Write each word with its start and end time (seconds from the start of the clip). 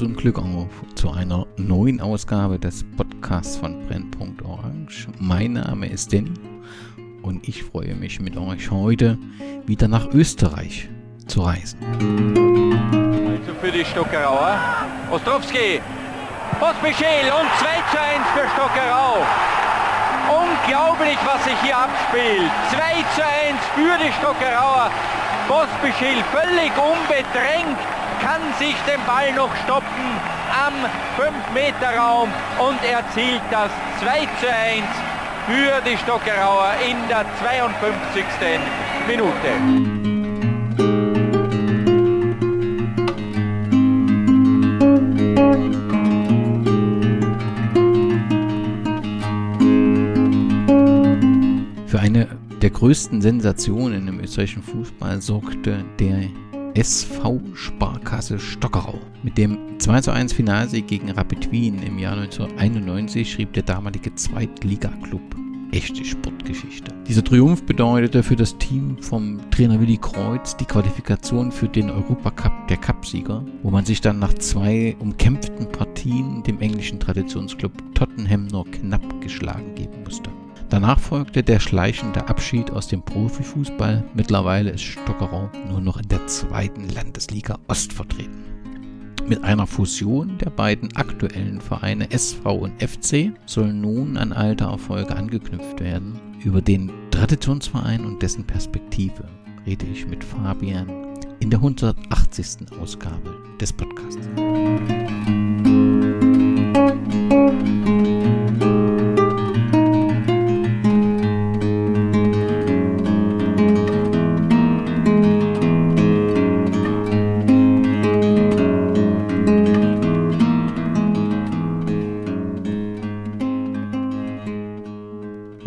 Servus 0.00 0.02
und 0.02 0.16
Glück 0.16 0.38
auf 0.38 0.68
zu 0.94 1.10
einer 1.10 1.46
neuen 1.56 2.00
Ausgabe 2.00 2.58
des 2.58 2.84
Podcasts 2.96 3.56
von 3.56 3.86
Brennpunkt 3.86 4.42
Orange. 4.42 5.08
Mein 5.18 5.54
Name 5.54 5.88
ist 5.88 6.12
Danny 6.12 6.32
und 7.22 7.46
ich 7.46 7.62
freue 7.62 7.94
mich 7.94 8.20
mit 8.20 8.36
euch 8.36 8.70
heute 8.70 9.18
wieder 9.66 9.88
nach 9.88 10.06
Österreich 10.14 10.88
zu 11.26 11.42
reisen. 11.42 11.78
Also 13.26 13.54
für 13.60 13.70
die 13.70 13.84
Stockerauer. 13.84 14.58
Ostrowski, 15.10 15.80
Pospischel 16.58 17.28
und 17.28 17.48
2 17.58 17.66
zu 17.90 18.00
1 18.00 18.26
für 18.34 18.48
Stockerau. 18.54 19.18
Unglaublich, 20.30 21.18
was 21.26 21.44
sich 21.44 21.60
hier 21.62 21.76
abspielt. 21.76 22.50
2 22.70 22.78
zu 23.14 23.22
1 23.22 23.60
für 23.74 23.98
die 24.02 24.12
Stockerauer. 24.12 24.90
Pospischil 25.48 26.22
völlig 26.32 26.72
unbedrängt 26.78 27.78
kann 28.22 28.42
sich 28.58 28.76
den 28.86 29.00
Ball 29.06 29.32
noch 29.32 29.54
stoppen 29.64 30.20
am 30.66 30.74
5-Meter-Raum 31.16 32.28
und 32.58 32.84
erzielt 32.84 33.42
das 33.50 33.70
2 34.00 34.28
zu 34.40 34.46
1 34.48 34.84
für 35.46 35.80
die 35.88 35.96
Stockerauer 35.96 36.72
in 36.88 36.96
der 37.08 37.24
52. 37.40 38.24
Minute. 39.08 40.10
Für 51.86 51.98
eine 51.98 52.28
der 52.62 52.70
größten 52.70 53.22
Sensationen 53.22 54.06
im 54.06 54.20
österreichischen 54.20 54.62
Fußball 54.62 55.20
sorgte 55.22 55.84
der 55.98 56.28
SV 56.74 57.40
Sparkasse 57.54 58.38
Stockerau. 58.38 58.98
Mit 59.22 59.36
dem 59.36 59.58
2 59.78 60.00
zu 60.02 60.12
1 60.12 60.32
Finalsieg 60.32 60.86
gegen 60.86 61.10
Rapid 61.10 61.50
Wien 61.50 61.82
im 61.82 61.98
Jahr 61.98 62.16
1991 62.16 63.30
schrieb 63.30 63.52
der 63.54 63.64
damalige 63.64 64.14
Zweitliga-Club 64.14 65.22
echte 65.72 66.04
Sportgeschichte. 66.04 66.92
Dieser 67.06 67.22
Triumph 67.22 67.64
bedeutete 67.64 68.22
für 68.22 68.36
das 68.36 68.56
Team 68.58 68.98
vom 69.00 69.40
Trainer 69.50 69.80
Willi 69.80 69.98
Kreuz 69.98 70.56
die 70.56 70.64
Qualifikation 70.64 71.52
für 71.52 71.68
den 71.68 71.90
Europacup 71.90 72.68
der 72.68 72.76
Cupsieger, 72.76 73.44
wo 73.62 73.70
man 73.70 73.84
sich 73.84 74.00
dann 74.00 74.18
nach 74.18 74.34
zwei 74.34 74.96
umkämpften 74.98 75.70
Partien 75.70 76.42
dem 76.42 76.60
englischen 76.60 76.98
Traditionsclub 76.98 77.72
Tottenham 77.94 78.46
nur 78.46 78.64
knapp 78.70 79.20
geschlagen 79.20 79.74
geben 79.74 80.02
musste. 80.04 80.30
Danach 80.70 81.00
folgte 81.00 81.42
der 81.42 81.58
schleichende 81.58 82.28
Abschied 82.28 82.70
aus 82.70 82.86
dem 82.86 83.02
Profifußball. 83.02 84.04
Mittlerweile 84.14 84.70
ist 84.70 84.84
Stockerau 84.84 85.50
nur 85.68 85.80
noch 85.80 85.96
in 85.96 86.06
der 86.06 86.24
zweiten 86.28 86.88
Landesliga 86.88 87.58
Ost 87.66 87.92
vertreten. 87.92 88.44
Mit 89.26 89.42
einer 89.42 89.66
Fusion 89.66 90.38
der 90.38 90.50
beiden 90.50 90.94
aktuellen 90.96 91.60
Vereine 91.60 92.10
SV 92.12 92.54
und 92.54 92.82
FC 92.82 93.32
soll 93.46 93.72
nun 93.72 94.16
an 94.16 94.32
alte 94.32 94.64
Erfolge 94.64 95.14
angeknüpft 95.16 95.80
werden. 95.80 96.20
Über 96.44 96.62
den 96.62 96.90
Traditionsverein 97.10 98.04
und 98.04 98.22
dessen 98.22 98.44
Perspektive 98.44 99.24
rede 99.66 99.86
ich 99.86 100.06
mit 100.06 100.22
Fabian 100.22 100.88
in 101.40 101.50
der 101.50 101.58
180. 101.58 102.78
Ausgabe 102.80 103.34
des 103.60 103.72
Podcasts. 103.72 104.28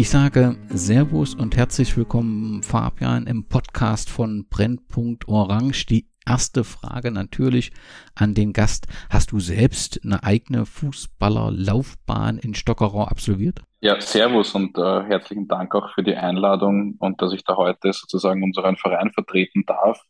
Ich 0.04 0.10
sage 0.10 0.58
Servus 0.68 1.34
und 1.34 1.56
herzlich 1.56 1.96
willkommen, 1.96 2.62
Fabian, 2.62 3.26
im 3.26 3.48
Podcast 3.48 4.10
von 4.10 4.46
Brennpunkt 4.50 5.30
Orange. 5.30 5.86
Die 5.86 6.10
erste 6.28 6.66
Frage 6.66 7.10
natürlich 7.10 7.72
an 8.14 8.34
den 8.34 8.52
Gast. 8.52 8.88
Hast 9.10 9.32
du 9.32 9.40
selbst 9.40 10.02
eine 10.04 10.22
eigene 10.22 10.66
Fußballerlaufbahn 10.66 12.38
in 12.38 12.54
Stockerau 12.54 13.06
absolviert? 13.06 13.62
Ja, 13.80 14.02
Servus 14.02 14.54
und 14.54 14.78
äh, 14.78 15.04
herzlichen 15.04 15.48
Dank 15.48 15.74
auch 15.74 15.94
für 15.94 16.04
die 16.04 16.18
Einladung 16.18 16.98
und 17.00 17.22
dass 17.22 17.32
ich 17.32 17.46
da 17.46 17.56
heute 17.56 17.94
sozusagen 17.94 18.44
unseren 18.44 18.76
Verein 18.76 19.10
vertreten 19.14 19.64
darf. 19.66 20.02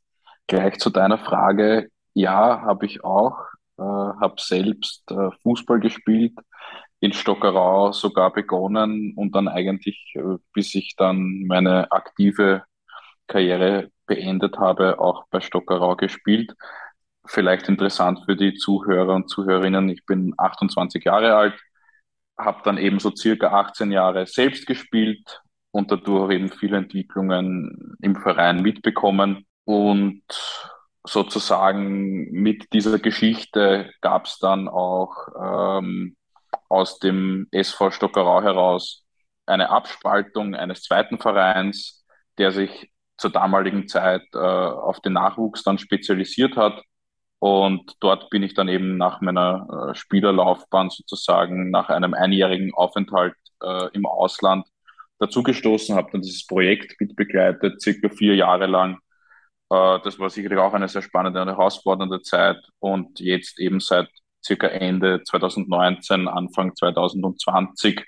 Gleich 0.47 0.79
zu 0.79 0.89
deiner 0.89 1.19
Frage. 1.19 1.89
Ja, 2.15 2.63
habe 2.63 2.87
ich 2.87 3.03
auch. 3.03 3.37
Äh, 3.77 3.83
habe 3.83 4.35
selbst 4.39 5.03
äh, 5.11 5.29
Fußball 5.43 5.79
gespielt, 5.79 6.33
in 7.03 7.11
Stockerau 7.11 7.91
sogar 7.91 8.31
begonnen 8.31 9.13
und 9.17 9.35
dann 9.35 9.49
eigentlich, 9.49 10.13
äh, 10.15 10.37
bis 10.53 10.73
ich 10.73 10.95
dann 10.95 11.43
meine 11.47 11.91
aktive 11.91 12.63
Karriere 13.27 13.91
beendet 14.05 14.57
habe, 14.57 14.99
auch 14.99 15.25
bei 15.29 15.41
Stockerau 15.41 15.97
gespielt. 15.97 16.53
Vielleicht 17.25 17.67
interessant 17.67 18.21
für 18.25 18.37
die 18.37 18.53
Zuhörer 18.53 19.15
und 19.15 19.29
Zuhörerinnen, 19.29 19.89
ich 19.89 20.05
bin 20.05 20.33
28 20.37 21.03
Jahre 21.03 21.35
alt, 21.35 21.59
habe 22.37 22.61
dann 22.63 22.77
eben 22.77 22.99
so 22.99 23.13
circa 23.13 23.47
18 23.47 23.91
Jahre 23.91 24.25
selbst 24.25 24.65
gespielt 24.65 25.41
und 25.71 25.91
dadurch 25.91 26.31
eben 26.31 26.49
viele 26.49 26.77
Entwicklungen 26.77 27.97
im 28.01 28.15
Verein 28.15 28.61
mitbekommen. 28.61 29.45
Und 29.65 30.23
sozusagen 31.05 32.31
mit 32.31 32.71
dieser 32.71 32.97
Geschichte 32.99 33.91
gab 33.99 34.25
es 34.25 34.39
dann 34.39 34.69
auch 34.69 35.27
ähm, 35.81 36.15
aus 36.73 36.99
dem 36.99 37.47
SV 37.51 37.91
Stockerau 37.91 38.41
heraus 38.41 39.05
eine 39.45 39.69
Abspaltung 39.69 40.55
eines 40.55 40.81
zweiten 40.81 41.19
Vereins, 41.19 42.03
der 42.39 42.51
sich 42.51 42.91
zur 43.17 43.31
damaligen 43.31 43.87
Zeit 43.87 44.23
äh, 44.33 44.37
auf 44.37 44.99
den 45.01 45.13
Nachwuchs 45.13 45.63
dann 45.63 45.77
spezialisiert 45.77 46.57
hat. 46.57 46.81
Und 47.39 47.93
dort 47.99 48.29
bin 48.31 48.41
ich 48.41 48.55
dann 48.55 48.69
eben 48.69 48.97
nach 48.97 49.21
meiner 49.21 49.91
äh, 49.91 49.95
Spielerlaufbahn 49.95 50.89
sozusagen 50.89 51.69
nach 51.69 51.89
einem 51.89 52.13
einjährigen 52.15 52.73
Aufenthalt 52.73 53.35
äh, 53.61 53.89
im 53.93 54.05
Ausland 54.07 54.65
dazugestoßen, 55.19 55.95
habe 55.95 56.11
dann 56.11 56.21
dieses 56.21 56.47
Projekt 56.47 56.99
mitbegleitet, 56.99 57.81
circa 57.81 58.09
vier 58.09 58.35
Jahre 58.35 58.65
lang. 58.65 58.97
Äh, 59.69 59.99
das 60.03 60.17
war 60.19 60.29
sicherlich 60.29 60.57
auch 60.57 60.73
eine 60.73 60.87
sehr 60.87 61.03
spannende 61.03 61.41
und 61.41 61.49
herausfordernde 61.49 62.21
Zeit. 62.21 62.57
Und 62.79 63.19
jetzt 63.19 63.59
eben 63.59 63.79
seit 63.79 64.09
circa 64.43 64.67
Ende 64.67 65.23
2019, 65.23 66.27
Anfang 66.27 66.75
2020 66.75 68.05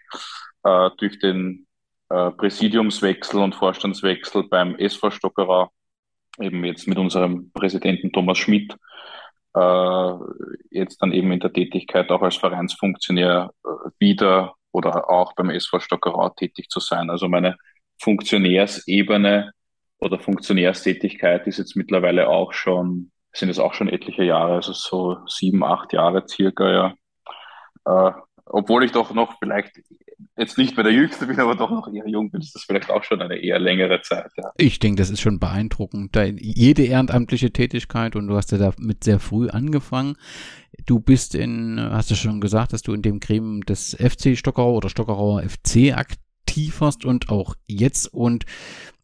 äh, 0.63 0.89
durch 0.97 1.19
den 1.19 1.67
äh, 2.09 2.31
Präsidiumswechsel 2.31 3.41
und 3.41 3.55
Vorstandswechsel 3.55 4.47
beim 4.47 4.75
SV 4.75 5.11
Stockerau, 5.11 5.69
eben 6.39 6.63
jetzt 6.65 6.87
mit 6.87 6.97
unserem 6.97 7.51
Präsidenten 7.51 8.11
Thomas 8.11 8.37
Schmidt, 8.37 8.75
äh, 9.55 10.13
jetzt 10.71 11.01
dann 11.01 11.13
eben 11.13 11.31
in 11.31 11.39
der 11.39 11.53
Tätigkeit 11.53 12.11
auch 12.11 12.21
als 12.21 12.35
Vereinsfunktionär 12.35 13.51
äh, 13.63 13.89
wieder 13.99 14.55
oder 14.71 15.09
auch 15.09 15.33
beim 15.33 15.49
SV 15.49 15.79
Stockerau 15.79 16.29
tätig 16.29 16.69
zu 16.69 16.79
sein. 16.79 17.09
Also 17.09 17.29
meine 17.29 17.57
Funktionärsebene 18.01 19.51
oder 19.99 20.19
Funktionärstätigkeit 20.19 21.47
ist 21.47 21.57
jetzt 21.57 21.75
mittlerweile 21.75 22.27
auch 22.27 22.51
schon 22.51 23.11
sind 23.37 23.49
es 23.49 23.59
auch 23.59 23.73
schon 23.73 23.89
etliche 23.89 24.23
Jahre, 24.23 24.55
also 24.55 24.73
so 24.73 25.17
sieben, 25.27 25.63
acht 25.63 25.93
Jahre 25.93 26.25
circa, 26.27 26.71
ja. 26.71 26.93
Äh, 27.85 28.11
obwohl 28.45 28.83
ich 28.83 28.91
doch 28.91 29.13
noch 29.13 29.37
vielleicht 29.39 29.81
jetzt 30.37 30.57
nicht 30.57 30.75
mehr 30.75 30.83
der 30.83 30.93
Jüngste 30.93 31.25
bin, 31.25 31.39
aber 31.39 31.55
doch 31.55 31.71
noch 31.71 31.91
eher 31.91 32.07
jung 32.07 32.29
bin, 32.29 32.41
ist 32.41 32.55
das 32.55 32.63
vielleicht 32.63 32.89
auch 32.89 33.03
schon 33.03 33.21
eine 33.21 33.37
eher 33.37 33.59
längere 33.59 34.01
Zeit. 34.01 34.31
Ja. 34.37 34.51
Ich 34.57 34.79
denke, 34.79 35.01
das 35.01 35.09
ist 35.09 35.21
schon 35.21 35.39
beeindruckend. 35.39 36.15
jede 36.39 36.83
ehrenamtliche 36.83 37.51
Tätigkeit 37.51 38.15
und 38.15 38.27
du 38.27 38.35
hast 38.35 38.51
ja 38.51 38.57
damit 38.57 39.03
sehr 39.03 39.19
früh 39.19 39.49
angefangen. 39.49 40.15
Du 40.85 40.99
bist 40.99 41.35
in, 41.35 41.79
hast 41.79 42.11
du 42.11 42.15
schon 42.15 42.41
gesagt, 42.41 42.73
dass 42.73 42.81
du 42.81 42.93
in 42.93 43.01
dem 43.01 43.19
Gremium 43.19 43.61
des 43.61 43.95
FC 43.95 44.37
Stockerau 44.37 44.75
oder 44.75 44.89
Stockerauer 44.89 45.41
FC 45.41 45.93
aktiv 45.95 46.24
warst 46.79 47.05
und 47.05 47.29
auch 47.29 47.55
jetzt 47.67 48.07
und 48.13 48.45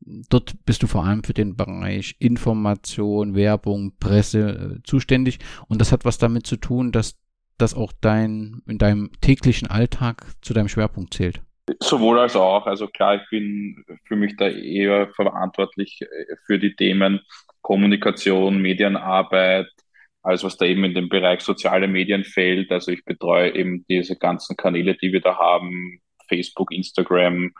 Dort 0.03 0.53
bist 0.65 0.81
du 0.81 0.87
vor 0.87 1.05
allem 1.05 1.23
für 1.23 1.33
den 1.33 1.55
Bereich 1.55 2.15
Information, 2.17 3.35
Werbung, 3.35 3.93
Presse 3.99 4.79
äh, 4.79 4.83
zuständig. 4.83 5.37
Und 5.67 5.79
das 5.79 5.91
hat 5.91 6.05
was 6.05 6.17
damit 6.17 6.47
zu 6.47 6.57
tun, 6.57 6.91
dass 6.91 7.19
das 7.59 7.75
auch 7.75 7.93
dein, 8.01 8.63
in 8.65 8.79
deinem 8.79 9.11
täglichen 9.21 9.69
Alltag 9.69 10.25
zu 10.41 10.55
deinem 10.55 10.69
Schwerpunkt 10.69 11.13
zählt. 11.13 11.41
Sowohl 11.79 12.19
als 12.19 12.35
auch. 12.35 12.65
Also 12.65 12.87
klar, 12.87 13.15
ich 13.15 13.29
bin 13.29 13.85
für 14.05 14.15
mich 14.15 14.35
da 14.37 14.47
eher 14.47 15.09
verantwortlich 15.09 15.99
äh, 16.01 16.35
für 16.47 16.57
die 16.57 16.75
Themen 16.75 17.21
Kommunikation, 17.61 18.59
Medienarbeit, 18.59 19.67
alles 20.23 20.43
was 20.43 20.57
da 20.57 20.65
eben 20.65 20.83
in 20.83 20.95
den 20.95 21.09
Bereich 21.09 21.41
soziale 21.41 21.87
Medien 21.87 22.23
fällt. 22.23 22.71
Also 22.71 22.91
ich 22.91 23.05
betreue 23.05 23.53
eben 23.53 23.85
diese 23.87 24.17
ganzen 24.17 24.57
Kanäle, 24.57 24.95
die 24.95 25.13
wir 25.13 25.21
da 25.21 25.37
haben, 25.37 26.01
Facebook, 26.31 26.71
Instagram, 26.71 27.51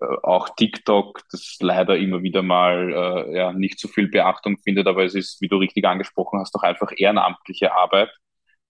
äh, 0.00 0.04
auch 0.22 0.48
TikTok, 0.56 1.22
das 1.30 1.56
leider 1.60 1.96
immer 1.96 2.22
wieder 2.22 2.42
mal 2.42 3.26
äh, 3.28 3.36
ja, 3.36 3.52
nicht 3.52 3.78
so 3.78 3.88
viel 3.88 4.08
Beachtung 4.08 4.58
findet, 4.58 4.86
aber 4.86 5.04
es 5.04 5.14
ist, 5.14 5.40
wie 5.40 5.48
du 5.48 5.56
richtig 5.58 5.84
angesprochen 5.84 6.40
hast, 6.40 6.54
doch 6.54 6.62
einfach 6.62 6.92
ehrenamtliche 6.96 7.72
Arbeit. 7.74 8.10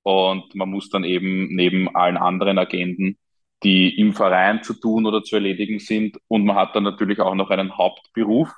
Und 0.03 0.55
man 0.55 0.71
muss 0.71 0.89
dann 0.91 1.05
eben 1.05 1.55
neben 1.55 1.95
allen 1.95 2.17
anderen 2.17 2.59
Agenden, 2.59 3.19
die 3.63 3.99
im 3.99 4.13
Verein 4.15 4.63
zu 4.63 4.75
tun 4.75 5.07
oder 5.07 5.23
zu 5.23 5.37
erledigen 5.37 5.81
sind, 5.81 6.19
und 6.29 6.45
man 6.45 6.57
hat 6.57 6.77
dann 6.77 6.85
natürlich 6.85 7.21
auch 7.21 7.35
noch 7.35 7.51
einen 7.51 7.77
Hauptberuf, 7.77 8.51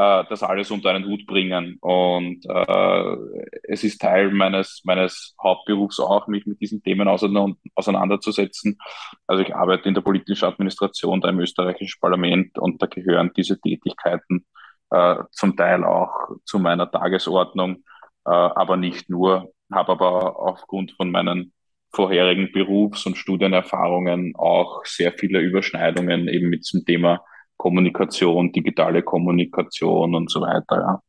äh, 0.00 0.24
das 0.30 0.42
alles 0.42 0.70
unter 0.70 0.90
einen 0.90 1.04
Hut 1.06 1.26
bringen. 1.26 1.76
Und 1.80 2.46
äh, 2.48 3.16
es 3.64 3.84
ist 3.84 4.00
Teil 4.00 4.30
meines, 4.32 4.80
meines 4.84 5.36
Hauptberufs 5.42 6.00
auch, 6.00 6.26
mich 6.26 6.46
mit 6.46 6.60
diesen 6.60 6.82
Themen 6.82 7.06
auseinanderzusetzen. 7.06 8.78
Also 9.26 9.42
ich 9.42 9.54
arbeite 9.54 9.88
in 9.88 9.94
der 9.94 10.00
politischen 10.00 10.46
Administration 10.46 11.20
da 11.20 11.28
im 11.28 11.40
österreichischen 11.40 12.00
Parlament 12.00 12.58
und 12.58 12.80
da 12.80 12.86
gehören 12.86 13.32
diese 13.36 13.60
Tätigkeiten 13.60 14.46
äh, 14.90 15.16
zum 15.32 15.54
Teil 15.56 15.84
auch 15.84 16.30
zu 16.44 16.58
meiner 16.58 16.90
Tagesordnung, 16.90 17.84
äh, 18.24 18.30
aber 18.30 18.78
nicht 18.78 19.10
nur, 19.10 19.52
habe 19.70 19.92
aber 19.92 20.40
aufgrund 20.40 20.92
von 20.92 21.10
meinen 21.10 21.52
vorherigen 21.92 22.52
Berufs- 22.52 23.04
und 23.04 23.18
Studienerfahrungen 23.18 24.34
auch 24.36 24.82
sehr 24.86 25.12
viele 25.12 25.40
Überschneidungen 25.40 26.26
eben 26.28 26.48
mit 26.48 26.66
dem 26.72 26.86
Thema 26.86 27.20
Kommunikation, 27.60 28.52
digitale 28.52 29.02
Kommunikation 29.02 30.14
und 30.14 30.30
so 30.30 30.40
weiter. 30.40 30.80
Ja. 30.80 31.02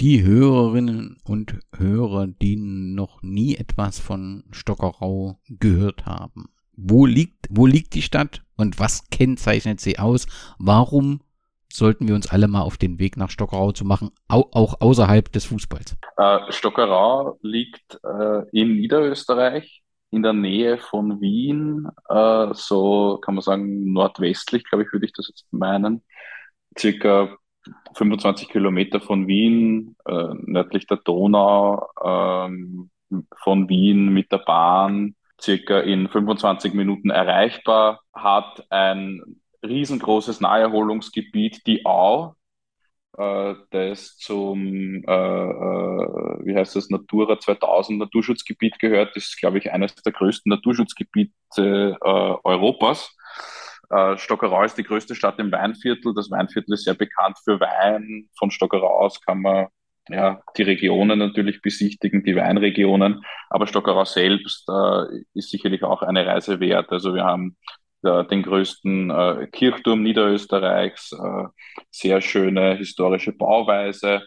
Die 0.00 0.22
Hörerinnen 0.22 1.18
und 1.24 1.58
Hörer, 1.76 2.26
die 2.26 2.56
noch 2.56 3.22
nie 3.22 3.56
etwas 3.56 3.98
von 3.98 4.44
Stockerau 4.50 5.38
gehört 5.46 6.06
haben. 6.06 6.46
Wo 6.74 7.04
liegt, 7.04 7.48
wo 7.50 7.66
liegt 7.66 7.94
die 7.94 8.00
Stadt 8.00 8.42
und 8.56 8.80
was 8.80 9.10
kennzeichnet 9.10 9.78
sie 9.78 9.98
aus? 9.98 10.26
Warum 10.58 11.20
sollten 11.70 12.08
wir 12.08 12.14
uns 12.14 12.30
alle 12.30 12.48
mal 12.48 12.62
auf 12.62 12.78
den 12.78 12.98
Weg 12.98 13.18
nach 13.18 13.28
Stockerau 13.28 13.72
zu 13.72 13.84
machen, 13.84 14.10
au 14.26 14.48
auch 14.52 14.80
außerhalb 14.80 15.30
des 15.32 15.44
Fußballs? 15.44 15.98
Äh, 16.16 16.38
Stockerau 16.50 17.38
liegt 17.42 18.00
äh, 18.02 18.58
in 18.58 18.76
Niederösterreich, 18.76 19.83
in 20.14 20.22
der 20.22 20.32
Nähe 20.32 20.78
von 20.78 21.20
Wien, 21.20 21.88
äh, 22.08 22.48
so 22.54 23.18
kann 23.22 23.34
man 23.34 23.42
sagen 23.42 23.92
nordwestlich, 23.92 24.64
glaube 24.64 24.84
ich, 24.84 24.92
würde 24.92 25.06
ich 25.06 25.12
das 25.12 25.28
jetzt 25.28 25.46
meinen, 25.52 26.02
circa 26.78 27.36
25 27.94 28.48
Kilometer 28.48 29.00
von 29.00 29.26
Wien, 29.26 29.96
äh, 30.06 30.34
nördlich 30.42 30.86
der 30.86 30.98
Donau, 30.98 31.88
ähm, 32.02 32.90
von 33.42 33.68
Wien 33.68 34.08
mit 34.08 34.32
der 34.32 34.38
Bahn, 34.38 35.14
circa 35.40 35.80
in 35.80 36.08
25 36.08 36.74
Minuten 36.74 37.10
erreichbar, 37.10 38.00
hat 38.12 38.64
ein 38.70 39.22
riesengroßes 39.62 40.40
Naherholungsgebiet, 40.40 41.66
die 41.66 41.84
Au, 41.86 42.34
äh, 43.16 43.54
das 43.70 44.16
zum, 44.16 45.02
äh, 45.06 45.12
äh, 45.12 46.38
wie 46.44 46.54
heißt 46.56 46.76
das, 46.76 46.90
Natura 46.90 47.38
2000 47.38 47.98
Naturschutzgebiet 47.98 48.78
gehört. 48.78 49.14
Das 49.16 49.24
ist, 49.24 49.38
glaube 49.38 49.58
ich, 49.58 49.72
eines 49.72 49.94
der 49.94 50.12
größten 50.12 50.50
Naturschutzgebiete 50.50 51.32
äh, 51.58 52.34
Europas. 52.44 53.14
Äh, 53.90 54.16
Stockerau 54.16 54.62
ist 54.64 54.76
die 54.76 54.82
größte 54.82 55.14
Stadt 55.14 55.38
im 55.38 55.52
Weinviertel. 55.52 56.14
Das 56.14 56.30
Weinviertel 56.30 56.74
ist 56.74 56.84
sehr 56.84 56.94
bekannt 56.94 57.38
für 57.44 57.60
Wein. 57.60 58.28
Von 58.38 58.50
Stockerau 58.50 59.00
aus 59.00 59.20
kann 59.20 59.40
man 59.40 59.68
ja, 60.08 60.42
die 60.56 60.62
Regionen 60.62 61.18
natürlich 61.18 61.62
besichtigen, 61.62 62.24
die 62.24 62.36
Weinregionen. 62.36 63.24
Aber 63.48 63.66
Stockerau 63.66 64.04
selbst 64.04 64.68
äh, 64.68 65.22
ist 65.34 65.50
sicherlich 65.50 65.82
auch 65.82 66.02
eine 66.02 66.26
Reise 66.26 66.60
wert. 66.60 66.90
Also 66.90 67.14
wir 67.14 67.24
haben 67.24 67.56
den 68.04 68.42
größten 68.42 69.10
äh, 69.10 69.46
Kirchturm 69.50 70.02
Niederösterreichs, 70.02 71.12
äh, 71.12 71.44
sehr 71.90 72.20
schöne 72.20 72.74
historische 72.76 73.32
Bauweise. 73.32 74.22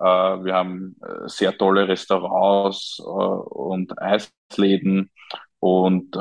Äh, 0.00 0.04
wir 0.04 0.54
haben 0.54 0.96
äh, 1.02 1.28
sehr 1.28 1.56
tolle 1.56 1.86
Restaurants 1.86 2.98
äh, 3.00 3.02
und 3.02 4.00
Eisläden 4.00 5.10
und 5.62 6.16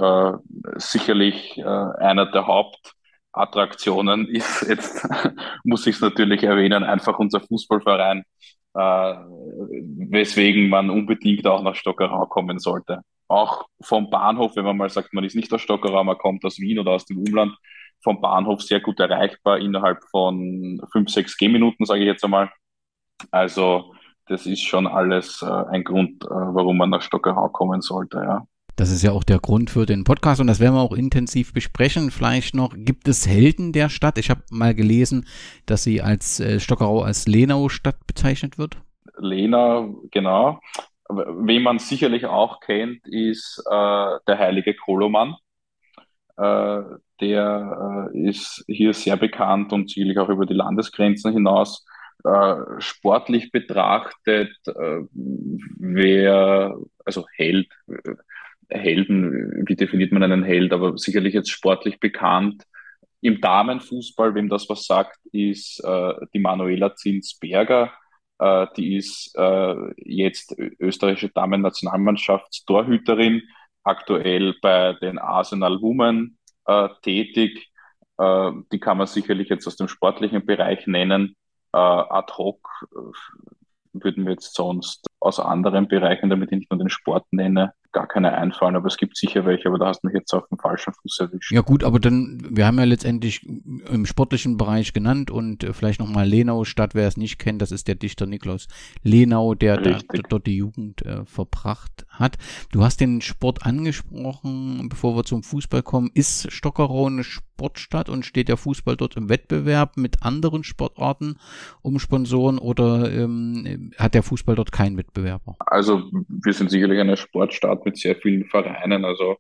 sicherlich 0.76 1.64
einer 1.66 2.26
der 2.26 2.46
Hauptattraktionen 2.46 4.28
ist 4.36 4.68
jetzt, 4.68 5.08
muss 5.64 5.88
ich 5.88 5.96
es 5.96 6.02
natürlich 6.02 6.44
erwähnen, 6.44 6.84
einfach 6.84 7.18
unser 7.20 7.40
Fußballverein, 7.40 8.26
weswegen 8.74 10.68
man 10.68 10.90
unbedingt 10.90 11.48
auch 11.48 11.64
nach 11.64 11.76
Stockerau 11.76 12.26
kommen 12.26 12.60
sollte 12.60 13.02
auch 13.30 13.66
vom 13.82 14.10
Bahnhof, 14.10 14.56
wenn 14.56 14.66
man 14.66 14.78
mal 14.78 14.90
sagt, 14.90 15.14
man 15.14 15.24
ist 15.24 15.36
nicht 15.36 15.54
aus 15.54 15.62
Stockerau, 15.62 16.04
man 16.04 16.18
kommt 16.18 16.44
aus 16.44 16.60
Wien 16.60 16.80
oder 16.80 16.92
aus 16.92 17.06
dem 17.06 17.20
Umland, 17.20 17.56
vom 18.04 18.20
Bahnhof 18.22 18.62
sehr 18.62 18.80
gut 18.80 19.00
erreichbar 19.00 19.60
innerhalb 19.60 20.04
von 20.12 20.82
fünf, 20.92 21.10
sechs 21.10 21.38
Gehminuten, 21.38 21.86
sage 21.86 22.02
ich 22.02 22.08
jetzt 22.08 22.24
einmal. 22.24 22.50
Also 23.32 23.94
das 24.28 24.46
ist 24.46 24.62
schon 24.62 24.88
alles 24.88 25.42
äh, 25.42 25.66
ein 25.72 25.84
Grund, 25.84 26.24
äh, 26.24 26.28
warum 26.30 26.78
man 26.78 26.90
nach 26.90 27.02
Stockerau 27.02 27.50
kommen 27.50 27.82
sollte, 27.82 28.18
ja. 28.18 28.46
Das 28.76 28.92
ist 28.92 29.04
ja 29.04 29.12
auch 29.12 29.26
der 29.26 29.40
Grund 29.40 29.70
für 29.70 29.86
den 29.86 30.06
Podcast 30.06 30.40
und 30.40 30.48
das 30.48 30.62
werden 30.62 30.76
wir 30.76 30.82
auch 30.82 30.94
intensiv 30.94 31.52
besprechen. 31.52 32.12
Vielleicht 32.12 32.56
noch, 32.56 32.74
gibt 32.78 33.10
es 33.10 33.28
Helden 33.28 33.74
der 33.74 33.90
Stadt? 33.90 34.18
Ich 34.18 34.30
habe 34.30 34.42
mal 34.52 34.74
gelesen, 34.74 35.28
dass 35.66 35.84
sie 35.84 36.02
als 36.02 36.40
äh, 36.40 36.62
Stockerau 36.62 37.02
als 37.02 37.28
Lenau-Stadt 37.28 38.08
bezeichnet 38.08 38.58
wird. 38.58 38.78
Lena, 39.18 39.90
genau. 40.12 40.62
Wen 41.10 41.64
man 41.64 41.80
sicherlich 41.80 42.26
auch 42.26 42.60
kennt, 42.60 43.08
ist 43.08 43.64
äh, 43.66 44.18
der 44.28 44.38
heilige 44.38 44.76
Koloman. 44.76 45.36
Äh, 46.38 46.82
der 47.20 48.10
äh, 48.14 48.30
ist 48.30 48.64
hier 48.68 48.94
sehr 48.94 49.18
bekannt 49.18 49.74
und 49.74 49.90
sicherlich 49.90 50.20
auch 50.20 50.30
über 50.30 50.46
die 50.46 50.54
Landesgrenzen 50.54 51.34
hinaus. 51.34 51.86
Äh, 52.24 52.80
sportlich 52.80 53.52
betrachtet, 53.52 54.56
äh, 54.68 55.02
wer, 55.14 56.78
also 57.06 57.26
Held, 57.36 57.70
äh, 57.88 58.16
Helden, 58.70 59.64
wie 59.68 59.76
definiert 59.76 60.12
man 60.12 60.24
einen 60.24 60.44
Held, 60.44 60.74
aber 60.74 60.98
sicherlich 60.98 61.34
jetzt 61.34 61.50
sportlich 61.50 62.00
bekannt. 62.00 62.64
Im 63.22 63.42
Damenfußball, 63.42 64.36
wem 64.36 64.48
das 64.48 64.70
was 64.70 64.86
sagt, 64.86 65.18
ist 65.34 65.84
die 65.84 66.40
Manuela 66.40 66.96
Zinsberger 66.96 67.92
äh, 68.40 68.66
die 68.76 68.98
ist 68.98 69.34
äh, 69.38 69.76
jetzt 69.98 70.58
österreichische 70.58 71.30
Damen-Nationalmannschaftstorhüterin, 71.30 73.44
aktuell 73.84 74.56
bei 74.62 74.94
den 75.02 75.20
Arsenal 75.20 75.82
Women 75.82 76.38
äh, 76.66 76.90
tätig. 77.02 77.70
Äh, 78.18 78.52
die 78.72 78.80
kann 78.80 78.98
man 78.98 79.08
sicherlich 79.08 79.50
jetzt 79.50 79.68
aus 79.68 79.76
dem 79.76 79.88
sportlichen 79.88 80.46
Bereich 80.46 80.88
nennen. 80.88 81.36
Äh, 81.74 81.78
ad 81.78 82.34
hoc 82.38 82.68
äh, 82.92 82.96
würden 83.94 84.26
wir 84.26 84.34
jetzt 84.34 84.56
sonst 84.56 85.08
aus 85.20 85.40
anderen 85.40 85.88
Bereichen, 85.88 86.30
damit 86.30 86.52
ich 86.52 86.60
nicht 86.60 86.72
nur 86.72 86.80
den 86.80 86.90
Sport 86.90 87.26
nenne, 87.32 87.74
gar 87.92 88.08
keine 88.08 88.34
einfallen, 88.34 88.76
aber 88.76 88.88
es 88.88 88.98
gibt 88.98 89.18
sicher 89.18 89.46
welche, 89.46 89.68
aber 89.68 89.78
da 89.78 89.88
hast 89.88 90.02
du 90.02 90.08
mich 90.08 90.16
jetzt 90.16 90.34
auf 90.34 90.48
dem 90.48 90.58
falschen 90.58 90.94
Fuß 90.94 91.20
erwischt. 91.20 91.52
Ja 91.52 91.62
gut, 91.62 91.84
aber 91.84 92.00
dann, 92.00 92.42
wir 92.50 92.66
haben 92.66 92.78
ja 92.78 92.86
letztendlich 92.86 93.46
im 93.46 94.06
sportlichen 94.06 94.58
Bereich 94.58 94.94
genannt 94.94 95.32
und 95.32 95.64
äh, 95.64 95.74
vielleicht 95.74 96.00
nochmal 96.00 96.28
Lenau 96.28 96.64
Stadt, 96.64 96.96
wer 96.96 97.08
es 97.08 97.18
nicht 97.18 97.40
kennt, 97.40 97.62
das 97.62 97.72
ist 97.72 97.88
der 97.88 97.96
Dichter 97.96 98.26
Niklaus 98.26 98.68
Lenau, 99.04 99.56
der, 99.56 99.78
der 99.78 100.00
dort 100.30 100.48
die 100.48 100.58
Jugend 100.58 101.06
äh, 101.06 101.26
verbracht 101.26 102.06
hat. 102.10 102.38
Du 102.72 102.84
hast 102.84 103.02
den 103.02 103.22
Sport 103.22 103.66
angesprochen, 103.66 104.90
bevor 104.90 105.16
wir 105.16 105.24
zum 105.24 105.44
Fußball 105.44 105.84
kommen. 105.84 106.12
Ist 106.14 106.52
Stockerau 106.52 107.08
eine 107.08 107.24
Sportstadt 107.60 108.08
und 108.08 108.26
steht 108.26 108.48
der 108.48 108.56
Fußball 108.56 108.96
dort 108.96 109.18
im 109.18 109.28
Wettbewerb 109.28 109.98
mit 109.98 110.24
anderen 110.24 110.64
Sportarten 110.64 111.38
um 111.82 112.00
Sponsoren 112.00 112.58
oder 112.58 113.12
ähm, 113.12 113.92
hat 113.98 114.14
der 114.14 114.24
Fußball 114.24 114.56
dort 114.56 114.72
keinen 114.72 114.98
Wettbewerber? 114.98 115.58
Also 115.66 116.04
wir 116.30 116.54
sind 116.54 116.72
sicherlich 116.72 117.00
eine 117.00 117.18
Sportstadt 117.18 117.60
Stadt 117.60 117.86
mit 117.86 117.98
sehr 117.98 118.16
vielen 118.16 118.46
Vereinen, 118.46 119.04
also 119.04 119.38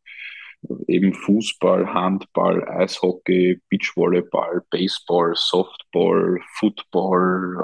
eben 0.88 1.13
Fußball, 1.13 1.93
Handball, 1.93 2.67
Eishockey, 2.67 3.61
Beachvolleyball, 3.69 4.61
Baseball, 4.69 5.33
Softball, 5.35 6.38
Football, 6.55 7.55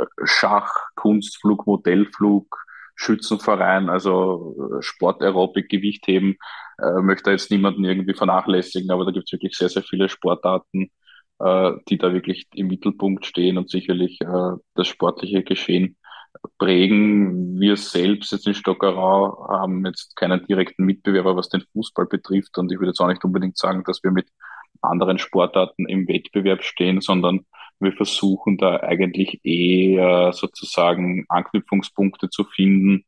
äh, 0.00 0.06
Schach, 0.24 0.70
Kunstflug, 0.94 1.66
Modellflug, 1.66 2.46
Schützenverein, 2.94 3.88
also 3.88 4.54
äh, 4.78 4.82
Sportaerobik, 4.82 5.68
Gewichtheben, 5.68 6.36
äh, 6.78 7.00
möchte 7.02 7.30
jetzt 7.30 7.50
niemanden 7.50 7.84
irgendwie 7.84 8.14
vernachlässigen, 8.14 8.90
aber 8.90 9.04
da 9.04 9.10
gibt 9.10 9.26
es 9.26 9.32
wirklich 9.32 9.56
sehr, 9.56 9.68
sehr 9.68 9.82
viele 9.82 10.08
Sportarten, 10.08 10.90
äh, 11.38 11.72
die 11.88 11.98
da 11.98 12.12
wirklich 12.12 12.46
im 12.54 12.68
Mittelpunkt 12.68 13.26
stehen 13.26 13.58
und 13.58 13.70
sicherlich 13.70 14.20
äh, 14.20 14.52
das 14.74 14.88
sportliche 14.88 15.42
Geschehen 15.42 15.96
prägen. 16.58 17.58
Wir 17.58 17.76
selbst 17.76 18.32
jetzt 18.32 18.46
in 18.46 18.54
Stockerau 18.54 19.48
haben 19.48 19.84
jetzt 19.86 20.16
keinen 20.16 20.46
direkten 20.46 20.84
Mitbewerber, 20.84 21.36
was 21.36 21.48
den 21.48 21.64
Fußball 21.72 22.06
betrifft. 22.06 22.58
Und 22.58 22.70
ich 22.70 22.78
würde 22.78 22.90
jetzt 22.90 23.00
auch 23.00 23.08
nicht 23.08 23.24
unbedingt 23.24 23.56
sagen, 23.56 23.82
dass 23.84 24.02
wir 24.02 24.10
mit 24.10 24.28
anderen 24.82 25.18
Sportarten 25.18 25.86
im 25.88 26.06
Wettbewerb 26.08 26.62
stehen, 26.62 27.00
sondern 27.00 27.46
wir 27.80 27.92
versuchen 27.92 28.58
da 28.58 28.80
eigentlich 28.80 29.40
eher 29.44 30.32
sozusagen 30.32 31.24
Anknüpfungspunkte 31.28 32.30
zu 32.30 32.44
finden 32.44 33.04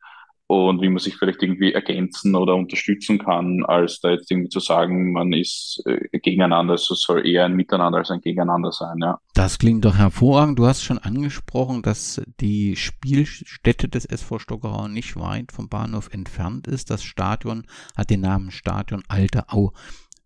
und 0.49 0.81
wie 0.81 0.89
man 0.89 0.99
sich 0.99 1.17
vielleicht 1.17 1.43
irgendwie 1.43 1.75
ergänzen 1.75 2.35
oder 2.35 2.55
unterstützen 2.55 3.19
kann, 3.19 3.65
als 3.67 4.01
da 4.01 4.11
jetzt 4.11 4.31
irgendwie 4.31 4.49
zu 4.49 4.61
sagen, 4.61 5.13
man 5.13 5.31
ist 5.35 5.83
äh, 5.85 6.19
gegeneinander. 6.19 6.75
Es 6.75 6.87
soll 6.87 7.27
eher 7.27 7.45
ein 7.45 7.55
Miteinander 7.55 7.99
als 7.99 8.11
ein 8.11 8.23
Gegeneinander 8.23 8.73
sein, 8.73 8.97
ja. 9.03 9.19
Das 9.35 9.59
klingt 9.59 9.85
doch 9.85 9.97
hervorragend. 9.97 10.59
Du 10.59 10.67
hast 10.67 10.83
schon 10.83 10.99
angesprochen, 10.99 11.83
dass 11.83 12.23
die 12.41 12.77
Spielstätte 12.77 13.91
des 13.91 14.07
SV 14.07 14.39
Stockerau 14.39 14.89
nicht 14.89 15.17
weit 15.17 15.53
vom 15.53 15.69
Bahnhof 15.69 16.09
entfernt 16.15 16.67
ist. 16.67 16.91
Das 16.91 17.03
Stadion 17.03 17.67
hat 17.95 18.09
den 18.09 18.23
Namen 18.23 18.51
Stadion 18.51 19.03
Alte 19.07 19.51
Au. 19.51 19.73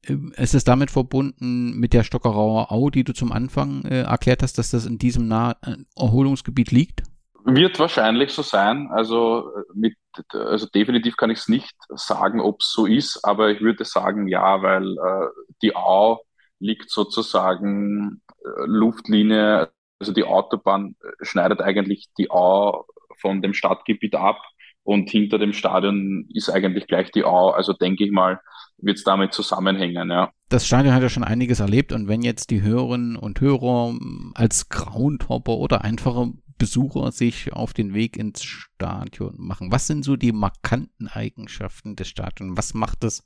Ähm, 0.07 0.33
es 0.37 0.55
ist 0.55 0.69
damit 0.69 0.93
verbunden 0.93 1.77
mit 1.79 1.93
der 1.93 2.05
Stockerauer 2.05 2.71
Au, 2.71 2.91
die 2.91 3.03
du 3.03 3.13
zum 3.13 3.33
Anfang 3.33 3.85
äh, 3.87 4.03
erklärt 4.03 4.45
hast, 4.45 4.57
dass 4.57 4.71
das 4.71 4.87
in 4.87 4.99
diesem 4.99 5.27
nah 5.27 5.57
äh, 5.63 5.79
Erholungsgebiet 5.97 6.71
liegt? 6.71 7.03
Wird 7.45 7.79
wahrscheinlich 7.79 8.33
so 8.33 8.43
sein. 8.43 8.89
Also 8.93 9.51
mit, 9.75 9.97
also 10.33 10.67
definitiv 10.67 11.17
kann 11.17 11.31
ich 11.31 11.39
es 11.39 11.49
nicht 11.49 11.75
sagen, 11.89 12.41
ob 12.41 12.61
es 12.61 12.73
so 12.73 12.87
ist, 12.87 13.25
aber 13.25 13.51
ich 13.51 13.61
würde 13.61 13.85
sagen 13.85 14.29
ja, 14.29 14.63
weil 14.63 14.85
äh, 14.93 15.29
die 15.63 15.75
Au 15.75 16.21
liegt 16.61 16.91
sozusagen 16.91 18.23
äh, 18.45 18.49
Luftlinie, 18.67 19.71
also 19.99 20.13
die 20.13 20.25
Autobahn 20.25 20.95
äh, 21.03 21.25
schneidet 21.25 21.61
eigentlich 21.61 22.09
die 22.19 22.31
Au 22.31 22.87
von 23.21 23.43
dem 23.43 23.55
Stadtgebiet 23.55 24.15
ab 24.15 24.41
und 24.85 25.11
hinter 25.11 25.39
dem 25.39 25.53
Stadion 25.53 26.27
ist 26.33 26.51
eigentlich 26.51 26.87
gleich 26.87 27.11
die 27.11 27.25
Au. 27.25 27.51
Also 27.51 27.73
denke 27.73 28.05
ich 28.05 28.11
mal, 28.11 28.41
wird 28.79 28.99
es 28.99 29.05
damit 29.05 29.33
zusammenhängen, 29.33 30.11
ja. 30.11 30.31
Das 30.49 30.67
Stadion 30.67 30.95
hat 30.95 31.03
ja 31.03 31.09
schon 31.09 31.25
einiges 31.25 31.61
erlebt 31.61 31.93
und 31.93 32.09
wenn 32.09 32.23
jetzt 32.23 32.51
die 32.51 32.63
Hörerinnen 32.63 33.17
und 33.17 33.41
Hörer 33.41 33.95
als 34.35 34.69
Groundhopper 34.69 35.57
oder 35.57 35.83
einfache 35.83 36.33
Besucher 36.59 37.13
sich 37.13 37.53
auf 37.53 37.73
den 37.73 37.95
Weg 37.95 38.17
ins 38.17 38.43
Stadion 38.43 39.35
machen? 39.39 39.73
Was 39.73 39.87
sind 39.87 40.05
so 40.05 40.17
die 40.17 40.33
markanten 40.33 41.09
Eigenschaften 41.09 41.97
des 41.97 42.09
Stadions? 42.09 42.57
Was 42.57 42.75
macht 42.75 43.05
es 43.05 43.25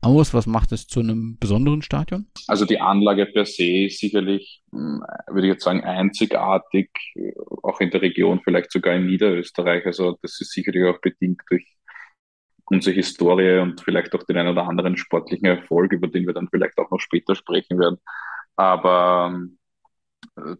aus? 0.00 0.34
Was 0.34 0.46
macht 0.46 0.72
es 0.72 0.86
zu 0.86 1.00
einem 1.00 1.38
besonderen 1.38 1.82
Stadion? 1.82 2.26
Also 2.46 2.64
die 2.64 2.80
Anlage 2.80 3.26
per 3.26 3.46
se 3.46 3.86
ist 3.86 3.98
sicherlich, 3.98 4.62
hm, 4.72 5.02
würde 5.28 5.46
ich 5.46 5.52
jetzt 5.54 5.64
sagen, 5.64 5.82
einzigartig, 5.84 6.90
auch 7.62 7.80
in 7.80 7.90
der 7.90 8.02
Region, 8.02 8.40
vielleicht 8.42 8.72
sogar 8.72 8.94
in 8.94 9.06
Niederösterreich. 9.06 9.86
Also 9.86 10.18
das 10.22 10.40
ist 10.40 10.52
sicherlich 10.52 10.84
auch 10.84 11.00
bedingt 11.00 11.42
durch 11.48 11.76
unsere 12.66 12.96
Historie 12.96 13.58
und 13.58 13.80
vielleicht 13.80 14.14
auch 14.14 14.22
den 14.24 14.36
einen 14.36 14.48
oder 14.48 14.66
anderen 14.66 14.96
sportlichen 14.96 15.46
Erfolg, 15.46 15.92
über 15.92 16.08
den 16.08 16.26
wir 16.26 16.34
dann 16.34 16.48
vielleicht 16.48 16.78
auch 16.78 16.90
noch 16.90 17.00
später 17.00 17.34
sprechen 17.34 17.78
werden. 17.78 17.98
Aber 18.56 19.30
hm, 19.32 19.58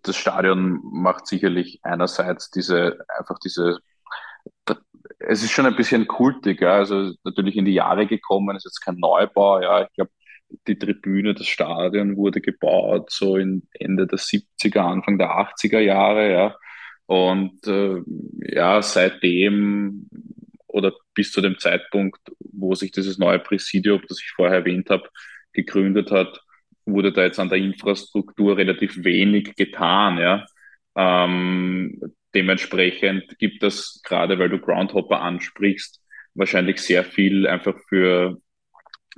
das 0.02 0.16
Stadion 0.16 0.80
macht 0.82 1.26
sicherlich 1.26 1.80
einerseits 1.82 2.50
diese, 2.50 2.98
einfach 3.18 3.38
diese, 3.38 3.78
es 5.18 5.42
ist 5.42 5.52
schon 5.52 5.66
ein 5.66 5.76
bisschen 5.76 6.06
kultig, 6.06 6.60
ja, 6.60 6.75
also 6.75 7.12
natürlich 7.25 7.56
in 7.56 7.64
die 7.64 7.75
Jahre 7.75 8.06
gekommen, 8.06 8.56
ist 8.56 8.64
jetzt 8.64 8.80
kein 8.80 8.96
Neubau, 8.96 9.60
ja, 9.60 9.84
ich 9.84 9.92
glaube, 9.94 10.10
die 10.68 10.78
Tribüne, 10.78 11.34
das 11.34 11.46
Stadion 11.46 12.16
wurde 12.16 12.40
gebaut, 12.40 13.10
so 13.10 13.36
in 13.36 13.66
Ende 13.72 14.06
der 14.06 14.18
70er, 14.18 14.80
Anfang 14.80 15.18
der 15.18 15.30
80er 15.30 15.80
Jahre, 15.80 16.32
ja, 16.32 16.56
und 17.06 17.66
äh, 17.66 18.02
ja, 18.40 18.82
seitdem 18.82 20.08
oder 20.66 20.92
bis 21.14 21.32
zu 21.32 21.40
dem 21.40 21.58
Zeitpunkt, 21.58 22.20
wo 22.40 22.75
sich 22.75 22.90
dieses 22.92 23.18
neue 23.18 23.38
Präsidium, 23.38 24.02
das 24.08 24.20
ich 24.20 24.32
vorher 24.34 24.58
erwähnt 24.58 24.90
habe, 24.90 25.08
gegründet 25.52 26.10
hat, 26.10 26.40
wurde 26.86 27.12
da 27.12 27.22
jetzt 27.22 27.38
an 27.38 27.48
der 27.48 27.58
Infrastruktur 27.58 28.56
relativ 28.56 29.04
wenig 29.04 29.56
getan. 29.56 30.18
Ja. 30.18 30.46
Ähm, 30.96 32.00
dementsprechend 32.34 33.38
gibt 33.38 33.62
es, 33.62 34.00
gerade 34.04 34.38
weil 34.38 34.48
du 34.48 34.58
Groundhopper 34.58 35.20
ansprichst, 35.20 36.00
wahrscheinlich 36.34 36.80
sehr 36.80 37.04
viel 37.04 37.46
einfach 37.46 37.76
für 37.88 38.38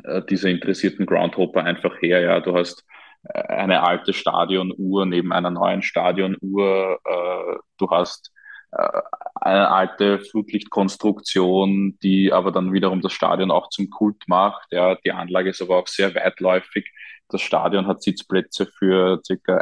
äh, 0.04 0.22
diese 0.28 0.50
interessierten 0.50 1.06
Groundhopper 1.06 1.64
einfach 1.64 2.00
her. 2.00 2.20
Ja. 2.20 2.40
Du 2.40 2.56
hast 2.56 2.84
äh, 3.24 3.38
eine 3.38 3.82
alte 3.82 4.12
Stadionuhr 4.12 5.06
neben 5.06 5.32
einer 5.32 5.50
neuen 5.50 5.82
Stadionuhr. 5.82 6.98
Äh, 7.04 7.58
du 7.78 7.90
hast 7.90 8.32
äh, 8.72 9.00
eine 9.34 9.70
alte 9.70 10.20
Flutlichtkonstruktion, 10.20 11.98
die 12.02 12.32
aber 12.32 12.52
dann 12.52 12.72
wiederum 12.72 13.00
das 13.00 13.12
Stadion 13.12 13.50
auch 13.50 13.68
zum 13.70 13.90
Kult 13.90 14.24
macht. 14.26 14.72
Ja, 14.72 14.96
die 14.96 15.12
Anlage 15.12 15.50
ist 15.50 15.62
aber 15.62 15.76
auch 15.78 15.86
sehr 15.86 16.14
weitläufig. 16.14 16.90
Das 17.28 17.42
Stadion 17.42 17.86
hat 17.86 18.02
Sitzplätze 18.02 18.66
für 18.66 19.20
ca. 19.44 19.58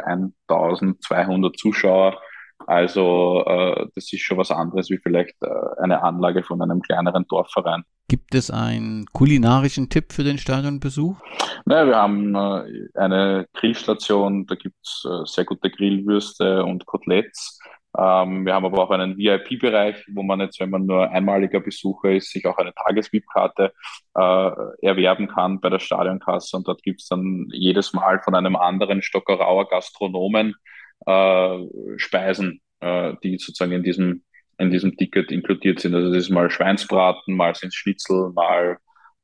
1200 0.47 1.57
Zuschauer. 1.57 2.19
Also 2.65 3.43
äh, 3.45 3.87
das 3.93 4.11
ist 4.11 4.21
schon 4.21 4.37
was 4.37 4.51
anderes 4.51 4.89
wie 4.89 4.97
vielleicht 4.97 5.35
äh, 5.41 5.47
eine 5.81 6.01
Anlage 6.01 6.43
von 6.43 6.61
einem 6.61 6.81
kleineren 6.81 7.25
Dorfverein. 7.27 7.83
Gibt 8.09 8.33
es 8.35 8.49
einen 8.49 9.05
kulinarischen 9.11 9.89
Tipp 9.89 10.13
für 10.13 10.23
den 10.23 10.37
Stadionbesuch? 10.37 11.17
Naja, 11.65 11.87
wir 11.87 11.95
haben 11.97 12.35
äh, 12.35 12.87
eine 12.95 13.47
Grillstation, 13.53 14.45
da 14.47 14.55
gibt 14.55 14.77
es 14.81 15.05
äh, 15.05 15.25
sehr 15.25 15.45
gute 15.45 15.69
Grillwürste 15.69 16.63
und 16.63 16.85
Koteletts. 16.85 17.59
Ähm, 17.97 18.45
wir 18.45 18.53
haben 18.53 18.65
aber 18.65 18.83
auch 18.83 18.91
einen 18.91 19.17
VIP-Bereich, 19.17 20.05
wo 20.13 20.21
man 20.21 20.39
jetzt, 20.39 20.59
wenn 20.59 20.69
man 20.69 20.85
nur 20.85 21.09
einmaliger 21.09 21.59
Besucher 21.59 22.11
ist, 22.11 22.31
sich 22.31 22.45
auch 22.45 22.57
eine 22.57 22.73
Tages-VIP-Karte 22.73 23.73
äh, 24.15 24.51
erwerben 24.85 25.27
kann 25.27 25.59
bei 25.59 25.69
der 25.69 25.79
Stadionkasse. 25.79 26.57
Und 26.57 26.67
dort 26.67 26.83
gibt 26.83 27.01
es 27.01 27.07
dann 27.07 27.47
jedes 27.51 27.93
Mal 27.93 28.19
von 28.21 28.35
einem 28.35 28.55
anderen 28.55 29.01
Stockerauer 29.01 29.67
Gastronomen 29.67 30.53
äh, 31.07 31.57
Speisen, 31.97 32.61
äh, 32.81 33.13
die 33.23 33.39
sozusagen 33.39 33.71
in 33.71 33.83
diesem, 33.83 34.23
in 34.59 34.69
diesem 34.69 34.95
Ticket 34.95 35.31
inkludiert 35.31 35.79
sind. 35.79 35.95
Also 35.95 36.09
das 36.09 36.25
ist 36.25 36.29
mal 36.29 36.51
Schweinsbraten, 36.51 37.35
mal 37.35 37.55
sind 37.55 37.73
Schnitzel, 37.73 38.31
mal 38.33 38.77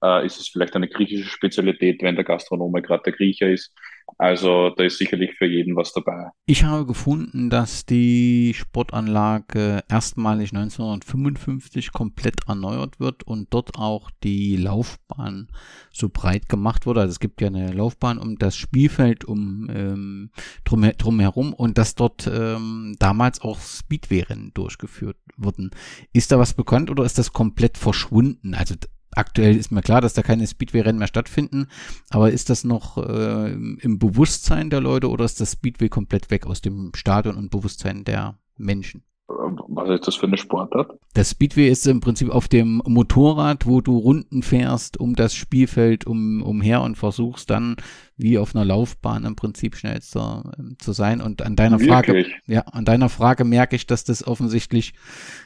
äh, 0.04 0.26
ist 0.26 0.40
es 0.40 0.50
vielleicht 0.50 0.76
eine 0.76 0.88
griechische 0.88 1.30
Spezialität, 1.30 2.02
wenn 2.04 2.16
der 2.16 2.26
Gastronome 2.26 2.82
gerade 2.82 3.04
der 3.06 3.14
Griecher 3.14 3.50
ist. 3.50 3.74
Also 4.18 4.70
da 4.72 4.84
ist 4.84 4.98
sicherlich 4.98 5.32
für 5.38 5.46
jeden 5.46 5.76
was 5.76 5.94
dabei. 5.94 6.30
Ich 6.46 6.64
habe 6.66 6.86
gefunden, 6.86 7.50
dass 7.50 7.86
die 7.86 8.54
Sportanlage 8.54 9.84
erstmalig 9.90 10.54
1955 10.54 11.92
komplett 11.94 12.36
erneuert 12.48 13.00
wird 13.00 13.24
und 13.24 13.54
dort 13.54 13.78
auch 13.78 14.12
die 14.24 14.58
Laufbahn 14.58 15.48
so 15.92 16.10
breit 16.10 16.50
gemacht 16.50 16.86
wurde. 16.86 17.02
Also 17.02 17.12
es 17.12 17.20
gibt 17.20 17.42
ja 17.42 17.48
eine 17.48 17.72
Laufbahn 17.72 18.18
um 18.18 18.38
das 18.38 18.58
Spielfeld 18.58 19.24
um 19.24 19.70
ähm, 19.74 20.32
drum, 20.66 20.90
drumherum 20.98 21.54
und 21.54 21.78
dass 21.78 21.96
dort 21.96 22.28
ähm, 22.28 22.96
damals 23.00 23.42
auch 23.42 23.60
Speedway-Rennen 23.60 24.52
durchgeführt 24.54 25.18
wurden. 25.38 25.72
Ist 26.12 26.32
da 26.32 26.40
was 26.40 26.54
bekannt 26.54 26.92
oder 26.92 27.06
ist 27.06 27.18
das 27.18 27.32
komplett 27.32 27.78
verschwunden? 27.78 28.54
Also 28.54 28.76
aktuell 29.16 29.56
ist 29.56 29.72
mir 29.72 29.82
klar, 29.82 30.02
dass 30.02 30.14
da 30.14 30.22
keine 30.22 30.48
Speedway-Rennen 30.48 31.00
mehr 31.00 31.08
stattfinden, 31.08 31.68
aber 32.10 32.32
ist 32.32 32.50
das 32.50 32.64
noch 32.64 32.98
äh, 32.98 33.52
im 33.52 34.00
Bewusstsein 34.00 34.70
der 34.70 34.82
Leute 34.82 35.10
oder 35.10 35.26
ist 35.26 35.42
das 35.42 35.54
Speedway 35.54 35.90
komplett 35.90 36.32
weg 36.32 36.46
aus 36.46 36.62
dem 36.62 36.92
Stadion 36.96 37.36
und 37.36 37.52
Bewusstsein 37.52 38.04
der 38.04 38.40
Menschen? 38.58 39.04
Was 39.28 39.90
ist 39.90 40.08
das 40.08 40.16
für 40.16 40.28
eine 40.28 40.38
Sportart? 40.38 41.00
Das 41.14 41.32
Speedway 41.32 41.70
ist 41.70 41.88
im 41.88 42.02
Prinzip 42.02 42.30
auf 42.30 42.48
dem 42.48 42.82
Motorrad, 42.86 43.66
wo 43.66 43.80
du 43.80 43.98
Runden 43.98 44.44
fährst 44.44 45.00
um 45.00 45.16
das 45.16 45.34
Spielfeld 45.34 46.06
um, 46.06 46.42
umher 46.42 46.82
und 46.82 46.98
versuchst 46.98 47.50
dann 47.50 47.78
wie 48.18 48.38
auf 48.38 48.56
einer 48.56 48.66
Laufbahn 48.66 49.24
im 49.24 49.36
Prinzip 49.36 49.76
schnellster 49.76 50.52
äh, 50.58 50.78
zu 50.78 50.92
sein. 50.92 51.22
Und 51.22 51.42
an 51.42 51.56
deiner 51.56 51.80
Wirklich? 51.80 51.90
Frage, 51.92 52.26
ja, 52.48 52.62
an 52.62 52.86
deiner 52.86 53.10
Frage 53.10 53.44
merke 53.46 53.76
ich, 53.76 53.88
dass 53.88 54.04
das 54.04 54.28
offensichtlich 54.28 54.94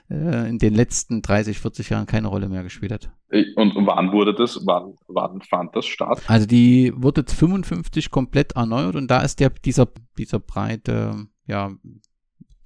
äh, 0.10 0.50
in 0.50 0.58
den 0.58 0.74
letzten 0.74 1.22
30, 1.22 1.60
40 1.60 1.90
Jahren 1.90 2.08
keine 2.08 2.28
Rolle 2.28 2.50
mehr 2.50 2.64
gespielt 2.64 2.92
hat. 2.92 3.12
Und 3.56 3.76
wann 3.86 4.12
wurde 4.12 4.34
das, 4.34 4.60
wann, 4.66 4.96
wann 5.08 5.42
fand 5.42 5.76
das 5.76 5.86
statt? 5.86 6.22
Also 6.28 6.48
die 6.48 6.94
wurde 6.96 7.24
55 7.28 8.10
komplett 8.10 8.54
erneuert 8.54 8.96
und 8.96 9.10
da 9.10 9.22
ist 9.22 9.40
der, 9.40 9.50
dieser, 9.50 9.88
dieser 10.18 10.40
breite, 10.40 11.28
ja, 11.46 11.72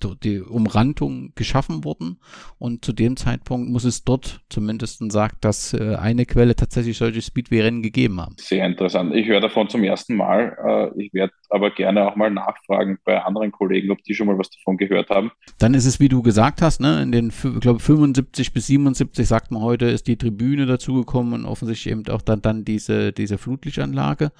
die 0.09 0.39
Umrandung 0.41 1.33
geschaffen 1.35 1.83
worden 1.83 2.19
und 2.59 2.83
zu 2.85 2.93
dem 2.93 3.17
Zeitpunkt 3.17 3.69
muss 3.69 3.83
es 3.83 4.03
dort 4.03 4.41
zumindest 4.49 5.01
sagt, 5.11 5.45
dass 5.45 5.73
äh, 5.73 5.95
eine 5.95 6.25
Quelle 6.25 6.55
tatsächlich 6.55 6.97
solche 6.97 7.21
Speedway-Rennen 7.21 7.81
gegeben 7.81 8.19
haben. 8.19 8.35
Sehr 8.37 8.65
interessant. 8.65 9.15
Ich 9.15 9.27
höre 9.27 9.41
davon 9.41 9.69
zum 9.69 9.83
ersten 9.83 10.15
Mal. 10.15 10.91
Äh, 10.95 11.01
ich 11.01 11.13
werde 11.13 11.33
aber 11.51 11.71
gerne 11.71 12.07
auch 12.07 12.15
mal 12.15 12.31
nachfragen 12.31 12.97
bei 13.03 13.21
anderen 13.21 13.51
Kollegen, 13.51 13.91
ob 13.91 14.01
die 14.03 14.15
schon 14.15 14.27
mal 14.27 14.37
was 14.37 14.49
davon 14.49 14.77
gehört 14.77 15.09
haben. 15.09 15.31
Dann 15.59 15.73
ist 15.73 15.85
es, 15.85 15.99
wie 15.99 16.09
du 16.09 16.21
gesagt 16.21 16.61
hast, 16.61 16.79
ne, 16.79 17.01
in 17.01 17.11
den, 17.11 17.29
ich 17.29 17.59
glaube, 17.59 17.79
75 17.79 18.53
bis 18.53 18.67
77 18.67 19.27
sagt 19.27 19.51
man 19.51 19.61
heute, 19.61 19.85
ist 19.85 20.07
die 20.07 20.17
Tribüne 20.17 20.65
dazugekommen 20.65 21.33
und 21.33 21.45
offensichtlich 21.45 21.91
eben 21.91 22.07
auch 22.09 22.21
dann, 22.21 22.41
dann 22.41 22.65
diese, 22.65 23.11
diese 23.11 23.37
Flutlichtanlage. 23.37 24.31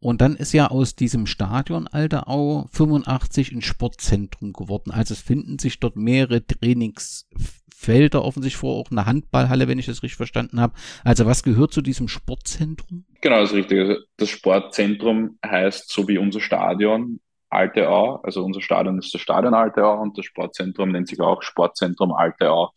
Und 0.00 0.20
dann 0.20 0.36
ist 0.36 0.52
ja 0.52 0.68
aus 0.68 0.94
diesem 0.94 1.26
Stadion 1.26 1.88
Alterau 1.88 2.68
85 2.72 3.52
ein 3.52 3.62
Sportzentrum 3.62 4.52
geworden. 4.52 4.92
Also 4.92 5.14
es 5.14 5.20
finden 5.20 5.58
sich 5.58 5.80
dort 5.80 5.96
mehrere 5.96 6.40
Trainingsfelder 7.78 8.24
offensichtlich 8.24 8.58
vor, 8.58 8.76
auch 8.76 8.90
eine 8.90 9.06
Handballhalle, 9.06 9.68
wenn 9.68 9.78
ich 9.78 9.86
das 9.86 10.02
richtig 10.02 10.16
verstanden 10.16 10.60
habe. 10.60 10.74
Also 11.04 11.26
was 11.26 11.42
gehört 11.42 11.72
zu 11.72 11.82
diesem 11.82 12.08
Sportzentrum? 12.08 13.04
Genau, 13.20 13.40
das 13.40 13.50
ist 13.50 13.56
richtig. 13.56 13.80
Also 13.80 14.00
das 14.16 14.28
Sportzentrum 14.28 15.38
heißt 15.44 15.90
so 15.90 16.08
wie 16.08 16.18
unser 16.18 16.40
Stadion 16.40 17.20
Alteau. 17.50 18.20
Also 18.22 18.44
unser 18.44 18.60
Stadion 18.60 18.98
ist 18.98 19.14
das 19.14 19.20
Stadion 19.20 19.54
Alteau 19.54 20.00
und 20.00 20.18
das 20.18 20.26
Sportzentrum 20.26 20.90
nennt 20.90 21.08
sich 21.08 21.20
auch 21.20 21.42
Sportzentrum 21.42 22.12
Alteau. 22.12 22.72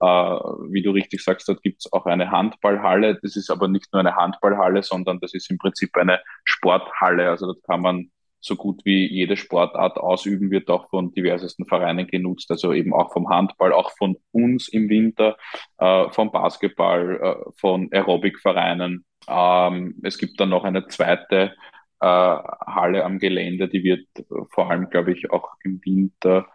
Äh, 0.00 0.06
wie 0.06 0.82
du 0.82 0.90
richtig 0.90 1.22
sagst, 1.22 1.48
dort 1.48 1.62
gibt 1.62 1.80
es 1.80 1.92
auch 1.92 2.06
eine 2.06 2.30
Handballhalle. 2.30 3.18
Das 3.22 3.36
ist 3.36 3.50
aber 3.50 3.68
nicht 3.68 3.92
nur 3.92 4.00
eine 4.00 4.16
Handballhalle, 4.16 4.82
sondern 4.82 5.20
das 5.20 5.32
ist 5.34 5.50
im 5.50 5.58
Prinzip 5.58 5.96
eine 5.96 6.20
Sporthalle. 6.44 7.30
Also 7.30 7.46
dort 7.46 7.62
kann 7.64 7.80
man 7.80 8.10
so 8.40 8.56
gut 8.56 8.80
wie 8.84 9.06
jede 9.06 9.36
Sportart 9.36 9.98
ausüben, 9.98 10.50
wird 10.50 10.70
auch 10.70 10.88
von 10.88 11.12
diversesten 11.12 11.66
Vereinen 11.66 12.06
genutzt, 12.06 12.50
also 12.50 12.72
eben 12.72 12.94
auch 12.94 13.12
vom 13.12 13.28
Handball, 13.28 13.72
auch 13.72 13.92
von 13.96 14.16
uns 14.32 14.68
im 14.68 14.88
Winter, 14.88 15.36
äh, 15.78 16.08
vom 16.10 16.32
Basketball, 16.32 17.20
äh, 17.22 17.50
von 17.56 17.88
Aerobikvereinen. 17.92 19.04
Ähm, 19.28 19.94
es 20.02 20.18
gibt 20.18 20.40
dann 20.40 20.48
noch 20.48 20.64
eine 20.64 20.86
zweite 20.88 21.54
äh, 22.00 22.06
Halle 22.06 23.04
am 23.04 23.18
Gelände, 23.18 23.68
die 23.68 23.84
wird 23.84 24.06
vor 24.50 24.70
allem, 24.70 24.88
glaube 24.88 25.12
ich, 25.12 25.30
auch 25.30 25.50
im 25.64 25.80
Winter 25.84 26.46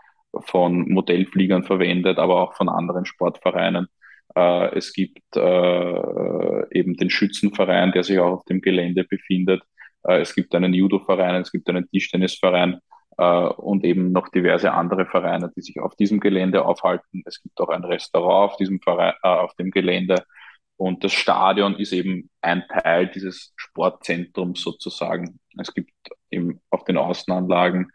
von 0.41 0.89
Modellfliegern 0.89 1.63
verwendet, 1.63 2.17
aber 2.17 2.41
auch 2.41 2.55
von 2.55 2.69
anderen 2.69 3.05
Sportvereinen. 3.05 3.87
Äh, 4.35 4.75
es 4.75 4.93
gibt 4.93 5.35
äh, 5.35 6.77
eben 6.77 6.95
den 6.95 7.09
Schützenverein, 7.09 7.91
der 7.91 8.03
sich 8.03 8.19
auch 8.19 8.33
auf 8.39 8.45
dem 8.45 8.61
Gelände 8.61 9.03
befindet. 9.03 9.63
Äh, 10.07 10.21
es 10.21 10.33
gibt 10.35 10.53
einen 10.55 10.73
Judo-Verein, 10.73 11.41
es 11.41 11.51
gibt 11.51 11.69
einen 11.69 11.89
Tischtennisverein 11.89 12.79
äh, 13.17 13.23
und 13.23 13.83
eben 13.83 14.11
noch 14.11 14.29
diverse 14.29 14.71
andere 14.71 15.05
Vereine, 15.05 15.51
die 15.55 15.61
sich 15.61 15.79
auf 15.79 15.95
diesem 15.95 16.19
Gelände 16.19 16.65
aufhalten. 16.65 17.23
Es 17.25 17.41
gibt 17.41 17.59
auch 17.59 17.69
ein 17.69 17.83
Restaurant 17.83 18.51
auf 18.51 18.57
diesem 18.57 18.79
Verein, 18.81 19.13
äh, 19.23 19.27
auf 19.27 19.53
dem 19.55 19.71
Gelände. 19.71 20.23
Und 20.77 21.03
das 21.03 21.13
Stadion 21.13 21.75
ist 21.75 21.93
eben 21.93 22.29
ein 22.41 22.65
Teil 22.67 23.07
dieses 23.07 23.53
Sportzentrums 23.55 24.61
sozusagen. 24.61 25.39
Es 25.57 25.73
gibt 25.73 25.93
eben 26.29 26.59
auf 26.69 26.83
den 26.83 26.97
Außenanlagen 26.97 27.91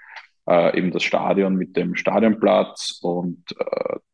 eben 0.47 0.91
das 0.91 1.05
Stadion 1.05 1.55
mit 1.55 1.77
dem 1.77 1.95
Stadionplatz 1.95 2.99
und 3.03 3.45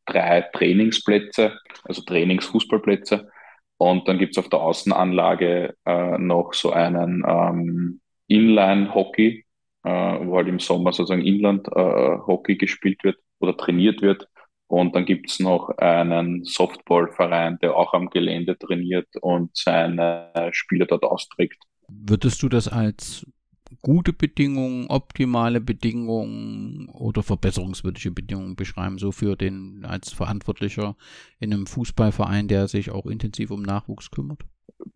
drei 0.05 0.43
Trainingsplätze, 0.53 1.57
also 1.85 2.03
Trainingsfußballplätze. 2.03 3.31
Und 3.79 4.09
dann 4.09 4.19
gibt's 4.19 4.39
auf 4.39 4.49
der 4.49 4.61
Außenanlage 4.61 5.75
äh, 5.85 6.19
noch 6.19 6.55
so 6.55 6.71
einen 6.73 7.25
ähm, 7.27 8.01
Inline-Hockey, 8.29 9.45
äh, 9.85 9.91
wo 9.91 10.37
halt 10.37 10.49
im 10.49 10.59
Sommer 10.59 10.93
sozusagen 10.93 11.25
Inland-Hockey 11.25 12.53
äh, 12.53 12.57
gespielt 12.57 13.05
wird 13.05 13.19
oder 13.41 13.57
trainiert 13.57 14.03
wird. 14.03 14.29
Und 14.69 14.97
dann 14.97 15.05
gibt's 15.05 15.39
noch 15.39 15.69
einen 15.79 16.45
Softballverein, 16.45 17.59
der 17.61 17.77
auch 17.77 17.93
am 17.95 18.11
Gelände 18.11 18.59
trainiert 18.59 19.09
und 19.21 19.57
seine 19.57 20.33
Spieler 20.51 20.87
dort 20.87 21.05
austrägt. 21.05 21.63
Würdest 21.89 22.43
du 22.43 22.49
das 22.49 22.67
als 22.67 23.25
gute 23.87 24.13
Bedingungen, 24.13 24.89
optimale 24.89 25.61
Bedingungen 25.61 26.89
oder 26.89 27.23
verbesserungswürdige 27.23 28.11
Bedingungen 28.11 28.57
beschreiben, 28.57 28.99
so 28.99 29.13
für 29.13 29.37
den 29.37 29.85
als 29.89 30.13
Verantwortlicher 30.13 30.97
in 31.39 31.55
einem 31.55 31.69
Fußballverein, 31.69 32.49
der 32.49 32.67
sich 32.67 32.91
auch 32.91 33.07
intensiv 33.07 33.53
um 33.53 33.63
Nachwuchs 33.63 34.11
kümmert? 34.11 34.41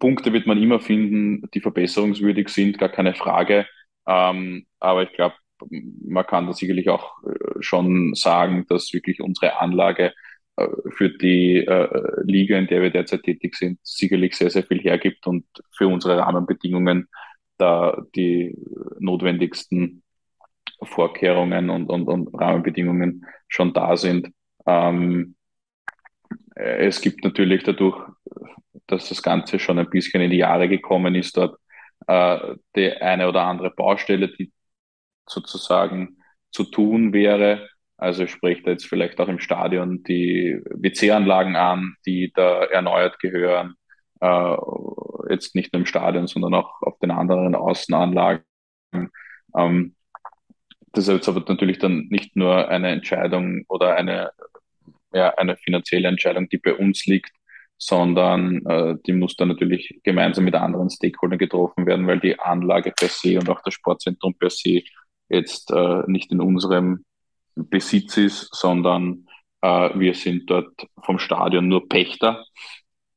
Punkte 0.01 0.33
wird 0.33 0.49
man 0.49 0.61
immer 0.61 0.81
finden, 0.81 1.49
die 1.55 1.61
verbesserungswürdig 1.61 2.49
sind, 2.49 2.79
gar 2.79 2.89
keine 2.89 3.15
Frage. 3.15 3.65
Ähm, 4.09 4.67
aber 4.81 5.05
ich 5.05 5.13
glaube, 5.13 5.37
man 6.05 6.27
kann 6.27 6.49
da 6.49 6.53
sicherlich 6.53 6.89
auch 6.89 7.23
äh, 7.23 7.63
schon 7.63 8.15
sagen, 8.17 8.67
dass 8.69 8.93
wirklich 8.93 9.21
unsere 9.21 9.61
Anlage 9.61 10.15
äh, 10.57 10.67
für 10.97 11.11
die 11.11 11.59
äh, 11.59 11.89
Liga, 12.25 12.59
in 12.59 12.67
der 12.67 12.83
wir 12.83 12.91
derzeit 12.91 13.23
tätig 13.23 13.55
sind, 13.55 13.79
sicherlich 13.85 14.35
sehr, 14.35 14.51
sehr 14.51 14.65
viel 14.65 14.81
hergibt 14.81 15.29
und 15.29 15.45
für 15.71 15.87
unsere 15.87 16.19
Rahmenbedingungen 16.19 17.07
da 17.61 18.02
die 18.14 18.57
notwendigsten 18.99 20.02
Vorkehrungen 20.83 21.71
und, 21.71 21.88
und, 21.90 22.09
und 22.09 22.35
Rahmenbedingungen 22.35 23.26
schon 23.49 23.73
da 23.73 23.97
sind. 23.97 24.33
Ähm, 24.67 25.35
es 26.55 27.00
gibt 27.00 27.25
natürlich 27.25 27.62
dadurch, 27.64 27.99
dass 28.87 29.09
das 29.09 29.23
Ganze 29.23 29.59
schon 29.59 29.79
ein 29.79 29.90
bisschen 29.90 30.21
in 30.23 30.31
die 30.31 30.38
Jahre 30.38 30.69
gekommen 30.69 31.14
ist, 31.14 31.37
dort 31.37 31.59
äh, 32.07 32.55
die 32.76 32.93
eine 32.93 33.29
oder 33.29 33.43
andere 33.43 33.71
Baustelle, 33.71 34.29
die 34.29 34.52
sozusagen 35.26 36.19
zu 36.50 36.64
tun 36.64 37.12
wäre. 37.12 37.69
Also 37.97 38.25
ich 38.25 38.31
spreche 38.31 38.62
da 38.62 38.71
jetzt 38.73 38.87
vielleicht 38.87 39.21
auch 39.21 39.29
im 39.29 39.40
Stadion 39.40 40.02
die 40.02 40.59
WC-Anlagen 40.71 41.57
an, 41.57 41.97
die 42.07 42.33
da 42.35 42.64
erneuert 42.64 43.19
gehören. 43.21 43.75
Äh, 44.21 44.57
jetzt 45.30 45.54
nicht 45.54 45.73
nur 45.73 45.80
im 45.80 45.86
Stadion, 45.86 46.26
sondern 46.26 46.54
auch 46.54 46.82
auf 46.82 46.99
den 46.99 47.10
anderen 47.10 47.54
Außenanlagen. 47.54 48.45
Ähm, 49.56 49.95
das 50.93 51.06
ist 51.06 51.14
jetzt 51.14 51.28
aber 51.28 51.45
natürlich 51.47 51.78
dann 51.78 52.08
nicht 52.10 52.36
nur 52.36 52.69
eine 52.69 52.88
Entscheidung 52.88 53.64
oder 53.69 53.97
eine, 53.97 54.30
ja, 55.12 55.30
eine 55.36 55.56
finanzielle 55.56 56.08
Entscheidung, 56.08 56.49
die 56.49 56.58
bei 56.58 56.75
uns 56.75 57.06
liegt, 57.06 57.32
sondern 57.78 58.64
äh, 58.66 58.97
die 59.06 59.12
muss 59.12 59.36
dann 59.36 59.49
natürlich 59.49 60.00
gemeinsam 60.02 60.45
mit 60.45 60.54
anderen 60.54 60.90
Stakeholdern 60.90 61.38
getroffen 61.38 61.86
werden, 61.86 62.06
weil 62.06 62.21
die 62.21 62.38
Anlage 62.38 62.93
per 62.93 63.08
se 63.08 63.38
und 63.38 63.49
auch 63.49 63.62
das 63.62 63.75
Sportzentrum 63.75 64.34
per 64.34 64.50
se 64.50 64.82
jetzt 65.28 65.71
äh, 65.71 66.02
nicht 66.06 66.32
in 66.32 66.40
unserem 66.40 67.04
Besitz 67.54 68.16
ist, 68.16 68.54
sondern 68.54 69.26
äh, 69.62 69.90
wir 69.95 70.14
sind 70.14 70.50
dort 70.50 70.86
vom 71.02 71.19
Stadion 71.19 71.69
nur 71.69 71.88
Pächter 71.88 72.45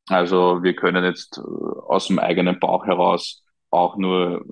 also 0.08 0.62
wir 0.62 0.74
können 0.74 1.04
jetzt 1.04 1.38
äh, 1.38 1.40
aus 1.40 2.08
dem 2.08 2.18
eigenen 2.18 2.58
Bauch 2.58 2.86
heraus 2.86 3.42
auch 3.70 3.96
nur 3.96 4.44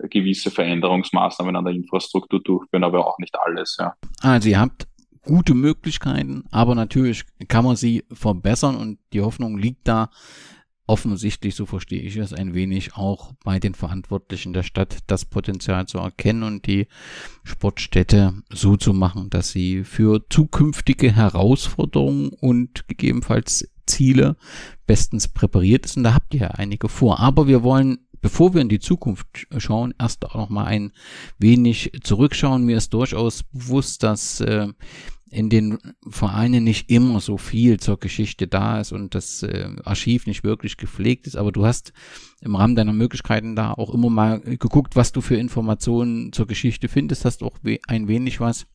äh, 0.00 0.08
gewisse 0.08 0.50
Veränderungsmaßnahmen 0.50 1.56
an 1.56 1.64
der 1.64 1.74
Infrastruktur 1.74 2.40
durchführen, 2.42 2.84
aber 2.84 3.06
auch 3.06 3.18
nicht 3.18 3.34
alles. 3.38 3.76
Ja. 3.80 3.94
Also 4.20 4.48
ihr 4.48 4.60
habt 4.60 4.86
gute 5.24 5.54
Möglichkeiten, 5.54 6.44
aber 6.50 6.74
natürlich 6.74 7.24
kann 7.48 7.64
man 7.64 7.76
sie 7.76 8.04
verbessern 8.12 8.76
und 8.76 8.98
die 9.12 9.20
Hoffnung 9.20 9.56
liegt 9.56 9.88
da 9.88 10.10
offensichtlich, 10.86 11.54
so 11.54 11.64
verstehe 11.64 12.02
ich 12.02 12.16
es, 12.16 12.32
ein 12.32 12.54
wenig 12.54 12.96
auch 12.96 13.32
bei 13.44 13.58
den 13.58 13.74
Verantwortlichen 13.74 14.52
der 14.52 14.62
Stadt 14.62 14.98
das 15.06 15.24
Potenzial 15.24 15.86
zu 15.86 15.98
erkennen 15.98 16.42
und 16.42 16.66
die 16.66 16.86
Sportstätte 17.44 18.34
so 18.50 18.76
zu 18.76 18.92
machen, 18.92 19.30
dass 19.30 19.50
sie 19.52 19.84
für 19.84 20.28
zukünftige 20.28 21.14
Herausforderungen 21.14 22.30
und 22.30 22.88
gegebenenfalls 22.88 23.71
Ziele 23.86 24.36
bestens 24.86 25.28
präpariert 25.28 25.86
ist. 25.86 25.96
Und 25.96 26.04
da 26.04 26.14
habt 26.14 26.34
ihr 26.34 26.40
ja 26.40 26.48
einige 26.48 26.88
vor. 26.88 27.20
Aber 27.20 27.46
wir 27.46 27.62
wollen 27.62 27.98
bevor 28.22 28.54
wir 28.54 28.60
in 28.60 28.68
die 28.68 28.78
Zukunft 28.78 29.26
schauen, 29.58 29.92
erst 29.98 30.24
auch 30.24 30.34
noch 30.36 30.48
mal 30.48 30.64
ein 30.64 30.92
wenig 31.38 31.92
zurückschauen. 32.02 32.64
Mir 32.64 32.78
ist 32.78 32.94
durchaus 32.94 33.42
bewusst, 33.42 34.04
dass 34.04 34.40
äh, 34.40 34.68
in 35.32 35.48
den 35.48 35.78
Vereinen 36.06 36.62
nicht 36.62 36.90
immer 36.90 37.20
so 37.20 37.38
viel 37.38 37.80
zur 37.80 37.98
Geschichte 37.98 38.46
da 38.46 38.80
ist 38.80 38.92
und 38.92 39.14
das 39.14 39.42
äh, 39.42 39.70
Archiv 39.82 40.26
nicht 40.26 40.44
wirklich 40.44 40.76
gepflegt 40.76 41.26
ist, 41.26 41.36
aber 41.36 41.52
du 41.52 41.64
hast 41.64 41.92
im 42.42 42.54
Rahmen 42.54 42.76
deiner 42.76 42.92
Möglichkeiten 42.92 43.56
da 43.56 43.72
auch 43.72 43.92
immer 43.94 44.10
mal 44.10 44.40
geguckt, 44.40 44.94
was 44.94 45.10
du 45.10 45.22
für 45.22 45.36
Informationen 45.36 46.32
zur 46.32 46.46
Geschichte 46.46 46.88
findest, 46.88 47.24
hast 47.24 47.42
auch 47.42 47.56
we 47.62 47.78
ein 47.88 48.08
wenig 48.08 48.40
was 48.40 48.66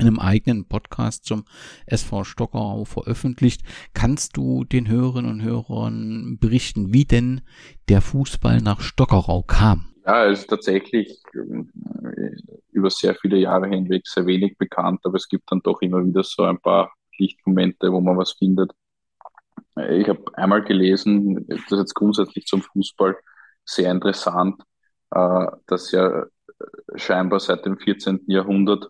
in 0.00 0.06
einem 0.06 0.18
eigenen 0.18 0.66
Podcast 0.66 1.24
zum 1.24 1.44
SV 1.86 2.24
Stockerau 2.24 2.84
veröffentlicht. 2.84 3.62
Kannst 3.94 4.36
du 4.36 4.64
den 4.64 4.88
Hörerinnen 4.88 5.30
und 5.30 5.42
Hörern 5.42 6.38
berichten, 6.40 6.92
wie 6.92 7.04
denn 7.04 7.40
der 7.88 8.00
Fußball 8.00 8.60
nach 8.60 8.80
Stockerau 8.80 9.42
kam? 9.42 9.88
Ja, 10.06 10.24
es 10.24 10.40
ist 10.40 10.50
tatsächlich 10.50 11.22
äh, 11.34 12.30
über 12.72 12.88
sehr 12.88 13.14
viele 13.14 13.36
Jahre 13.36 13.68
hinweg 13.68 14.06
sehr 14.06 14.24
wenig 14.24 14.56
bekannt, 14.56 15.00
aber 15.04 15.16
es 15.16 15.28
gibt 15.28 15.52
dann 15.52 15.60
doch 15.60 15.82
immer 15.82 16.04
wieder 16.04 16.22
so 16.22 16.44
ein 16.44 16.58
paar 16.58 16.92
Lichtmomente, 17.18 17.92
wo 17.92 18.00
man 18.00 18.16
was 18.16 18.32
findet. 18.32 18.72
Ich 19.90 20.08
habe 20.08 20.24
einmal 20.34 20.64
gelesen, 20.64 21.46
das 21.46 21.58
ist 21.58 21.70
jetzt 21.78 21.94
grundsätzlich 21.94 22.46
zum 22.46 22.62
Fußball 22.62 23.16
sehr 23.64 23.90
interessant, 23.90 24.62
äh, 25.10 25.46
dass 25.66 25.92
ja 25.92 26.24
scheinbar 26.94 27.40
seit 27.40 27.66
dem 27.66 27.78
14. 27.78 28.24
Jahrhundert 28.26 28.88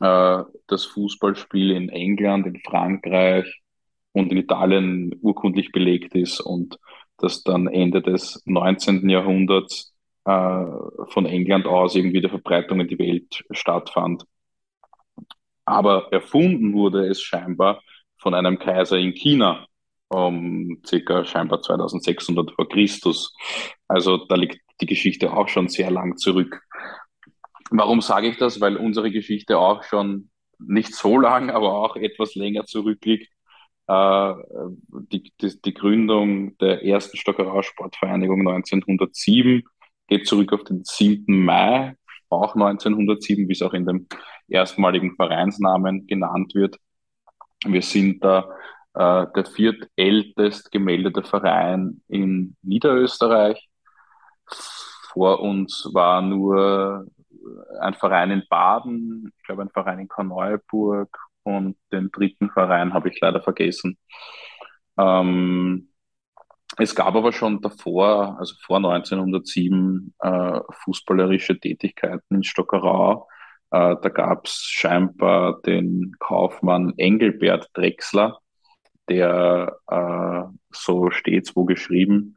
äh, 0.00 0.42
das 0.66 0.84
Fußballspiel 0.86 1.72
in 1.72 1.88
England, 1.88 2.46
in 2.46 2.60
Frankreich 2.60 3.62
und 4.12 4.30
in 4.30 4.38
Italien 4.38 5.14
urkundlich 5.22 5.72
belegt 5.72 6.14
ist 6.14 6.40
und 6.40 6.78
dass 7.18 7.42
dann 7.42 7.68
Ende 7.68 8.02
des 8.02 8.42
19. 8.46 9.08
Jahrhunderts 9.08 9.94
äh, 10.24 10.64
von 11.08 11.26
England 11.26 11.66
aus 11.66 11.94
irgendwie 11.94 12.20
die 12.20 12.28
Verbreitung 12.28 12.80
in 12.80 12.88
die 12.88 12.98
Welt 12.98 13.44
stattfand. 13.50 14.24
Aber 15.64 16.12
erfunden 16.12 16.72
wurde 16.72 17.06
es 17.06 17.22
scheinbar 17.22 17.80
von 18.16 18.34
einem 18.34 18.58
Kaiser 18.58 18.98
in 18.98 19.12
China 19.12 19.66
um 20.12 20.80
circa 20.86 21.24
scheinbar 21.24 21.62
2600 21.62 22.52
vor 22.52 22.68
Christus. 22.68 23.34
Also 23.88 24.18
da 24.26 24.34
liegt 24.36 24.60
die 24.80 24.86
Geschichte 24.86 25.32
auch 25.32 25.48
schon 25.48 25.68
sehr 25.68 25.90
lang 25.90 26.16
zurück. 26.16 26.62
Warum 27.74 28.00
sage 28.00 28.28
ich 28.28 28.36
das? 28.36 28.60
Weil 28.60 28.76
unsere 28.76 29.10
Geschichte 29.10 29.58
auch 29.58 29.82
schon 29.82 30.30
nicht 30.58 30.94
so 30.94 31.18
lang, 31.18 31.50
aber 31.50 31.72
auch 31.72 31.96
etwas 31.96 32.34
länger 32.34 32.66
zurückliegt. 32.66 33.32
Äh, 33.88 34.34
die, 35.10 35.32
die, 35.40 35.60
die, 35.60 35.74
Gründung 35.74 36.56
der 36.58 36.84
ersten 36.84 37.16
Stockerau 37.16 37.62
Sportvereinigung 37.62 38.40
1907 38.40 39.62
geht 40.06 40.26
zurück 40.26 40.52
auf 40.52 40.64
den 40.64 40.84
7. 40.84 41.24
Mai, 41.44 41.96
auch 42.28 42.54
1907, 42.54 43.48
wie 43.48 43.52
es 43.52 43.62
auch 43.62 43.74
in 43.74 43.86
dem 43.86 44.06
erstmaligen 44.48 45.16
Vereinsnamen 45.16 46.06
genannt 46.06 46.54
wird. 46.54 46.76
Wir 47.64 47.82
sind 47.82 48.22
da 48.22 48.50
äh, 48.94 49.26
der 49.34 49.44
viertältest 49.46 50.70
gemeldete 50.70 51.22
Verein 51.22 52.02
in 52.08 52.56
Niederösterreich. 52.62 53.68
Vor 55.12 55.40
uns 55.40 55.88
war 55.92 56.22
nur 56.22 57.06
ein 57.80 57.94
Verein 57.94 58.30
in 58.30 58.42
Baden, 58.48 59.32
ich 59.36 59.44
glaube 59.44 59.62
ein 59.62 59.70
Verein 59.70 59.98
in 60.00 60.08
Korneuburg 60.08 61.16
und 61.42 61.76
den 61.92 62.10
dritten 62.10 62.50
Verein 62.50 62.94
habe 62.94 63.08
ich 63.08 63.20
leider 63.20 63.42
vergessen. 63.42 63.98
Ähm, 64.98 65.88
es 66.78 66.94
gab 66.94 67.14
aber 67.14 67.32
schon 67.32 67.60
davor, 67.60 68.38
also 68.38 68.54
vor 68.64 68.78
1907, 68.78 70.14
äh, 70.20 70.60
fußballerische 70.84 71.58
Tätigkeiten 71.60 72.36
in 72.36 72.44
Stockerau. 72.44 73.28
Äh, 73.70 73.96
da 74.00 74.08
gab 74.08 74.46
es 74.46 74.54
scheinbar 74.62 75.60
den 75.62 76.16
Kaufmann 76.18 76.94
Engelbert 76.96 77.68
Drechsler, 77.74 78.38
der, 79.08 79.76
äh, 79.88 80.42
so 80.70 81.10
steht's 81.10 81.54
wo 81.56 81.64
geschrieben, 81.64 82.36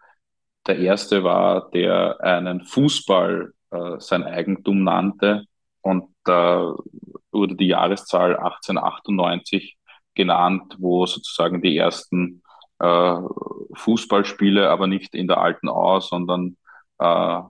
der 0.67 0.79
erste 0.79 1.23
war, 1.23 1.69
der 1.71 2.19
einen 2.21 2.65
Fußball 2.65 3.53
äh, 3.75 3.99
sein 3.99 4.23
Eigentum 4.23 4.83
nannte 4.83 5.45
und 5.81 6.07
da 6.23 6.75
wurde 7.31 7.55
die 7.55 7.67
Jahreszahl 7.67 8.37
1898 8.37 9.77
genannt, 10.15 10.75
wo 10.79 11.05
sozusagen 11.05 11.61
die 11.61 11.77
ersten 11.77 12.41
äh, 12.79 13.17
Fußballspiele, 13.73 14.69
aber 14.69 14.87
nicht 14.87 15.13
in 15.13 15.27
der 15.27 15.37
Alten 15.39 15.69
Au, 15.69 15.99
sondern 15.99 16.57
äh, 16.99 17.41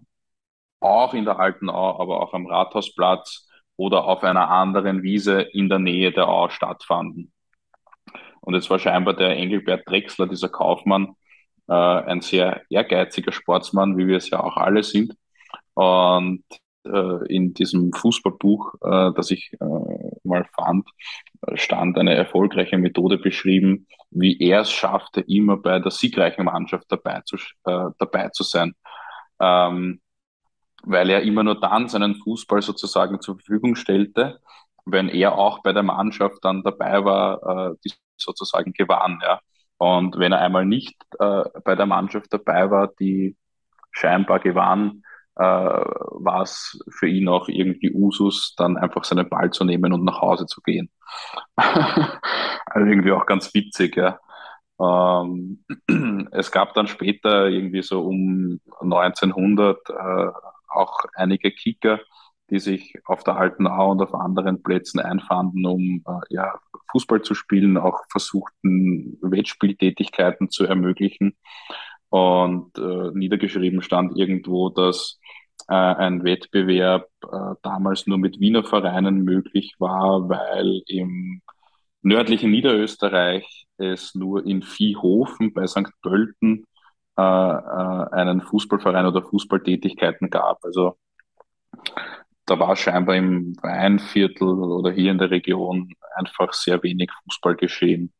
auch 0.79 1.13
in 1.13 1.25
der 1.25 1.39
Alten 1.39 1.69
Au, 1.69 1.99
aber 1.99 2.21
auch 2.21 2.33
am 2.33 2.47
Rathausplatz 2.47 3.47
oder 3.77 4.05
auf 4.05 4.23
einer 4.23 4.49
anderen 4.49 5.03
Wiese 5.03 5.41
in 5.41 5.69
der 5.69 5.79
Nähe 5.79 6.11
der 6.11 6.27
Au 6.27 6.49
stattfanden. 6.49 7.31
Und 8.41 8.53
jetzt 8.53 8.69
war 8.69 8.79
scheinbar 8.79 9.13
der 9.15 9.35
Engelbert 9.37 9.87
Drechsler, 9.87 10.27
dieser 10.27 10.49
Kaufmann, 10.49 11.15
äh, 11.67 11.73
ein 11.73 12.21
sehr 12.21 12.61
ehrgeiziger 12.69 13.31
Sportsmann, 13.31 13.97
wie 13.97 14.07
wir 14.07 14.17
es 14.17 14.29
ja 14.29 14.43
auch 14.43 14.57
alle 14.57 14.83
sind. 14.83 15.15
Und 15.75 16.43
äh, 16.85 17.25
in 17.33 17.53
diesem 17.53 17.91
Fußballbuch, 17.93 18.75
äh, 18.81 19.11
das 19.15 19.31
ich 19.31 19.51
äh, 19.59 20.17
mal 20.23 20.45
fand, 20.55 20.87
stand 21.55 21.97
eine 21.97 22.13
erfolgreiche 22.15 22.77
Methode 22.77 23.17
beschrieben, 23.17 23.87
wie 24.11 24.37
er 24.39 24.61
es 24.61 24.71
schaffte, 24.71 25.21
immer 25.21 25.57
bei 25.57 25.79
der 25.79 25.91
siegreichen 25.91 26.45
Mannschaft 26.45 26.85
dabei 26.89 27.21
zu, 27.25 27.37
dabei 27.63 28.29
zu 28.29 28.43
sein. 28.43 28.73
Ähm, 29.39 30.01
weil 30.83 31.09
er 31.09 31.21
immer 31.23 31.43
nur 31.43 31.59
dann 31.59 31.89
seinen 31.89 32.15
Fußball 32.15 32.61
sozusagen 32.61 33.19
zur 33.19 33.35
Verfügung 33.35 33.75
stellte, 33.75 34.39
wenn 34.85 35.09
er 35.09 35.37
auch 35.37 35.61
bei 35.63 35.73
der 35.73 35.83
Mannschaft 35.83 36.37
dann 36.43 36.63
dabei 36.63 37.03
war, 37.03 37.75
die 37.83 37.91
sozusagen 38.17 38.71
gewann. 38.73 39.19
Und 39.77 40.17
wenn 40.17 40.31
er 40.31 40.41
einmal 40.41 40.65
nicht 40.65 40.95
bei 41.17 41.75
der 41.75 41.85
Mannschaft 41.85 42.31
dabei 42.31 42.69
war, 42.69 42.91
die 42.99 43.35
scheinbar 43.91 44.39
gewann, 44.39 45.03
äh, 45.35 45.41
war 45.41 46.41
es 46.41 46.79
für 46.89 47.07
ihn 47.07 47.27
auch 47.27 47.47
irgendwie 47.49 47.93
Usus, 47.93 48.55
dann 48.57 48.77
einfach 48.77 49.03
seinen 49.03 49.29
Ball 49.29 49.51
zu 49.51 49.63
nehmen 49.63 49.93
und 49.93 50.03
nach 50.03 50.21
Hause 50.21 50.45
zu 50.45 50.61
gehen. 50.61 50.89
also 51.55 52.87
irgendwie 52.87 53.11
auch 53.11 53.25
ganz 53.25 53.53
witzig, 53.53 53.97
ja. 53.97 54.19
Ähm, 54.79 55.65
es 56.31 56.51
gab 56.51 56.73
dann 56.73 56.87
später 56.87 57.47
irgendwie 57.47 57.81
so 57.81 58.01
um 58.01 58.59
1900 58.81 59.89
äh, 59.89 60.27
auch 60.69 61.05
einige 61.15 61.51
Kicker, 61.51 61.99
die 62.49 62.59
sich 62.59 62.93
auf 63.05 63.23
der 63.23 63.37
Alten 63.37 63.67
Au 63.67 63.91
und 63.91 64.01
auf 64.01 64.13
anderen 64.13 64.61
Plätzen 64.61 64.99
einfanden, 64.99 65.65
um 65.65 66.03
äh, 66.07 66.33
ja, 66.33 66.59
Fußball 66.91 67.21
zu 67.21 67.33
spielen, 67.33 67.77
auch 67.77 68.01
versuchten 68.09 69.17
Wettspieltätigkeiten 69.21 70.49
zu 70.49 70.65
ermöglichen. 70.65 71.35
Und 72.09 72.77
äh, 72.77 73.11
niedergeschrieben 73.13 73.81
stand 73.81 74.17
irgendwo, 74.17 74.69
dass 74.69 75.19
äh, 75.67 75.73
ein 75.73 76.23
Wettbewerb 76.23 77.09
äh, 77.23 77.55
damals 77.61 78.07
nur 78.07 78.17
mit 78.17 78.39
Wiener 78.39 78.63
Vereinen 78.63 79.23
möglich 79.23 79.75
war, 79.79 80.29
weil 80.29 80.81
im 80.87 81.41
nördlichen 82.01 82.51
Niederösterreich 82.51 83.67
es 83.77 84.15
nur 84.15 84.45
in 84.45 84.61
Viehhofen 84.61 85.53
bei 85.53 85.67
St. 85.67 85.91
Pölten 86.01 86.65
äh, 87.17 87.21
äh, 87.21 88.09
einen 88.11 88.41
Fußballverein 88.41 89.05
oder 89.05 89.23
Fußballtätigkeiten 89.23 90.29
gab. 90.29 90.63
Also 90.63 90.97
da 92.45 92.59
war 92.59 92.75
scheinbar 92.75 93.15
im 93.15 93.55
Weinviertel 93.61 94.47
oder 94.47 94.91
hier 94.91 95.11
in 95.11 95.17
der 95.17 95.31
Region 95.31 95.93
einfach 96.15 96.53
sehr 96.53 96.81
wenig 96.83 97.11
Fußball 97.23 97.55
geschehen. 97.55 98.13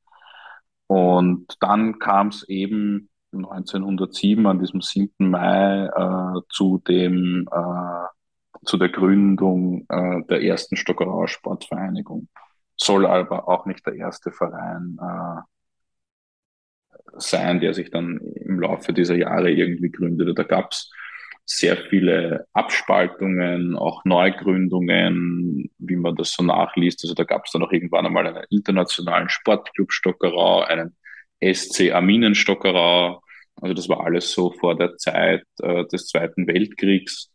Und 0.88 1.56
dann 1.60 2.00
kam 2.00 2.30
es 2.30 2.48
eben 2.48 3.10
1907 3.44 4.46
an 4.46 4.60
diesem 4.60 4.82
7. 4.82 5.30
Mai 5.30 5.88
äh, 5.88 6.42
zu 6.50 6.82
dem 6.88 7.48
äh, 7.52 8.06
zu 8.66 8.78
der 8.78 8.90
Gründung 8.90 9.86
äh, 9.90 10.22
der 10.30 10.42
ersten 10.42 10.76
Stockerauer 10.76 11.28
Sportvereinigung. 11.28 12.28
Soll 12.78 13.06
aber 13.06 13.48
auch 13.48 13.66
nicht 13.66 13.86
der 13.86 13.96
erste 13.96 14.32
Verein 14.32 14.98
äh, 15.02 15.42
sein, 17.18 17.60
der 17.60 17.74
sich 17.74 17.92
dann 17.92 18.18
im 18.18 18.60
Laufe 18.60 18.94
dieser 18.94 19.16
Jahre 19.16 19.52
irgendwie 19.52 19.92
gründete. 19.92 20.34
Da 20.34 20.44
gab 20.44 20.72
es 20.72 20.92
sehr 21.46 21.78
viele 21.78 22.48
Abspaltungen, 22.54 23.78
auch 23.78 24.04
Neugründungen, 24.04 25.70
wie 25.78 25.96
man 25.96 26.16
das 26.16 26.32
so 26.32 26.44
nachliest. 26.44 27.04
Also 27.04 27.14
da 27.14 27.24
gab 27.24 27.46
es 27.46 27.52
dann 27.52 27.64
auch 27.64 27.72
irgendwann 27.72 28.06
einmal 28.06 28.28
einen 28.28 28.44
internationalen 28.50 29.30
Sportclub 29.30 29.92
Stockerau, 29.92 30.62
einen 30.62 30.96
SC 31.42 31.92
Aminen 31.92 32.34
Stockerau. 32.36 33.22
Also 33.62 33.74
das 33.74 33.90
war 33.90 34.06
alles 34.06 34.32
so 34.32 34.52
vor 34.52 34.76
der 34.76 34.98
Zeit 34.98 35.46
äh, 35.62 35.86
des 35.86 36.08
Zweiten 36.08 36.48
Weltkriegs. 36.48 37.32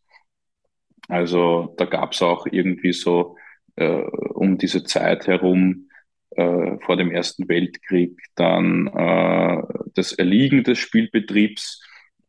Also 1.09 1.75
da 1.79 1.87
gab 1.87 2.13
es 2.13 2.23
auch 2.23 2.47
irgendwie 2.47 2.93
so 2.93 3.37
äh, 3.77 4.03
um 4.35 4.59
diese 4.59 4.85
Zeit 4.85 5.27
herum 5.27 5.89
äh, 6.31 6.77
vor 6.85 6.97
dem 6.97 7.11
Ersten 7.11 7.49
Weltkrieg 7.49 8.17
dann 8.35 8.87
äh, 8.89 9.63
das 9.95 10.13
Erliegen 10.13 10.63
des 10.63 10.79
Spielbetriebs 10.79 11.81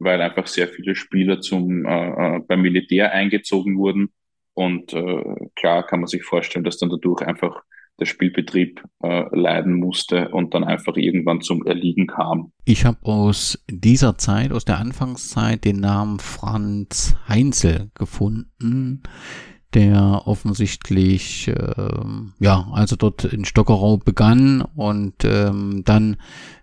weil 0.01 0.19
einfach 0.21 0.47
sehr 0.47 0.67
viele 0.67 0.95
Spieler 0.95 1.41
zum, 1.41 1.86
äh, 1.86 2.38
äh, 2.38 2.39
beim 2.39 2.62
Militär 2.62 3.12
eingezogen 3.12 3.77
wurden. 3.77 4.12
Und 4.54 4.93
äh, 4.93 5.23
klar 5.56 5.86
kann 5.86 5.99
man 5.99 6.08
sich 6.08 6.23
vorstellen, 6.23 6.65
dass 6.65 6.80
dann 6.80 6.89
dadurch 6.89 7.21
einfach 7.21 7.62
der 7.99 8.06
Spielbetrieb 8.06 8.84
äh, 9.04 9.23
leiden 9.32 9.75
musste 9.75 10.30
und 10.30 10.54
dann 10.54 10.63
einfach 10.63 10.95
irgendwann 10.95 11.41
zum 11.41 11.65
Erliegen 11.65 12.08
kam. 12.08 12.51
Ich 12.65 12.86
habe 12.86 12.97
aus 13.04 13.63
dieser 13.69 14.17
Zeit, 14.17 14.51
aus 14.51 14.65
der 14.65 14.80
Anfangszeit, 14.80 15.65
den 15.65 15.80
Namen 15.80 16.19
Franz 16.19 17.15
Heinzel 17.27 17.91
gefunden, 17.93 19.04
der 19.73 20.23
offensichtlich, 20.25 21.47
äh, 21.47 22.01
ja, 22.39 22.67
also 22.71 22.95
dort 22.95 23.25
in 23.25 23.45
Stockerau 23.45 23.97
begann 23.97 24.63
und 24.75 25.23
ähm, 25.23 25.84
dann 25.86 26.17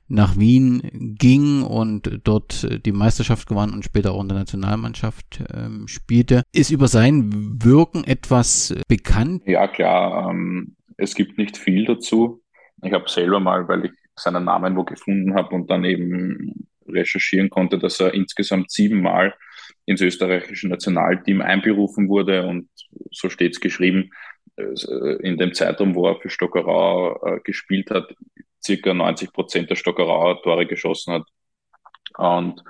nach 0.09 0.39
Wien 0.39 1.17
ging 1.19 1.63
und 1.63 2.21
dort 2.25 2.67
die 2.87 2.93
Meisterschaft 2.93 3.47
gewann 3.47 3.73
und 3.73 3.85
später 3.85 4.13
auch 4.13 4.23
in 4.23 4.29
der 4.29 4.39
Nationalmannschaft 4.39 5.45
ähm, 5.55 5.87
spielte. 5.87 6.43
Ist 6.53 6.71
über 6.71 6.89
sein 6.89 7.61
Wirken 7.63 8.05
etwas 8.05 8.75
bekannt? 8.89 9.43
Ja, 9.47 9.69
klar. 9.69 10.31
Ähm, 10.31 10.77
es 10.99 11.15
gibt 11.15 11.39
nicht 11.39 11.57
viel 11.57 11.87
dazu. 11.87 12.43
Ich 12.83 12.93
habe 12.93 13.09
selber 13.09 13.41
mal, 13.41 13.67
weil 13.67 13.87
ich 13.87 13.93
seinen 14.17 14.45
Namen 14.45 14.77
wo 14.77 14.85
gefunden 14.85 15.35
habe 15.35 15.55
und 15.55 15.71
dann 15.71 15.85
eben 15.85 16.69
recherchieren 16.87 17.51
konnte, 17.51 17.79
dass 17.79 18.01
er 18.01 18.15
insgesamt 18.15 18.71
siebenmal 18.71 19.35
ins 19.87 20.01
österreichische 20.01 20.69
Nationalteam 20.69 21.41
einberufen 21.41 22.09
wurde 22.09 22.47
und 22.47 22.69
so 23.11 23.31
steht 23.31 23.53
es 23.53 23.61
geschrieben, 23.61 24.11
äh, 24.57 25.17
in 25.23 25.39
dem 25.39 25.55
Zeitraum, 25.55 25.95
wo 25.95 26.09
er 26.09 26.17
für 26.17 26.31
Stockerau 26.31 27.21
äh, 27.25 27.41
gespielt 27.41 27.91
hat, 27.91 28.15
circa 28.65 28.93
90 28.93 29.33
Prozent 29.33 29.71
der 29.71 29.77
Stockerauer 29.77 30.43
Tore 30.43 30.67
geschossen 30.67 31.15
hat. 31.15 31.27
Und 32.17 32.63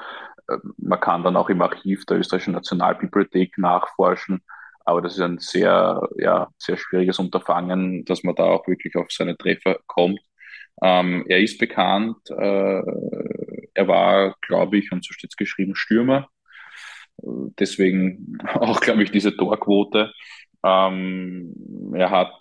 äh, 0.48 0.58
man 0.76 1.00
kann 1.00 1.24
dann 1.24 1.36
auch 1.36 1.48
im 1.48 1.62
Archiv 1.62 2.04
der 2.06 2.18
österreichischen 2.18 2.54
Nationalbibliothek 2.54 3.56
nachforschen. 3.58 4.42
Aber 4.88 5.02
das 5.02 5.16
ist 5.16 5.20
ein 5.20 5.36
sehr, 5.36 6.08
ja, 6.16 6.48
sehr 6.56 6.78
schwieriges 6.78 7.18
Unterfangen, 7.18 8.06
dass 8.06 8.22
man 8.22 8.34
da 8.34 8.44
auch 8.44 8.66
wirklich 8.66 8.96
auf 8.96 9.08
seine 9.10 9.36
Treffer 9.36 9.78
kommt. 9.86 10.18
Ähm, 10.82 11.26
er 11.28 11.40
ist 11.40 11.58
bekannt. 11.58 12.16
Äh, 12.30 12.82
er 13.74 13.86
war, 13.86 14.34
glaube 14.40 14.78
ich, 14.78 14.90
und 14.90 15.04
so 15.04 15.12
steht 15.12 15.32
es 15.32 15.36
geschrieben, 15.36 15.74
Stürmer. 15.74 16.30
Deswegen 17.18 18.38
auch, 18.54 18.80
glaube 18.80 19.02
ich, 19.02 19.10
diese 19.10 19.36
Torquote. 19.36 20.10
Ähm, 20.64 21.92
er 21.94 22.10
hat 22.10 22.32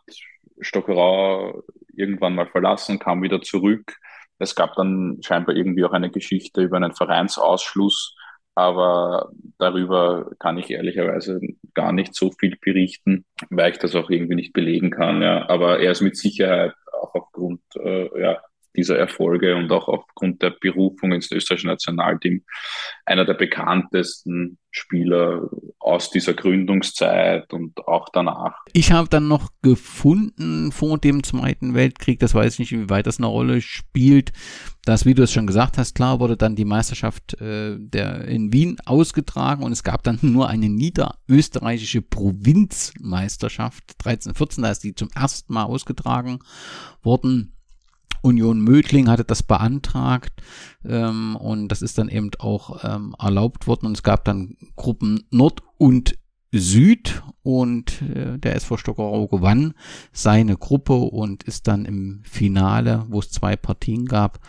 Stockerau 0.62 1.64
irgendwann 1.98 2.36
mal 2.36 2.48
verlassen, 2.48 2.98
kam 2.98 3.22
wieder 3.24 3.42
zurück. 3.42 3.98
Es 4.40 4.56
gab 4.56 4.74
dann 4.76 5.18
scheinbar 5.22 5.54
irgendwie 5.58 5.84
auch 5.84 5.92
eine 5.92 6.12
Geschichte 6.12 6.62
über 6.62 6.78
einen 6.78 6.94
Vereinsausschluss, 6.94 8.16
aber 8.58 9.30
darüber 9.60 10.32
kann 10.40 10.58
ich 10.58 10.72
ehrlicherweise 10.72 11.40
gar 11.76 11.92
nicht 11.92 12.16
so 12.16 12.32
viel 12.32 12.58
berichten, 12.60 13.24
weil 13.52 13.72
ich 13.72 13.78
das 13.78 13.94
auch 13.94 14.10
irgendwie 14.10 14.34
nicht 14.34 14.52
belegen 14.52 14.90
kann. 14.90 15.22
Ja. 15.22 15.48
Aber 15.48 15.80
er 15.80 15.92
ist 15.92 16.02
mit 16.02 16.18
Sicherheit 16.18 16.74
auch 16.92 17.14
aufgrund 17.14 17.62
äh, 17.76 18.20
ja, 18.20 18.42
dieser 18.78 18.98
Erfolge 18.98 19.56
und 19.56 19.72
auch 19.72 19.88
aufgrund 19.88 20.42
der 20.42 20.52
Berufung 20.52 21.12
ins 21.12 21.32
österreichische 21.32 21.68
Nationalteam 21.68 22.44
einer 23.06 23.26
der 23.26 23.34
bekanntesten 23.34 24.58
Spieler 24.72 25.50
aus 25.80 26.12
dieser 26.12 26.34
Gründungszeit 26.34 27.52
und 27.54 27.80
auch 27.88 28.10
danach. 28.14 28.54
Ich 28.74 28.92
habe 28.92 29.10
dann 29.10 29.28
noch 29.28 29.50
gefunden 29.62 30.72
vor 30.72 30.98
dem 31.00 31.24
Zweiten 31.24 31.74
Weltkrieg, 31.74 32.20
das 32.20 32.36
weiß 32.36 32.54
ich 32.54 32.60
nicht, 32.60 32.72
inwieweit 32.74 33.08
das 33.08 33.18
eine 33.18 33.28
Rolle 33.28 33.62
spielt, 33.62 34.32
dass, 34.86 35.06
wie 35.06 35.14
du 35.14 35.24
es 35.24 35.34
schon 35.34 35.48
gesagt 35.48 35.78
hast, 35.78 35.96
klar 35.96 36.20
wurde 36.20 36.38
dann 36.38 36.56
die 36.56 36.66
Meisterschaft 36.66 37.42
äh, 37.42 37.76
der, 37.80 38.26
in 38.26 38.54
Wien 38.54 38.78
ausgetragen 38.86 39.64
und 39.64 39.72
es 39.72 39.84
gab 39.84 40.04
dann 40.04 40.20
nur 40.22 40.50
eine 40.50 40.70
niederösterreichische 40.70 42.02
Provinzmeisterschaft 42.02 43.96
1314, 44.06 44.64
da 44.64 44.72
ist 44.72 44.84
die 44.84 44.96
zum 44.96 45.10
ersten 45.16 45.54
Mal 45.54 45.64
ausgetragen 45.64 46.40
worden. 47.02 47.57
Union 48.28 48.62
Mödling 48.62 49.10
hatte 49.10 49.24
das 49.24 49.44
beantragt 49.44 50.42
ähm, 50.86 51.36
und 51.36 51.70
das 51.70 51.82
ist 51.82 51.98
dann 51.98 52.10
eben 52.10 52.32
auch 52.40 52.84
ähm, 52.84 53.16
erlaubt 53.20 53.68
worden 53.68 53.88
und 53.88 53.98
es 53.98 54.04
gab 54.04 54.26
dann 54.26 54.58
Gruppen 54.76 55.24
Nord 55.32 55.64
und 55.78 56.18
Süd 56.52 57.24
und 57.44 58.02
äh, 58.02 58.38
der 58.38 58.56
SV 58.56 58.78
Stockerau 58.78 59.28
gewann 59.28 59.74
seine 60.14 60.56
Gruppe 60.56 60.94
und 60.94 61.44
ist 61.44 61.68
dann 61.68 61.86
im 61.86 62.22
Finale, 62.24 63.06
wo 63.10 63.20
es 63.20 63.32
zwei 63.32 63.56
Partien 63.56 64.06
gab, 64.06 64.40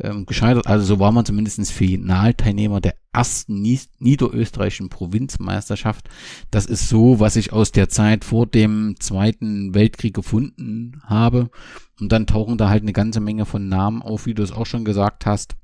ähm, 0.00 0.26
gescheitert. 0.26 0.66
Also 0.66 0.84
so 0.84 0.98
war 0.98 1.12
man 1.12 1.24
zumindest 1.24 1.70
Finalteilnehmer 1.70 2.80
der 2.80 2.96
ersten 3.14 3.62
niederösterreichischen 3.98 4.88
Provinzmeisterschaft. 4.88 6.08
Das 6.50 6.66
ist 6.66 6.88
so, 6.88 7.20
was 7.20 7.36
ich 7.36 7.52
aus 7.52 7.72
der 7.72 7.88
Zeit 7.88 8.24
vor 8.24 8.46
dem 8.46 8.96
Zweiten 8.98 9.74
Weltkrieg 9.74 10.14
gefunden 10.14 11.00
habe. 11.04 11.50
Und 12.00 12.12
dann 12.12 12.26
tauchen 12.26 12.58
da 12.58 12.68
halt 12.68 12.82
eine 12.82 12.92
ganze 12.92 13.20
Menge 13.20 13.46
von 13.46 13.68
Namen 13.68 14.02
auf, 14.02 14.26
wie 14.26 14.34
du 14.34 14.42
es 14.42 14.52
auch 14.52 14.66
schon 14.66 14.84
gesagt 14.84 15.26
hast. 15.26 15.54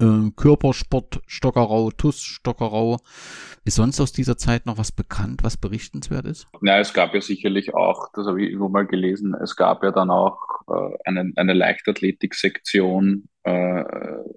Äh, 0.00 0.30
Körpersport 0.36 1.20
Stockerau, 1.26 1.90
TUS 1.90 2.22
Stockerau. 2.22 2.98
Ist 3.64 3.74
sonst 3.74 4.00
aus 4.00 4.12
dieser 4.12 4.36
Zeit 4.36 4.64
noch 4.64 4.78
was 4.78 4.92
bekannt, 4.92 5.42
was 5.42 5.56
berichtenswert 5.56 6.24
ist? 6.24 6.46
Ja, 6.62 6.78
es 6.78 6.94
gab 6.94 7.14
ja 7.14 7.20
sicherlich 7.20 7.74
auch, 7.74 8.08
das 8.14 8.26
habe 8.26 8.40
ich 8.40 8.48
irgendwo 8.48 8.68
mal 8.68 8.86
gelesen, 8.86 9.34
es 9.34 9.56
gab 9.56 9.82
ja 9.82 9.90
dann 9.90 10.10
auch 10.10 10.38
äh, 10.68 10.96
eine, 11.04 11.32
eine 11.36 11.52
Leichtathletik-Sektion, 11.52 13.28
äh, 13.42 13.84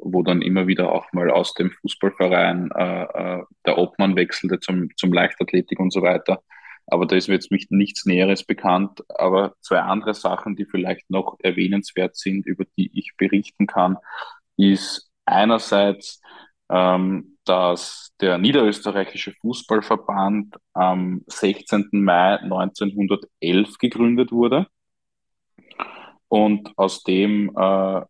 wo 0.02 0.24
dann 0.24 0.42
immer 0.42 0.68
wieder 0.68 0.92
auch 0.92 1.06
mal 1.14 1.30
aus 1.30 1.54
dem 1.54 1.72
Fußballverein 1.72 2.72
äh, 2.76 3.04
äh 3.04 3.44
der 3.66 3.78
Obmann 3.78 4.16
wechselte 4.16 4.60
zum, 4.60 4.90
zum 4.98 5.14
Leichtathletik 5.14 5.80
und 5.80 5.94
so 5.94 6.02
weiter. 6.02 6.42
Aber 6.88 7.06
da 7.06 7.16
ist 7.16 7.28
mir 7.28 7.36
jetzt 7.36 7.52
nichts 7.52 8.06
Näheres 8.06 8.44
bekannt. 8.44 9.04
Aber 9.10 9.54
zwei 9.62 9.80
andere 9.80 10.16
Sachen, 10.16 10.56
die 10.56 10.66
vielleicht 10.66 11.10
noch 11.12 11.38
erwähnenswert 11.40 12.16
sind, 12.16 12.48
über 12.48 12.66
die 12.76 12.90
ich 12.98 13.12
berichten 13.18 13.68
kann, 13.68 13.98
ist 14.58 15.11
einerseits, 15.26 16.22
ähm, 16.70 17.38
dass 17.46 18.14
der 18.22 18.38
Niederösterreichische 18.38 19.34
Fußballverband 19.42 20.56
am 20.74 21.24
16. 21.28 21.90
Mai 21.92 22.38
1911 22.38 23.78
gegründet 23.78 24.32
wurde 24.32 24.68
und 26.28 26.72
aus 26.78 27.04
dem 27.04 27.52
äh, 27.58 28.02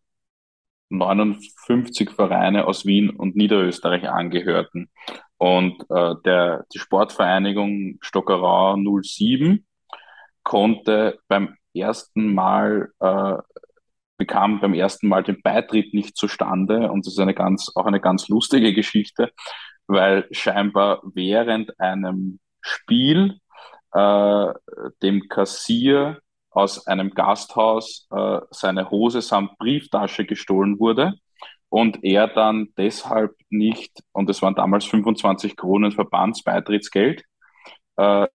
59 0.89 2.11
Vereine 2.11 2.67
aus 2.67 2.85
Wien 2.85 3.09
und 3.09 3.35
Niederösterreich 3.35 4.09
angehörten. 4.09 4.89
Und 5.37 5.81
äh, 5.89 6.15
der, 6.25 6.65
die 6.73 6.79
Sportvereinigung 6.79 7.97
Stockerau 8.01 8.75
07 8.75 9.65
konnte 10.43 11.19
beim 11.27 11.55
ersten 11.73 12.33
Mal 12.33 12.91
äh, 12.99 13.37
bekam 14.21 14.59
beim 14.59 14.75
ersten 14.75 15.07
Mal 15.07 15.23
den 15.23 15.41
Beitritt 15.41 15.95
nicht 15.95 16.15
zustande. 16.15 16.91
Und 16.91 17.07
das 17.07 17.13
ist 17.13 17.19
eine 17.19 17.33
ganz, 17.33 17.71
auch 17.73 17.87
eine 17.87 17.99
ganz 17.99 18.27
lustige 18.27 18.71
Geschichte, 18.71 19.31
weil 19.87 20.27
scheinbar 20.29 21.01
während 21.15 21.79
einem 21.79 22.39
Spiel 22.61 23.39
äh, 23.93 24.47
dem 25.01 25.27
Kassier 25.27 26.19
aus 26.51 26.85
einem 26.85 27.15
Gasthaus 27.15 28.07
äh, 28.11 28.41
seine 28.51 28.91
Hose 28.91 29.23
samt 29.23 29.57
Brieftasche 29.57 30.25
gestohlen 30.25 30.79
wurde 30.79 31.15
und 31.69 32.03
er 32.03 32.27
dann 32.27 32.67
deshalb 32.77 33.33
nicht, 33.49 34.03
und 34.11 34.29
es 34.29 34.43
waren 34.43 34.53
damals 34.53 34.85
25 34.85 35.57
Kronen 35.57 35.91
Verbandsbeitrittsgeld, 35.91 37.23
äh, 37.95 38.27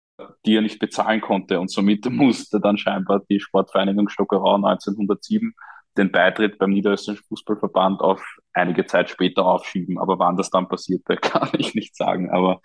die 0.47 0.57
er 0.57 0.63
nicht 0.63 0.79
bezahlen 0.79 1.21
konnte. 1.21 1.61
Und 1.61 1.71
somit 1.71 2.07
musste 2.11 2.59
dann 2.59 2.79
scheinbar 2.79 3.21
die 3.29 3.41
Sportvereinigung 3.41 4.09
Stockerau 4.09 4.55
1907 4.55 5.53
den 5.97 6.11
Beitritt 6.11 6.59
beim 6.59 6.71
Niederösterreichischen 6.71 7.27
Fußballverband 7.29 8.01
auf 8.01 8.23
einige 8.53 8.87
Zeit 8.87 9.11
später 9.11 9.45
aufschieben. 9.45 9.99
Aber 9.99 10.19
wann 10.19 10.37
das 10.37 10.51
dann 10.51 10.69
passierte, 10.69 11.17
kann 11.21 11.51
ich 11.59 11.75
nicht 11.75 11.97
sagen. 11.97 12.31
Aber 12.31 12.61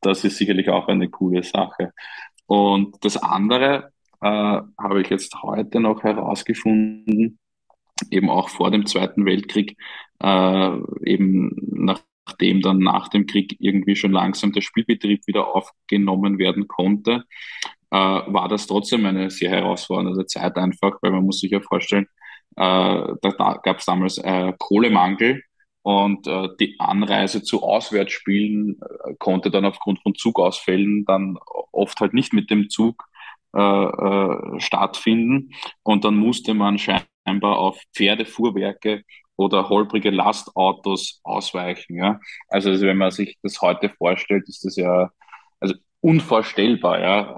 das 0.00 0.24
ist 0.24 0.36
sicherlich 0.36 0.68
auch 0.68 0.88
eine 0.88 1.08
coole 1.08 1.42
Sache. 1.42 1.92
Und 2.46 2.96
das 3.04 3.16
andere 3.16 3.92
äh, 4.20 4.26
habe 4.26 5.00
ich 5.00 5.10
jetzt 5.10 5.42
heute 5.42 5.80
noch 5.80 6.02
herausgefunden, 6.02 7.38
eben 8.10 8.30
auch 8.30 8.48
vor 8.48 8.70
dem 8.70 8.86
Zweiten 8.86 9.24
Weltkrieg, 9.24 9.76
äh, 10.22 10.70
eben 11.04 11.56
nachdem 11.70 12.60
dann 12.60 12.78
nach 12.78 13.08
dem 13.08 13.26
Krieg 13.26 13.56
irgendwie 13.60 13.96
schon 13.96 14.12
langsam 14.12 14.52
der 14.52 14.60
Spielbetrieb 14.60 15.26
wieder 15.26 15.54
aufgenommen 15.54 16.38
werden 16.38 16.68
konnte, 16.68 17.24
äh, 17.90 17.96
war 17.96 18.48
das 18.48 18.66
trotzdem 18.66 19.06
eine 19.06 19.30
sehr 19.30 19.50
herausfordernde 19.50 20.26
Zeit 20.26 20.56
einfach, 20.56 20.98
weil 21.00 21.12
man 21.12 21.24
muss 21.24 21.40
sich 21.40 21.52
ja 21.52 21.60
vorstellen, 21.60 22.08
da, 22.56 23.16
da 23.20 23.60
gab 23.62 23.78
es 23.78 23.84
damals 23.84 24.18
äh, 24.18 24.52
Kohlemangel 24.58 25.42
und 25.82 26.26
äh, 26.26 26.48
die 26.58 26.76
Anreise 26.78 27.42
zu 27.42 27.62
Auswärtsspielen 27.62 28.80
äh, 28.80 29.14
konnte 29.18 29.50
dann 29.50 29.66
aufgrund 29.66 30.00
von 30.02 30.14
Zugausfällen 30.14 31.04
dann 31.04 31.36
oft 31.72 32.00
halt 32.00 32.14
nicht 32.14 32.32
mit 32.32 32.50
dem 32.50 32.70
Zug 32.70 33.04
äh, 33.54 33.60
äh, 33.60 34.60
stattfinden. 34.60 35.50
Und 35.82 36.04
dann 36.04 36.16
musste 36.16 36.54
man 36.54 36.78
scheinbar 36.78 37.58
auf 37.58 37.80
Pferdefuhrwerke 37.94 39.02
oder 39.36 39.68
holprige 39.68 40.10
Lastautos 40.10 41.20
ausweichen. 41.22 41.96
Ja? 41.96 42.18
Also, 42.48 42.70
also 42.70 42.86
wenn 42.86 42.96
man 42.96 43.10
sich 43.10 43.36
das 43.42 43.60
heute 43.60 43.90
vorstellt, 43.90 44.48
ist 44.48 44.64
das 44.64 44.76
ja 44.76 45.10
also 45.60 45.74
unvorstellbar, 46.04 47.00
ja, 47.00 47.36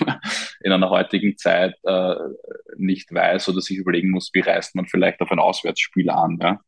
man 0.00 0.20
in 0.64 0.72
einer 0.72 0.88
heutigen 0.88 1.36
Zeit 1.36 1.74
äh, 1.84 2.14
nicht 2.78 3.12
weiß 3.12 3.50
oder 3.50 3.60
sich 3.60 3.76
überlegen 3.76 4.10
muss, 4.10 4.30
wie 4.32 4.40
reist 4.40 4.74
man 4.74 4.86
vielleicht 4.86 5.20
auf 5.20 5.30
ein 5.30 5.38
Auswärtsspiel 5.38 6.08
an, 6.08 6.38
ja. 6.40 6.60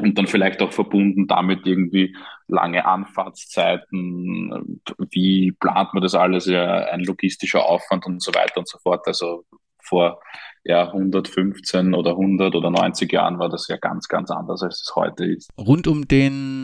Und 0.00 0.16
dann 0.16 0.26
vielleicht 0.26 0.62
auch 0.62 0.72
verbunden 0.72 1.26
damit 1.26 1.66
irgendwie 1.66 2.16
lange 2.46 2.86
Anfahrtszeiten, 2.86 4.80
wie 5.10 5.52
plant 5.52 5.92
man 5.92 6.02
das 6.02 6.14
alles, 6.14 6.46
ja, 6.46 6.86
ein 6.86 7.00
logistischer 7.00 7.64
Aufwand 7.64 8.04
und 8.06 8.22
so 8.22 8.34
weiter 8.34 8.58
und 8.58 8.68
so 8.68 8.78
fort. 8.78 9.06
Also 9.06 9.44
vor 9.82 10.20
ja, 10.64 10.86
115 10.86 11.92
oder 11.94 12.12
100 12.12 12.54
oder 12.54 12.70
90 12.70 13.12
Jahren 13.12 13.38
war 13.38 13.48
das 13.48 13.66
ja 13.68 13.76
ganz, 13.76 14.08
ganz 14.08 14.30
anders, 14.30 14.62
als 14.62 14.82
es 14.82 14.94
heute 14.94 15.24
ist. 15.24 15.50
Rund 15.58 15.88
um 15.88 16.06
den 16.06 16.61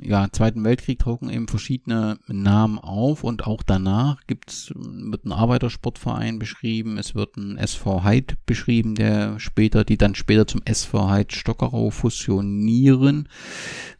ja, 0.00 0.28
Zweiten 0.30 0.62
Weltkrieg 0.64 0.98
tauchen 0.98 1.30
eben 1.30 1.48
verschiedene 1.48 2.18
Namen 2.26 2.78
auf 2.78 3.24
und 3.24 3.46
auch 3.46 3.62
danach 3.62 4.18
gibt's, 4.26 4.72
wird 4.74 5.24
ein 5.24 5.32
Arbeitersportverein 5.32 6.38
beschrieben, 6.38 6.98
es 6.98 7.14
wird 7.14 7.36
ein 7.36 7.56
SV 7.56 8.04
Heid 8.04 8.36
beschrieben, 8.44 8.94
der 8.94 9.40
später, 9.40 9.84
die 9.84 9.96
dann 9.96 10.14
später 10.14 10.46
zum 10.46 10.62
SV 10.64 11.08
Heid 11.08 11.32
Stockerau 11.32 11.90
fusionieren. 11.90 13.28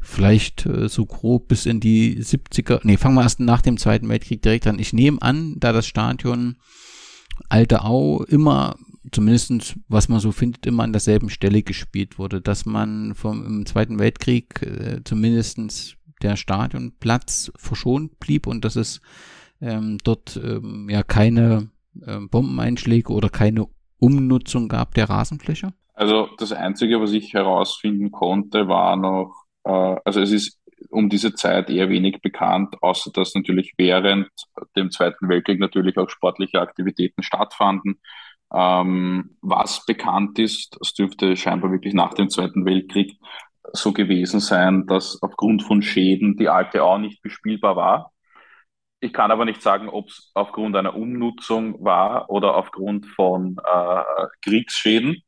Vielleicht 0.01 0.67
äh, 0.67 0.89
so 0.89 1.07
grob 1.07 1.49
bis 1.49 1.67
in 1.67 1.81
die 1.81 2.23
70er, 2.23 2.81
nee, 2.83 2.97
fangen 2.97 3.15
wir 3.15 3.23
erst 3.23 3.41
nach 3.41 3.63
dem 3.63 3.79
Zweiten 3.79 4.09
Weltkrieg 4.09 4.43
direkt 4.43 4.67
an. 4.67 4.79
Ich 4.79 4.93
nehme 4.93 5.21
an, 5.23 5.55
da 5.59 5.73
das 5.73 5.87
Stadion 5.87 6.57
Alte 7.49 7.85
Au 7.85 8.23
immer 8.25 8.77
zumindest 9.13 9.77
was 9.89 10.09
man 10.09 10.21
so 10.21 10.33
findet, 10.33 10.67
immer 10.67 10.83
an 10.83 10.93
derselben 10.93 11.31
Stelle 11.31 11.63
gespielt 11.63 12.19
wurde, 12.19 12.41
dass 12.41 12.67
man 12.67 13.15
vom 13.15 13.45
im 13.45 13.67
Zweiten 13.67 13.99
Weltkrieg 13.99 14.63
äh, 14.63 15.03
zumindest 15.05 15.97
der 16.23 16.37
Stadionplatz 16.37 17.53
verschont 17.57 18.19
blieb 18.19 18.47
und 18.47 18.65
dass 18.65 18.77
es 18.77 19.01
ähm, 19.61 19.99
dort 20.03 20.41
ähm, 20.43 20.89
ja 20.91 21.03
keine 21.03 21.71
äh, 22.05 22.19
Bombeneinschläge 22.21 23.13
oder 23.13 23.29
keine 23.29 23.67
Umnutzung 23.99 24.69
gab 24.69 24.95
der 24.95 25.09
Rasenfläche? 25.09 25.73
Also 25.95 26.29
das 26.39 26.53
Einzige, 26.53 27.01
was 27.01 27.13
ich 27.13 27.33
herausfinden 27.33 28.13
konnte, 28.13 28.69
war 28.69 28.97
noch, 28.97 29.45
äh, 29.65 29.97
also 30.05 30.21
es 30.21 30.31
ist 30.31 30.59
um 30.91 31.09
diese 31.09 31.35
Zeit 31.35 31.71
eher 31.71 31.89
wenig 31.89 32.21
bekannt, 32.21 32.77
außer 32.83 33.11
dass 33.13 33.35
natürlich 33.35 33.73
während 33.79 34.29
dem 34.77 34.91
Zweiten 34.91 35.29
Weltkrieg 35.29 35.59
natürlich 35.59 35.97
auch 35.97 36.11
sportliche 36.11 36.61
Aktivitäten 36.61 37.23
stattfanden. 37.23 37.99
Ähm, 38.53 39.37
was 39.43 39.85
bekannt 39.87 40.39
ist, 40.39 40.79
es 40.81 40.95
dürfte 40.95 41.37
scheinbar 41.37 41.73
wirklich 41.73 41.95
nach 41.95 42.15
dem 42.15 42.31
Zweiten 42.31 42.65
Weltkrieg 42.65 43.19
so 43.73 43.93
gewesen 43.93 44.41
sein, 44.41 44.87
dass 44.87 45.21
aufgrund 45.23 45.63
von 45.65 45.83
Schäden 45.83 46.37
die 46.37 46.49
alte 46.49 46.83
Au 46.83 46.99
nicht 46.99 47.23
bespielbar 47.23 47.77
war. 47.77 48.13
ich 49.01 49.13
kann 49.13 49.31
aber 49.31 49.45
nicht 49.45 49.63
sagen, 49.63 49.89
ob 49.89 50.09
es 50.09 50.31
aufgrund 50.35 50.77
einer 50.77 50.97
Umnutzung 50.97 51.85
war 51.85 52.31
oder 52.31 52.57
aufgrund 52.57 53.07
von 53.07 53.57
äh, 53.65 54.03
Kriegsschäden. 54.43 55.23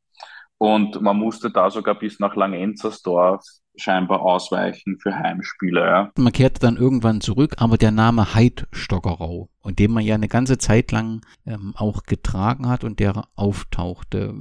Und 0.59 1.01
man 1.03 1.17
musste 1.17 1.51
da 1.53 1.71
sogar 1.71 1.97
bis 1.97 2.19
nach 2.21 2.35
Langenzersdorf 2.37 3.45
scheinbar 3.79 4.23
ausweichen 4.23 4.99
für 5.01 5.15
Heimspiele. 5.17 5.81
Ja. 5.81 6.13
Man 6.17 6.33
kehrte 6.33 6.61
dann 6.61 6.77
irgendwann 6.77 7.21
zurück, 7.21 7.57
aber 7.59 7.79
der 7.79 7.91
Name 7.91 8.35
Heid 8.35 8.67
Stockerau, 8.73 9.49
und 9.61 9.79
den 9.79 9.93
man 9.93 10.05
ja 10.05 10.15
eine 10.15 10.29
ganze 10.29 10.59
Zeit 10.59 10.93
lang 10.93 11.21
ähm, 11.47 11.75
auch 11.77 12.05
getragen 12.05 12.69
hat 12.69 12.85
und 12.85 13.01
der 13.01 13.25
auftauchte. 13.37 14.35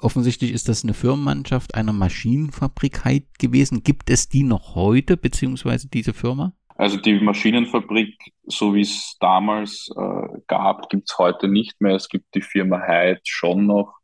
Offensichtlich 0.00 0.52
ist 0.52 0.68
das 0.68 0.84
eine 0.84 0.94
Firmenmannschaft 0.94 1.74
einer 1.74 1.92
Maschinenfabrik 1.92 3.04
Heid 3.04 3.24
gewesen. 3.38 3.82
Gibt 3.82 4.10
es 4.10 4.28
die 4.28 4.42
noch 4.42 4.74
heute, 4.74 5.16
beziehungsweise 5.16 5.88
diese 5.88 6.12
Firma? 6.12 6.52
Also 6.76 6.96
die 6.96 7.20
Maschinenfabrik, 7.20 8.16
so 8.46 8.74
wie 8.74 8.80
es 8.80 9.16
damals 9.20 9.88
äh, 9.96 10.40
gab, 10.48 10.90
gibt 10.90 11.08
es 11.08 11.18
heute 11.18 11.46
nicht 11.48 11.80
mehr. 11.80 11.94
Es 11.94 12.08
gibt 12.08 12.34
die 12.34 12.42
Firma 12.42 12.80
Heid 12.80 13.20
schon 13.24 13.66
noch. 13.66 13.94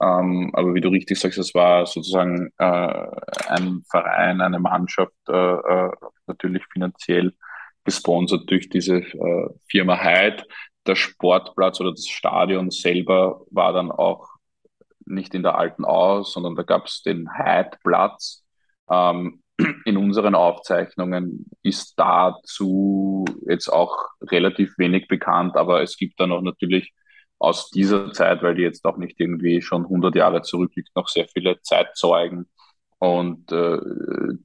Ähm, 0.00 0.50
aber 0.54 0.74
wie 0.74 0.80
du 0.80 0.88
richtig 0.88 1.18
sagst, 1.18 1.38
es 1.38 1.54
war 1.54 1.86
sozusagen 1.86 2.52
äh, 2.58 3.06
ein 3.48 3.82
Verein, 3.90 4.40
eine 4.40 4.58
Mannschaft, 4.58 5.12
äh, 5.28 5.32
äh, 5.32 5.90
natürlich 6.26 6.64
finanziell 6.72 7.32
gesponsert 7.84 8.50
durch 8.50 8.68
diese 8.68 8.98
äh, 8.98 9.48
Firma 9.68 10.02
Hyde. 10.02 10.42
Der 10.86 10.96
Sportplatz 10.96 11.80
oder 11.80 11.90
das 11.92 12.08
Stadion 12.08 12.70
selber 12.70 13.42
war 13.50 13.72
dann 13.72 13.90
auch 13.90 14.28
nicht 15.06 15.34
in 15.34 15.42
der 15.42 15.56
alten 15.56 15.84
Aus, 15.84 16.32
sondern 16.32 16.56
da 16.56 16.62
gab 16.62 16.86
es 16.86 17.02
den 17.02 17.28
Hyde-Platz. 17.36 18.44
Ähm, 18.90 19.42
in 19.84 19.96
unseren 19.96 20.34
Aufzeichnungen 20.34 21.46
ist 21.62 21.94
dazu 21.96 23.24
jetzt 23.46 23.68
auch 23.68 23.96
relativ 24.22 24.76
wenig 24.78 25.08
bekannt, 25.08 25.56
aber 25.56 25.82
es 25.82 25.96
gibt 25.96 26.18
da 26.18 26.26
noch 26.26 26.42
natürlich 26.42 26.92
aus 27.38 27.70
dieser 27.70 28.12
Zeit, 28.12 28.42
weil 28.42 28.54
die 28.54 28.62
jetzt 28.62 28.84
auch 28.84 28.96
nicht 28.96 29.20
irgendwie 29.20 29.60
schon 29.62 29.84
100 29.84 30.14
Jahre 30.14 30.42
zurückliegt, 30.42 30.94
noch 30.96 31.08
sehr 31.08 31.26
viele 31.28 31.60
Zeitzeugen. 31.62 32.48
Und 32.98 33.52
äh, 33.52 33.78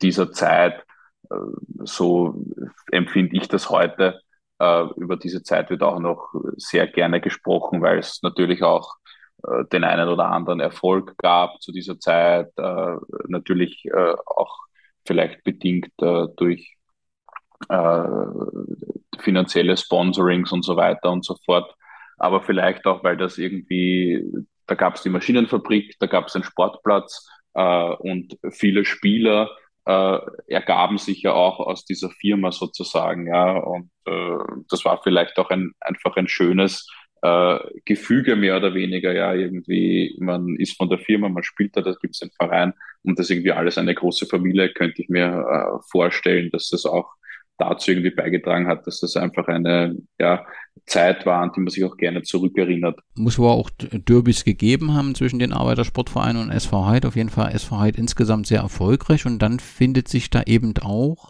dieser 0.02 0.32
Zeit, 0.32 0.84
äh, 1.30 1.36
so 1.84 2.45
empfinde 2.91 3.38
ich 3.38 3.47
das 3.47 3.69
heute, 3.69 4.21
äh, 4.60 4.86
über 4.97 5.15
diese 5.17 5.43
Zeit 5.43 5.69
wird 5.69 5.84
auch 5.84 5.99
noch 5.99 6.34
sehr 6.58 6.88
gerne 6.88 7.21
gesprochen, 7.21 7.82
weil 7.82 7.99
es 7.99 8.21
natürlich 8.21 8.63
auch 8.63 8.97
äh, 9.43 9.65
den 9.71 9.84
einen 9.84 10.10
oder 10.10 10.30
anderen 10.30 10.60
Erfolg 10.60 11.17
gab 11.17 11.62
zu 11.62 11.71
dieser 11.71 11.99
Zeit, 11.99 12.52
äh, 12.58 12.95
natürlich 13.28 13.86
äh, 13.86 14.15
auch 14.25 14.58
vielleicht 15.06 15.43
bedingt 15.43 15.91
durch 15.97 16.75
finanzielle 19.19 19.75
Sponsorings 19.75 20.52
und 20.54 20.63
so 20.63 20.78
weiter 20.78 21.12
und 21.12 21.25
so 21.25 21.36
fort 21.45 21.75
aber 22.19 22.41
vielleicht 22.41 22.86
auch, 22.86 23.03
weil 23.03 23.17
das 23.17 23.38
irgendwie, 23.38 24.23
da 24.67 24.75
gab 24.75 24.95
es 24.95 25.01
die 25.01 25.10
Maschinenfabrik, 25.10 25.95
da 25.99 26.05
gab 26.05 26.27
es 26.27 26.36
einen 26.36 26.43
Sportplatz 26.43 27.27
äh, 27.53 27.93
und 27.95 28.38
viele 28.51 28.86
Spieler 28.86 29.49
äh, 29.86 30.19
ergaben 30.47 30.97
sich 30.97 31.23
ja 31.23 31.34
auch 31.34 31.60
aus 31.60 31.86
dieser 31.86 32.10
Firma 32.12 32.51
sozusagen, 32.51 33.27
ja, 33.27 33.58
und 33.58 33.89
äh, 34.05 34.38
das 34.69 34.86
war 34.86 35.01
vielleicht 35.01 35.39
auch 35.39 35.49
ein, 35.49 35.71
einfach 35.79 36.15
ein 36.17 36.27
schönes 36.27 36.88
äh, 37.21 37.60
Gefüge 37.86 38.36
mehr 38.36 38.58
oder 38.58 38.73
weniger, 38.73 39.13
ja, 39.13 39.34
irgendwie, 39.34 40.15
man 40.19 40.55
ist 40.58 40.77
von 40.77 40.89
der 40.89 40.99
Firma, 40.99 41.29
man 41.29 41.43
spielt 41.43 41.75
da, 41.75 41.82
da 41.82 41.93
gibt 41.99 42.15
es 42.15 42.21
einen 42.21 42.32
Verein 42.32 42.73
und 43.03 43.17
das 43.17 43.25
ist 43.25 43.32
irgendwie 43.32 43.51
alles 43.51 43.77
eine 43.77 43.95
große 43.95 44.27
Familie, 44.27 44.73
könnte 44.73 45.01
ich 45.01 45.10
mir 45.10 45.25
äh, 45.25 45.82
vorstellen, 45.89 46.49
dass 46.51 46.69
das 46.69 46.86
auch 46.86 47.13
dazu 47.58 47.91
irgendwie 47.91 48.12
beigetragen 48.12 48.67
hat, 48.67 48.88
dass 48.88 49.01
das 49.01 49.17
einfach 49.17 49.47
eine 49.47 49.95
ja, 50.19 50.45
Zeit 50.89 51.25
war, 51.25 51.41
an 51.41 51.52
die 51.56 51.62
man 51.62 51.69
sich 51.69 51.84
auch 51.86 51.97
gerne 51.97 52.23
zurückerinnert. 52.23 52.99
Muss 53.15 53.39
wohl 53.39 53.49
auch 53.49 53.69
Derbys 53.80 54.43
gegeben 54.43 54.93
haben 54.93 55.15
zwischen 55.15 55.39
den 55.39 55.54
Arbeitersportvereinen 55.54 56.41
und 56.41 56.52
SV 56.52 56.86
Heid. 56.86 57.06
Auf 57.06 57.15
jeden 57.15 57.30
Fall 57.30 57.54
SV 57.54 57.80
Heid 57.80 57.97
insgesamt 57.97 58.47
sehr 58.47 58.62
erfolgreich 58.62 59.25
und 59.25 59.39
dann 59.39 59.60
findet 59.60 60.08
sich 60.08 60.30
da 60.30 60.43
eben 60.43 60.73
auch 60.82 61.30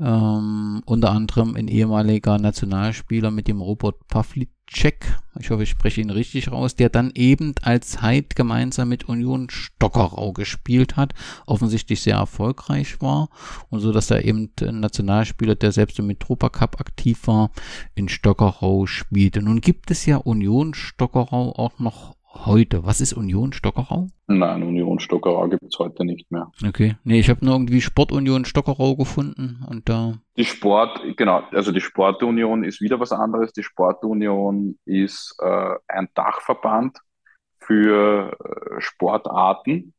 ähm, 0.00 0.82
unter 0.86 1.10
anderem 1.10 1.54
ein 1.56 1.68
ehemaliger 1.68 2.38
Nationalspieler 2.38 3.30
mit 3.30 3.48
dem 3.48 3.60
Robert 3.60 4.08
Pavlicek, 4.08 5.18
ich 5.38 5.50
hoffe, 5.50 5.64
ich 5.64 5.70
spreche 5.70 6.00
ihn 6.00 6.10
richtig 6.10 6.50
raus, 6.50 6.74
der 6.74 6.88
dann 6.88 7.12
eben 7.14 7.54
als 7.62 8.00
Heid 8.00 8.34
gemeinsam 8.34 8.88
mit 8.88 9.08
Union 9.08 9.48
Stockerau 9.50 10.32
gespielt 10.32 10.96
hat, 10.96 11.12
offensichtlich 11.46 12.00
sehr 12.00 12.16
erfolgreich 12.16 13.00
war 13.00 13.28
und 13.68 13.80
so, 13.80 13.92
dass 13.92 14.10
er 14.10 14.24
eben 14.24 14.50
ein 14.62 14.80
Nationalspieler, 14.80 15.54
der 15.54 15.72
selbst 15.72 15.98
im 15.98 16.06
Metropa 16.06 16.48
Cup 16.48 16.80
aktiv 16.80 17.26
war, 17.26 17.50
in 17.94 18.08
Stockerau 18.08 18.86
spielte. 18.86 19.42
Nun 19.42 19.60
gibt 19.60 19.90
es 19.90 20.06
ja 20.06 20.16
Union 20.16 20.74
Stockerau 20.74 21.52
auch 21.56 21.78
noch 21.78 22.16
heute. 22.32 22.84
Was 22.84 23.00
ist 23.00 23.12
Union 23.12 23.52
Stockerau? 23.52 24.08
Nein, 24.26 24.62
Union 24.62 25.00
Stockerau 25.00 25.48
gibt 25.48 25.64
es 25.64 25.78
heute 25.78 26.04
nicht 26.04 26.30
mehr. 26.30 26.50
Okay. 26.66 26.96
Nee, 27.04 27.20
ich 27.20 27.28
habe 27.28 27.44
nur 27.44 27.54
irgendwie 27.54 27.80
Sportunion 27.80 28.44
Stockerau 28.44 28.96
gefunden 28.96 29.64
und 29.68 29.88
da. 29.88 30.14
Die 30.36 30.44
Sport, 30.44 31.00
genau, 31.16 31.42
also 31.52 31.72
die 31.72 31.80
Sportunion 31.80 32.64
ist 32.64 32.80
wieder 32.80 33.00
was 33.00 33.12
anderes. 33.12 33.52
Die 33.52 33.62
Sportunion 33.62 34.78
ist 34.84 35.36
äh, 35.40 35.74
ein 35.88 36.08
Dachverband 36.14 36.98
für 37.58 38.32
äh, 38.32 38.80
Sportarten. 38.80 39.94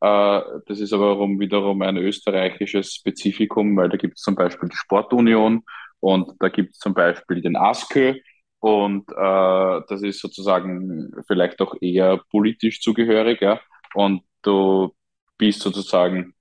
Äh, 0.00 0.40
das 0.66 0.80
ist 0.80 0.92
aber 0.92 1.18
wiederum 1.18 1.82
ein 1.82 1.96
österreichisches 1.96 2.94
Spezifikum, 2.94 3.76
weil 3.76 3.88
da 3.88 3.96
gibt 3.96 4.18
es 4.18 4.22
zum 4.22 4.34
Beispiel 4.34 4.68
die 4.68 4.76
Sportunion 4.76 5.62
und 6.00 6.32
da 6.40 6.48
gibt 6.48 6.72
es 6.72 6.78
zum 6.78 6.94
Beispiel 6.94 7.42
den 7.42 7.56
ASKÖ 7.56 8.14
und 8.60 9.10
äh, 9.10 9.80
das 9.88 10.02
ist 10.02 10.20
sozusagen 10.20 11.12
vielleicht 11.26 11.60
auch 11.60 11.74
eher 11.80 12.20
politisch 12.30 12.80
zugehörig, 12.80 13.40
ja. 13.40 13.60
Und 13.94 14.22
du 14.42 14.94
bist 15.36 15.60
sozusagen 15.60 16.34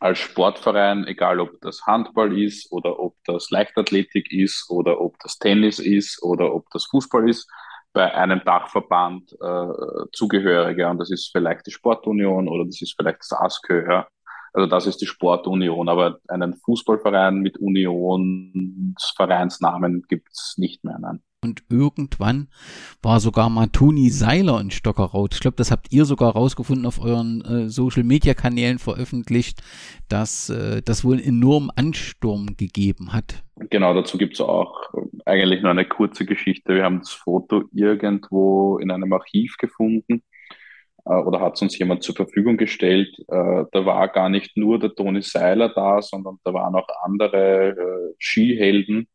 als 0.00 0.18
Sportverein, 0.18 1.06
egal 1.06 1.40
ob 1.40 1.60
das 1.60 1.86
Handball 1.86 2.36
ist 2.38 2.70
oder 2.70 3.00
ob 3.00 3.16
das 3.24 3.50
Leichtathletik 3.50 4.30
ist 4.32 4.70
oder 4.70 5.00
ob 5.00 5.18
das 5.20 5.38
Tennis 5.38 5.78
ist 5.78 6.22
oder 6.22 6.54
ob 6.54 6.68
das 6.70 6.84
Fußball 6.86 7.28
ist, 7.28 7.50
bei 7.92 8.14
einem 8.14 8.42
Dachverband 8.44 9.32
äh, 9.32 10.06
zugehörig. 10.12 10.78
Ja. 10.78 10.90
Und 10.90 10.98
das 10.98 11.10
ist 11.10 11.30
vielleicht 11.32 11.66
die 11.66 11.72
Sportunion 11.72 12.48
oder 12.48 12.64
das 12.66 12.82
ist 12.82 12.94
vielleicht 12.96 13.20
das 13.20 13.32
ASKÖ. 13.32 13.90
Ja. 13.90 14.06
Also 14.52 14.68
das 14.68 14.86
ist 14.86 15.00
die 15.00 15.06
Sportunion, 15.06 15.88
aber 15.88 16.18
einen 16.28 16.54
Fußballverein 16.54 17.38
mit 17.38 17.56
Unionsvereinsnamen 17.58 20.04
gibt's 20.08 20.58
nicht 20.58 20.84
mehr. 20.84 20.98
Nein. 20.98 21.22
Und 21.40 21.62
irgendwann 21.70 22.48
war 23.00 23.20
sogar 23.20 23.48
mal 23.48 23.68
Toni 23.68 24.10
Seiler 24.10 24.60
in 24.60 24.72
Stockerau. 24.72 25.28
Ich 25.30 25.38
glaube, 25.38 25.56
das 25.56 25.70
habt 25.70 25.92
ihr 25.92 26.04
sogar 26.04 26.32
rausgefunden 26.32 26.84
auf 26.84 27.00
euren 27.00 27.44
äh, 27.44 27.68
Social 27.68 28.02
Media 28.02 28.34
Kanälen 28.34 28.80
veröffentlicht, 28.80 29.62
dass 30.08 30.50
äh, 30.50 30.82
das 30.82 31.04
wohl 31.04 31.14
einen 31.14 31.24
enormen 31.24 31.70
Ansturm 31.70 32.56
gegeben 32.56 33.12
hat. 33.12 33.44
Genau, 33.70 33.94
dazu 33.94 34.18
gibt 34.18 34.34
es 34.34 34.40
auch 34.40 34.92
eigentlich 35.26 35.62
nur 35.62 35.70
eine 35.70 35.84
kurze 35.84 36.26
Geschichte. 36.26 36.74
Wir 36.74 36.82
haben 36.82 36.98
das 36.98 37.12
Foto 37.12 37.62
irgendwo 37.72 38.78
in 38.78 38.90
einem 38.90 39.12
Archiv 39.12 39.58
gefunden 39.58 40.24
äh, 41.04 41.14
oder 41.14 41.40
hat 41.40 41.54
es 41.54 41.62
uns 41.62 41.78
jemand 41.78 42.02
zur 42.02 42.16
Verfügung 42.16 42.56
gestellt. 42.56 43.16
Äh, 43.28 43.64
da 43.70 43.86
war 43.86 44.08
gar 44.08 44.28
nicht 44.28 44.56
nur 44.56 44.80
der 44.80 44.92
Toni 44.92 45.22
Seiler 45.22 45.68
da, 45.68 46.02
sondern 46.02 46.38
da 46.42 46.52
waren 46.52 46.74
auch 46.74 46.88
andere 47.04 47.68
äh, 47.68 48.14
Skihelden 48.18 49.06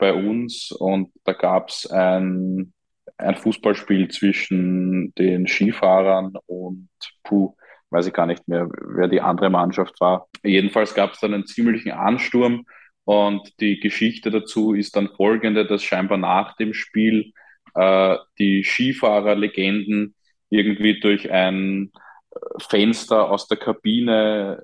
bei 0.00 0.12
uns 0.12 0.72
und 0.72 1.12
da 1.24 1.32
gab 1.32 1.68
es 1.68 1.86
ein, 1.86 2.72
ein 3.18 3.36
Fußballspiel 3.36 4.08
zwischen 4.08 5.14
den 5.14 5.46
Skifahrern 5.46 6.32
und 6.46 6.88
puh, 7.22 7.54
weiß 7.90 8.06
ich 8.06 8.12
gar 8.12 8.26
nicht 8.26 8.48
mehr, 8.48 8.68
wer 8.70 9.08
die 9.08 9.20
andere 9.20 9.50
Mannschaft 9.50 10.00
war. 10.00 10.28
Jedenfalls 10.42 10.94
gab 10.94 11.12
es 11.12 11.20
dann 11.20 11.34
einen 11.34 11.46
ziemlichen 11.46 11.92
Ansturm 11.92 12.66
und 13.04 13.60
die 13.60 13.78
Geschichte 13.78 14.30
dazu 14.30 14.74
ist 14.74 14.96
dann 14.96 15.10
folgende, 15.16 15.66
dass 15.66 15.82
scheinbar 15.82 16.18
nach 16.18 16.56
dem 16.56 16.74
Spiel 16.74 17.32
äh, 17.74 18.16
die 18.38 18.64
Skifahrerlegenden 18.64 20.14
irgendwie 20.48 20.98
durch 20.98 21.30
ein 21.30 21.92
äh, 22.30 22.38
Fenster 22.68 23.30
aus 23.30 23.48
der 23.48 23.58
Kabine 23.58 24.62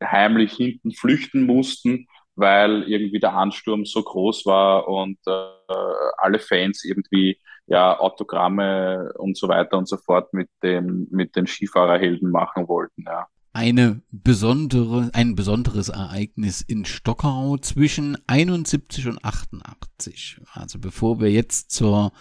äh, 0.00 0.04
heimlich 0.04 0.54
hinten 0.54 0.92
flüchten 0.92 1.42
mussten 1.42 2.06
weil 2.34 2.84
irgendwie 2.84 3.20
der 3.20 3.34
Ansturm 3.34 3.84
so 3.84 4.02
groß 4.02 4.46
war 4.46 4.88
und 4.88 5.18
äh, 5.26 5.74
alle 6.18 6.38
Fans 6.38 6.84
irgendwie 6.84 7.38
ja 7.66 7.98
Autogramme 7.98 9.12
und 9.18 9.36
so 9.36 9.48
weiter 9.48 9.78
und 9.78 9.88
so 9.88 9.96
fort 9.96 10.32
mit 10.32 10.48
dem 10.62 11.08
mit 11.10 11.36
den 11.36 11.46
Skifahrerhelden 11.46 12.30
machen 12.30 12.68
wollten, 12.68 13.04
ja. 13.06 13.26
Eine 13.54 14.00
besondere, 14.10 15.10
ein 15.12 15.34
besonderes 15.34 15.90
Ereignis 15.90 16.62
in 16.62 16.86
Stockerau 16.86 17.58
zwischen 17.58 18.16
71 18.26 19.08
und 19.08 19.22
88. 19.22 20.40
Also 20.54 20.78
bevor 20.78 21.20
wir 21.20 21.30
jetzt 21.30 21.70
zur, 21.70 22.12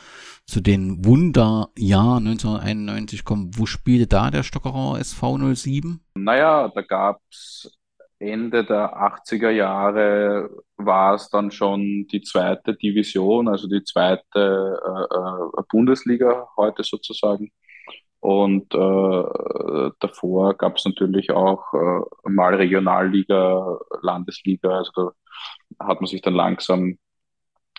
zu 0.45 0.59
den 0.59 1.05
Wunderjahren 1.05 2.27
1991 2.27 3.23
kommen, 3.23 3.51
wo 3.55 3.65
spielte 3.65 4.07
da 4.07 4.29
der 4.29 4.43
Stockerauer 4.43 4.99
SV 4.99 5.55
07? 5.55 6.03
Naja, 6.15 6.67
da 6.67 6.81
gab's 6.81 7.79
Ende 8.21 8.63
der 8.63 8.95
80er 8.97 9.49
Jahre 9.49 10.49
war 10.77 11.15
es 11.15 11.29
dann 11.29 11.51
schon 11.51 12.07
die 12.11 12.21
zweite 12.21 12.75
Division, 12.75 13.47
also 13.47 13.67
die 13.67 13.83
zweite 13.83 14.21
äh, 14.35 15.59
äh 15.59 15.63
Bundesliga 15.69 16.47
heute 16.57 16.83
sozusagen. 16.83 17.51
Und 18.21 18.73
äh, 18.75 19.91
davor 19.99 20.53
gab 20.55 20.77
es 20.77 20.85
natürlich 20.85 21.31
auch 21.31 21.73
äh, 21.73 22.29
mal 22.29 22.53
Regionalliga, 22.53 23.79
Landesliga. 24.01 24.77
Also 24.77 25.13
da 25.79 25.87
hat 25.87 26.01
man 26.01 26.07
sich 26.07 26.21
dann 26.21 26.35
langsam 26.35 26.99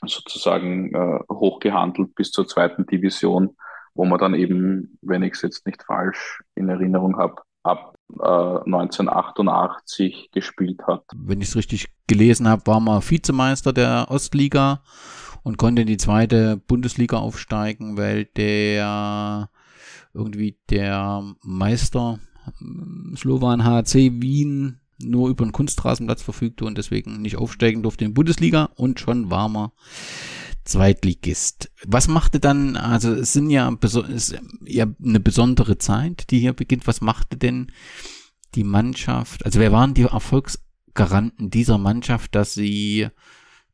sozusagen 0.05 0.93
äh, 0.95 1.21
hochgehandelt 1.33 2.15
bis 2.17 2.33
zur 2.33 2.49
zweiten 2.49 2.87
Division, 2.87 3.57
wo 3.95 4.05
man 4.05 4.19
dann 4.19 4.35
eben, 4.35 4.99
wenn 5.01 5.23
ich 5.23 5.35
es 5.35 5.43
jetzt 5.43 5.65
nicht 5.65 5.85
falsch 5.85 6.43
in 6.57 6.69
Erinnerung 6.69 7.19
habe, 7.19 7.37
ab 7.63 7.95
äh, 8.21 8.23
1988 8.23 10.31
gespielt 10.33 10.81
hat. 10.87 11.05
Wenn 11.15 11.41
ich 11.41 11.49
es 11.49 11.57
richtig 11.57 11.89
gelesen 12.07 12.49
habe, 12.49 12.67
war 12.67 12.81
man 12.81 13.03
Vizemeister 13.03 13.73
der 13.73 14.07
Ostliga 14.11 14.83
und 15.43 15.59
konnte 15.59 15.83
in 15.83 15.89
die 15.89 15.97
zweite 15.97 16.57
Bundesliga 16.57 17.19
aufsteigen, 17.19 17.97
weil 17.97 18.25
der 18.25 19.49
irgendwie 20.15 20.59
der 20.71 21.23
Meister 21.43 22.19
ähm, 22.61 23.15
Slowan 23.17 23.65
HC 23.65 24.21
Wien 24.21 24.81
nur 24.99 25.31
über 25.31 25.43
einen 25.43 25.53
Kunstrasenplatz 25.53 26.23
verfügte 26.23 26.65
und 26.65 26.79
deswegen 26.79 27.23
nicht 27.23 27.37
aufsteigen 27.37 27.83
durfte 27.83 28.05
in 28.05 28.11
die 28.11 28.15
Bundesliga 28.15 28.71
und 28.77 29.01
schon 29.01 29.31
war 29.31 29.49
man 29.49 29.71
Zweitligist. 30.65 31.71
Was 31.87 32.09
machte 32.09 32.41
dann, 32.41 32.77
also 32.77 33.13
es 33.13 33.33
sind 33.33 33.51
ja, 33.51 33.75
ist 34.09 34.41
ja 34.65 34.87
eine 35.05 35.21
besondere 35.21 35.79
Zeit, 35.79 36.31
die 36.31 36.39
hier 36.39 36.53
beginnt. 36.53 36.87
Was 36.87 37.01
machte 37.01 37.37
denn 37.37 37.73
die 38.55 38.65
Mannschaft, 38.65 39.45
also 39.45 39.59
wer 39.61 39.73
waren 39.73 39.95
die 39.95 40.03
Erfolgsgaranten 40.03 41.51
dieser 41.51 41.79
Mannschaft, 41.79 42.35
dass 42.35 42.55
sie 42.55 43.09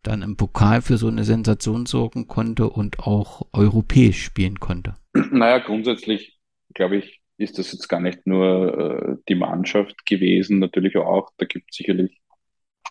dann 0.03 0.23
im 0.23 0.37
Pokal 0.37 0.81
für 0.83 0.97
so 0.97 1.09
eine 1.09 1.25
Sensation 1.25 1.87
sorgen 1.87 2.29
konnte 2.29 2.69
und 2.69 3.01
auch 3.01 3.47
europäisch 3.53 4.23
spielen 4.23 4.61
konnte? 4.61 4.95
Naja, 5.31 5.59
grundsätzlich 5.59 6.39
glaube 6.75 6.97
ich, 6.97 7.21
ist 7.39 7.59
das 7.59 7.73
jetzt 7.73 7.89
gar 7.89 8.01
nicht 8.01 8.27
nur 8.27 8.79
äh, 8.79 9.17
die 9.29 9.35
Mannschaft 9.35 10.07
gewesen, 10.07 10.59
natürlich 10.59 10.97
auch. 10.97 11.31
Da 11.39 11.47
gibt 11.47 11.71
es 11.71 11.77
sicherlich, 11.77 12.21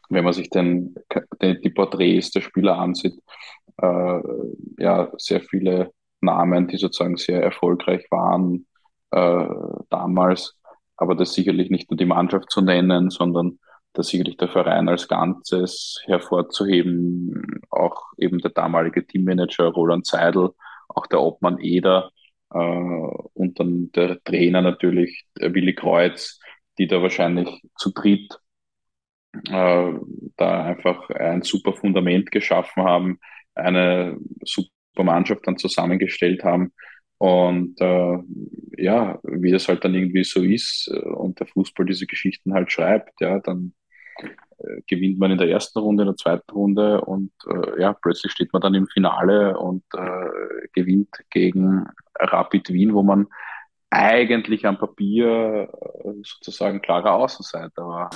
wenn 0.10 0.24
man 0.24 0.34
sich 0.34 0.50
den, 0.50 0.96
die 1.42 1.70
Porträts 1.70 2.32
der 2.32 2.42
Spieler 2.42 2.78
ansieht, 2.78 3.16
äh, 3.82 4.20
ja, 4.78 5.12
sehr 5.18 5.42
viele 5.42 5.92
Namen, 6.22 6.68
die 6.68 6.78
sozusagen 6.78 7.18
sehr 7.18 7.42
erfolgreich 7.44 8.06
waren 8.10 8.66
äh, 9.12 9.48
damals. 9.90 10.56
Aber 10.96 11.16
das 11.16 11.34
sicherlich 11.34 11.70
nicht 11.70 11.92
nur 11.92 11.98
die 11.98 12.06
Mannschaft 12.06 12.50
zu 12.50 12.62
nennen, 12.62 13.10
sondern 13.10 13.60
das 13.94 14.08
sicherlich 14.08 14.38
der 14.38 14.50
Verein 14.50 14.90
als 14.90 15.08
Ganzes 15.08 16.02
hervorzuheben. 16.06 17.62
Auch 17.70 18.02
eben 18.18 18.40
der 18.40 18.52
damalige 18.52 19.06
Teammanager 19.06 19.66
Roland 19.66 20.08
Seidel, 20.08 20.52
auch 20.88 21.08
der 21.08 21.22
Obmann 21.22 21.60
Eder, 21.60 22.12
äh, 22.52 22.58
und 22.58 23.60
dann 23.60 23.92
der 23.92 24.24
Trainer 24.24 24.62
natürlich, 24.62 25.26
der 25.40 25.54
Willi 25.54 25.76
Kreuz, 25.76 26.40
die 26.78 26.88
da 26.88 27.02
wahrscheinlich 27.02 27.62
zu 27.78 27.92
dritt 27.92 28.40
äh, 29.50 29.94
da 30.38 30.64
einfach 30.64 31.10
ein 31.10 31.42
super 31.42 31.74
Fundament 31.74 32.32
geschaffen 32.32 32.84
haben, 32.84 33.20
eine 33.56 34.18
super 34.44 35.04
Mannschaft 35.04 35.46
dann 35.46 35.58
zusammengestellt 35.58 36.44
haben. 36.44 36.72
Und 37.20 37.82
äh, 37.82 38.18
ja, 38.78 39.20
wie 39.24 39.52
das 39.52 39.68
halt 39.68 39.84
dann 39.84 39.96
irgendwie 39.96 40.24
so 40.24 40.44
ist 40.44 40.88
äh, 40.94 41.00
und 41.00 41.40
der 41.40 41.48
Fußball 41.48 41.86
diese 41.86 42.06
Geschichten 42.06 42.54
halt 42.54 42.72
schreibt, 42.72 43.20
ja, 43.22 43.40
dann 43.40 43.74
äh, 44.60 44.82
gewinnt 44.88 45.18
man 45.18 45.32
in 45.32 45.40
der 45.40 45.50
ersten 45.50 45.80
Runde, 45.80 46.04
in 46.04 46.10
der 46.10 46.16
zweiten 46.16 46.52
Runde 46.52 47.02
und 47.02 47.32
äh, 47.50 47.82
ja, 47.82 47.94
plötzlich 47.94 48.32
steht 48.32 48.54
man 48.54 48.62
dann 48.62 48.76
im 48.76 48.88
Finale 48.88 49.58
und 49.58 49.84
äh, 49.96 50.68
gewinnt 50.74 51.10
gegen 51.32 51.88
Rapid 52.20 52.72
Wien, 52.72 52.94
wo 52.94 53.02
man 53.02 53.28
eigentlich 53.90 54.66
am 54.66 54.78
Papier 54.78 55.70
äh, 56.04 56.12
sozusagen 56.24 56.82
klarer 56.82 57.14
Außenseiter 57.14 57.88
war. 57.88 58.10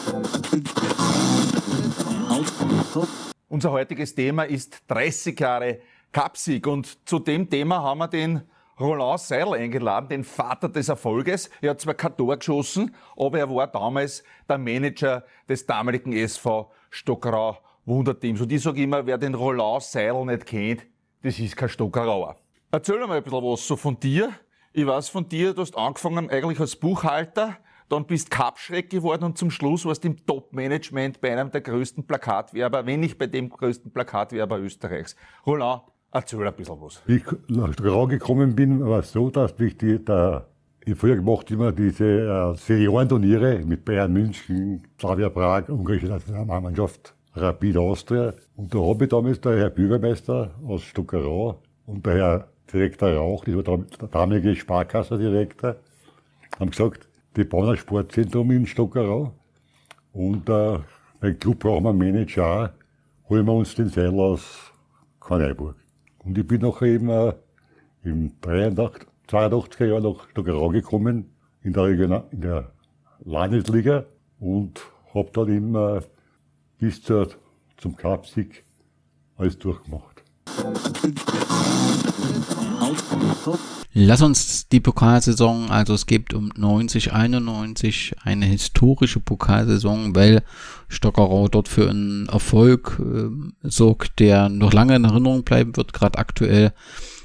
Unser 3.48 3.72
heutiges 3.72 4.16
Thema 4.16 4.44
ist 4.44 4.84
30 4.88 5.40
Jahre 5.40 5.80
Cupsieg 6.12 6.68
und 6.68 7.08
zu 7.08 7.20
dem 7.20 7.50
Thema 7.50 7.82
haben 7.82 8.00
wir 8.00 8.08
den 8.08 8.42
Roland 8.80 9.20
Seidel 9.20 9.54
eingeladen, 9.54 10.10
den 10.10 10.24
Vater 10.24 10.68
des 10.68 10.90
Erfolges. 10.90 11.50
Er 11.62 11.72
hat 11.72 11.82
zwar 11.82 11.94
kein 11.94 12.18
Tor 12.18 12.38
geschossen, 12.38 12.96
aber 13.16 13.40
er 13.40 13.50
war 13.50 13.68
damals 13.68 14.24
der 14.50 14.58
Manager 14.58 15.24
des 15.48 15.66
damaligen 15.66 16.14
SV 16.14 16.72
Stockerau 16.90 17.58
Wunderteams. 17.86 18.42
Und 18.42 18.52
ich 18.52 18.62
sage 18.62 18.82
immer, 18.82 19.06
wer 19.06 19.18
den 19.18 19.36
Roland 19.36 19.84
Seidel 19.84 20.26
nicht 20.26 20.46
kennt, 20.46 20.86
das 21.22 21.40
ist 21.40 21.56
kein 21.56 21.70
Stockerauer. 21.70 22.36
Erzähl 22.72 23.00
mal 23.06 23.18
ein 23.18 23.24
bisschen 23.24 23.44
was 23.44 23.68
so 23.68 23.76
von 23.76 24.00
dir. 24.00 24.34
Ich 24.74 24.86
weiß 24.86 25.10
von 25.10 25.28
dir, 25.28 25.54
du 25.54 25.62
hast 25.62 25.78
angefangen 25.78 26.30
eigentlich 26.30 26.60
als 26.60 26.78
Buchhalter, 26.78 27.58
dann 27.90 28.06
bist 28.06 28.32
Kapschreck 28.32 28.90
geworden 28.90 29.26
und 29.26 29.38
zum 29.38 29.52
Schluss 29.52 29.86
warst 29.86 30.06
du 30.06 30.08
im 30.08 30.26
Top-Management 30.26 31.20
bei 31.20 31.34
einem 31.34 31.52
der 31.52 31.60
größten 31.60 32.08
Plakatwerber, 32.08 32.86
wenn 32.86 33.02
nicht 33.02 33.18
bei 33.18 33.28
dem 33.28 33.50
größten 33.50 33.92
Plakatwerber 33.92 34.60
Österreichs. 34.60 35.18
Roland, 35.46 35.82
Erzähl 36.14 36.46
ein 36.46 36.54
bisschen 36.54 36.80
was. 36.82 37.02
Wie 37.06 37.18
ich 37.18 37.26
nach 37.48 37.74
Grau 37.76 38.06
gekommen 38.06 38.56
bin, 38.56 38.86
war 38.86 39.00
es 39.00 39.12
so, 39.12 39.30
dass 39.30 39.54
ich 39.60 39.78
die, 39.78 40.04
da, 40.04 40.48
ich 40.86 40.98
früher 40.98 41.16
gemacht 41.16 41.50
immer 41.52 41.72
diese 41.72 42.06
äh, 42.06 42.56
Seniorenturniere 42.56 43.64
mit 43.66 43.86
Bayern 43.86 44.12
München, 44.12 44.88
Slavia 45.00 45.30
Prag, 45.30 45.70
ungarische 45.70 46.08
Nationalmannschaft, 46.08 47.16
Rapid 47.34 47.78
Austria. 47.78 48.34
Und 48.56 48.74
da 48.74 48.80
habe 48.80 49.06
ich 49.06 49.10
damals 49.10 49.40
der 49.40 49.58
Herr 49.58 49.70
Bürgermeister 49.70 50.54
aus 50.66 50.84
Stuckerau 50.84 51.62
und 51.86 52.06
der 52.06 52.16
Herr 52.16 52.51
Direktor 52.72 53.14
Rauch, 53.14 53.46
der 53.46 53.62
damalige 54.08 54.56
Sparkassendirektor, 54.56 55.76
haben 56.60 56.72
gesagt, 56.72 57.08
die 57.36 57.48
ein 57.52 57.78
Sportzentrum 57.78 58.52
in 58.52 58.66
Stockerau 58.66 59.34
und 60.14 60.50
äh, 60.50 60.80
beim 61.20 61.40
Club 61.40 61.60
brauchen 61.60 61.84
wir 61.84 61.90
einen 61.90 62.00
Manager, 62.00 62.74
holen 63.30 63.46
wir 63.46 63.54
uns 63.54 63.76
den 63.76 63.90
Seil 63.90 64.20
aus 64.20 64.72
Korneiburg. 65.20 65.76
Und 66.20 66.38
ich 66.38 66.46
bin 66.46 66.62
nachher 66.62 66.88
eben 66.88 67.10
äh, 67.10 67.34
im 68.04 68.34
83, 68.42 69.08
82er 69.30 69.86
Jahr 69.86 70.02
nach 70.02 70.30
Stockerau 70.30 70.70
gekommen, 70.70 71.32
in 71.64 71.74
der, 71.74 71.84
Regional, 71.84 72.24
in 72.32 72.42
der 72.42 72.72
Landesliga 73.24 74.06
und 74.40 74.82
habe 75.14 75.30
dann 75.34 75.48
immer 75.50 75.98
äh, 75.98 76.02
bis 76.80 77.04
zur, 77.04 77.30
zum 77.78 77.96
Cupsieg 77.96 78.64
alles 79.38 79.58
durchgemacht. 79.60 80.24
Lass 83.94 84.22
uns 84.22 84.70
die 84.70 84.80
Pokalsaison, 84.80 85.70
also 85.70 85.94
es 85.94 86.06
gibt 86.06 86.34
um 86.34 86.52
90, 86.56 87.12
91 87.12 88.14
eine 88.24 88.46
historische 88.46 89.20
Pokalsaison, 89.20 90.16
weil 90.16 90.44
Stockerau 90.88 91.50
dort 91.50 91.68
für 91.68 91.90
einen 91.90 92.28
Erfolg 92.30 93.02
äh, 93.02 93.30
sorgt, 93.64 94.20
der 94.20 94.48
noch 94.48 94.72
lange 94.72 94.96
in 94.96 95.04
Erinnerung 95.04 95.44
bleiben 95.44 95.76
wird. 95.76 95.94
Gerade 95.94 96.20
aktuell 96.20 96.72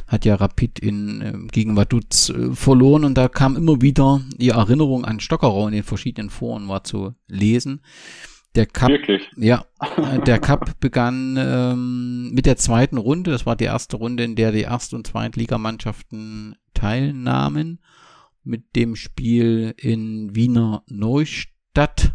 hat 0.08 0.24
ja 0.24 0.34
Rapid 0.34 0.78
in, 0.78 1.20
äh, 1.20 1.34
gegen 1.52 1.76
Vaduz 1.76 2.30
äh, 2.30 2.52
verloren 2.52 3.04
und 3.04 3.14
da 3.14 3.28
kam 3.28 3.56
immer 3.56 3.80
wieder 3.80 4.20
die 4.36 4.50
Erinnerung 4.50 5.04
an 5.04 5.20
Stockerau 5.20 5.66
in 5.68 5.74
den 5.74 5.84
verschiedenen 5.84 6.30
Foren 6.30 6.68
war 6.68 6.84
zu 6.84 7.14
lesen. 7.28 7.80
Der 8.56 8.64
Cup, 8.64 8.88
Wirklich? 8.88 9.30
Ja, 9.36 9.66
äh, 9.80 10.18
der 10.20 10.38
Cup 10.38 10.80
begann 10.80 11.36
ähm, 11.38 12.30
mit 12.32 12.46
der 12.46 12.56
zweiten 12.56 12.96
Runde. 12.96 13.30
Das 13.30 13.44
war 13.44 13.54
die 13.54 13.64
erste 13.64 13.98
Runde, 13.98 14.24
in 14.24 14.34
der 14.34 14.50
die 14.50 14.62
Erst- 14.62 14.94
und 14.94 15.06
Zweitligamannschaften 15.06 16.56
teilnahmen. 16.72 17.80
Mit 18.44 18.74
dem 18.74 18.96
Spiel 18.96 19.74
in 19.76 20.34
Wiener 20.34 20.82
Neustadt 20.88 22.14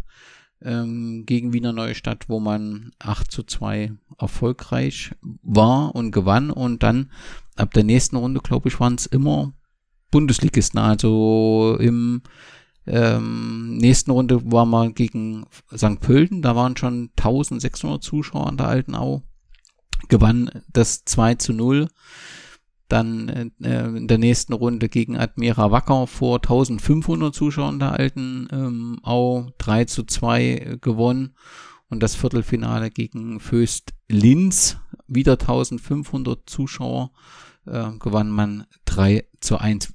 ähm, 0.64 1.28
gegen 1.28 1.54
Wiener 1.54 1.74
Neustadt, 1.74 2.28
wo 2.28 2.40
man 2.40 2.92
8 2.98 3.32
zu 3.32 3.44
2 3.44 3.92
erfolgreich 4.18 5.12
war 5.44 5.94
und 5.94 6.12
gewann. 6.12 6.50
Und 6.50 6.82
dann 6.82 7.12
ab 7.56 7.72
der 7.74 7.84
nächsten 7.84 8.16
Runde, 8.16 8.42
glaube 8.42 8.70
ich, 8.70 8.80
waren 8.80 8.96
es 8.96 9.06
immer 9.06 9.54
Bundesligisten. 10.10 10.80
Also 10.80 11.78
im 11.80 12.24
ähm, 12.88 13.78
nächsten 13.78 14.12
Runde 14.12 14.52
war 14.52 14.66
man 14.66 14.94
gegen 14.94 15.46
St. 15.76 16.00
Pölten, 16.00 16.42
da 16.42 16.56
waren 16.56 16.76
schon 16.76 17.12
1600 17.18 18.04
Zuschauer 18.04 18.48
an 18.48 18.58
der 18.58 18.68
Alten 18.68 18.96
Au. 18.96 19.22
Gewann 20.10 20.50
das 20.74 21.06
2 21.06 21.36
zu 21.36 21.54
0. 21.54 21.88
Dann 22.88 23.52
äh, 23.64 23.88
in 23.88 24.08
der 24.08 24.18
nächsten 24.18 24.54
Runde 24.54 24.90
gegen 24.90 25.16
Admira 25.16 25.72
Wacker 25.72 26.08
vor 26.08 26.38
1500 26.38 27.34
Zuschauern 27.34 27.80
der 27.80 27.94
Alten 27.94 28.48
ähm, 28.52 29.00
Au 29.04 29.52
3 29.60 29.86
zu 29.86 30.04
2 30.04 30.80
gewonnen. 30.82 31.36
Und 31.88 32.02
das 32.02 32.16
Viertelfinale 32.16 32.90
gegen 32.90 33.40
Föst 33.40 33.94
Linz, 34.10 34.78
wieder 35.08 35.34
1500 35.34 36.50
Zuschauer, 36.50 37.12
äh, 37.66 37.92
gewann 38.00 38.30
man 38.30 38.66
3 38.86 39.26
zu 39.40 39.58
1. 39.58 39.94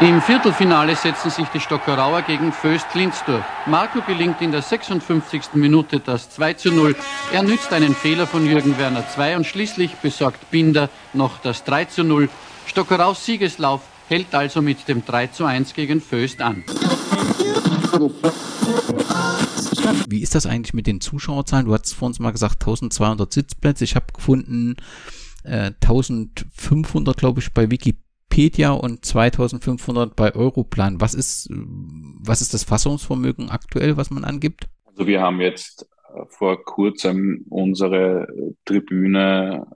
Im 0.00 0.20
Viertelfinale 0.20 0.96
setzen 0.96 1.30
sich 1.30 1.46
die 1.48 1.60
Stockerauer 1.60 2.22
gegen 2.22 2.52
Föst 2.52 2.86
Linz 2.94 3.22
durch. 3.24 3.44
Marco 3.66 4.02
gelingt 4.02 4.42
in 4.42 4.52
der 4.52 4.60
56. 4.60 5.54
Minute 5.54 6.00
das 6.00 6.30
2 6.30 6.54
zu 6.54 6.72
0. 6.72 6.94
Er 7.32 7.42
nützt 7.42 7.72
einen 7.72 7.94
Fehler 7.94 8.26
von 8.26 8.44
Jürgen 8.44 8.76
Werner 8.76 9.08
2 9.08 9.36
und 9.36 9.46
schließlich 9.46 9.94
besorgt 9.96 10.50
Binder 10.50 10.90
noch 11.14 11.38
das 11.38 11.64
3 11.64 11.86
zu 11.86 12.04
0. 12.04 12.28
Stockeraus 12.66 13.24
Siegeslauf 13.24 13.82
hält 14.08 14.34
also 14.34 14.60
mit 14.60 14.88
dem 14.88 15.04
3 15.04 15.28
zu 15.28 15.44
1 15.46 15.72
gegen 15.74 16.00
Föst 16.00 16.42
an. 16.42 16.64
Wie 20.08 20.20
ist 20.20 20.34
das 20.34 20.44
eigentlich 20.44 20.74
mit 20.74 20.86
den 20.86 21.00
Zuschauerzahlen? 21.00 21.66
Du 21.66 21.72
hast 21.72 21.94
vorhin 21.94 22.22
mal 22.22 22.32
gesagt 22.32 22.62
1200 22.62 23.32
Sitzplätze. 23.32 23.84
Ich 23.84 23.94
habe 23.94 24.06
gefunden 24.12 24.76
äh, 25.44 25.70
1500, 25.80 27.16
glaube 27.16 27.40
ich, 27.40 27.54
bei 27.54 27.70
Wikipedia 27.70 28.04
und 28.80 29.04
2500 29.04 30.16
bei 30.16 30.34
Europlan. 30.34 31.00
Was 31.00 31.14
ist, 31.14 31.48
was 31.50 32.40
ist 32.40 32.52
das 32.52 32.64
Fassungsvermögen 32.64 33.48
aktuell, 33.50 33.96
was 33.96 34.10
man 34.10 34.24
angibt? 34.24 34.66
Also 34.84 35.06
wir 35.06 35.20
haben 35.20 35.40
jetzt 35.40 35.88
äh, 36.14 36.24
vor 36.28 36.64
kurzem 36.64 37.44
unsere 37.48 38.26
Tribüne 38.64 39.66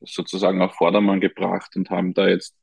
sozusagen 0.00 0.62
auf 0.62 0.74
Vordermann 0.74 1.20
gebracht 1.20 1.76
und 1.76 1.90
haben 1.90 2.14
da 2.14 2.28
jetzt 2.28 2.54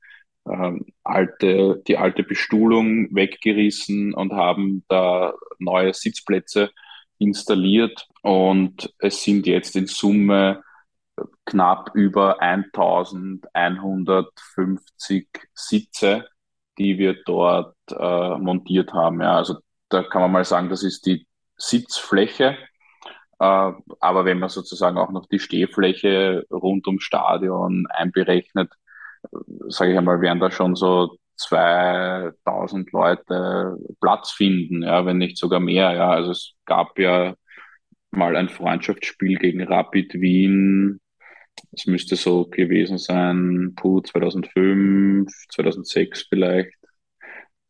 ähm, 0.48 0.86
alte, 1.04 1.82
die 1.88 1.98
alte 1.98 2.24
Bestuhlung 2.24 3.14
weggerissen 3.14 4.14
und 4.14 4.34
haben 4.34 4.84
da 4.88 5.34
neue 5.60 5.94
Sitzplätze 5.94 6.72
installiert 7.18 8.08
und 8.22 8.94
es 9.00 9.24
sind 9.24 9.48
jetzt 9.48 9.76
in 9.76 9.88
Summe 9.88 10.64
knapp 11.46 11.92
über 11.94 12.42
1150 12.42 15.28
Sitze, 15.54 16.28
die 16.78 16.98
wir 16.98 17.16
dort 17.26 17.76
äh, 17.90 18.38
montiert 18.38 18.94
haben. 18.94 19.22
Ja, 19.22 19.38
also 19.38 19.58
da 19.90 20.04
kann 20.04 20.22
man 20.22 20.32
mal 20.32 20.46
sagen, 20.46 20.70
das 20.70 20.84
ist 20.84 21.06
die 21.06 21.28
Sitzfläche. 21.58 22.58
Äh, 23.40 23.72
aber 24.00 24.26
wenn 24.26 24.40
man 24.40 24.50
sozusagen 24.50 24.98
auch 24.98 25.12
noch 25.12 25.28
die 25.28 25.40
Stehfläche 25.40 26.46
rund 26.52 26.88
ums 26.88 27.04
Stadion 27.04 27.86
einberechnet, 27.90 28.72
sage 29.68 29.92
ich 29.92 29.98
einmal, 29.98 30.22
werden 30.22 30.40
da 30.40 30.52
schon 30.52 30.76
so 30.76 31.18
2000 31.38 32.92
Leute 32.92 33.78
Platz 34.02 34.32
finden, 34.32 34.84
ja, 34.84 35.06
wenn 35.06 35.18
nicht 35.18 35.38
sogar 35.38 35.60
mehr. 35.60 35.94
Ja, 35.94 36.12
also 36.12 36.32
es 36.32 36.54
gab 36.66 36.98
ja 37.00 37.36
mal 38.12 38.36
ein 38.36 38.50
Freundschaftsspiel 38.50 39.38
gegen 39.38 39.64
Rapid 39.64 40.14
Wien. 40.16 41.00
Es 41.72 41.86
müsste 41.86 42.16
so 42.16 42.46
gewesen 42.46 42.98
sein, 42.98 43.74
puh, 43.76 44.02
2005, 44.02 45.32
2006 45.50 46.28
vielleicht. 46.30 46.78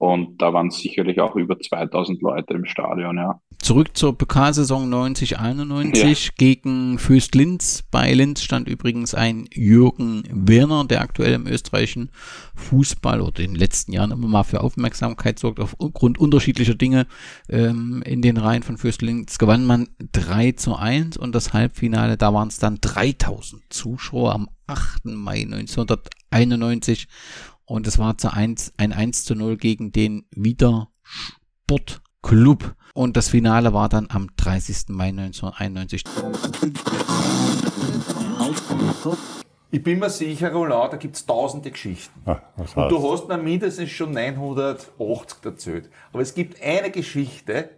Und 0.06 0.40
da 0.40 0.54
waren 0.54 0.70
sicherlich 0.70 1.20
auch 1.20 1.36
über 1.36 1.60
2000 1.60 2.22
Leute 2.22 2.54
im 2.54 2.66
Stadion, 2.66 3.18
ja. 3.18 3.42
Zurück 3.58 3.98
zur 3.98 4.16
Pokalsaison 4.16 4.94
90-91 4.94 6.26
ja. 6.26 6.32
gegen 6.38 7.00
Föst 7.00 7.34
Linz. 7.34 7.84
Bei 7.90 8.14
Linz 8.14 8.44
stand 8.44 8.70
übrigens 8.70 9.16
ein 9.16 9.48
Jürgen 9.52 10.24
Werner, 10.30 10.86
der 10.86 11.02
aktuell 11.02 11.34
im 11.34 11.48
österreichischen 11.48 12.12
Fußball 12.56 13.20
oder 13.20 13.40
in 13.40 13.54
den 13.54 13.60
letzten 13.60 13.94
Jahren 13.94 14.12
immer 14.12 14.28
mal 14.28 14.44
für 14.44 14.62
Aufmerksamkeit 14.62 15.40
sorgt, 15.40 15.60
aufgrund 15.60 16.20
unterschiedlicher 16.20 16.76
Dinge 16.76 17.08
ähm, 17.50 18.04
in 18.06 18.22
den 18.22 18.38
Reihen 18.38 18.62
von 18.62 18.78
Föst 18.78 19.02
Linz 19.02 19.40
gewann 19.40 19.66
man 19.66 19.88
3 20.12 20.52
zu 20.52 20.76
1 20.76 21.18
und 21.18 21.34
das 21.34 21.52
Halbfinale, 21.54 22.18
da 22.18 22.32
waren 22.32 22.50
es 22.50 22.60
dann 22.60 22.78
3000 22.80 23.64
Zuschauer 23.70 24.36
am 24.36 24.50
8. 24.68 25.06
Mai 25.06 25.42
1991 25.42 27.08
und 27.66 27.88
es 27.88 27.98
war 27.98 28.18
zu 28.18 28.32
1, 28.32 28.74
ein 28.78 28.94
1 28.94 29.26
zu 29.26 29.36
0 29.36 29.58
gegen 29.58 29.92
den 29.92 30.26
Wieder 30.32 30.90
Sportclub. 31.04 32.76
Und 32.94 33.18
das 33.18 33.28
Finale 33.28 33.74
war 33.74 33.90
dann 33.90 34.08
am 34.10 34.30
30. 34.38 34.90
Mai 34.90 35.10
1991. 35.10 36.04
Ich 39.72 39.84
bin 39.84 40.00
mir 40.00 40.10
sicher, 40.10 40.54
Roland, 40.54 40.94
da 40.94 40.98
gibt 40.98 41.18
es 41.18 41.26
tausende 41.26 41.72
Geschichten. 41.72 42.22
Ah, 42.26 42.40
und 42.56 42.90
du 42.90 43.12
hast 43.12 43.28
mir 43.28 43.38
mindestens 43.38 43.90
schon 43.90 44.12
980 44.14 45.44
erzählt. 45.44 45.90
Aber 46.14 46.22
es 46.22 46.34
gibt 46.34 46.62
eine 46.62 46.92
Geschichte, 46.92 47.72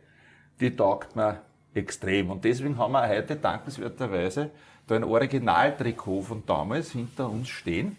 die 0.60 0.76
taugt 0.76 1.16
mir 1.16 1.42
extrem. 1.74 2.30
Und 2.30 2.46
deswegen 2.46 2.78
haben 2.78 2.92
wir 2.92 3.08
heute 3.08 3.36
dankenswerterweise 3.36 4.52
da 4.86 4.96
ein 4.96 5.04
Originaltrikot 5.04 6.22
von 6.22 6.44
damals 6.46 6.92
hinter 6.92 7.30
uns 7.30 7.50
stehen. 7.50 7.98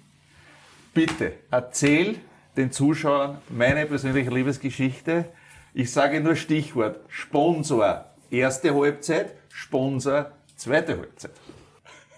Bitte, 0.98 1.34
erzähl 1.52 2.16
den 2.56 2.72
Zuschauern 2.72 3.38
meine 3.50 3.86
persönliche 3.86 4.30
Liebesgeschichte. 4.30 5.26
Ich 5.72 5.92
sage 5.92 6.20
nur 6.20 6.34
Stichwort 6.34 6.98
Sponsor 7.06 8.04
erste 8.32 8.74
Halbzeit, 8.74 9.34
Sponsor 9.48 10.32
zweite 10.56 10.98
Halbzeit. 10.98 11.30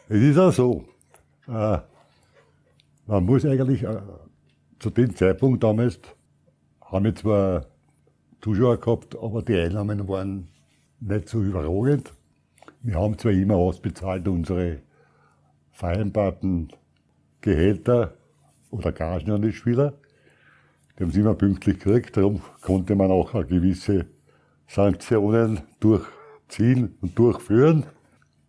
Es 0.09 0.22
ist 0.22 0.39
auch 0.39 0.51
so. 0.51 0.85
Äh, 1.47 1.81
man 3.07 3.24
muss 3.26 3.45
eigentlich 3.45 3.83
äh, 3.83 3.99
zu 4.78 4.89
dem 4.89 5.14
Zeitpunkt 5.14 5.62
damals, 5.62 6.01
haben 6.81 7.05
wir 7.05 7.14
zwar 7.14 7.66
Zuschauer 8.41 8.81
gehabt, 8.81 9.14
aber 9.14 9.43
die 9.43 9.57
Einnahmen 9.57 10.09
waren 10.09 10.49
nicht 11.01 11.28
so 11.28 11.43
überragend. 11.43 12.14
Wir 12.81 12.95
haben 12.95 13.18
zwar 13.18 13.33
immer 13.33 13.57
ausbezahlt 13.57 14.26
unsere 14.26 14.78
vereinbarten 15.70 16.72
Gehälter 17.43 18.14
oder 18.71 18.93
Gagen 18.93 19.31
an 19.31 19.43
die 19.43 19.53
Spieler. 19.53 19.95
Die 20.99 21.05
haben 21.05 21.12
sie 21.12 21.21
immer 21.21 21.35
pünktlich 21.35 21.79
gekriegt, 21.79 22.16
darum 22.16 22.43
konnte 22.61 22.95
man 22.95 23.11
auch 23.11 23.33
gewisse 23.33 24.07
Sanktionen 24.66 25.61
durchziehen 25.81 26.97
und 27.01 27.18
durchführen. 27.18 27.85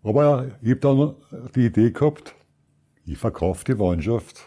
Aber 0.04 0.48
ich 0.62 0.72
habe 0.72 0.80
dann 0.80 1.16
die 1.56 1.68
Idee 1.68 1.92
gehabt, 1.92 2.36
ich 3.06 3.18
verkaufe 3.18 3.64
die 3.66 3.76
Mannschaft 3.76 4.46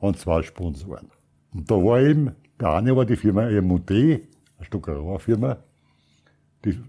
an 0.00 0.14
zwei 0.14 0.42
Sponsoren. 0.42 1.10
Und 1.52 1.70
da 1.70 1.76
war 1.76 2.00
eben, 2.00 2.34
der 2.60 2.70
eine 2.70 2.96
war 2.96 3.04
die 3.04 3.16
Firma 3.16 3.48
EMUD, 3.48 3.90
eine 3.90 4.20
Stuckerauer 4.62 5.20
Firma, 5.20 5.58
die, 6.64 6.80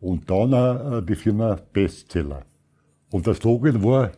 und 0.00 0.30
dann 0.30 0.52
äh, 0.52 1.04
die 1.04 1.14
Firma 1.14 1.58
Bestseller. 1.72 2.44
Und 3.10 3.26
das 3.26 3.38
Slogan 3.38 3.82
war 3.82 4.12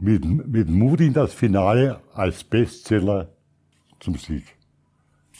mit, 0.00 0.24
mit 0.24 0.68
Mut 0.68 1.00
in 1.00 1.12
das 1.12 1.34
Finale 1.34 2.00
als 2.14 2.44
Bestseller 2.44 3.28
zum 4.00 4.14
Sieg. 4.14 4.44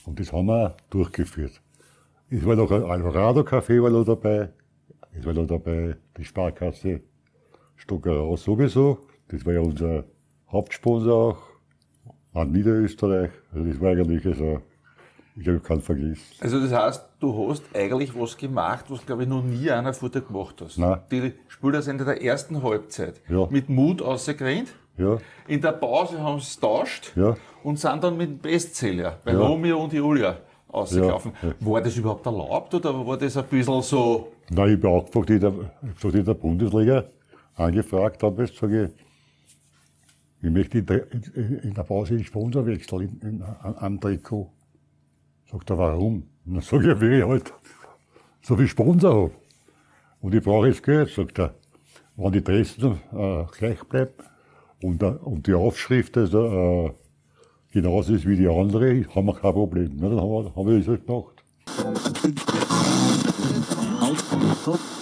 Und 0.05 0.19
das 0.19 0.33
haben 0.33 0.47
wir 0.47 0.77
durchgeführt. 0.91 1.61
Es 2.31 2.45
war 2.45 2.57
noch 2.57 2.71
ein 2.71 2.83
Alvarado 2.83 3.41
Café 3.41 3.83
war 3.83 3.91
noch 3.91 4.05
dabei. 4.05 4.51
Es 5.13 5.25
war 5.25 5.33
noch 5.33 5.47
dabei 5.47 5.97
die 6.17 6.25
Sparkasse 6.25 7.01
Stockerau 7.77 8.37
sowieso. 8.37 9.07
Das 9.29 9.45
war 9.47 9.55
ja 9.55 9.61
unser 9.61 10.05
Hauptsponsor 10.51 11.15
auch 11.15 11.43
an 12.35 12.53
Niederösterreich. 12.53 13.31
Also 13.53 13.65
das 13.67 13.81
war 13.81 13.91
eigentlich 13.91 14.37
so 14.37 14.61
ich 15.41 15.49
habe 15.49 15.61
keinen 15.61 15.80
Vergleich. 15.80 16.18
Also 16.41 16.61
das 16.61 16.72
heißt, 16.72 17.09
du 17.20 17.51
hast 17.51 17.62
eigentlich 17.74 18.18
was 18.18 18.36
gemacht, 18.36 18.86
was 18.89 19.05
glaube 19.05 19.22
ich 19.22 19.28
noch 19.28 19.43
nie 19.43 19.70
einer 19.70 19.93
vor 19.93 20.11
dir 20.11 20.20
gemacht 20.20 20.57
hast. 20.61 20.78
Nein. 20.78 21.01
Die 21.11 21.32
Spieler 21.49 21.82
sind 21.82 22.01
in 22.01 22.07
der 22.07 22.22
ersten 22.22 22.62
Halbzeit 22.62 23.20
ja. 23.28 23.47
mit 23.51 23.68
Mut 23.68 24.03
ausgerannt. 24.03 24.74
Ja. 24.97 25.18
In 25.47 25.61
der 25.61 25.72
Pause 25.72 26.20
haben 26.20 26.41
sie 26.41 26.47
es 26.47 26.59
tauscht 26.59 27.12
ja. 27.14 27.36
und 27.62 27.78
sind 27.78 28.03
dann 28.03 28.16
mit 28.16 28.30
dem 28.30 28.39
Bestseller 28.39 29.18
bei 29.24 29.32
ja. 29.32 29.39
Romeo 29.39 29.84
und 29.84 29.93
Julia 29.93 30.39
ausgelaufen. 30.66 31.32
Ja. 31.41 31.55
War 31.61 31.80
das 31.82 31.97
überhaupt 31.97 32.26
erlaubt 32.26 32.74
oder 32.74 33.07
war 33.07 33.16
das 33.16 33.36
ein 33.36 33.45
bisschen 33.45 33.80
so? 33.82 34.32
Nein, 34.51 34.74
ich 34.74 34.80
bin 34.80 34.91
auch 34.91 35.05
gefragt 35.05 35.30
in 35.30 35.41
der, 35.41 35.53
in 36.12 36.24
der 36.24 36.34
Bundesliga 36.34 37.05
angefragt, 37.55 38.22
habe 38.22 38.45
ich 38.45 38.57
sage 38.57 38.93
ich 40.41 40.51
möchte 40.51 40.78
in 40.78 40.86
der, 40.86 41.12
in 41.12 41.74
der 41.74 41.82
Pause 41.82 42.16
den 42.16 42.24
Sponsor 42.24 42.64
wechseln, 42.64 43.18
in, 43.20 43.28
in, 43.28 43.43
am 43.43 44.01
Trikot. 44.01 44.53
Sagt 45.51 45.70
er, 45.70 45.78
warum? 45.78 46.24
Und 46.44 46.55
dann 46.55 46.62
sage 46.62 46.92
ich, 46.92 47.01
wie 47.01 47.18
ich 47.18 47.24
halt 47.24 47.53
so 48.42 48.57
viel 48.57 48.68
Sponsor 48.68 49.14
habe. 49.14 49.30
Und 50.20 50.34
ich 50.34 50.42
brauche 50.42 50.68
jetzt 50.68 50.82
Geld, 50.82 51.11
sagt 51.11 51.38
er. 51.38 51.55
Wenn 52.16 52.32
die 52.32 52.42
Dresden 52.42 53.01
äh, 53.12 53.44
gleich 53.57 53.82
bleibt 53.84 54.24
und, 54.82 55.03
äh, 55.03 55.07
und 55.07 55.46
die 55.46 55.55
Aufschrift 55.55 56.16
also, 56.16 56.46
äh, 56.46 56.92
genauso 57.72 58.14
ist 58.14 58.26
wie 58.26 58.36
die 58.36 58.49
andere, 58.49 59.07
haben 59.14 59.26
wir 59.26 59.34
kein 59.34 59.53
Problem. 59.53 59.92
Na, 59.96 60.09
dann 60.09 60.20
haben 60.20 60.30
wir, 60.30 60.55
haben 60.55 60.66
wir 60.66 60.78
das 60.78 60.88
halt 60.88 61.07
gemacht. 61.07 61.38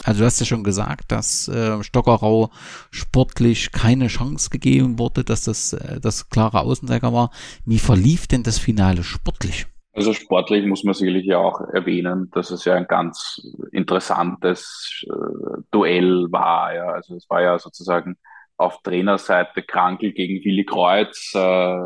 Also 0.05 0.21
du 0.21 0.27
hast 0.27 0.41
ja 0.41 0.47
schon 0.47 0.63
gesagt, 0.63 1.11
dass 1.11 1.49
äh, 1.49 1.83
Stockerau 1.83 2.51
sportlich 2.91 3.73
keine 3.73 4.09
Chance 4.09 4.51
gegeben 4.51 4.99
wurde, 4.99 5.25
dass 5.25 5.45
das 5.45 5.73
äh, 5.73 6.01
das 6.01 6.29
klare 6.29 6.61
Außenseiter 6.61 7.13
war. 7.13 7.31
Wie 7.65 7.79
verlief 7.79 8.27
denn 8.27 8.43
das 8.43 8.59
Finale 8.59 9.03
sportlich? 9.03 9.67
Also 9.97 10.13
sportlich 10.13 10.67
muss 10.67 10.85
man 10.85 10.93
sicherlich 10.93 11.25
ja 11.25 11.39
auch 11.39 11.59
erwähnen, 11.73 12.31
dass 12.33 12.51
es 12.51 12.67
ja 12.67 12.75
ein 12.75 12.87
ganz 12.87 13.41
interessantes 13.73 15.07
äh, 15.09 15.63
Duell 15.71 16.27
war. 16.31 16.75
Ja. 16.75 16.89
Also 16.89 17.17
es 17.17 17.29
war 17.31 17.41
ja 17.41 17.59
sozusagen 17.59 18.19
auf 18.59 18.83
Trainerseite 18.83 19.63
Krankel 19.63 20.13
gegen 20.13 20.45
Willi 20.45 20.67
Kreuz, 20.67 21.33
äh, 21.35 21.79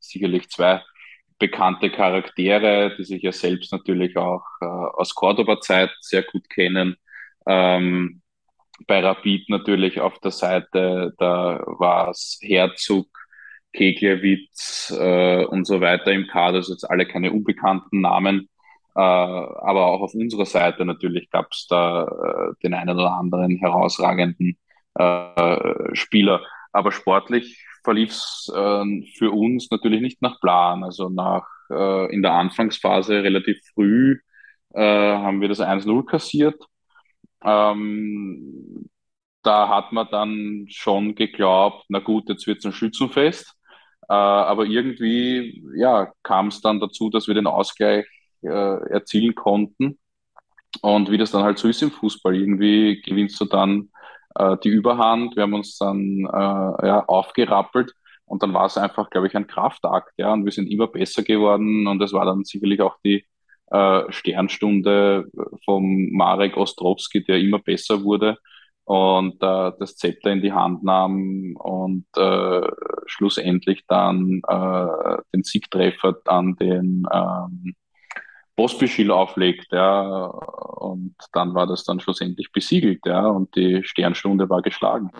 sicherlich 0.00 0.48
zwei 0.48 0.82
bekannte 1.38 1.90
Charaktere, 1.90 2.96
die 2.98 3.04
sich 3.04 3.22
ja 3.22 3.30
selbst 3.30 3.72
natürlich 3.72 4.16
auch 4.16 4.42
äh, 4.60 4.64
aus 4.64 5.14
Cordoba-Zeit 5.14 5.90
sehr 6.00 6.24
gut 6.24 6.50
kennen. 6.50 6.96
Ähm, 7.46 8.22
bei 8.88 8.98
Rapid 8.98 9.50
natürlich 9.50 10.00
auf 10.00 10.18
der 10.18 10.32
Seite, 10.32 11.14
da 11.18 11.62
war 11.64 12.10
es 12.10 12.40
Herzog, 12.42 13.06
Keglewitz 13.76 14.94
äh, 14.98 15.44
und 15.44 15.66
so 15.66 15.80
weiter 15.80 16.12
im 16.12 16.26
Kader, 16.26 16.56
also 16.58 16.72
jetzt 16.72 16.88
alle 16.90 17.06
keine 17.06 17.32
unbekannten 17.32 18.00
Namen. 18.00 18.48
Äh, 18.94 19.00
aber 19.00 19.86
auch 19.86 20.00
auf 20.00 20.14
unserer 20.14 20.46
Seite 20.46 20.84
natürlich 20.84 21.30
gab 21.30 21.52
es 21.52 21.66
da 21.68 22.04
äh, 22.04 22.54
den 22.62 22.74
einen 22.74 22.96
oder 22.96 23.12
anderen 23.12 23.56
herausragenden 23.56 24.56
äh, 24.94 25.94
Spieler. 25.94 26.42
Aber 26.72 26.92
sportlich 26.92 27.64
verlief 27.84 28.10
es 28.10 28.50
äh, 28.54 29.02
für 29.16 29.30
uns 29.30 29.70
natürlich 29.70 30.00
nicht 30.00 30.22
nach 30.22 30.40
Plan. 30.40 30.82
Also 30.82 31.08
nach 31.08 31.46
äh, 31.70 32.12
in 32.14 32.22
der 32.22 32.32
Anfangsphase 32.32 33.22
relativ 33.22 33.58
früh 33.74 34.18
äh, 34.74 34.80
haben 34.80 35.40
wir 35.40 35.48
das 35.48 35.60
1-0 35.60 36.04
kassiert. 36.06 36.62
Ähm, 37.44 38.88
da 39.42 39.68
hat 39.68 39.92
man 39.92 40.08
dann 40.10 40.66
schon 40.68 41.14
geglaubt, 41.14 41.84
na 41.88 42.00
gut, 42.00 42.28
jetzt 42.28 42.46
wird 42.46 42.58
es 42.58 42.66
ein 42.66 42.72
Schützenfest. 42.72 43.55
Äh, 44.08 44.14
aber 44.14 44.64
irgendwie 44.66 45.62
ja, 45.76 46.12
kam 46.22 46.48
es 46.48 46.60
dann 46.60 46.80
dazu, 46.80 47.10
dass 47.10 47.26
wir 47.28 47.34
den 47.34 47.46
Ausgleich 47.46 48.06
äh, 48.42 48.48
erzielen 48.48 49.34
konnten. 49.34 49.98
Und 50.82 51.10
wie 51.10 51.18
das 51.18 51.30
dann 51.32 51.42
halt 51.42 51.58
so 51.58 51.68
ist 51.68 51.82
im 51.82 51.90
Fußball, 51.90 52.34
irgendwie 52.34 53.00
gewinnst 53.02 53.40
du 53.40 53.46
dann 53.46 53.90
äh, 54.36 54.56
die 54.62 54.68
Überhand. 54.68 55.36
Wir 55.36 55.44
haben 55.44 55.54
uns 55.54 55.78
dann 55.78 56.20
äh, 56.20 56.86
ja, 56.86 57.04
aufgerappelt 57.06 57.92
und 58.26 58.42
dann 58.42 58.52
war 58.54 58.66
es 58.66 58.76
einfach, 58.76 59.10
glaube 59.10 59.28
ich, 59.28 59.36
ein 59.36 59.46
Kraftakt. 59.46 60.12
Ja, 60.18 60.32
und 60.32 60.44
wir 60.44 60.52
sind 60.52 60.70
immer 60.70 60.86
besser 60.88 61.22
geworden 61.22 61.86
und 61.86 62.02
es 62.02 62.12
war 62.12 62.26
dann 62.26 62.44
sicherlich 62.44 62.80
auch 62.82 62.96
die 63.04 63.24
äh, 63.70 64.02
Sternstunde 64.10 65.26
vom 65.64 66.10
Marek 66.12 66.56
Ostrowski, 66.56 67.24
der 67.24 67.38
immer 67.38 67.58
besser 67.58 68.02
wurde 68.04 68.38
und 68.86 69.42
äh, 69.42 69.72
das 69.80 69.96
Zepter 69.96 70.30
in 70.30 70.40
die 70.40 70.52
Hand 70.52 70.84
nahm 70.84 71.56
und 71.56 72.06
äh, 72.16 72.60
schlussendlich 73.06 73.82
dann 73.88 74.40
äh, 74.46 75.16
den 75.34 75.42
Siegtreffer 75.42 76.14
an 76.24 76.54
den 76.54 77.04
ähm, 77.12 77.74
Pospischil 78.54 79.10
auflegt, 79.10 79.72
ja, 79.72 80.26
und 80.26 81.16
dann 81.32 81.54
war 81.54 81.66
das 81.66 81.84
dann 81.84 81.98
schlussendlich 82.00 82.52
besiegelt, 82.52 83.00
ja, 83.04 83.26
und 83.26 83.54
die 83.56 83.82
Sternstunde 83.82 84.48
war 84.48 84.62
geschlagen. 84.62 85.10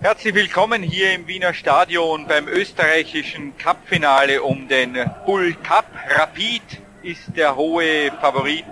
Herzlich 0.00 0.34
willkommen 0.34 0.82
hier 0.82 1.14
im 1.14 1.28
Wiener 1.28 1.52
Stadion 1.52 2.26
beim 2.26 2.48
österreichischen 2.48 3.56
Cupfinale 3.58 4.42
um 4.42 4.66
den 4.66 4.96
Bull 5.26 5.52
Cup. 5.62 5.86
Rapid 6.08 6.85
ist 7.06 7.36
der 7.36 7.54
hohe 7.54 8.10
Favorit 8.20 8.64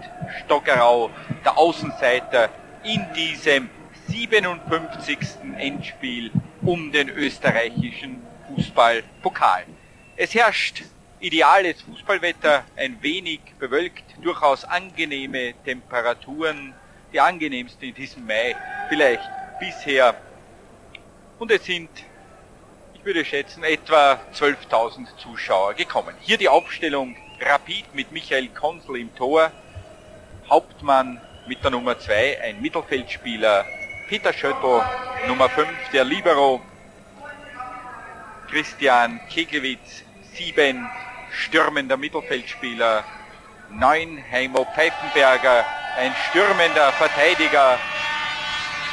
Stockerau, 0.44 1.08
der 1.44 1.56
Außenseiter 1.56 2.50
in 2.82 3.06
diesem 3.14 3.70
57. 4.08 5.18
Endspiel 5.56 6.32
um 6.62 6.90
den 6.90 7.10
österreichischen 7.10 8.20
Fußballpokal. 8.48 9.64
Es 10.16 10.34
herrscht 10.34 10.82
ideales 11.20 11.80
Fußballwetter, 11.82 12.64
ein 12.74 13.00
wenig 13.02 13.40
bewölkt, 13.60 14.04
durchaus 14.20 14.64
angenehme 14.64 15.54
Temperaturen, 15.64 16.74
die 17.12 17.20
angenehmsten 17.20 17.88
in 17.90 17.94
diesem 17.94 18.26
Mai 18.26 18.56
vielleicht 18.88 19.30
bisher. 19.60 20.16
Und 21.38 21.52
es 21.52 21.64
sind, 21.64 21.88
ich 22.94 23.04
würde 23.04 23.24
schätzen, 23.24 23.62
etwa 23.62 24.18
12.000 24.34 25.16
Zuschauer 25.18 25.74
gekommen. 25.74 26.16
Hier 26.20 26.36
die 26.36 26.48
Aufstellung 26.48 27.16
Rapid 27.46 27.94
mit 27.94 28.10
Michael 28.10 28.48
Konsel 28.48 28.96
im 28.96 29.14
Tor, 29.14 29.52
Hauptmann 30.48 31.20
mit 31.46 31.62
der 31.62 31.72
Nummer 31.72 31.98
2, 31.98 32.40
ein 32.40 32.62
Mittelfeldspieler, 32.62 33.66
Peter 34.08 34.32
Schöttl, 34.32 34.82
Nummer 35.28 35.50
5, 35.50 35.68
der 35.92 36.04
Libero, 36.04 36.62
Christian 38.48 39.20
Keglewitz, 39.28 40.04
sieben 40.32 40.88
stürmender 41.32 41.98
Mittelfeldspieler, 41.98 43.04
neun 43.68 44.24
Heimo 44.30 44.64
Pfeifenberger, 44.74 45.66
ein 45.98 46.14
stürmender 46.30 46.92
Verteidiger, 46.92 47.78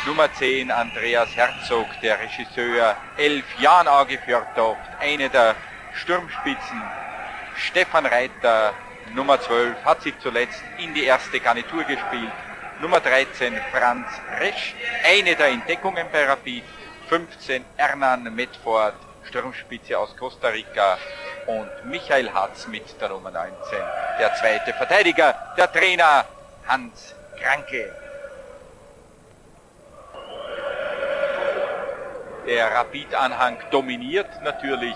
Nummer 0.06 0.28
10 0.34 0.72
Andreas 0.72 1.30
Herzog, 1.38 1.88
der 2.02 2.20
Regisseur, 2.20 2.98
elf 3.16 3.46
Jan 3.60 3.88
Auge 3.88 4.18
Fjordtoft, 4.18 4.82
eine 5.00 5.30
der 5.30 5.56
Sturmspitzen, 5.94 6.82
Stefan 7.56 8.06
Reiter, 8.06 8.74
Nummer 9.14 9.40
12, 9.40 9.84
hat 9.84 10.02
sich 10.02 10.18
zuletzt 10.20 10.64
in 10.78 10.94
die 10.94 11.04
erste 11.04 11.40
Garnitur 11.40 11.84
gespielt, 11.84 12.32
Nummer 12.82 13.00
13 13.00 13.60
Franz 13.72 14.08
Resch, 14.40 14.74
eine 15.04 15.36
der 15.36 15.48
Entdeckungen 15.48 16.08
bei 16.12 16.26
Rapid, 16.26 16.64
15 17.10 17.64
Hernan 17.78 18.34
Medford, 18.34 18.96
Sturmspitze 19.24 19.98
aus 19.98 20.16
Costa 20.18 20.48
Rica. 20.48 20.98
Und 21.48 21.70
Michael 21.86 22.32
Hatz 22.32 22.68
mit 22.68 22.84
der 23.02 23.10
Nummer 23.10 23.32
19, 23.32 23.54
der 24.20 24.34
zweite 24.36 24.74
Verteidiger, 24.74 25.36
der 25.58 25.72
Trainer 25.72 26.26
Hans 26.68 27.16
Kranke. 27.40 27.94
Der 32.46 32.72
Rapid-Anhang 32.74 33.58
dominiert 33.72 34.30
natürlich 34.44 34.96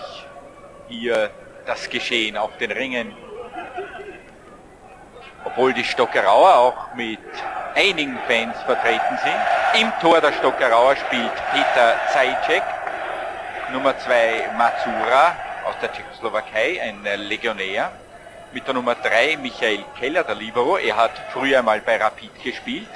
hier 0.88 1.30
das 1.66 1.90
Geschehen 1.90 2.36
auf 2.36 2.56
den 2.58 2.70
Ringen. 2.70 3.14
Obwohl 5.44 5.72
die 5.72 5.84
Stockerauer 5.84 6.54
auch 6.54 6.94
mit 6.94 7.20
einigen 7.74 8.18
Fans 8.26 8.56
vertreten 8.62 9.18
sind. 9.22 9.80
Im 9.82 9.92
Tor 10.00 10.20
der 10.20 10.32
Stockerauer 10.32 10.96
spielt 10.96 11.32
Peter 11.52 11.96
Zajcek, 12.12 12.62
Nummer 13.72 13.98
2 13.98 14.50
Matsura 14.56 15.36
aus 15.66 15.74
der 15.82 15.92
Tschechoslowakei, 15.92 16.80
ein 16.80 17.02
Legionär. 17.28 17.92
Mit 18.52 18.66
der 18.66 18.74
Nummer 18.74 18.94
3 18.94 19.36
Michael 19.36 19.84
Keller, 19.98 20.22
der 20.24 20.36
Libero. 20.36 20.78
Er 20.78 20.96
hat 20.96 21.10
früher 21.32 21.62
mal 21.62 21.80
bei 21.80 21.96
Rapid 21.96 22.42
gespielt. 22.42 22.88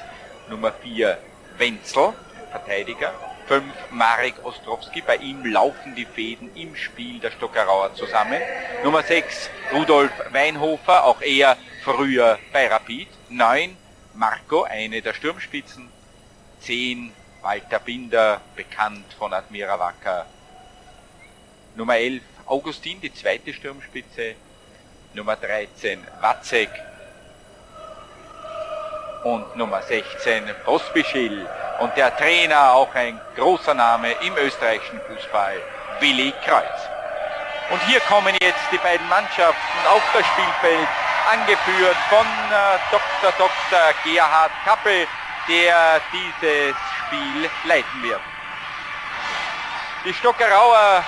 Nummer 0.48 0.72
4 0.72 1.18
Wenzel, 1.58 2.14
Verteidiger. 2.50 3.12
5 3.50 3.64
Marek 3.90 4.44
Ostrowski, 4.44 5.00
bei 5.00 5.16
ihm 5.16 5.44
laufen 5.44 5.96
die 5.96 6.04
Fäden 6.04 6.54
im 6.54 6.76
Spiel 6.76 7.18
der 7.18 7.32
Stockerauer 7.32 7.92
zusammen. 7.96 8.40
Nummer 8.84 9.02
6 9.02 9.50
Rudolf 9.72 10.12
Weinhofer, 10.30 11.04
auch 11.04 11.20
er 11.20 11.56
früher 11.82 12.38
bei 12.52 12.68
Rapid. 12.68 13.08
9 13.28 13.76
Marco, 14.14 14.62
eine 14.62 15.02
der 15.02 15.14
Sturmspitzen. 15.14 15.88
10 16.60 17.12
Walter 17.42 17.80
Binder, 17.80 18.40
bekannt 18.54 19.12
von 19.18 19.32
Admira 19.34 19.80
Wacker 19.80 20.26
Nummer 21.74 21.96
11 21.96 22.22
Augustin, 22.46 23.00
die 23.00 23.12
zweite 23.12 23.52
Sturmspitze. 23.52 24.36
Nummer 25.12 25.34
13 25.34 25.98
Watzek. 26.20 26.70
Und 29.22 29.56
Nummer 29.56 29.82
16 29.82 30.44
Pospischil. 30.64 31.46
Und 31.80 31.96
der 31.96 32.16
Trainer, 32.16 32.72
auch 32.72 32.94
ein 32.94 33.20
großer 33.36 33.74
Name 33.74 34.12
im 34.22 34.36
österreichischen 34.36 35.00
Fußball, 35.08 35.56
Willi 36.00 36.32
Kreuz. 36.44 36.88
Und 37.70 37.82
hier 37.86 38.00
kommen 38.00 38.34
jetzt 38.42 38.64
die 38.72 38.78
beiden 38.78 39.08
Mannschaften 39.08 39.86
auf 39.88 40.02
das 40.12 40.26
Spielfeld, 40.26 40.88
angeführt 41.30 41.96
von 42.08 42.26
äh, 42.26 42.78
Dr. 42.90 43.32
Dr. 43.38 43.94
Gerhard 44.04 44.50
Kappel, 44.64 45.06
der 45.48 46.00
dieses 46.12 46.76
Spiel 47.06 47.50
leiten 47.64 48.02
wird. 48.02 48.20
Die 50.04 50.14
Stockerauer 50.14 51.04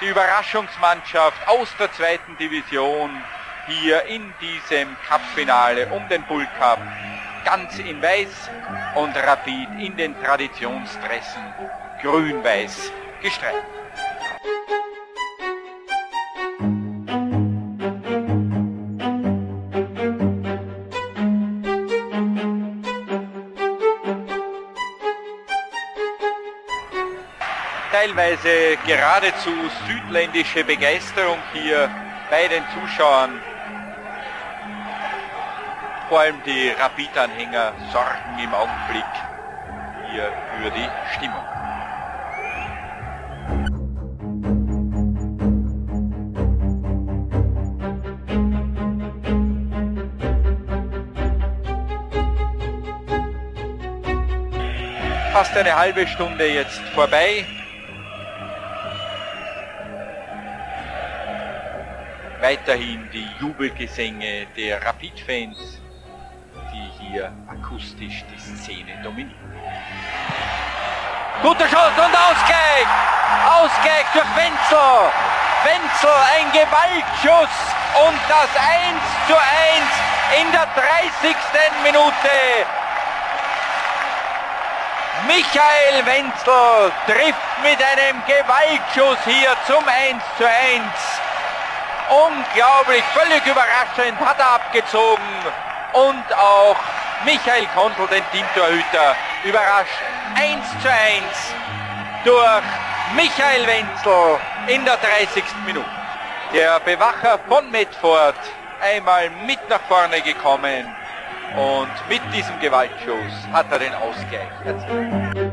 die 0.00 0.08
Überraschungsmannschaft 0.08 1.48
aus 1.48 1.68
der 1.78 1.90
zweiten 1.92 2.36
Division 2.36 3.10
hier 3.66 4.04
in 4.04 4.32
diesem 4.40 4.94
Cup-Finale 5.08 5.86
um 5.88 6.06
den 6.08 6.22
Bull 6.24 6.46
Cup 6.58 6.78
ganz 7.46 7.78
in 7.78 8.02
weiß 8.02 8.50
und 8.96 9.16
Rapid 9.16 9.68
in 9.78 9.96
den 9.96 10.20
Traditionsdressen 10.20 11.42
grün-weiß 12.02 12.90
gestreift. 13.22 13.62
teilweise 27.92 28.76
geradezu 28.86 29.50
südländische 29.88 30.62
Begeisterung 30.64 31.38
hier 31.52 31.90
bei 32.30 32.46
den 32.46 32.62
Zuschauern. 32.74 33.40
Vor 36.08 36.20
allem 36.20 36.40
die 36.46 36.68
Rapid-Anhänger 36.68 37.72
sorgen 37.92 38.38
im 38.40 38.54
Augenblick 38.54 39.04
hier 40.12 40.32
für 40.62 40.70
die 40.70 40.88
Stimmung. 41.16 41.44
Fast 55.32 55.56
eine 55.56 55.74
halbe 55.74 56.06
Stunde 56.06 56.46
jetzt 56.46 56.80
vorbei. 56.94 57.44
Weiterhin 62.40 63.08
die 63.12 63.26
Jubelgesänge 63.40 64.46
der 64.56 64.86
Rapid-Fans 64.86 65.75
hier 67.16 67.32
akustisch 67.48 68.24
die 68.28 68.38
Szene 68.38 68.92
dominieren. 69.02 69.32
Guter 71.40 71.66
Schuss 71.68 71.96
und 71.96 72.14
Ausgleich! 72.26 72.88
Ausgleich 73.56 74.06
durch 74.12 74.32
Wenzel! 74.36 75.00
Wenzel, 75.64 76.16
ein 76.36 76.52
Gewaltschuss 76.52 77.56
und 78.06 78.20
das 78.28 78.50
1 78.52 79.00
zu 79.26 79.34
1 79.34 80.40
in 80.40 80.52
der 80.52 80.68
30. 80.76 81.36
Minute. 81.82 82.36
Michael 85.26 86.04
Wenzel 86.04 86.92
trifft 87.06 87.52
mit 87.62 87.80
einem 87.82 88.22
Gewaltschuss 88.26 89.18
hier 89.24 89.56
zum 89.66 89.82
1 89.88 90.22
zu 90.36 90.46
1. 90.46 90.82
Unglaublich, 92.10 93.02
völlig 93.14 93.44
überraschend 93.46 94.20
hat 94.20 94.38
er 94.38 94.50
abgezogen 94.56 95.22
und 95.96 96.34
auch 96.34 96.76
Michael 97.24 97.66
Kontl, 97.74 98.06
den 98.08 98.22
Teamtorhüter, 98.30 99.16
überrascht 99.44 99.90
1 100.34 100.64
zu 100.82 100.88
1 100.88 100.94
durch 102.24 102.62
Michael 103.14 103.66
Wenzel 103.66 104.38
in 104.66 104.84
der 104.84 104.96
30. 104.96 105.42
Minute. 105.64 105.86
Der 106.52 106.78
Bewacher 106.80 107.38
von 107.48 107.70
Medford 107.70 108.34
einmal 108.80 109.30
mit 109.46 109.58
nach 109.68 109.80
vorne 109.88 110.20
gekommen 110.20 110.86
und 111.56 112.08
mit 112.08 112.20
diesem 112.34 112.58
Gewaltschuss 112.60 113.32
hat 113.52 113.66
er 113.70 113.78
den 113.78 113.94
Ausgleich 113.94 114.48
erzielt. 114.64 115.52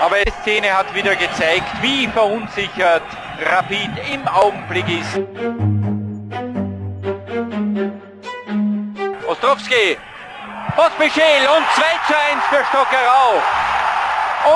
Aber 0.00 0.16
die 0.24 0.32
Szene 0.42 0.76
hat 0.76 0.94
wieder 0.94 1.16
gezeigt, 1.16 1.64
wie 1.80 2.06
verunsichert 2.08 3.02
Rapid 3.40 3.90
im 4.12 4.28
Augenblick 4.28 4.84
ist. 4.88 5.18
Ostrowski, 9.44 9.98
Pospischel 10.74 11.46
und 11.54 11.66
2 11.74 11.82
zu 12.06 12.14
1 12.16 12.44
für 12.48 12.64
Stockerau. 12.64 13.42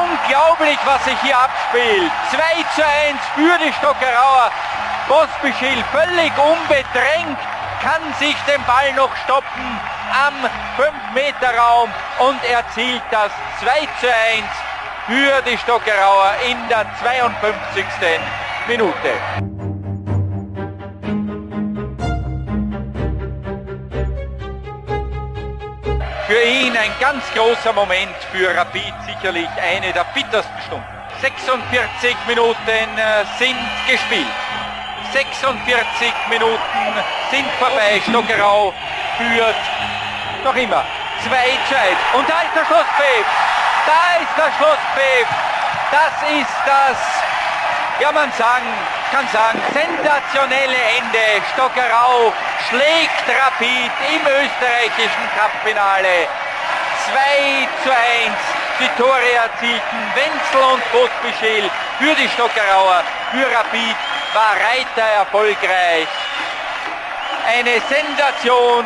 Unglaublich, 0.01 0.79
was 0.87 1.05
sich 1.05 1.21
hier 1.21 1.37
abspielt. 1.37 2.11
2 2.31 2.39
zu 2.75 2.83
1 2.83 3.21
für 3.35 3.59
die 3.63 3.73
Stockerauer. 3.75 4.51
Pospischil 5.07 5.85
völlig 5.93 6.33
unbedrängt, 6.39 7.39
kann 7.83 8.03
sich 8.19 8.37
den 8.49 8.65
Ball 8.65 8.95
noch 8.95 9.15
stoppen 9.25 9.81
am 10.27 10.35
5-Meter-Raum 10.79 11.91
und 12.21 12.43
erzielt 12.45 13.03
das 13.11 13.31
2 13.61 13.89
zu 14.01 14.07
1 14.07 14.47
für 15.07 15.43
die 15.43 15.59
Stockerauer 15.59 16.33
in 16.49 16.57
der 16.71 16.87
52. 17.03 17.85
Minute. 18.67 19.58
Für 26.29 26.43
ihn 26.43 26.77
ein 26.77 26.93
ganz 27.01 27.25
großer 27.33 27.73
Moment, 27.73 28.15
für 28.31 28.55
Rapid 28.55 28.93
sicherlich 29.07 29.49
eine 29.63 29.95
der 29.95 30.05
bittersten 30.13 30.61
Stunden. 30.67 30.85
46 31.23 32.17
Minuten 32.27 32.59
äh, 32.69 33.25
sind 33.39 33.57
gespielt. 33.89 34.29
46 35.15 36.13
Minuten 36.29 36.85
sind 37.31 37.49
vorbei. 37.59 38.03
Stockerau 38.07 38.75
führt 39.17 39.57
noch 40.45 40.55
immer 40.55 40.85
2 41.25 41.31
zu 41.67 41.75
1. 41.75 41.97
Und 42.13 42.29
da 42.29 42.43
ist 42.43 42.55
der 42.55 42.67
Schlusspfiff. 42.67 43.27
Da 43.87 44.21
ist 44.21 44.37
der 44.37 44.53
Schlusspfiff. 44.61 45.29
Das 45.91 46.13
ist 46.29 46.57
das, 46.67 46.99
ja 48.01 48.13
man 48.13 48.31
sagen, 48.33 48.69
kann 49.11 49.27
sagen, 49.33 49.63
sensationelle 49.73 50.77
Ende. 50.77 51.41
Stockerau 51.55 52.35
schlägt 52.69 53.25
Rapid 53.27 53.93
im 54.13 54.23
österreichischen 54.27 55.27
Cupfinale. 55.35 56.29
2 57.09 57.69
zu 57.83 57.91
1. 57.91 57.99
Die 58.81 58.89
Tore 59.01 59.33
erzielten 59.33 60.01
Wenzel 60.15 60.63
und 60.73 60.83
Pospischel 60.93 61.71
für 61.99 62.15
die 62.15 62.29
Stockerauer. 62.29 63.03
Für 63.33 63.47
Rapid 63.57 63.97
war 64.35 64.53
Reiter 64.53 65.09
erfolgreich. 65.17 66.09
Eine 67.49 67.81
Sensation 67.89 68.85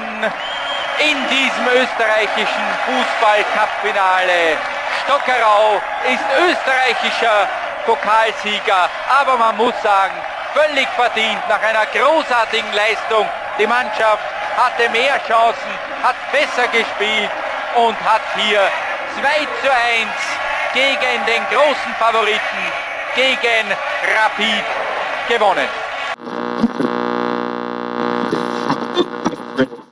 in 0.98 1.28
diesem 1.28 1.66
österreichischen 1.66 2.68
Fußball-Cup-Finale. 2.86 4.56
Stockerau 5.04 5.80
ist 6.06 6.24
österreichischer 6.38 7.48
Pokalsieger, 7.84 8.88
aber 9.20 9.36
man 9.36 9.56
muss 9.56 9.74
sagen, 9.82 10.14
völlig 10.54 10.88
verdient 10.90 11.48
nach 11.48 11.60
einer 11.60 11.86
großartigen 11.86 12.72
Leistung 12.72 13.28
die 13.58 13.66
Mannschaft 13.66 14.24
hatte 14.56 14.90
mehr 14.90 15.18
Chancen, 15.26 15.72
hat 16.02 16.16
besser 16.32 16.68
gespielt 16.68 17.30
und 17.76 17.96
hat 18.04 18.22
hier 18.36 18.60
2 19.18 19.46
zu 19.62 19.70
1 19.70 20.10
gegen 20.74 21.26
den 21.26 21.42
großen 21.50 21.92
Favoriten, 21.98 22.62
gegen 23.14 23.66
Rapid 24.14 24.64
gewonnen. 25.28 25.68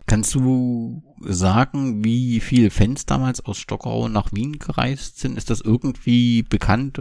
Kannst 0.07 0.35
du 0.35 1.03
sagen, 1.21 2.05
wie 2.05 2.41
viele 2.41 2.71
Fans 2.71 3.07
damals 3.07 3.45
aus 3.45 3.59
Stockau 3.59 4.09
nach 4.09 4.33
Wien 4.33 4.59
gereist 4.59 5.21
sind? 5.21 5.39
Ist 5.39 5.51
das 5.51 5.61
irgendwie 5.61 6.43
bekannt? 6.43 7.01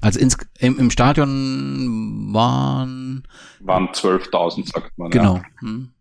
Also 0.00 0.20
ins, 0.20 0.36
im, 0.58 0.78
im 0.78 0.90
Stadion 0.90 2.32
waren. 2.32 3.26
Waren 3.60 3.88
12.000, 3.88 4.72
sagt 4.72 4.98
man. 4.98 5.10
Genau. 5.10 5.36
Ja. 5.36 5.42
Hm. 5.60 5.92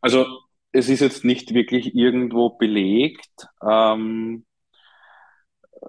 Also 0.00 0.26
es 0.72 0.88
ist 0.88 1.00
jetzt 1.00 1.24
nicht 1.24 1.54
wirklich 1.54 1.94
irgendwo 1.94 2.50
belegt. 2.50 3.46
Ähm, 3.66 4.44
äh, 5.80 5.86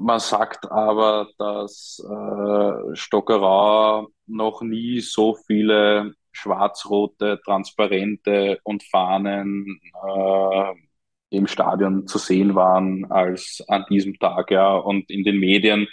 man 0.00 0.18
sagt 0.20 0.70
aber, 0.70 1.28
dass 1.38 2.04
äh, 2.04 2.96
Stockerau 2.96 4.08
noch 4.26 4.62
nie 4.62 5.00
so 5.00 5.36
viele 5.46 6.14
schwarz-rote, 6.32 7.40
transparente 7.44 8.58
und 8.64 8.82
Fahnen 8.84 9.80
äh, 10.06 10.72
im 11.30 11.46
Stadion 11.46 12.06
zu 12.06 12.18
sehen 12.18 12.54
waren 12.54 13.10
als 13.10 13.62
an 13.68 13.84
diesem 13.90 14.18
Tag. 14.18 14.50
Ja. 14.50 14.76
Und 14.76 15.10
in 15.10 15.24
den 15.24 15.38
Medien 15.38 15.88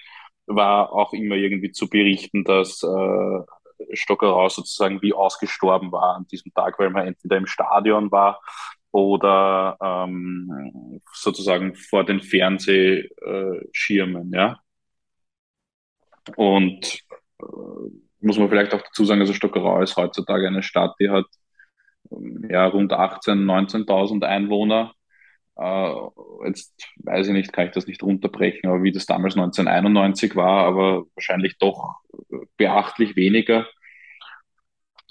war 0.47 0.91
auch 0.93 1.13
immer 1.13 1.35
irgendwie 1.35 1.71
zu 1.71 1.89
berichten, 1.89 2.43
dass 2.43 2.83
äh, 2.83 3.39
Stockerau 3.93 4.49
sozusagen 4.49 5.01
wie 5.01 5.13
ausgestorben 5.13 5.91
war 5.91 6.15
an 6.15 6.27
diesem 6.27 6.53
Tag, 6.53 6.79
weil 6.79 6.89
man 6.89 7.07
entweder 7.07 7.37
im 7.37 7.47
Stadion 7.47 8.11
war 8.11 8.41
oder 8.91 9.77
ähm, 9.81 11.01
sozusagen 11.13 11.75
vor 11.75 12.03
den 12.03 12.21
Fernsehschirmen, 12.21 14.31
ja. 14.33 14.59
Und 16.35 16.99
äh, 17.41 17.45
muss 18.21 18.37
man 18.37 18.49
vielleicht 18.49 18.73
auch 18.73 18.81
dazu 18.81 19.05
sagen, 19.05 19.21
also 19.21 19.33
Stockerau 19.33 19.81
ist 19.81 19.95
heutzutage 19.97 20.47
eine 20.47 20.63
Stadt, 20.63 20.95
die 20.99 21.09
hat 21.09 21.25
ja 22.49 22.65
rund 22.67 22.93
18.000, 22.93 23.85
19.000 23.85 24.25
Einwohner 24.25 24.93
jetzt 26.45 26.73
weiß 26.97 27.27
ich 27.27 27.33
nicht, 27.33 27.51
kann 27.51 27.67
ich 27.67 27.71
das 27.73 27.87
nicht 27.87 28.01
runterbrechen, 28.01 28.69
aber 28.69 28.83
wie 28.83 28.91
das 28.91 29.05
damals 29.05 29.35
1991 29.35 30.35
war, 30.35 30.65
aber 30.65 31.05
wahrscheinlich 31.15 31.57
doch 31.57 31.97
beachtlich 32.57 33.15
weniger. 33.15 33.67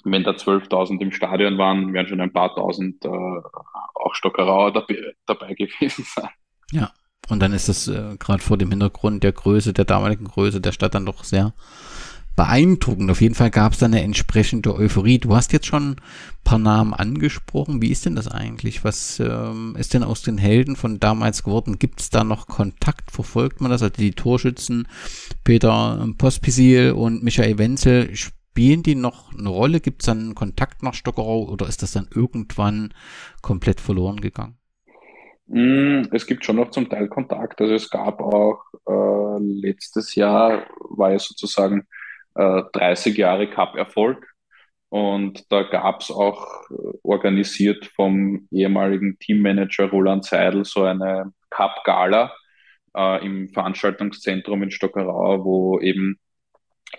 Wenn 0.03 0.23
da 0.23 0.31
12.000 0.31 1.01
im 1.01 1.11
Stadion 1.11 1.57
waren, 1.57 1.93
wären 1.93 2.07
schon 2.07 2.21
ein 2.21 2.33
paar 2.33 2.55
tausend 2.55 3.03
äh, 3.05 3.09
auch 3.09 4.13
Stockerauer 4.15 4.71
dabei, 4.71 5.13
dabei 5.25 5.53
gewesen 5.53 6.05
sein. 6.05 6.29
Ja, 6.71 6.93
und 7.29 7.41
dann 7.41 7.53
ist 7.53 7.69
das 7.69 7.87
äh, 7.87 8.15
gerade 8.17 8.41
vor 8.41 8.57
dem 8.57 8.69
Hintergrund 8.69 9.23
der 9.23 9.33
Größe, 9.33 9.73
der 9.73 9.85
damaligen 9.85 10.25
Größe 10.25 10.61
der 10.61 10.71
Stadt 10.71 10.95
dann 10.95 11.05
doch 11.05 11.23
sehr 11.23 11.53
beeindruckend. 12.39 13.11
Auf 13.11 13.19
jeden 13.19 13.35
Fall 13.35 13.49
gab 13.49 13.73
es 13.73 13.79
da 13.79 13.87
eine 13.87 14.01
entsprechende 14.01 14.73
Euphorie. 14.73 15.19
Du 15.19 15.35
hast 15.35 15.51
jetzt 15.51 15.65
schon 15.65 15.89
ein 15.89 15.95
paar 16.45 16.57
Namen 16.57 16.93
angesprochen. 16.93 17.81
Wie 17.81 17.91
ist 17.91 18.05
denn 18.05 18.15
das 18.15 18.29
eigentlich? 18.29 18.85
Was 18.85 19.19
ähm, 19.19 19.75
ist 19.77 19.93
denn 19.93 20.03
aus 20.03 20.21
den 20.21 20.37
Helden 20.37 20.77
von 20.77 21.01
damals 21.01 21.43
geworden? 21.43 21.79
Gibt 21.79 21.99
es 21.99 22.11
da 22.11 22.23
noch 22.23 22.47
Kontakt? 22.47 23.11
Verfolgt 23.11 23.59
man 23.59 23.71
das? 23.71 23.81
Also 23.83 23.93
die 23.93 24.11
Torschützen 24.11 24.87
Peter 25.43 26.07
Pospisil 26.17 26.93
und 26.93 27.23
Michael 27.23 27.57
Wenzel, 27.57 28.15
spielen 28.15 28.83
die 28.83 28.95
noch 28.95 29.37
eine 29.37 29.49
Rolle? 29.49 29.81
Gibt 29.81 30.03
es 30.03 30.05
dann 30.05 30.33
Kontakt 30.33 30.81
nach 30.81 30.93
Stockerau 30.93 31.43
oder 31.49 31.67
ist 31.67 31.83
das 31.83 31.91
dann 31.91 32.07
irgendwann 32.15 32.93
komplett 33.41 33.81
verloren 33.81 34.21
gegangen? 34.21 34.55
Mm, 35.47 36.03
es 36.13 36.25
gibt 36.25 36.45
schon 36.45 36.55
noch 36.55 36.71
zum 36.71 36.87
Teil 36.87 37.09
Kontakt. 37.09 37.59
Also 37.59 37.73
es 37.73 37.89
gab 37.89 38.21
auch 38.21 38.63
äh, 38.87 39.43
letztes 39.43 40.15
Jahr 40.15 40.67
war 40.89 41.11
ja 41.11 41.19
sozusagen 41.19 41.85
30 42.39 43.17
äh, 43.17 43.21
Jahre 43.21 43.49
Cup-Erfolg. 43.49 44.25
Und 44.89 45.51
da 45.51 45.63
gab 45.63 46.01
es 46.01 46.09
auch 46.09 46.69
äh, 46.71 46.97
organisiert 47.03 47.85
vom 47.95 48.47
ehemaligen 48.51 49.19
Teammanager 49.19 49.89
Roland 49.89 50.25
Seidel 50.25 50.65
so 50.65 50.83
eine 50.83 51.31
Cup-Gala 51.49 52.33
äh, 52.95 53.25
im 53.25 53.49
Veranstaltungszentrum 53.49 54.63
in 54.63 54.71
Stockerau, 54.71 55.43
wo 55.45 55.79
eben 55.79 56.19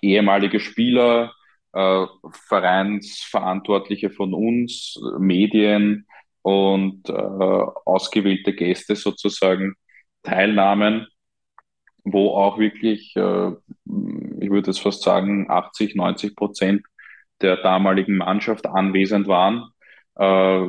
ehemalige 0.02 0.60
Spieler, 0.60 1.32
äh, 1.72 2.06
Vereinsverantwortliche 2.48 4.10
von 4.10 4.34
uns, 4.34 5.00
Medien 5.18 6.06
und 6.42 7.08
äh, 7.08 7.12
ausgewählte 7.12 8.54
Gäste 8.54 8.96
sozusagen 8.96 9.74
teilnahmen, 10.22 11.06
wo 12.04 12.30
auch 12.30 12.58
wirklich, 12.58 13.14
äh, 13.16 13.50
ich 14.40 14.50
würde 14.50 14.68
jetzt 14.70 14.80
fast 14.80 15.02
sagen, 15.02 15.50
80, 15.50 15.94
90 15.96 16.36
Prozent 16.36 16.82
der 17.40 17.56
damaligen 17.56 18.16
Mannschaft 18.16 18.66
anwesend 18.66 19.26
waren. 19.26 19.70
Äh, 20.16 20.66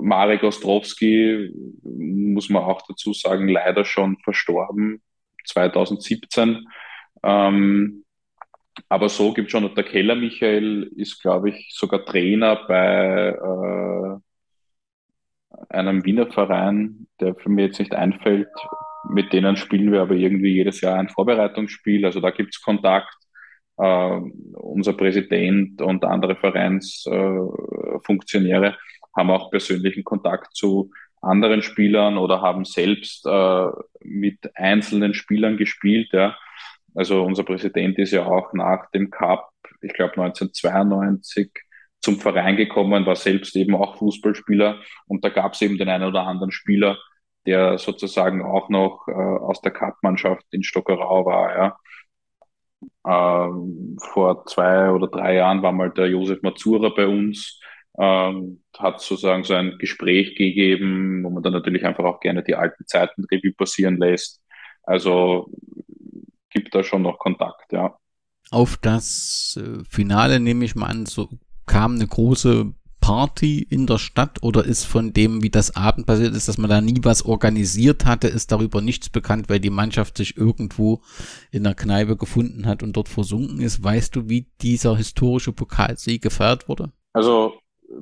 Marek 0.00 0.42
Ostrowski, 0.42 1.52
muss 1.82 2.48
man 2.50 2.64
auch 2.64 2.82
dazu 2.86 3.12
sagen, 3.12 3.48
leider 3.48 3.84
schon 3.84 4.18
verstorben, 4.18 5.02
2017. 5.46 6.66
Ähm, 7.22 8.04
aber 8.88 9.08
so 9.08 9.32
gibt 9.32 9.46
es 9.46 9.52
schon, 9.52 9.74
der 9.74 9.84
Keller 9.84 10.14
Michael 10.14 10.90
ist, 10.96 11.20
glaube 11.20 11.50
ich, 11.50 11.70
sogar 11.72 12.04
Trainer 12.04 12.64
bei 12.66 13.28
äh, 13.30 14.18
einem 15.68 16.04
Wiener 16.04 16.30
Verein, 16.30 17.08
der 17.20 17.34
für 17.34 17.48
mich 17.48 17.66
jetzt 17.66 17.78
nicht 17.80 17.94
einfällt. 17.94 18.48
Mit 19.08 19.32
denen 19.32 19.56
spielen 19.56 19.92
wir 19.92 20.02
aber 20.02 20.14
irgendwie 20.14 20.54
jedes 20.54 20.80
Jahr 20.80 20.98
ein 20.98 21.08
Vorbereitungsspiel. 21.08 22.04
Also 22.04 22.20
da 22.20 22.30
gibt 22.30 22.54
es 22.54 22.62
Kontakt. 22.62 23.14
Uh, 23.80 24.32
unser 24.54 24.92
Präsident 24.92 25.80
und 25.80 26.04
andere 26.04 26.34
Vereinsfunktionäre 26.34 28.70
uh, 28.70 28.72
haben 29.16 29.30
auch 29.30 29.52
persönlichen 29.52 30.02
Kontakt 30.02 30.56
zu 30.56 30.90
anderen 31.22 31.62
Spielern 31.62 32.18
oder 32.18 32.42
haben 32.42 32.64
selbst 32.64 33.24
uh, 33.26 33.70
mit 34.00 34.50
einzelnen 34.56 35.14
Spielern 35.14 35.56
gespielt. 35.56 36.08
Ja. 36.12 36.36
Also 36.96 37.22
unser 37.22 37.44
Präsident 37.44 37.96
ist 37.98 38.10
ja 38.10 38.26
auch 38.26 38.52
nach 38.52 38.90
dem 38.90 39.10
Cup, 39.10 39.48
ich 39.80 39.92
glaube 39.92 40.14
1992, 40.14 41.52
zum 42.00 42.18
Verein 42.18 42.56
gekommen, 42.56 43.06
war 43.06 43.16
selbst 43.16 43.56
eben 43.56 43.74
auch 43.74 43.98
Fußballspieler 43.98 44.80
und 45.06 45.24
da 45.24 45.28
gab 45.28 45.52
es 45.52 45.62
eben 45.62 45.78
den 45.78 45.88
einen 45.88 46.08
oder 46.08 46.26
anderen 46.26 46.52
Spieler, 46.52 46.98
der 47.48 47.78
sozusagen 47.78 48.44
auch 48.44 48.68
noch 48.68 49.08
äh, 49.08 49.12
aus 49.12 49.62
der 49.62 49.72
Cup-Mannschaft 49.72 50.44
in 50.50 50.62
Stockerau 50.62 51.24
war. 51.24 51.56
Ja. 51.56 51.76
Ähm, 53.06 53.96
vor 53.98 54.44
zwei 54.44 54.90
oder 54.90 55.08
drei 55.08 55.36
Jahren 55.36 55.62
war 55.62 55.72
mal 55.72 55.90
der 55.90 56.08
Josef 56.08 56.42
Mazura 56.42 56.90
bei 56.90 57.06
uns, 57.06 57.58
ähm, 57.98 58.62
hat 58.76 59.00
sozusagen 59.00 59.44
so 59.44 59.54
ein 59.54 59.78
Gespräch 59.78 60.36
gegeben, 60.36 61.24
wo 61.24 61.30
man 61.30 61.42
dann 61.42 61.54
natürlich 61.54 61.86
einfach 61.86 62.04
auch 62.04 62.20
gerne 62.20 62.44
die 62.44 62.54
alten 62.54 62.86
Zeiten 62.86 63.24
Revue 63.32 63.54
passieren 63.54 63.96
lässt. 63.96 64.42
Also 64.82 65.50
gibt 66.50 66.74
da 66.74 66.82
schon 66.82 67.02
noch 67.02 67.18
Kontakt, 67.18 67.72
ja. 67.72 67.96
Auf 68.50 68.76
das 68.76 69.58
äh, 69.62 69.82
Finale 69.88 70.38
nehme 70.38 70.66
ich 70.66 70.74
mal 70.74 70.86
an, 70.86 71.06
so 71.06 71.30
kam 71.66 71.94
eine 71.94 72.06
große 72.06 72.74
Party 73.08 73.66
in 73.70 73.86
der 73.86 73.96
Stadt 73.96 74.42
oder 74.42 74.66
ist 74.66 74.84
von 74.84 75.14
dem, 75.14 75.42
wie 75.42 75.48
das 75.48 75.74
Abend 75.74 76.06
passiert 76.06 76.36
ist, 76.36 76.46
dass 76.46 76.58
man 76.58 76.68
da 76.68 76.82
nie 76.82 77.00
was 77.04 77.24
organisiert 77.24 78.04
hatte, 78.04 78.28
ist 78.28 78.52
darüber 78.52 78.82
nichts 78.82 79.08
bekannt, 79.08 79.48
weil 79.48 79.60
die 79.60 79.70
Mannschaft 79.70 80.18
sich 80.18 80.36
irgendwo 80.36 81.00
in 81.50 81.64
der 81.64 81.72
Kneipe 81.72 82.18
gefunden 82.18 82.66
hat 82.66 82.82
und 82.82 82.98
dort 82.98 83.08
versunken 83.08 83.62
ist. 83.62 83.82
Weißt 83.82 84.14
du, 84.14 84.28
wie 84.28 84.46
dieser 84.60 84.94
historische 84.94 85.54
Pokalsieg 85.54 86.20
gefeiert 86.20 86.68
wurde? 86.68 86.92
Also 87.14 87.54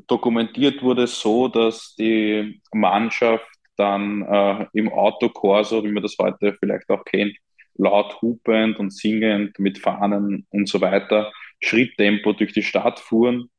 dokumentiert 0.08 0.82
wurde 0.82 1.04
es 1.04 1.20
so, 1.20 1.46
dass 1.46 1.94
die 1.94 2.60
Mannschaft 2.72 3.46
dann 3.76 4.22
äh, 4.22 4.66
im 4.72 4.92
Autokorso, 4.92 5.84
wie 5.84 5.92
man 5.92 6.02
das 6.02 6.16
heute 6.20 6.56
vielleicht 6.58 6.90
auch 6.90 7.04
kennt, 7.04 7.36
laut 7.76 8.20
hupend 8.20 8.80
und 8.80 8.92
singend 8.92 9.56
mit 9.60 9.78
Fahnen 9.78 10.48
und 10.50 10.68
so 10.68 10.80
weiter 10.80 11.30
Schritttempo 11.60 12.32
durch 12.32 12.52
die 12.52 12.64
Stadt 12.64 12.98
fuhren 12.98 13.50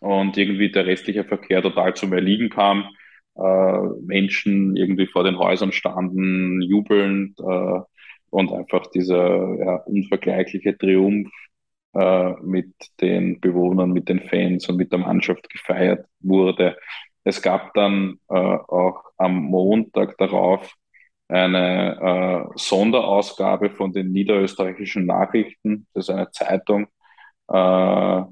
und 0.00 0.36
irgendwie 0.36 0.70
der 0.70 0.86
restliche 0.86 1.24
Verkehr 1.24 1.62
total 1.62 1.94
zum 1.94 2.12
Erliegen 2.12 2.48
kam. 2.50 2.88
Äh, 3.36 3.78
Menschen 4.02 4.76
irgendwie 4.76 5.06
vor 5.06 5.24
den 5.24 5.38
Häusern 5.38 5.72
standen, 5.72 6.60
jubelnd 6.62 7.38
äh, 7.40 7.80
und 8.30 8.52
einfach 8.52 8.86
dieser 8.88 9.56
ja, 9.58 9.76
unvergleichliche 9.86 10.76
Triumph 10.76 11.30
äh, 11.94 12.32
mit 12.42 12.72
den 13.00 13.40
Bewohnern, 13.40 13.92
mit 13.92 14.08
den 14.08 14.20
Fans 14.20 14.68
und 14.68 14.76
mit 14.76 14.92
der 14.92 14.98
Mannschaft 15.00 15.48
gefeiert 15.50 16.06
wurde. 16.20 16.76
Es 17.24 17.40
gab 17.42 17.74
dann 17.74 18.18
äh, 18.28 18.34
auch 18.34 19.04
am 19.16 19.36
Montag 19.36 20.16
darauf 20.18 20.74
eine 21.28 22.48
äh, 22.50 22.52
Sonderausgabe 22.56 23.70
von 23.70 23.92
den 23.92 24.12
niederösterreichischen 24.12 25.06
Nachrichten, 25.06 25.86
das 25.94 26.08
ist 26.08 26.14
eine 26.14 26.30
Zeitung, 26.30 26.88
äh, 27.48 28.22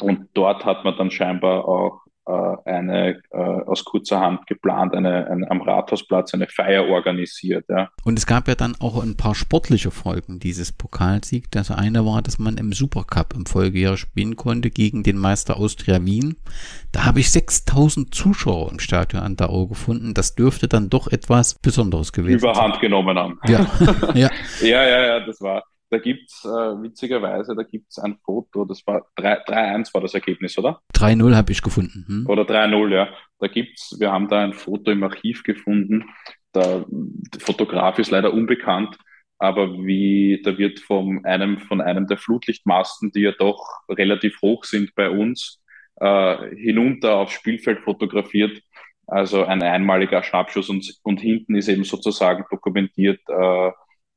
und 0.00 0.28
dort 0.34 0.64
hat 0.64 0.84
man 0.84 0.96
dann 0.96 1.10
scheinbar 1.10 1.66
auch 1.66 2.02
äh, 2.28 2.56
eine 2.66 3.22
äh, 3.30 3.38
aus 3.38 3.84
kurzer 3.84 4.20
Hand 4.20 4.46
geplant, 4.46 4.94
eine, 4.94 5.26
eine, 5.30 5.50
am 5.50 5.62
Rathausplatz 5.62 6.34
eine 6.34 6.46
Feier 6.46 6.86
organisiert. 6.86 7.64
Ja. 7.70 7.88
Und 8.04 8.18
es 8.18 8.26
gab 8.26 8.48
ja 8.48 8.54
dann 8.54 8.74
auch 8.80 9.02
ein 9.02 9.16
paar 9.16 9.34
sportliche 9.34 9.90
Folgen 9.90 10.38
dieses 10.38 10.70
Pokalsieg. 10.72 11.50
Das 11.50 11.70
eine 11.70 12.04
war, 12.04 12.20
dass 12.20 12.38
man 12.38 12.58
im 12.58 12.72
Supercup 12.72 13.32
im 13.34 13.46
Folgejahr 13.46 13.96
spielen 13.96 14.36
konnte 14.36 14.68
gegen 14.68 15.02
den 15.02 15.16
Meister 15.16 15.56
Austria 15.56 16.04
Wien. 16.04 16.36
Da 16.92 17.06
habe 17.06 17.20
ich 17.20 17.30
6000 17.30 18.14
Zuschauer 18.14 18.72
im 18.72 18.78
Stadion 18.78 19.22
an 19.22 19.36
der 19.36 19.48
Auge 19.48 19.70
gefunden. 19.70 20.12
Das 20.12 20.34
dürfte 20.34 20.68
dann 20.68 20.90
doch 20.90 21.08
etwas 21.08 21.54
Besonderes 21.54 22.12
gewesen 22.12 22.40
sein. 22.40 22.50
Überhand 22.50 22.80
genommen 22.80 23.18
haben. 23.18 23.40
Ja. 23.46 23.60
ja. 24.14 24.30
ja, 24.60 24.86
ja, 24.86 25.06
ja, 25.06 25.20
das 25.20 25.40
war 25.40 25.64
da 25.90 25.98
gibt's 25.98 26.44
äh, 26.44 26.48
witzigerweise, 26.48 27.54
da 27.54 27.62
gibt's 27.62 27.98
ein 27.98 28.18
Foto, 28.24 28.64
das 28.64 28.86
war 28.86 29.06
3-1 29.16 29.94
war 29.94 30.00
das 30.00 30.14
Ergebnis, 30.14 30.58
oder? 30.58 30.80
3-0 30.94 31.34
habe 31.34 31.52
ich 31.52 31.62
gefunden. 31.62 32.04
Hm. 32.06 32.26
Oder 32.28 32.42
3-0, 32.42 32.94
ja. 32.94 33.08
Da 33.38 33.46
gibt's, 33.46 33.96
wir 33.98 34.12
haben 34.12 34.28
da 34.28 34.40
ein 34.40 34.52
Foto 34.52 34.90
im 34.90 35.02
Archiv 35.02 35.42
gefunden. 35.44 36.04
Der 36.54 36.84
Fotograf 37.38 37.98
ist 37.98 38.10
leider 38.10 38.32
unbekannt, 38.32 38.98
aber 39.38 39.72
wie, 39.84 40.42
da 40.44 40.58
wird 40.58 40.80
vom 40.80 41.24
einem, 41.24 41.58
von 41.58 41.80
einem 41.80 42.06
der 42.06 42.18
Flutlichtmasten, 42.18 43.12
die 43.12 43.20
ja 43.20 43.32
doch 43.32 43.80
relativ 43.88 44.40
hoch 44.42 44.64
sind 44.64 44.94
bei 44.94 45.08
uns, 45.08 45.62
äh, 45.96 46.54
hinunter 46.56 47.16
aufs 47.16 47.32
Spielfeld 47.32 47.80
fotografiert. 47.80 48.60
Also 49.06 49.44
ein 49.44 49.62
einmaliger 49.62 50.22
Schnappschuss 50.22 50.68
und, 50.68 50.98
und 51.02 51.20
hinten 51.20 51.54
ist 51.54 51.68
eben 51.68 51.84
sozusagen 51.84 52.44
dokumentiert, 52.50 53.20
äh, 53.28 53.70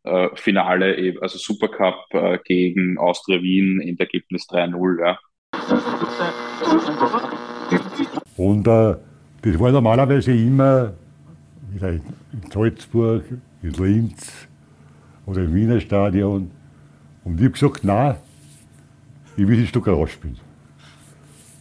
äh, 0.04 0.30
Finale, 0.36 1.16
also 1.22 1.38
Supercup 1.38 2.06
äh, 2.12 2.40
gegen 2.44 2.98
Austria 2.98 3.42
Wien, 3.42 3.82
Endergebnis 3.82 4.48
3-0. 4.50 5.00
Ja. 5.00 5.20
Und 8.38 8.68
äh, 8.68 8.96
das 9.42 9.60
war 9.60 9.72
normalerweise 9.72 10.32
immer 10.34 10.94
in 11.80 12.02
Salzburg, 12.52 13.24
in 13.62 13.72
Linz 13.72 14.48
oder 15.26 15.44
im 15.44 15.54
Wiener 15.54 15.80
Stadion. 15.80 16.52
Und 17.24 17.40
ich 17.40 17.46
habe 17.46 17.52
gesagt, 17.52 17.84
nein, 17.84 18.16
ich 19.38 19.48
will 19.48 19.58
die 19.58 19.68
Stuttgart 19.68 19.96
rausspielen. 19.96 20.38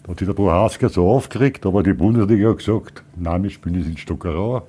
Da 0.02 0.10
hat 0.10 0.18
sich 0.18 0.26
der 0.26 0.34
Prohaska 0.34 0.88
so 0.88 1.08
aufgeregt, 1.08 1.64
aber 1.66 1.82
die 1.82 1.92
Bundesliga 1.92 2.50
hat 2.50 2.58
gesagt, 2.58 3.04
nein, 3.16 3.42
wir 3.42 3.50
spielen 3.50 3.78
das 3.78 3.86
in 3.86 3.96
Stockerau 3.96 4.66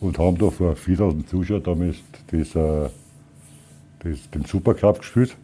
und 0.00 0.18
haben 0.18 0.36
da 0.38 0.50
vor 0.50 0.74
4000 0.74 1.28
Zuschauern 1.28 1.62
damals 1.62 1.96
das, 2.30 2.54
äh, 2.54 2.88
das, 4.00 4.30
den 4.30 4.44
Supercup 4.44 5.00
gespielt. 5.00 5.36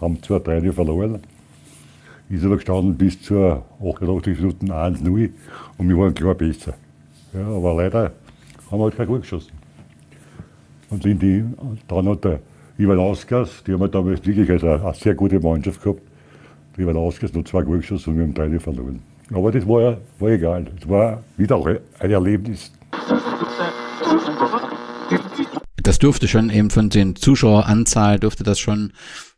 Haben 0.00 0.22
zwar 0.22 0.40
drei 0.40 0.60
verloren, 0.72 1.20
ist 2.28 2.44
aber 2.44 2.56
gestanden 2.56 2.96
bis 2.96 3.20
zur 3.22 3.64
88 3.80 4.38
Minuten 4.38 4.70
1-0 4.70 5.30
und 5.78 5.88
wir 5.88 5.98
waren 5.98 6.14
klar 6.14 6.34
besser. 6.34 6.74
Ja, 7.32 7.46
aber 7.46 7.74
leider 7.74 8.12
haben 8.70 8.78
wir 8.78 8.84
halt 8.84 8.96
kein 8.96 9.06
Goal 9.06 9.20
geschossen. 9.20 9.52
Und 10.90 11.04
in 11.04 11.18
die, 11.18 11.44
dann 11.88 12.08
hat 12.08 12.24
der 12.24 12.40
Ivan 12.78 12.98
Ausgas, 12.98 13.62
die 13.66 13.72
haben 13.72 13.80
wir 13.80 13.88
damals 13.88 14.24
wirklich 14.24 14.48
also 14.50 14.68
eine, 14.68 14.94
sehr 14.94 15.14
gute 15.14 15.40
Mannschaft 15.40 15.82
gehabt. 15.82 16.00
Der 16.76 16.84
Ivan 16.84 16.96
Ausgas 16.96 17.32
hat 17.34 17.48
zwei 17.48 17.62
Goal 17.62 17.78
geschossen 17.78 18.10
und 18.10 18.18
wir 18.18 18.24
haben 18.24 18.34
drei 18.34 18.58
verloren. 18.58 19.00
Aber 19.32 19.50
das 19.50 19.66
war, 19.66 19.98
war 20.18 20.28
egal. 20.30 20.66
Es 20.80 20.88
war 20.88 21.22
wieder 21.36 21.62
ein 21.98 22.10
Erlebnis. 22.10 22.72
Das 25.88 25.98
dürfte 25.98 26.28
schon 26.28 26.50
eben 26.50 26.68
von 26.68 26.90
den 26.90 27.16
Zuschaueranzahl 27.16 28.18
dürfte 28.18 28.44
das 28.44 28.58
schon 28.58 28.92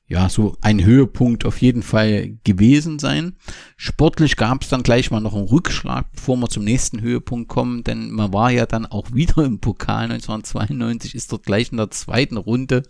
ja, 0.08 0.28
so 0.28 0.56
ein 0.60 0.84
Höhepunkt 0.84 1.44
auf 1.44 1.62
jeden 1.62 1.84
Fall 1.84 2.38
gewesen 2.42 2.98
sein. 2.98 3.36
Sportlich 3.76 4.34
gab 4.34 4.64
es 4.64 4.68
dann 4.68 4.82
gleich 4.82 5.12
mal 5.12 5.20
noch 5.20 5.36
einen 5.36 5.46
Rückschlag, 5.46 6.10
bevor 6.10 6.36
wir 6.38 6.48
zum 6.48 6.64
nächsten 6.64 7.02
Höhepunkt 7.02 7.48
kommen, 7.48 7.84
denn 7.84 8.10
man 8.10 8.32
war 8.32 8.50
ja 8.50 8.66
dann 8.66 8.84
auch 8.84 9.06
wieder 9.14 9.44
im 9.44 9.60
Pokal 9.60 10.10
1992, 10.10 11.14
ist 11.14 11.30
dort 11.30 11.46
gleich 11.46 11.70
in 11.70 11.76
der 11.76 11.92
zweiten 11.92 12.36
Runde 12.36 12.82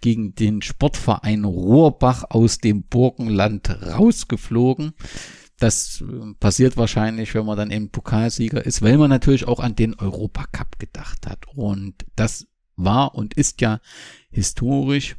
gegen 0.00 0.34
den 0.34 0.60
Sportverein 0.60 1.44
Rohrbach 1.44 2.24
aus 2.30 2.58
dem 2.58 2.82
Burgenland 2.82 3.70
rausgeflogen. 3.70 4.94
Das 5.60 6.02
äh, 6.02 6.34
passiert 6.40 6.76
wahrscheinlich, 6.76 7.32
wenn 7.36 7.46
man 7.46 7.56
dann 7.56 7.70
eben 7.70 7.90
Pokalsieger 7.90 8.66
ist, 8.66 8.82
weil 8.82 8.98
man 8.98 9.08
natürlich 9.08 9.46
auch 9.46 9.60
an 9.60 9.76
den 9.76 9.94
Europacup 9.94 10.80
gedacht 10.80 11.28
hat. 11.28 11.46
Und 11.54 11.94
das 12.16 12.48
war 12.76 13.14
und 13.14 13.34
ist 13.34 13.60
ja 13.60 13.80
historisch, 14.30 15.16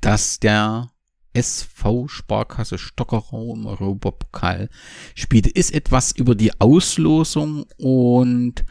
dass 0.00 0.38
der 0.38 0.90
SV 1.32 2.08
Sparkasse 2.08 2.78
Stockerau 2.78 3.54
im 3.54 3.66
Europapokal 3.66 4.68
spielte. 5.14 5.50
Ist 5.50 5.74
etwas 5.74 6.12
über 6.12 6.34
die 6.34 6.52
Auslosung 6.60 7.66
und 7.76 8.64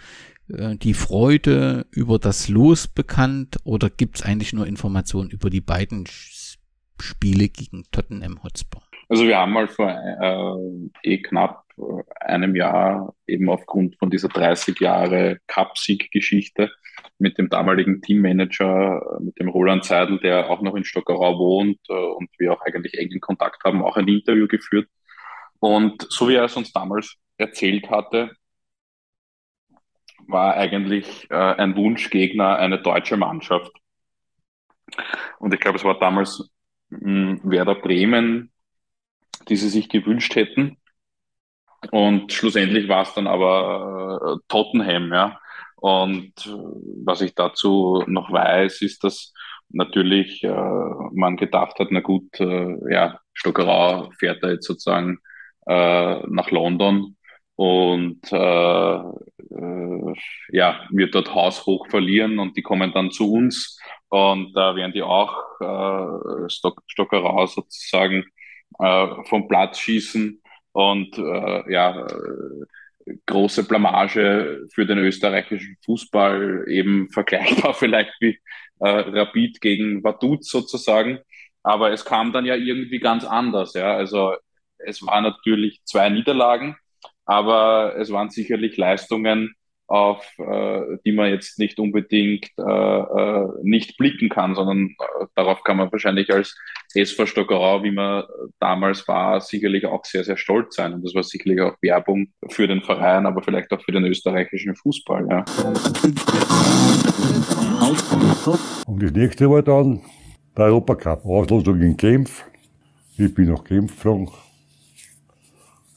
äh, 0.49 0.75
die 0.75 0.93
Freude 0.93 1.85
über 1.91 2.19
das 2.19 2.49
Los 2.49 2.87
bekannt 2.87 3.57
oder 3.63 3.89
gibt 3.89 4.17
es 4.17 4.23
eigentlich 4.23 4.53
nur 4.53 4.67
Informationen 4.67 5.29
über 5.29 5.49
die 5.49 5.61
beiden 5.61 6.05
Spiele 6.07 7.49
gegen 7.49 7.83
Tottenham 7.91 8.43
Hotspur? 8.43 8.81
Also 9.09 9.25
wir 9.25 9.37
haben 9.37 9.53
mal 9.53 9.67
vor 9.67 9.89
äh, 9.89 11.09
eh 11.09 11.21
knapp 11.21 11.66
einem 12.19 12.55
Jahr 12.55 13.15
eben 13.27 13.49
aufgrund 13.49 13.97
von 13.97 14.09
dieser 14.09 14.29
30 14.29 14.79
Jahre 14.79 15.39
Cup-Sieg-Geschichte 15.47 16.71
mit 17.19 17.37
dem 17.37 17.49
damaligen 17.49 18.01
Teammanager, 18.01 19.19
äh, 19.19 19.23
mit 19.23 19.39
dem 19.39 19.49
Roland 19.49 19.85
Seidel, 19.85 20.19
der 20.19 20.49
auch 20.49 20.61
noch 20.61 20.75
in 20.75 20.83
Stockerau 20.83 21.37
wohnt 21.37 21.79
äh, 21.89 21.93
und 21.93 22.29
wir 22.37 22.53
auch 22.53 22.61
eigentlich 22.61 22.95
engen 22.95 23.19
Kontakt 23.19 23.63
haben, 23.63 23.83
auch 23.83 23.97
ein 23.97 24.07
Interview 24.07 24.47
geführt. 24.47 24.89
Und 25.59 26.05
so 26.09 26.29
wie 26.29 26.35
er 26.35 26.45
es 26.45 26.55
uns 26.55 26.71
damals 26.71 27.15
erzählt 27.37 27.89
hatte, 27.89 28.31
war 30.27 30.55
eigentlich 30.55 31.27
äh, 31.29 31.35
ein 31.35 31.75
Wunschgegner 31.75 32.57
eine 32.57 32.81
deutsche 32.81 33.17
Mannschaft. 33.17 33.71
Und 35.39 35.53
ich 35.53 35.59
glaube, 35.59 35.77
es 35.77 35.83
war 35.83 35.99
damals 35.99 36.49
mh, 36.89 37.39
Werder 37.43 37.75
Bremen, 37.75 38.51
die 39.47 39.55
sie 39.55 39.69
sich 39.69 39.89
gewünscht 39.89 40.35
hätten. 40.35 40.77
Und 41.91 42.33
schlussendlich 42.33 42.87
war 42.87 43.03
es 43.03 43.13
dann 43.13 43.27
aber 43.27 44.19
äh, 44.21 44.39
Tottenham, 44.47 45.11
ja. 45.13 45.39
Und 45.75 46.33
äh, 46.45 46.51
was 47.05 47.21
ich 47.21 47.35
dazu 47.35 48.03
noch 48.07 48.31
weiß, 48.31 48.81
ist, 48.81 49.03
dass 49.03 49.33
natürlich 49.69 50.43
äh, 50.43 50.49
man 51.11 51.37
gedacht 51.37 51.79
hat, 51.79 51.89
na 51.91 51.99
gut, 51.99 52.39
äh, 52.39 52.75
ja, 52.91 53.19
Stockerau 53.33 54.09
fährt 54.17 54.43
da 54.43 54.49
jetzt 54.49 54.65
sozusagen 54.65 55.19
äh, 55.67 56.19
nach 56.27 56.51
London. 56.51 57.15
Und 57.55 58.31
äh, 58.31 58.95
äh, 58.97 60.13
ja, 60.51 60.79
wird 60.91 61.15
dort 61.15 61.33
haushoch 61.33 61.87
verlieren 61.89 62.37
und 62.37 62.55
die 62.55 62.61
kommen 62.61 62.91
dann 62.93 63.09
zu 63.11 63.33
uns. 63.33 63.79
Und 64.09 64.53
da 64.53 64.75
werden 64.75 64.93
die 64.93 65.01
auch 65.01 65.33
äh, 65.59 66.49
Stock, 66.49 66.83
Stockerau 66.85 67.47
sozusagen 67.47 68.25
äh, 68.79 69.07
vom 69.23 69.47
Platz 69.47 69.79
schießen 69.79 70.41
und 70.77 71.17
äh, 71.17 71.73
ja, 71.73 72.05
äh, 72.05 73.15
große 73.25 73.63
Blamage 73.63 74.67
für 74.71 74.85
den 74.85 74.99
österreichischen 74.99 75.75
Fußball, 75.83 76.65
eben 76.67 77.09
vergleichbar 77.11 77.73
vielleicht 77.73 78.13
wie 78.19 78.39
äh, 78.79 78.87
Rapid 78.87 79.59
gegen 79.59 80.03
Vaduz 80.03 80.51
sozusagen. 80.51 81.17
Aber 81.63 81.91
es 81.91 82.05
kam 82.05 82.31
dann 82.31 82.45
ja 82.45 82.53
irgendwie 82.53 82.99
ganz 82.99 83.25
anders. 83.25 83.73
Ja? 83.73 83.97
Also 83.97 84.35
es 84.77 85.03
waren 85.03 85.23
natürlich 85.23 85.81
zwei 85.83 86.09
Niederlagen, 86.09 86.77
aber 87.25 87.95
es 87.97 88.11
waren 88.11 88.29
sicherlich 88.29 88.77
Leistungen, 88.77 89.55
auf 89.87 90.23
äh, 90.37 90.97
die 91.05 91.13
man 91.13 91.31
jetzt 91.31 91.57
nicht 91.57 91.79
unbedingt 91.79 92.51
äh, 92.57 92.61
äh, 92.61 93.47
nicht 93.63 93.97
blicken 93.97 94.29
kann, 94.29 94.53
sondern 94.53 94.89
äh, 94.89 95.25
darauf 95.33 95.63
kann 95.63 95.77
man 95.77 95.91
wahrscheinlich 95.91 96.31
als 96.31 96.55
SV 96.97 97.25
Stockerau, 97.25 97.83
wie 97.83 97.91
man 97.91 98.23
damals 98.59 99.07
war, 99.07 99.39
sicherlich 99.41 99.85
auch 99.85 100.03
sehr, 100.05 100.23
sehr 100.23 100.37
stolz 100.37 100.75
sein. 100.75 100.93
Und 100.93 101.05
das 101.05 101.13
war 101.13 101.23
sicherlich 101.23 101.61
auch 101.61 101.75
Werbung 101.81 102.27
für 102.49 102.67
den 102.67 102.81
Verein, 102.81 103.25
aber 103.25 103.41
vielleicht 103.41 103.71
auch 103.71 103.81
für 103.81 103.91
den 103.91 104.05
österreichischen 104.05 104.75
Fußball. 104.75 105.27
Ja. 105.29 105.45
Und 108.85 109.03
das 109.03 109.11
nächste 109.11 109.49
war 109.49 109.61
dann 109.61 110.01
der 110.55 110.65
Europacup. 110.65 111.25
Auslosung 111.25 111.81
in 111.81 111.95
Genf. 111.97 112.43
Ich 113.17 113.33
bin 113.33 113.49
nach 113.49 113.63
Genf 113.63 113.93
geflogen. 113.93 114.29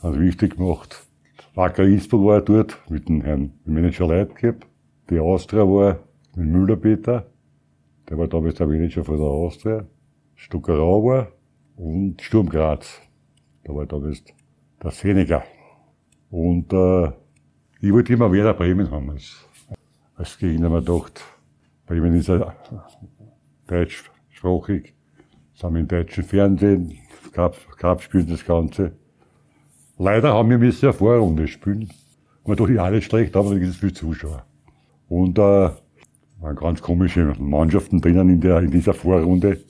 Also 0.00 0.20
wichtig 0.20 0.56
gemacht. 0.56 1.06
Wacker 1.54 1.84
Innsbruck 1.84 2.24
war 2.26 2.40
dort 2.40 2.78
mit 2.88 3.08
dem 3.08 3.22
Herrn 3.22 3.52
Manager 3.64 4.06
Leitgeb. 4.06 4.66
Die 5.10 5.18
Austria 5.18 5.62
war 5.62 5.98
mit 6.36 6.46
Müller-Peter. 6.46 7.26
Der 8.08 8.18
war 8.18 8.28
damals 8.28 8.54
der 8.54 8.66
Manager 8.66 9.04
von 9.04 9.16
der 9.16 9.26
Austria. 9.26 9.86
Stuckerau 10.40 11.04
war 11.04 11.28
und 11.76 12.20
Sturm 12.22 12.48
Graz. 12.48 13.00
Da 13.62 13.74
war 13.74 13.84
damals 13.84 14.24
der 14.82 14.90
Senegal. 14.90 15.44
Und 16.30 16.72
äh, 16.72 17.08
ich 17.82 17.92
wollte 17.92 18.14
immer 18.14 18.32
Werder 18.32 18.54
Bremen 18.54 18.90
haben 18.90 19.10
als, 19.10 19.46
als 20.16 20.38
Gegner. 20.38 20.70
Man 20.70 20.84
gedacht, 20.84 21.22
Bremen 21.86 22.14
ist 22.14 22.28
ja 22.28 22.54
deutschsprachig, 23.66 24.94
sind 25.54 25.76
im 25.76 25.86
deutschen 25.86 26.24
Fernsehen, 26.24 26.98
Cup, 27.32 27.56
Cup 27.76 28.00
spielen 28.00 28.28
das 28.28 28.44
Ganze. 28.44 28.92
Leider 29.98 30.32
haben 30.32 30.48
wir 30.48 30.58
müssen 30.58 30.86
eine 30.86 30.94
Vorrunde 30.94 31.46
spielen. 31.48 31.90
Man 32.46 32.56
dachte, 32.56 32.72
ja, 32.72 32.84
alles 32.84 33.04
schlecht, 33.04 33.36
aber 33.36 33.52
es 33.52 33.76
viele 33.76 33.92
Zuschauer. 33.92 34.46
Und 35.10 35.38
äh, 35.38 35.42
waren 36.40 36.56
ganz 36.56 36.80
komische 36.80 37.34
Mannschaften 37.38 38.00
drinnen 38.00 38.30
in, 38.30 38.40
der, 38.40 38.60
in 38.60 38.70
dieser 38.70 38.94
Vorrunde. 38.94 39.60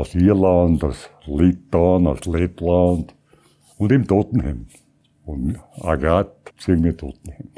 Aus 0.00 0.14
Irland, 0.14 0.82
aus 0.82 1.10
Litauen, 1.26 2.06
aus 2.06 2.24
Lettland 2.24 3.14
und 3.76 3.92
im 3.92 4.06
Tottenham. 4.06 4.66
Und 5.26 5.58
Agat 5.78 6.54
sehen 6.56 6.82
wir 6.82 6.96
Tottenham. 6.96 7.50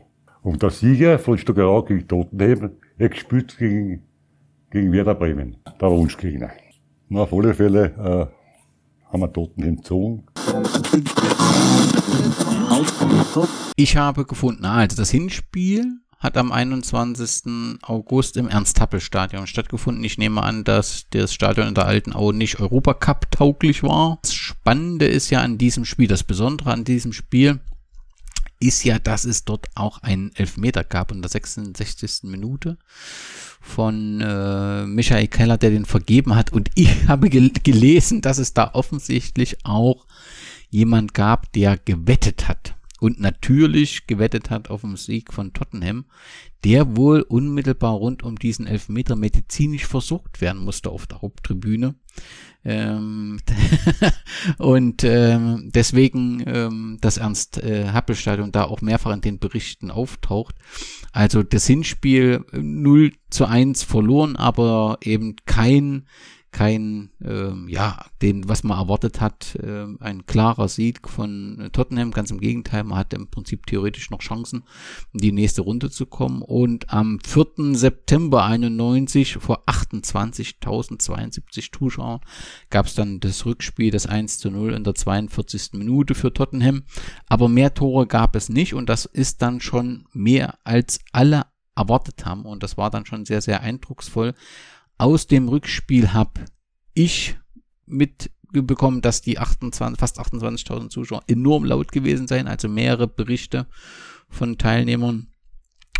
Und 0.42 0.60
der 0.60 0.70
Sieger 0.70 1.20
von 1.20 1.38
Stockerau 1.38 1.84
gegen 1.84 2.08
Tottenham, 2.08 2.72
er 2.98 3.08
gespielt 3.10 3.56
gegen, 3.56 4.02
gegen 4.70 4.90
Werder 4.90 5.14
Bremen, 5.14 5.56
der 5.80 5.88
Wunschgegner. 5.88 6.50
Na, 7.08 7.20
auf 7.20 7.32
alle 7.32 7.54
Fälle 7.54 7.84
äh, 7.84 9.12
haben 9.12 9.20
wir 9.20 9.32
Tottenham 9.32 9.76
gezogen. 9.76 10.24
Ich 13.76 13.96
habe 13.96 14.24
gefunden, 14.24 14.64
also 14.64 14.96
das 14.96 15.10
Hinspiel 15.10 16.00
hat 16.22 16.36
am 16.36 16.52
21. 16.52 17.80
August 17.82 18.36
im 18.36 18.48
Ernst-Happel-Stadion 18.48 19.48
stattgefunden. 19.48 20.04
Ich 20.04 20.18
nehme 20.18 20.42
an, 20.42 20.62
dass 20.62 21.06
das 21.10 21.34
Stadion 21.34 21.66
in 21.66 21.74
der 21.74 21.86
Alten 21.86 22.12
Au 22.12 22.30
nicht 22.30 22.60
Europacup 22.60 23.30
tauglich 23.32 23.82
war. 23.82 24.20
Das 24.22 24.32
Spannende 24.32 25.06
ist 25.06 25.30
ja 25.30 25.40
an 25.40 25.58
diesem 25.58 25.84
Spiel, 25.84 26.06
das 26.06 26.22
Besondere 26.22 26.72
an 26.72 26.84
diesem 26.84 27.12
Spiel 27.12 27.58
ist 28.60 28.84
ja, 28.84 29.00
dass 29.00 29.24
es 29.24 29.44
dort 29.44 29.66
auch 29.74 29.98
einen 30.02 30.30
Elfmeter 30.36 30.84
gab 30.84 31.10
in 31.10 31.20
der 31.20 31.28
66. 31.28 32.20
Minute 32.22 32.78
von 33.60 34.20
äh, 34.20 34.86
Michael 34.86 35.26
Keller, 35.26 35.58
der 35.58 35.70
den 35.70 35.84
vergeben 35.84 36.36
hat. 36.36 36.52
Und 36.52 36.70
ich 36.76 36.88
habe 37.08 37.28
gel 37.30 37.50
gelesen, 37.50 38.20
dass 38.20 38.38
es 38.38 38.54
da 38.54 38.70
offensichtlich 38.74 39.56
auch 39.64 40.06
jemand 40.70 41.14
gab, 41.14 41.52
der 41.52 41.76
gewettet 41.76 42.46
hat 42.46 42.76
und 43.02 43.18
natürlich 43.18 44.06
gewettet 44.06 44.48
hat 44.48 44.70
auf 44.70 44.82
den 44.82 44.94
Sieg 44.94 45.32
von 45.32 45.52
Tottenham, 45.52 46.04
der 46.62 46.96
wohl 46.96 47.22
unmittelbar 47.22 47.94
rund 47.94 48.22
um 48.22 48.38
diesen 48.38 48.68
Elfmeter 48.68 49.16
medizinisch 49.16 49.86
versorgt 49.88 50.40
werden 50.40 50.62
musste 50.62 50.90
auf 50.90 51.08
der 51.08 51.20
Haupttribüne. 51.20 51.96
Ähm, 52.64 53.40
und 54.58 55.02
ähm, 55.02 55.72
deswegen 55.74 56.44
ähm, 56.46 56.98
das 57.00 57.16
Ernst-Happel-Stadion 57.16 58.50
äh, 58.50 58.52
da 58.52 58.64
auch 58.66 58.82
mehrfach 58.82 59.12
in 59.12 59.20
den 59.20 59.40
Berichten 59.40 59.90
auftaucht. 59.90 60.54
Also 61.10 61.42
das 61.42 61.66
Hinspiel 61.66 62.44
0 62.52 63.14
zu 63.30 63.46
1 63.46 63.82
verloren, 63.82 64.36
aber 64.36 64.98
eben 65.02 65.34
kein 65.44 66.06
kein, 66.52 67.10
ähm, 67.24 67.66
ja, 67.68 68.04
den, 68.20 68.46
was 68.46 68.62
man 68.62 68.78
erwartet 68.78 69.22
hat, 69.22 69.56
äh, 69.56 69.86
ein 70.00 70.26
klarer 70.26 70.68
Sieg 70.68 71.08
von 71.08 71.70
Tottenham. 71.72 72.10
Ganz 72.10 72.30
im 72.30 72.40
Gegenteil, 72.40 72.84
man 72.84 72.98
hatte 72.98 73.16
im 73.16 73.28
Prinzip 73.28 73.64
theoretisch 73.66 74.10
noch 74.10 74.20
Chancen, 74.20 74.64
in 75.14 75.20
die 75.20 75.32
nächste 75.32 75.62
Runde 75.62 75.90
zu 75.90 76.04
kommen. 76.04 76.42
Und 76.42 76.92
am 76.92 77.20
4. 77.24 77.74
September 77.74 78.44
91 78.44 79.38
vor 79.38 79.64
28.072 79.66 81.72
Zuschauern 81.76 82.20
gab 82.68 82.84
es 82.86 82.94
dann 82.94 83.20
das 83.20 83.46
Rückspiel, 83.46 83.90
das 83.90 84.06
1 84.06 84.38
zu 84.38 84.50
0 84.50 84.74
in 84.74 84.84
der 84.84 84.94
42. 84.94 85.70
Minute 85.72 86.14
für 86.14 86.34
Tottenham. 86.34 86.82
Aber 87.26 87.48
mehr 87.48 87.72
Tore 87.72 88.06
gab 88.06 88.36
es 88.36 88.50
nicht 88.50 88.74
und 88.74 88.90
das 88.90 89.06
ist 89.06 89.40
dann 89.40 89.62
schon 89.62 90.04
mehr 90.12 90.58
als 90.64 91.00
alle 91.12 91.46
erwartet 91.74 92.26
haben. 92.26 92.44
Und 92.44 92.62
das 92.62 92.76
war 92.76 92.90
dann 92.90 93.06
schon 93.06 93.24
sehr, 93.24 93.40
sehr 93.40 93.62
eindrucksvoll 93.62 94.34
aus 94.98 95.26
dem 95.26 95.48
Rückspiel 95.48 96.12
habe 96.12 96.44
ich 96.94 97.36
mitbekommen, 97.86 99.00
dass 99.00 99.22
die 99.22 99.38
28, 99.38 99.98
fast 99.98 100.20
28.000 100.20 100.90
Zuschauer 100.90 101.22
enorm 101.26 101.64
laut 101.64 101.92
gewesen 101.92 102.26
seien, 102.26 102.46
also 102.48 102.68
mehrere 102.68 103.08
Berichte 103.08 103.66
von 104.28 104.58
Teilnehmern 104.58 105.28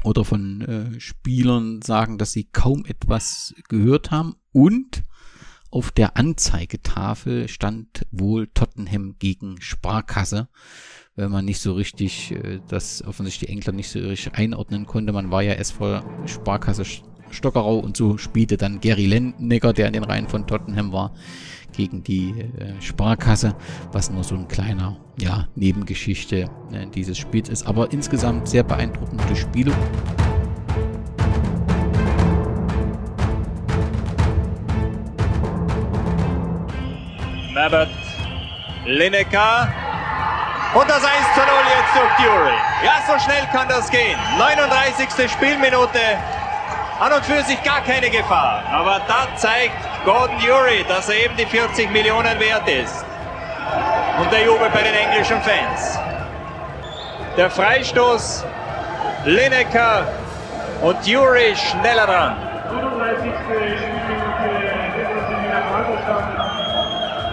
oder 0.04 0.24
von 0.24 0.60
äh, 0.62 1.00
Spielern 1.00 1.82
sagen, 1.82 2.18
dass 2.18 2.32
sie 2.32 2.44
kaum 2.44 2.84
etwas 2.86 3.54
gehört 3.68 4.10
haben 4.10 4.34
und 4.52 5.02
auf 5.70 5.90
der 5.90 6.18
Anzeigetafel 6.18 7.48
stand 7.48 8.06
wohl 8.10 8.48
Tottenham 8.48 9.16
gegen 9.18 9.58
Sparkasse, 9.62 10.48
weil 11.16 11.30
man 11.30 11.46
nicht 11.46 11.60
so 11.60 11.72
richtig, 11.72 12.32
äh, 12.32 12.60
das 12.68 13.02
offensichtlich 13.02 13.48
die 13.48 13.52
England 13.54 13.76
nicht 13.76 13.90
so 13.90 13.98
richtig 14.00 14.34
einordnen 14.34 14.86
konnte. 14.86 15.14
Man 15.14 15.30
war 15.30 15.42
ja 15.42 15.54
erst 15.54 15.72
vor 15.72 16.04
Sparkasse 16.26 16.84
Stockerau 17.32 17.78
und 17.78 17.96
so 17.96 18.18
spielte 18.18 18.56
dann 18.56 18.80
Gary 18.80 19.06
Lineker, 19.06 19.72
der 19.72 19.88
in 19.88 19.94
den 19.94 20.04
Reihen 20.04 20.28
von 20.28 20.46
Tottenham 20.46 20.92
war, 20.92 21.12
gegen 21.72 22.04
die 22.04 22.30
äh, 22.30 22.80
Sparkasse, 22.80 23.54
was 23.92 24.10
nur 24.10 24.24
so 24.24 24.34
ein 24.34 24.46
kleiner 24.48 24.96
ja, 25.18 25.48
Nebengeschichte 25.56 26.50
äh, 26.72 26.86
dieses 26.94 27.18
Spiels 27.18 27.48
ist. 27.48 27.66
Aber 27.66 27.92
insgesamt 27.92 28.48
sehr 28.48 28.62
beeindruckende 28.62 29.34
Spiele. 29.34 29.72
Mabbott, 37.54 37.88
Lineker 38.86 39.72
und 40.74 40.88
das 40.88 41.04
1 41.04 41.34
zu 41.34 41.40
0 41.40 41.48
jetzt 41.68 41.94
durch 41.94 42.16
Dury. 42.16 42.54
Ja, 42.82 43.02
so 43.06 43.18
schnell 43.22 43.46
kann 43.52 43.68
das 43.68 43.90
gehen. 43.90 44.18
39. 44.38 45.30
Spielminute 45.30 45.98
an 47.02 47.12
und 47.12 47.24
für 47.24 47.42
sich 47.42 47.60
gar 47.64 47.80
keine 47.80 48.08
Gefahr. 48.10 48.62
Aber 48.70 49.00
da 49.08 49.26
zeigt 49.36 49.74
Gordon 50.04 50.36
Urey, 50.36 50.84
dass 50.86 51.08
er 51.08 51.24
eben 51.24 51.36
die 51.36 51.46
40 51.46 51.90
Millionen 51.90 52.38
wert 52.38 52.68
ist. 52.68 53.04
Und 54.20 54.30
der 54.30 54.44
Jubel 54.44 54.68
bei 54.72 54.82
den 54.82 54.94
englischen 54.94 55.40
Fans. 55.42 55.98
Der 57.36 57.50
Freistoß, 57.50 58.44
Lineker 59.24 60.06
und 60.82 60.96
Urey 61.08 61.56
schneller 61.56 62.06
dran. 62.06 62.36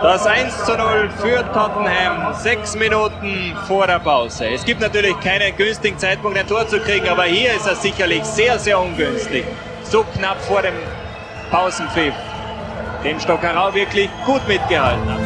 Das 0.02 0.26
1 0.26 0.64
zu 0.64 0.78
0 0.78 1.10
für 1.18 1.44
Tottenham, 1.54 2.34
sechs 2.34 2.74
Minuten 2.76 3.54
vor 3.68 3.86
der 3.86 4.00
Pause. 4.00 4.48
Es 4.48 4.64
gibt 4.64 4.80
natürlich 4.80 5.20
keinen 5.20 5.56
günstigen 5.58 5.98
Zeitpunkt, 5.98 6.38
ein 6.38 6.48
Tor 6.48 6.66
zu 6.68 6.80
kriegen, 6.80 7.10
aber 7.10 7.24
hier 7.24 7.54
ist 7.54 7.68
er 7.68 7.76
sicherlich 7.76 8.24
sehr, 8.24 8.58
sehr 8.58 8.80
ungünstig. 8.80 9.44
So 9.84 10.06
knapp 10.16 10.40
vor 10.42 10.62
dem 10.62 10.74
Pausenpfiff, 11.52 12.14
dem 13.04 13.20
Stockerau 13.20 13.74
wirklich 13.74 14.10
gut 14.26 14.48
mitgehalten 14.48 15.12
hat. 15.12 15.20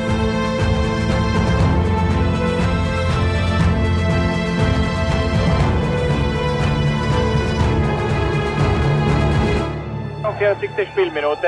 Spielminute. 10.94 11.48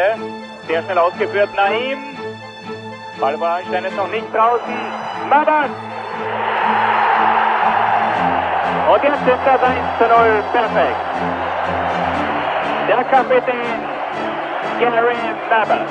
Sehr 0.67 0.83
schnell 0.83 0.97
ausgeführt, 0.97 1.49
Naim. 1.55 2.14
Ball 3.19 3.39
war 3.39 3.55
Einstein 3.55 3.85
ist 3.85 3.95
noch 3.95 4.09
nicht 4.09 4.27
draußen. 4.33 4.75
Mabas! 5.29 5.69
Und 8.91 9.03
jetzt 9.03 9.27
ist 9.27 9.45
das 9.45 9.63
1 9.63 9.77
zu 9.97 10.03
0 10.03 10.43
perfekt. 10.51 10.95
Der 12.87 13.03
Kapitän 13.05 13.55
Gary 14.79 15.15
Mabas. 15.49 15.89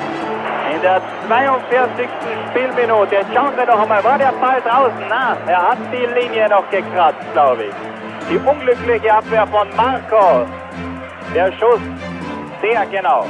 In 0.73 0.81
der 0.81 1.01
42. 1.27 2.07
Spielminute. 2.49 3.15
Jetzt 3.15 3.33
schauen 3.33 3.55
wir 3.55 3.65
doch 3.65 3.81
einmal, 3.81 4.03
war 4.03 4.17
der 4.17 4.31
Ball 4.33 4.61
draußen? 4.61 5.05
Na, 5.09 5.35
er 5.47 5.69
hat 5.69 5.77
die 5.91 6.05
Linie 6.19 6.49
noch 6.49 6.69
gekratzt, 6.69 7.25
glaube 7.33 7.65
ich. 7.65 7.75
Die 8.29 8.37
unglückliche 8.37 9.13
Abwehr 9.13 9.47
von 9.47 9.67
Marco. 9.75 10.45
Der 11.33 11.51
Schuss 11.53 11.81
sehr 12.61 12.85
genau. 12.87 13.25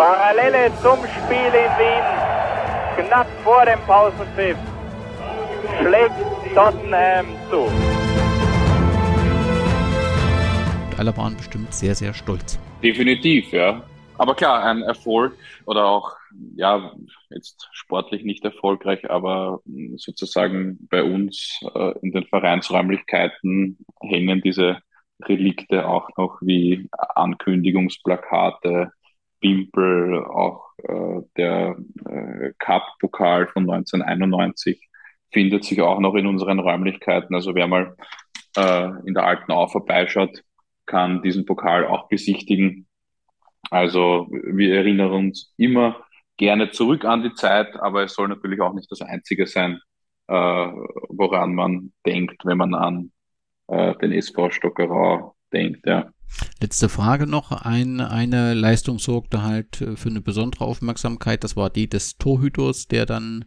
Parallele 0.00 0.72
zum 0.80 0.96
Spiel 0.96 1.52
in 1.52 1.72
Wien, 1.76 3.06
knapp 3.06 3.26
vor 3.44 3.66
dem 3.66 3.78
Pausenpfiff, 3.80 4.56
schlägt 5.78 6.54
Tottenham 6.54 7.26
zu. 7.50 7.66
Alle 10.96 11.14
waren 11.18 11.36
bestimmt 11.36 11.74
sehr, 11.74 11.94
sehr 11.94 12.14
stolz. 12.14 12.58
Definitiv, 12.82 13.52
ja. 13.52 13.82
Aber 14.16 14.34
klar, 14.34 14.64
ein 14.64 14.80
Erfolg 14.80 15.36
oder 15.66 15.84
auch, 15.84 16.16
ja, 16.56 16.92
jetzt 17.28 17.68
sportlich 17.72 18.24
nicht 18.24 18.42
erfolgreich, 18.42 19.10
aber 19.10 19.60
sozusagen 19.96 20.78
bei 20.90 21.02
uns 21.02 21.60
äh, 21.74 21.92
in 22.00 22.12
den 22.12 22.24
Vereinsräumlichkeiten 22.24 23.76
hängen 24.00 24.40
diese 24.40 24.78
Relikte 25.26 25.86
auch 25.86 26.08
noch 26.16 26.38
wie 26.40 26.88
Ankündigungsplakate, 27.16 28.92
Bimpel, 29.40 30.24
auch 30.24 30.70
äh, 30.78 31.22
der 31.36 31.76
äh, 32.06 32.52
Cup-Pokal 32.58 33.48
von 33.48 33.70
1991 33.70 34.88
findet 35.32 35.64
sich 35.64 35.80
auch 35.80 36.00
noch 36.00 36.14
in 36.14 36.26
unseren 36.26 36.58
Räumlichkeiten. 36.58 37.34
Also 37.34 37.54
wer 37.54 37.66
mal 37.66 37.96
äh, 38.56 38.90
in 39.06 39.14
der 39.14 39.24
alten 39.24 39.52
Au 39.52 39.66
vorbeischaut, 39.66 40.42
kann 40.86 41.22
diesen 41.22 41.46
Pokal 41.46 41.86
auch 41.86 42.08
besichtigen. 42.08 42.86
Also 43.70 44.26
wir 44.30 44.74
erinnern 44.74 45.12
uns 45.12 45.54
immer 45.56 46.04
gerne 46.36 46.70
zurück 46.70 47.04
an 47.04 47.22
die 47.22 47.34
Zeit, 47.34 47.76
aber 47.80 48.04
es 48.04 48.14
soll 48.14 48.28
natürlich 48.28 48.60
auch 48.60 48.72
nicht 48.72 48.90
das 48.90 49.02
Einzige 49.02 49.46
sein, 49.46 49.80
äh, 50.26 50.34
woran 51.08 51.54
man 51.54 51.92
denkt, 52.06 52.44
wenn 52.44 52.58
man 52.58 52.74
an 52.74 53.12
äh, 53.68 53.94
den 53.96 54.12
SV 54.12 54.50
Stockerau 54.50 55.36
denkt. 55.52 55.86
Ja. 55.86 56.10
Letzte 56.60 56.88
Frage 56.88 57.26
noch. 57.26 57.52
Ein, 57.52 58.00
eine 58.00 58.54
Leistung 58.54 58.98
sorgte 58.98 59.42
halt 59.42 59.80
äh, 59.80 59.96
für 59.96 60.08
eine 60.08 60.20
besondere 60.20 60.64
Aufmerksamkeit. 60.64 61.44
Das 61.44 61.56
war 61.56 61.70
die 61.70 61.88
des 61.88 62.18
Torhüters, 62.18 62.86
der 62.88 63.06
dann 63.06 63.44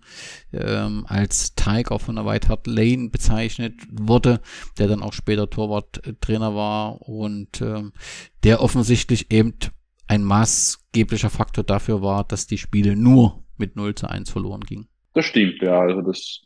ähm, 0.52 1.06
als 1.08 1.56
Tiger 1.56 2.00
von 2.00 2.16
der 2.16 2.26
White 2.26 2.50
Hart 2.50 2.68
Lane 2.68 3.10
bezeichnet 3.10 3.76
wurde, 3.92 4.42
der 4.78 4.88
dann 4.88 5.02
auch 5.02 5.14
später 5.14 5.50
Torwarttrainer 5.50 6.56
war 6.56 7.02
und 7.02 7.62
ähm, 7.62 7.94
der 8.44 8.62
offensichtlich 8.62 9.32
eben 9.32 9.54
ein 10.08 10.24
maßgeblicher 10.24 11.30
Faktor 11.30 11.64
dafür 11.64 12.02
war, 12.02 12.24
dass 12.24 12.48
die 12.48 12.58
Spiele 12.58 12.96
nur 12.96 13.44
mit 13.58 13.76
0 13.76 13.96
zu 13.96 14.10
1 14.10 14.30
verloren 14.30 14.62
gingen. 14.62 14.88
Das 15.14 15.26
stimmt, 15.26 15.62
ja. 15.62 15.80
Also 15.80 16.02
das 16.02 16.42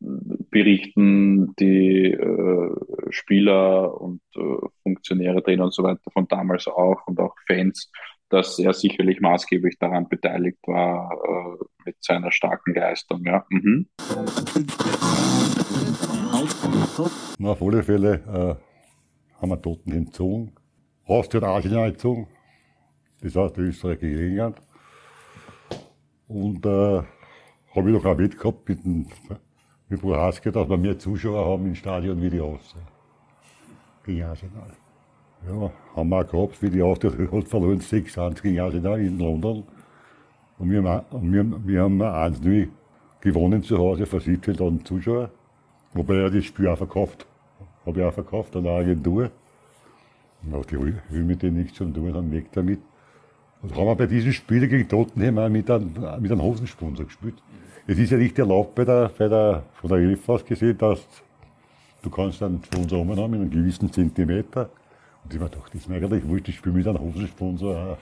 berichten 0.00 1.54
die 1.58 2.12
äh, 2.12 2.74
Spieler 3.12 4.00
und 4.00 4.20
äh, 4.36 4.66
Funktionäre, 4.82 5.42
Trainer 5.42 5.64
und 5.64 5.74
so 5.74 5.82
weiter 5.82 6.10
von 6.12 6.26
damals 6.28 6.66
auch 6.66 7.06
und 7.06 7.18
auch 7.20 7.34
Fans, 7.46 7.90
dass 8.28 8.58
er 8.58 8.72
sicherlich 8.72 9.20
maßgeblich 9.20 9.78
daran 9.78 10.08
beteiligt 10.08 10.58
war 10.66 11.10
äh, 11.12 11.64
mit 11.86 11.96
seiner 12.00 12.30
starken 12.30 12.74
Leistung. 12.74 13.24
Ja. 13.24 13.44
Mhm. 13.50 13.88
Auf 17.42 17.62
alle 17.62 17.82
Fälle 17.82 18.14
äh, 18.14 19.40
haben 19.40 19.50
wir 19.50 19.60
Toten 19.60 19.92
hat 21.34 21.44
Arsenal 21.44 21.88
entzogen. 21.88 22.28
Das 23.22 23.34
heißt 23.34 23.58
Österreich 23.58 24.00
gegen 24.00 24.18
England. 24.18 24.62
Und 26.28 26.64
äh, 26.64 27.02
habe 27.74 27.90
ich 27.90 27.96
noch 27.96 28.04
ein 28.04 28.18
Wett 28.18 28.38
gehabt 28.38 28.68
mit 28.68 28.84
dem 28.84 29.06
mit 29.90 30.00
Prohaska, 30.00 30.50
dass 30.50 30.68
wir 30.68 30.76
mehr 30.76 30.98
Zuschauer 30.98 31.44
haben 31.44 31.66
im 31.66 31.74
Stadion 31.74 32.22
wie 32.22 32.30
die 32.30 32.40
Austria. 32.40 32.82
Arsenal. 34.22 34.70
Ja, 35.46 35.70
wir 36.08 36.16
auch 36.16 36.30
gehabt, 36.30 36.62
wie 36.62 36.70
die 36.70 36.82
Austria 36.82 37.12
hat 37.12 37.48
verloren 37.48 37.80
6-1 37.80 38.42
gegen 38.42 38.60
Arsenal 38.60 39.00
in 39.00 39.18
London. 39.18 39.64
Und 40.58 40.70
wir, 40.70 40.82
haben, 40.82 41.32
wir, 41.32 41.66
wir 41.66 41.82
haben 41.82 42.02
1-0 42.02 42.68
gewonnen 43.20 43.62
zu 43.62 43.78
Hause 43.78 44.06
vor 44.06 44.20
17.000 44.20 44.84
Zuschauern. 44.84 45.30
Wobei 45.94 46.16
er 46.16 46.30
das 46.30 46.44
Spiel 46.44 46.68
auch 46.68 46.76
verkauft. 46.76 47.26
Habe 47.86 48.00
ich 48.00 48.04
auch 48.04 48.12
verkauft 48.12 48.54
an 48.56 48.66
eine 48.66 48.76
Agentur. 48.76 49.30
Und 50.42 50.54
auch 50.54 50.64
die 50.64 50.78
will 50.78 51.24
mit 51.24 51.42
denen 51.42 51.58
nichts 51.58 51.78
zu 51.78 51.84
tun, 51.84 52.12
dann 52.12 52.30
weg 52.32 52.46
damit. 52.52 52.80
Und 53.62 53.74
haben 53.76 53.86
wir 53.86 53.94
bei 53.94 54.06
diesem 54.06 54.32
Spiel 54.32 54.66
gegen 54.68 54.88
Tottenham 54.88 55.38
auch 55.38 55.48
mit 55.48 55.70
einem, 55.70 55.92
mit 56.20 56.32
einem 56.32 56.42
Hosensponsor 56.42 57.06
gespielt. 57.06 57.34
Es 57.86 57.98
ist 57.98 58.10
ja 58.10 58.18
nicht 58.18 58.38
erlaubt 58.38 58.74
bei 58.74 58.84
der, 58.84 59.10
bei 59.16 59.28
der, 59.28 59.64
von 59.72 59.90
der 59.90 59.98
ELF 59.98 60.28
aus 60.28 60.44
gesehen, 60.44 60.78
dass 60.78 61.00
du 62.02 62.10
kannst 62.10 62.42
einen 62.42 62.62
Sponsor 62.64 63.00
haben 63.00 63.20
einem 63.20 63.50
gewissen 63.50 63.92
Zentimeter. 63.92 64.70
Und 65.24 65.34
ich 65.34 65.40
gedacht, 65.40 65.66
das 65.66 65.82
ist 65.82 65.88
mir 65.88 65.96
eigentlich 65.96 66.26
wurscht, 66.26 66.48
ich 66.48 66.56
spiele 66.56 66.74
mit 66.74 66.86
einem 66.86 67.00
Hosensponsor. 67.00 67.98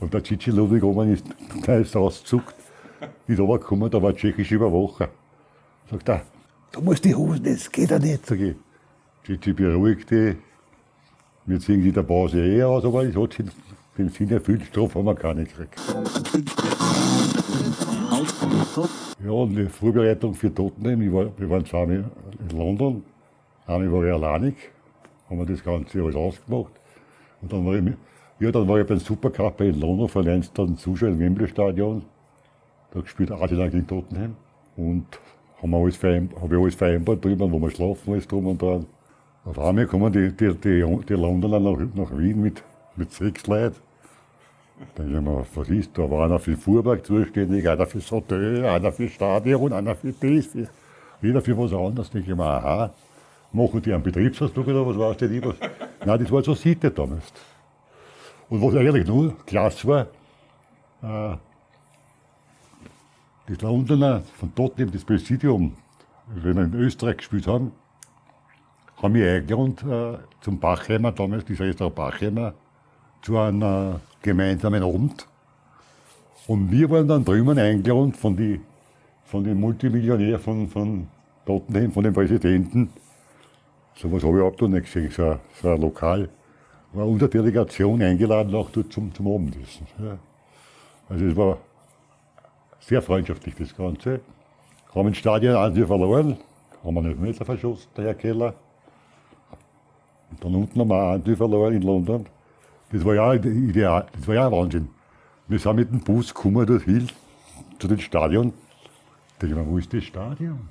Und 0.00 0.12
der 0.12 0.24
Cici 0.24 0.50
Ludwig 0.50 0.82
oben 0.82 1.12
ist, 1.12 1.24
der 1.66 1.80
ist 1.80 1.94
rausgezuckt, 1.94 2.54
ist 3.26 3.38
runtergekommen, 3.38 3.90
da 3.90 4.02
war 4.02 4.10
ein 4.10 4.16
tschechischer 4.16 4.56
Überwacher. 4.56 5.08
Sagt 5.90 6.08
er, 6.08 6.22
du 6.72 6.80
musst 6.80 7.04
die 7.04 7.14
Hosen, 7.14 7.44
das 7.44 7.70
geht 7.70 7.90
ja 7.90 7.98
nicht. 7.98 8.26
Sag 8.26 8.40
ich, 8.40 8.56
Cici 9.24 9.52
beruhigt 9.52 10.10
die, 10.10 10.36
wir 11.44 11.60
ziehen 11.60 11.82
die 11.82 11.92
der 11.92 12.02
Pause 12.02 12.44
eh 12.44 12.62
aus, 12.62 12.84
aber 12.84 13.04
es 13.04 13.14
hat 13.14 13.38
den 13.98 14.08
Sinn 14.08 14.30
erfüllt, 14.30 14.64
Strafe 14.64 14.98
haben 14.98 15.06
wir 15.06 15.14
keine 15.14 15.44
gekriegt. 15.44 15.80
Ja, 19.24 19.30
und 19.30 19.54
die 19.54 19.66
Vorbereitung 19.66 20.34
für 20.34 20.52
Tottenham, 20.54 21.02
ich 21.02 21.12
wir 21.12 21.50
waren 21.50 21.64
zweimal 21.64 22.04
in 22.38 22.58
London, 22.58 23.04
einmal 23.66 23.92
war 23.92 24.04
ich 24.04 24.12
alleinig, 24.12 24.54
haben 25.28 25.38
wir 25.38 25.46
das 25.46 25.62
Ganze 25.62 26.02
alles 26.02 26.16
ausgemacht. 26.16 26.72
Und 27.42 27.52
dann 27.52 27.66
war 27.66 27.74
ich 27.74 27.84
Ja, 28.38 28.50
dann 28.50 28.68
war 28.68 28.80
ich 28.80 28.86
beim 28.86 28.98
Supercup 28.98 29.60
in 29.60 29.80
London 29.80 30.08
vor 30.08 30.22
19.000 30.22 30.76
Zuschauern 30.76 31.14
im 31.14 31.20
Wembley 31.20 31.48
Stadion. 31.48 32.02
Da 32.92 33.00
gespielt 33.00 33.30
Arsenal 33.30 33.70
gegen 33.70 33.86
Tottenham. 33.86 34.36
Und 34.76 35.06
haben 35.62 35.70
wir 35.70 35.78
alles 35.78 36.02
habe 36.02 36.28
ich 36.54 36.60
alles 36.60 36.74
vereinbart 36.74 37.24
drüber, 37.24 37.50
wo 37.50 37.58
wir 37.58 37.70
schlafen, 37.70 38.12
alles 38.12 38.28
drum 38.28 38.46
und 38.46 38.60
dran. 38.60 38.86
Auf 39.44 39.58
einmal 39.58 39.86
kommen 39.86 40.12
die, 40.12 40.32
die, 40.32 40.54
die, 40.54 41.00
die 41.08 41.14
Londoner 41.14 41.60
nach, 41.60 41.78
nach 41.94 42.18
Wien 42.18 42.42
mit, 42.42 42.62
mit 42.96 43.12
sechs 43.12 43.46
Leuten. 43.46 43.76
Dann 44.94 45.06
denke 45.06 45.18
ich 45.18 45.24
mir, 45.24 45.46
was 45.54 45.68
ist 45.70 45.96
da? 45.96 46.10
War 46.10 46.26
einer 46.26 46.38
für 46.38 46.56
Fuhrberg 46.56 47.06
zuständig, 47.06 47.68
einer 47.68 47.86
fürs 47.86 48.10
Hotel, 48.10 48.64
einer 48.66 48.92
fürs 48.92 49.12
Stadion, 49.12 49.72
einer 49.72 49.94
für 49.94 50.12
das, 50.12 50.46
für, 50.46 50.68
jeder 51.22 51.40
für 51.40 51.56
was 51.56 51.72
anderes. 51.72 52.10
Da 52.10 52.18
denke 52.18 52.30
ich 52.32 52.36
mir, 52.36 52.44
aha, 52.44 52.90
machen 53.56 53.82
die 53.82 53.92
einen 53.92 54.02
Betriebsausflug 54.02 54.68
oder 54.68 54.86
was 54.86 54.98
weiß 54.98 55.30
ich 55.30 55.44
was? 55.44 55.56
Nein, 56.04 56.22
das 56.22 56.30
war 56.30 56.44
so 56.44 56.54
Sitte 56.54 56.90
damals. 56.90 57.32
Und 58.48 58.62
was 58.62 58.74
eigentlich 58.76 59.06
nur 59.06 59.36
klasse 59.44 59.88
war, 59.88 60.06
äh, 61.02 61.36
die 63.48 63.54
Londoner 63.54 64.22
von 64.38 64.52
dort 64.54 64.78
neben 64.78 64.92
das 64.92 65.04
Präsidium, 65.04 65.76
wenn 66.34 66.56
wir 66.56 66.64
in 66.64 66.74
Österreich 66.74 67.18
gespielt 67.18 67.46
haben, 67.46 67.72
haben 69.02 69.12
mich 69.12 69.24
eingeladen 69.24 69.76
äh, 69.90 70.18
zum 70.40 70.58
Bachheimer, 70.58 71.12
damals 71.12 71.44
dieser 71.44 71.64
Restaurant 71.64 71.94
Bachheimer, 71.94 72.54
zu 73.22 73.38
einem 73.38 74.00
gemeinsamen 74.22 74.82
Abend. 74.82 75.26
Und 76.46 76.70
wir 76.70 76.88
waren 76.90 77.08
dann 77.08 77.24
drüben 77.24 77.58
eingeladen 77.58 78.12
von 78.12 78.60
von 79.24 79.42
den 79.42 79.58
Multimillionären 79.58 80.40
von, 80.40 80.68
von 80.68 81.08
Tottenham, 81.44 81.90
von 81.90 82.04
den 82.04 82.14
Präsidenten. 82.14 82.90
So 83.96 84.12
was 84.12 84.22
habe 84.22 84.36
ich 84.38 84.60
noch 84.60 84.68
nicht 84.68 84.84
gesehen, 84.84 85.10
so, 85.10 85.38
so 85.60 85.68
ein 85.68 85.80
Lokal. 85.80 86.28
War 86.92 87.06
unsere 87.06 87.30
Delegation 87.30 88.00
eingeladen 88.02 88.54
auch 88.54 88.70
dort 88.70 88.92
zum, 88.92 89.12
zum 89.14 89.26
Abendessen. 89.26 89.86
Ja. 89.98 90.18
Also 91.08 91.24
es 91.24 91.36
war 91.36 91.58
sehr 92.80 93.00
freundschaftlich 93.02 93.54
das 93.54 93.74
Ganze. 93.76 94.20
Haben 94.94 95.08
im 95.08 95.14
Stadion 95.14 95.56
einen 95.56 95.86
verloren, 95.86 96.36
haben 96.84 96.98
einen 96.98 97.20
Meter 97.20 97.44
verschossen, 97.44 97.88
der 97.96 98.04
Herr 98.04 98.14
Keller. 98.14 98.54
Und 100.30 100.44
dann 100.44 100.54
unten 100.54 100.80
haben 100.80 100.88
wir 100.88 101.10
einen 101.12 101.36
verloren 101.36 101.74
in 101.74 101.82
London. 101.82 102.26
Das 102.92 103.04
war 103.04 103.14
ja 103.14 103.34
ideal, 103.34 104.06
das 104.12 104.28
war 104.28 104.34
ja 104.34 104.52
Wahnsinn. 104.52 104.88
Wir 105.48 105.58
sind 105.58 105.76
mit 105.76 105.90
dem 105.90 106.00
Bus 106.00 106.34
gekommen 106.34 106.66
dorthin, 106.66 107.08
zu 107.78 107.88
dem 107.88 107.98
Stadion. 107.98 108.52
Da 109.38 109.46
denke 109.46 109.60
ich 109.60 109.66
mir, 109.66 109.72
wo 109.72 109.78
ist 109.78 109.92
das 109.92 110.04
Stadion? 110.04 110.68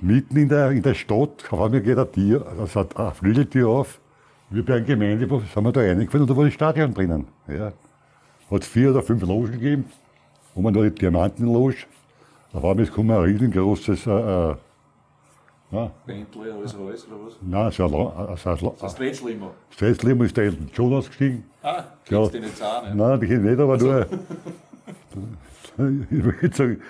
Mitten 0.00 0.36
in 0.36 0.48
der, 0.48 0.70
in 0.70 0.82
der 0.82 0.94
Stadt, 0.94 1.44
auf 1.50 1.60
einmal 1.60 1.80
geht 1.80 1.96
eine 1.96 2.10
Tür, 2.10 2.46
also 2.58 2.86
eine 2.94 3.12
Flügeltür 3.12 3.68
auf. 3.68 4.00
Wir 4.50 4.64
bei 4.64 4.76
einer 4.76 4.84
Gemeinde 4.84 5.28
sind 5.28 5.64
wir 5.64 5.72
da 5.72 5.80
reingefallen 5.80 6.22
und 6.22 6.30
da 6.30 6.36
war 6.36 6.44
das 6.44 6.54
Stadion 6.54 6.94
drinnen. 6.94 7.26
Ja. 7.48 7.72
Hat 8.50 8.62
es 8.62 8.68
vier 8.68 8.90
oder 8.90 9.02
fünf 9.02 9.22
Logen 9.22 9.52
gegeben. 9.52 9.84
Und 10.54 10.62
man 10.62 10.72
da 10.72 10.82
die 10.82 10.90
Diamantenloge. 10.90 11.76
Auf 12.52 12.64
einmal 12.64 12.86
kommt 12.86 13.10
ein 13.10 13.18
riesengroßes 13.18 14.06
äh, 14.06 14.10
äh 14.10 14.54
ja. 15.70 15.90
Bentley, 16.06 16.50
alles 16.50 16.78
Reus 16.78 17.06
oder 17.06 17.26
was? 17.26 17.34
Nein, 17.42 17.70
so 17.72 17.84
ein, 17.84 17.90
so 18.38 18.68
ein, 18.70 18.74
das 18.80 18.92
Stretchlimo. 18.92 19.50
Stretchlimo 19.68 20.24
ist 20.24 20.34
der 20.34 20.54
John 20.72 20.94
ausgestiegen. 20.94 21.44
Ah, 21.62 21.84
kennst 22.06 22.32
ja. 22.32 22.40
du 22.40 22.46
nicht 22.46 22.62
auch, 22.62 22.82
ne? 22.84 22.94
Nein, 22.94 23.20
die 23.20 23.26
kenne 23.26 23.40
ich 23.40 23.50
nicht, 23.50 23.60
aber 23.60 23.72
also. 23.74 23.86
nur. 23.86 24.06
ich 26.10 26.24
würde 26.24 26.56
sagen, 26.56 26.82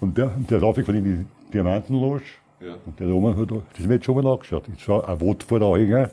und 0.00 0.16
der, 0.16 0.26
der 0.48 0.58
ist 0.58 0.64
aufgefahren 0.64 0.98
in 0.98 1.04
die 1.04 1.26
Diamantenloge. 1.54 2.22
Ja. 2.60 2.76
Und 2.84 2.98
der 2.98 3.08
Roman 3.08 3.36
hat 3.36 3.50
das 3.76 3.86
Match 3.86 4.06
schon 4.06 4.22
mal 4.22 4.32
angeschaut. 4.32 4.64
Es 4.76 4.88
war 4.88 5.08
ein 5.08 5.20
Wort 5.20 5.42
vor 5.42 5.58
der 5.58 5.68
Augen, 5.68 6.10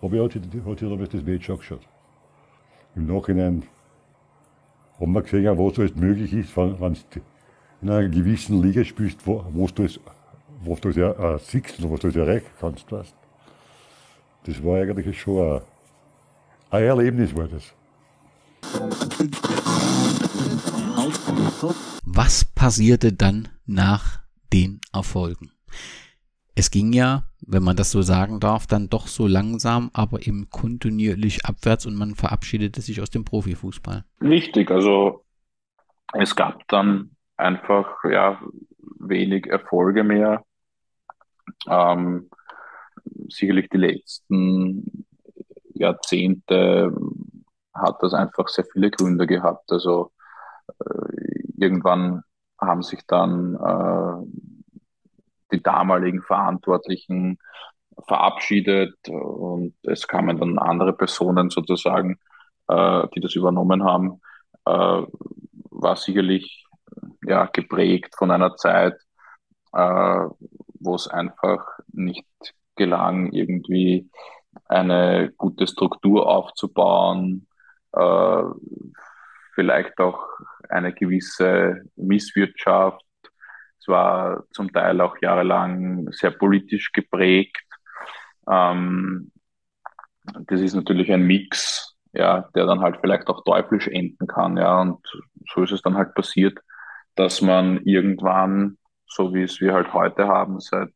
aber 0.00 0.16
er 0.16 0.24
hat 0.24 0.32
sich, 0.32 0.42
hat 0.42 0.78
sich 0.78 0.88
damals 0.88 1.10
das 1.10 1.22
Match 1.22 1.50
angeschaut. 1.50 1.86
Im 2.94 3.06
Nachhinein 3.06 3.62
haben 5.00 5.12
wir 5.12 5.22
gesehen, 5.22 5.58
was 5.58 5.78
alles 5.78 5.94
möglich 5.94 6.32
ist, 6.32 6.56
wenn 6.56 6.76
du 6.78 7.20
in 7.82 7.90
einer 7.90 8.08
gewissen 8.08 8.62
Liga 8.62 8.84
spielst, 8.84 9.26
wo, 9.26 9.44
wo 9.52 9.66
du 9.66 9.84
es 9.84 10.00
was 10.66 10.80
du 10.80 10.88
äh, 10.88 11.38
siehst 11.38 11.80
und 11.80 11.90
was 11.90 12.00
du 12.00 12.08
erreichen 12.08 12.46
kannst. 12.60 12.90
Weißt. 12.90 13.14
Das 14.44 14.64
war 14.64 14.78
eigentlich 14.78 15.20
schon 15.20 15.56
ein, 15.56 15.60
ein 16.70 16.84
Erlebnis, 16.84 17.34
war 17.34 17.48
das. 17.48 17.72
Was 22.04 22.44
passierte 22.44 23.12
dann 23.12 23.48
nach 23.66 24.23
den 24.54 24.80
Erfolgen? 24.92 25.50
Es 26.54 26.70
ging 26.70 26.92
ja, 26.92 27.24
wenn 27.44 27.64
man 27.64 27.76
das 27.76 27.90
so 27.90 28.02
sagen 28.02 28.38
darf, 28.38 28.68
dann 28.68 28.88
doch 28.88 29.08
so 29.08 29.26
langsam, 29.26 29.90
aber 29.92 30.24
eben 30.24 30.48
kontinuierlich 30.50 31.44
abwärts 31.44 31.84
und 31.84 31.96
man 31.96 32.14
verabschiedete 32.14 32.80
sich 32.80 33.02
aus 33.02 33.10
dem 33.10 33.24
Profifußball. 33.24 34.04
Richtig, 34.20 34.70
also 34.70 35.24
es 36.12 36.36
gab 36.36 36.66
dann 36.68 37.16
einfach 37.36 38.04
ja 38.04 38.40
wenig 39.00 39.46
Erfolge 39.48 40.04
mehr. 40.04 40.44
Ähm, 41.68 42.30
sicherlich 43.28 43.68
die 43.70 43.78
letzten 43.78 45.06
Jahrzehnte 45.74 46.96
hat 47.74 48.00
das 48.00 48.14
einfach 48.14 48.46
sehr 48.46 48.64
viele 48.72 48.92
Gründe 48.92 49.26
gehabt. 49.26 49.72
Also 49.72 50.12
äh, 50.68 51.42
irgendwann 51.56 52.22
haben 52.66 52.82
sich 52.82 53.00
dann 53.06 53.54
äh, 53.54 54.26
die 55.52 55.62
damaligen 55.62 56.22
Verantwortlichen 56.22 57.38
verabschiedet 58.06 58.96
und 59.08 59.74
es 59.82 60.06
kamen 60.08 60.38
dann 60.38 60.58
andere 60.58 60.92
Personen 60.92 61.50
sozusagen, 61.50 62.18
äh, 62.68 63.06
die 63.14 63.20
das 63.20 63.34
übernommen 63.34 63.84
haben, 63.84 64.20
äh, 64.66 65.02
war 65.70 65.96
sicherlich 65.96 66.66
ja, 67.24 67.46
geprägt 67.46 68.14
von 68.16 68.30
einer 68.30 68.56
Zeit, 68.56 68.94
äh, 69.72 70.26
wo 70.80 70.94
es 70.94 71.08
einfach 71.08 71.64
nicht 71.92 72.26
gelang, 72.76 73.32
irgendwie 73.32 74.10
eine 74.66 75.32
gute 75.36 75.66
Struktur 75.66 76.26
aufzubauen, 76.28 77.46
äh, 77.92 78.42
vielleicht 79.54 79.98
auch 80.00 80.26
eine 80.74 80.92
gewisse 80.92 81.82
Misswirtschaft. 81.96 83.04
Es 83.80 83.88
war 83.88 84.44
zum 84.50 84.72
Teil 84.72 85.00
auch 85.00 85.16
jahrelang 85.20 86.08
sehr 86.12 86.30
politisch 86.30 86.92
geprägt. 86.92 87.62
Ähm, 88.48 89.30
das 90.46 90.60
ist 90.60 90.74
natürlich 90.74 91.12
ein 91.12 91.26
Mix, 91.26 91.96
ja, 92.12 92.48
der 92.54 92.66
dann 92.66 92.80
halt 92.80 92.98
vielleicht 93.00 93.28
auch 93.28 93.44
teuflisch 93.44 93.88
enden 93.88 94.26
kann, 94.26 94.56
ja, 94.56 94.80
und 94.80 95.04
so 95.52 95.62
ist 95.62 95.72
es 95.72 95.82
dann 95.82 95.96
halt 95.96 96.14
passiert, 96.14 96.58
dass 97.14 97.42
man 97.42 97.82
irgendwann 97.84 98.78
so 99.14 99.32
wie 99.32 99.42
es 99.42 99.60
wir 99.60 99.72
halt 99.72 99.92
heute 99.92 100.26
haben, 100.26 100.60
seit 100.60 100.92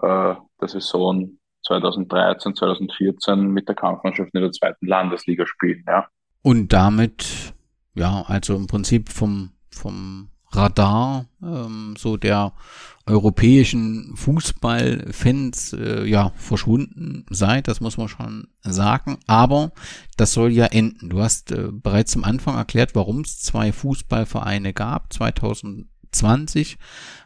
der 0.00 0.68
Saison 0.68 1.38
2013, 1.66 2.54
2014 2.54 3.48
mit 3.48 3.68
der 3.68 3.74
Kampfmannschaft 3.74 4.32
in 4.32 4.42
der 4.42 4.52
zweiten 4.52 4.86
Landesliga 4.86 5.44
spielen. 5.46 5.84
Ja. 5.86 6.08
Und 6.42 6.72
damit, 6.72 7.54
ja, 7.98 8.22
also 8.22 8.56
im 8.56 8.66
Prinzip 8.66 9.10
vom, 9.10 9.50
vom 9.70 10.28
Radar 10.50 11.26
ähm, 11.42 11.94
so 11.98 12.16
der 12.16 12.52
europäischen 13.06 14.14
Fußballfans 14.16 15.74
äh, 15.74 16.04
ja 16.04 16.32
verschwunden 16.36 17.26
seid, 17.30 17.68
das 17.68 17.80
muss 17.80 17.96
man 17.96 18.08
schon 18.08 18.48
sagen. 18.62 19.18
Aber 19.26 19.72
das 20.16 20.32
soll 20.32 20.52
ja 20.52 20.66
enden. 20.66 21.10
Du 21.10 21.20
hast 21.20 21.52
äh, 21.52 21.68
bereits 21.70 22.16
am 22.16 22.24
Anfang 22.24 22.56
erklärt, 22.56 22.94
warum 22.94 23.20
es 23.20 23.40
zwei 23.40 23.72
Fußballvereine 23.72 24.72
gab. 24.72 25.12
2000 25.12 25.86
20 26.10 26.78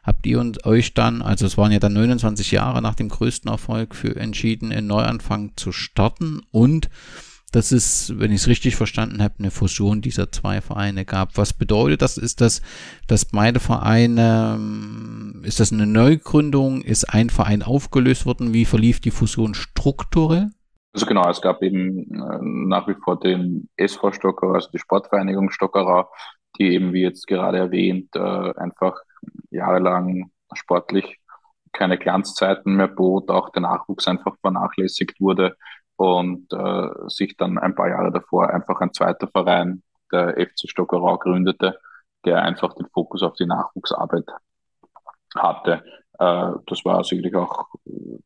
habt 0.03 0.27
ihr 0.27 0.41
und 0.41 0.67
euch 0.67 0.95
dann, 0.95 1.23
also 1.23 1.47
es 1.47 1.57
waren 1.57 1.73
ja 1.73 1.79
dann 1.79 1.93
29 1.93 2.51
Jahre 2.51 2.83
nach 2.83 2.97
dem 2.97 3.09
größten 3.09 3.51
Erfolg, 3.51 3.95
für 3.95 4.17
entschieden, 4.17 4.73
einen 4.73 4.89
Neuanfang 4.89 5.53
zu 5.57 5.71
starten 5.73 6.41
und 6.51 6.91
das 7.53 7.71
ist, 7.71 8.19
wenn 8.19 8.33
ich 8.33 8.41
es 8.41 8.49
richtig 8.49 8.77
verstanden 8.77 9.23
habe, 9.23 9.35
eine 9.39 9.51
Fusion 9.51 10.01
dieser 10.01 10.33
zwei 10.33 10.63
Vereine 10.63 11.05
gab. 11.05 11.37
Was 11.37 11.53
bedeutet 11.53 12.01
das? 12.01 12.17
Ist 12.17 12.41
das, 12.41 12.63
dass 13.09 13.27
beide 13.27 13.61
Vereine, 13.61 14.55
ähm, 14.57 15.43
ist 15.45 15.61
das 15.61 15.71
eine 15.71 15.87
Neugründung? 15.87 16.81
Ist 16.81 17.13
ein 17.13 17.29
Verein 17.29 17.63
aufgelöst 17.63 18.25
worden? 18.25 18.55
Wie 18.55 18.65
verlief 18.65 19.01
die 19.01 19.11
Fusion 19.11 19.55
strukturell? 19.55 20.51
Also 20.95 21.07
genau, 21.07 21.29
es 21.29 21.43
gab 21.43 21.63
eben 21.63 22.11
äh, 22.11 22.39
nach 22.41 22.89
wie 22.89 22.95
vor 22.95 23.21
den 23.21 23.69
SV 23.77 24.13
Stockerau, 24.13 24.53
also 24.53 24.71
die 24.71 24.79
Sportvereinigung 24.79 25.51
Stockerau, 25.51 26.09
die 26.59 26.73
eben, 26.73 26.93
wie 26.95 27.03
jetzt 27.03 27.27
gerade 27.27 27.59
erwähnt, 27.59 28.17
äh, 28.17 28.53
einfach 28.57 28.99
jahrelang 29.51 30.31
sportlich 30.55 31.19
keine 31.73 31.99
Glanzzeiten 31.99 32.77
mehr 32.77 32.89
bot, 32.89 33.31
auch 33.31 33.51
der 33.51 33.63
Nachwuchs 33.63 34.07
einfach 34.09 34.37
vernachlässigt 34.41 35.21
wurde 35.21 35.57
und 36.03 36.53
äh, 36.53 36.89
sich 37.07 37.37
dann 37.37 37.59
ein 37.59 37.77
paar 37.77 37.89
Jahre 37.89 38.11
davor 38.11 38.51
einfach 38.51 38.81
ein 38.81 38.93
zweiter 38.93 39.29
Verein, 39.29 39.85
der 40.11 40.35
FC 40.35 40.69
Stockerau, 40.69 41.17
gründete, 41.17 41.79
der 42.25 42.43
einfach 42.43 42.75
den 42.75 42.89
Fokus 42.89 43.23
auf 43.23 43.35
die 43.35 43.47
Nachwuchsarbeit 43.47 44.25
hatte. 45.37 45.85
Äh, 46.19 46.53
das 46.67 46.85
war 46.85 47.05
sicherlich 47.05 47.37
auch 47.37 47.69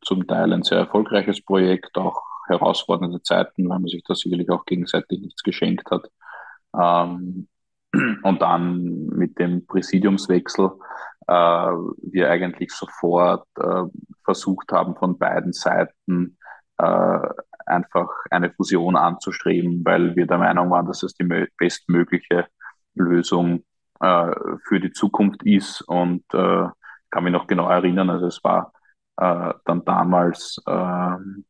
zum 0.01 0.27
Teil 0.27 0.55
ein 0.55 0.63
sehr 0.63 0.79
erfolgreiches 0.79 1.45
Projekt, 1.45 1.99
auch 1.99 2.23
herausfordernde 2.47 3.21
Zeiten, 3.21 3.69
weil 3.69 3.81
man 3.81 3.89
sich 3.89 4.03
da 4.05 4.15
sicherlich 4.15 4.49
auch 4.49 4.65
gegenseitig 4.65 5.21
nichts 5.21 5.43
geschenkt 5.43 5.91
hat. 5.91 6.11
Ähm, 6.75 7.47
und 8.23 8.41
dann 8.41 9.07
mit 9.09 9.39
dem 9.39 9.67
Präsidiumswechsel 9.67 10.71
äh, 11.27 11.33
wir 11.33 12.31
eigentlich 12.31 12.73
sofort 12.73 13.47
äh, 13.59 13.83
versucht 14.25 14.73
haben, 14.73 14.97
von 14.97 15.19
beiden 15.19 15.53
Seiten 15.53 16.39
äh, 16.79 17.19
einfach 17.67 18.09
eine 18.31 18.51
Fusion 18.51 18.97
anzustreben, 18.97 19.85
weil 19.85 20.17
wir 20.17 20.27
der 20.27 20.39
Meinung 20.39 20.71
waren, 20.71 20.87
dass 20.87 21.03
es 21.03 21.13
die 21.15 21.47
bestmögliche 21.59 22.47
Lösung 22.95 23.65
äh, 24.01 24.31
für 24.67 24.81
die 24.81 24.93
Zukunft 24.93 25.43
ist. 25.45 25.83
Und 25.83 26.25
äh, 26.33 26.67
kann 27.11 27.25
mich 27.25 27.33
noch 27.33 27.47
genau 27.47 27.69
erinnern, 27.69 28.11
also 28.11 28.27
es 28.27 28.43
war 28.45 28.73
äh, 29.17 29.53
dann 29.65 29.85
damals 29.85 30.61
äh, 30.67 30.71
am 30.71 31.45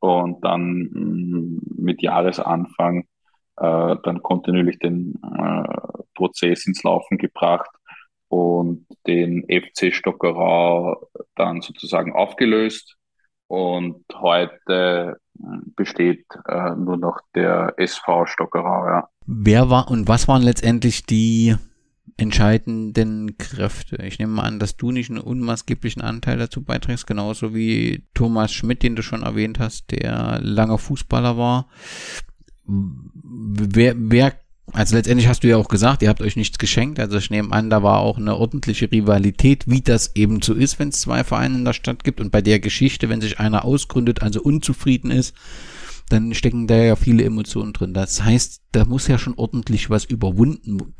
und 0.00 0.44
dann 0.44 0.88
mh, 0.92 1.00
mm, 1.00 1.60
mit 1.78 2.02
Jahresanfang 2.02 3.06
äh, 3.56 3.96
dann 4.02 4.22
kontinuierlich 4.22 4.78
den 4.78 5.20
äh, 5.22 5.64
Prozess 6.14 6.66
ins 6.66 6.82
Laufen 6.82 7.18
gebracht 7.18 7.70
und 8.28 8.86
den 9.06 9.44
FC 9.48 9.92
Stockerau 9.92 11.08
dann 11.34 11.62
sozusagen 11.62 12.12
aufgelöst. 12.12 12.97
Und 13.48 14.04
heute 14.14 15.18
äh, 15.38 15.44
besteht 15.74 16.26
äh, 16.46 16.74
nur 16.76 16.98
noch 16.98 17.20
der 17.34 17.74
SV 17.76 18.26
Stockerau. 18.26 18.86
Ja. 18.86 19.08
Wer 19.26 19.70
war 19.70 19.90
und 19.90 20.06
was 20.06 20.28
waren 20.28 20.42
letztendlich 20.42 21.04
die 21.04 21.56
entscheidenden 22.18 23.38
Kräfte? 23.38 23.96
Ich 24.04 24.18
nehme 24.18 24.34
mal 24.34 24.42
an, 24.42 24.58
dass 24.58 24.76
du 24.76 24.90
nicht 24.90 25.10
einen 25.10 25.20
unmaßgeblichen 25.20 26.02
Anteil 26.02 26.36
dazu 26.36 26.62
beiträgst, 26.62 27.06
genauso 27.06 27.54
wie 27.54 28.04
Thomas 28.14 28.52
Schmidt, 28.52 28.82
den 28.82 28.96
du 28.96 29.02
schon 29.02 29.22
erwähnt 29.22 29.58
hast, 29.58 29.90
der 29.92 30.38
langer 30.42 30.78
Fußballer 30.78 31.38
war. 31.38 31.68
Wer, 32.66 33.94
wer 33.96 34.34
also 34.72 34.96
letztendlich 34.96 35.28
hast 35.28 35.42
du 35.42 35.48
ja 35.48 35.56
auch 35.56 35.68
gesagt, 35.68 36.02
ihr 36.02 36.08
habt 36.08 36.22
euch 36.22 36.36
nichts 36.36 36.58
geschenkt. 36.58 37.00
Also 37.00 37.18
ich 37.18 37.30
nehme 37.30 37.52
an, 37.52 37.70
da 37.70 37.82
war 37.82 38.00
auch 38.00 38.18
eine 38.18 38.36
ordentliche 38.36 38.90
Rivalität, 38.90 39.64
wie 39.66 39.80
das 39.80 40.14
eben 40.14 40.42
so 40.42 40.54
ist, 40.54 40.78
wenn 40.78 40.88
es 40.88 41.00
zwei 41.00 41.24
Vereine 41.24 41.56
in 41.56 41.64
der 41.64 41.72
Stadt 41.72 42.04
gibt. 42.04 42.20
Und 42.20 42.30
bei 42.30 42.42
der 42.42 42.60
Geschichte, 42.60 43.08
wenn 43.08 43.20
sich 43.20 43.40
einer 43.40 43.64
ausgründet, 43.64 44.22
also 44.22 44.42
unzufrieden 44.42 45.10
ist, 45.10 45.34
dann 46.10 46.32
stecken 46.34 46.66
da 46.66 46.76
ja 46.76 46.96
viele 46.96 47.24
Emotionen 47.24 47.72
drin. 47.72 47.92
Das 47.92 48.22
heißt, 48.24 48.62
da 48.72 48.84
muss 48.84 49.08
ja 49.08 49.18
schon 49.18 49.34
ordentlich 49.36 49.90
was 49.90 50.04
überwunden, 50.04 50.94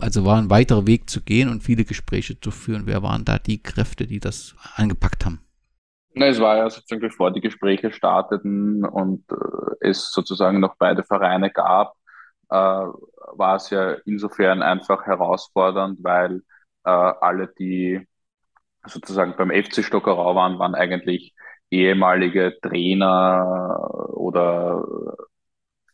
also 0.00 0.24
war 0.24 0.38
ein 0.38 0.50
weiterer 0.50 0.86
Weg 0.86 1.10
zu 1.10 1.20
gehen 1.22 1.48
und 1.48 1.62
viele 1.62 1.84
Gespräche 1.84 2.38
zu 2.40 2.50
führen. 2.50 2.86
Wer 2.86 3.02
waren 3.02 3.24
da 3.24 3.38
die 3.38 3.62
Kräfte, 3.62 4.06
die 4.06 4.20
das 4.20 4.54
angepackt 4.76 5.24
haben? 5.24 5.40
Na, 6.14 6.26
es 6.26 6.40
war 6.40 6.56
ja 6.56 6.70
sozusagen, 6.70 7.02
bevor 7.02 7.32
die 7.32 7.40
Gespräche 7.40 7.92
starteten 7.92 8.84
und 8.84 9.24
äh, 9.30 9.88
es 9.88 10.12
sozusagen 10.12 10.60
noch 10.60 10.76
beide 10.78 11.02
Vereine 11.02 11.50
gab, 11.50 11.94
war 12.54 13.56
es 13.56 13.70
ja 13.70 13.92
insofern 14.04 14.62
einfach 14.62 15.04
herausfordernd, 15.06 15.98
weil 16.02 16.42
äh, 16.84 16.90
alle, 16.90 17.48
die 17.58 18.06
sozusagen 18.86 19.36
beim 19.36 19.50
FC 19.50 19.84
Stockerau 19.84 20.34
waren, 20.34 20.58
waren 20.58 20.74
eigentlich 20.74 21.34
ehemalige 21.70 22.56
Trainer 22.62 23.90
oder 24.14 24.84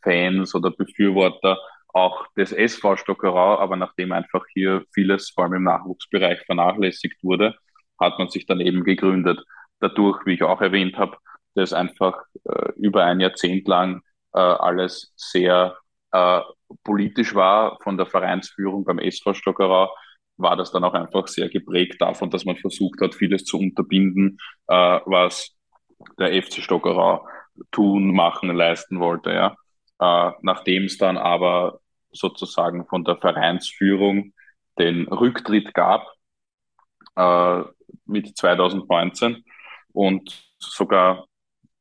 Fans 0.03 0.55
oder 0.55 0.71
Befürworter 0.71 1.59
auch 1.93 2.27
des 2.37 2.53
SV 2.53 2.97
Stockerau, 2.97 3.59
aber 3.59 3.77
nachdem 3.77 4.13
einfach 4.13 4.45
hier 4.53 4.85
vieles, 4.95 5.31
vor 5.31 5.45
allem 5.45 5.55
im 5.55 5.65
Nachwuchsbereich, 5.65 6.41
vernachlässigt 6.47 7.23
wurde, 7.23 7.55
hat 8.01 8.19
man 8.19 8.29
sich 8.29 8.47
dann 8.47 8.61
eben 8.61 8.85
gegründet. 8.85 9.41
Dadurch, 9.81 10.25
wie 10.27 10.35
ich 10.35 10.43
auch 10.43 10.61
erwähnt 10.61 10.97
habe, 10.97 11.17
dass 11.55 11.73
einfach 11.73 12.23
äh, 12.45 12.73
über 12.77 13.05
ein 13.05 13.21
Jahrzehnt 13.21 13.69
lang 13.69 14.03
äh, 14.33 14.39
alles 14.41 15.13
sehr 15.17 15.77
äh, 16.13 16.41
politisch 16.85 17.35
war 17.35 17.79
von 17.83 17.97
der 17.97 18.07
Vereinsführung 18.07 18.85
beim 18.85 18.99
SV 18.99 19.35
Stockerau, 19.35 19.95
war 20.37 20.57
das 20.57 20.73
dann 20.73 20.85
auch 20.85 20.95
einfach 20.95 21.29
sehr 21.29 21.49
geprägt 21.49 22.01
davon, 22.01 22.31
dass 22.31 22.45
man 22.45 22.57
versucht 22.57 23.01
hat, 23.01 23.15
vieles 23.15 23.45
zu 23.45 23.59
unterbinden, 23.59 24.39
äh, 24.69 25.01
was 25.05 25.57
der 26.19 26.43
FC 26.43 26.63
Stockerau 26.63 27.27
tun, 27.71 28.15
machen, 28.15 28.55
leisten 28.55 29.01
wollte. 29.01 29.33
Ja. 29.33 29.57
Äh, 30.01 30.33
Nachdem 30.43 30.85
es 30.85 30.99
dann 30.99 31.17
aber 31.17 31.81
sozusagen 32.11 32.87
von 32.87 33.05
der 33.05 33.17
Vereinsführung 33.17 34.33
den 34.79 35.07
Rücktritt 35.09 35.75
gab 35.75 36.07
äh, 37.17 37.63
mit 38.07 38.37
2019 38.37 39.45
und 39.93 40.45
sogar 40.59 41.27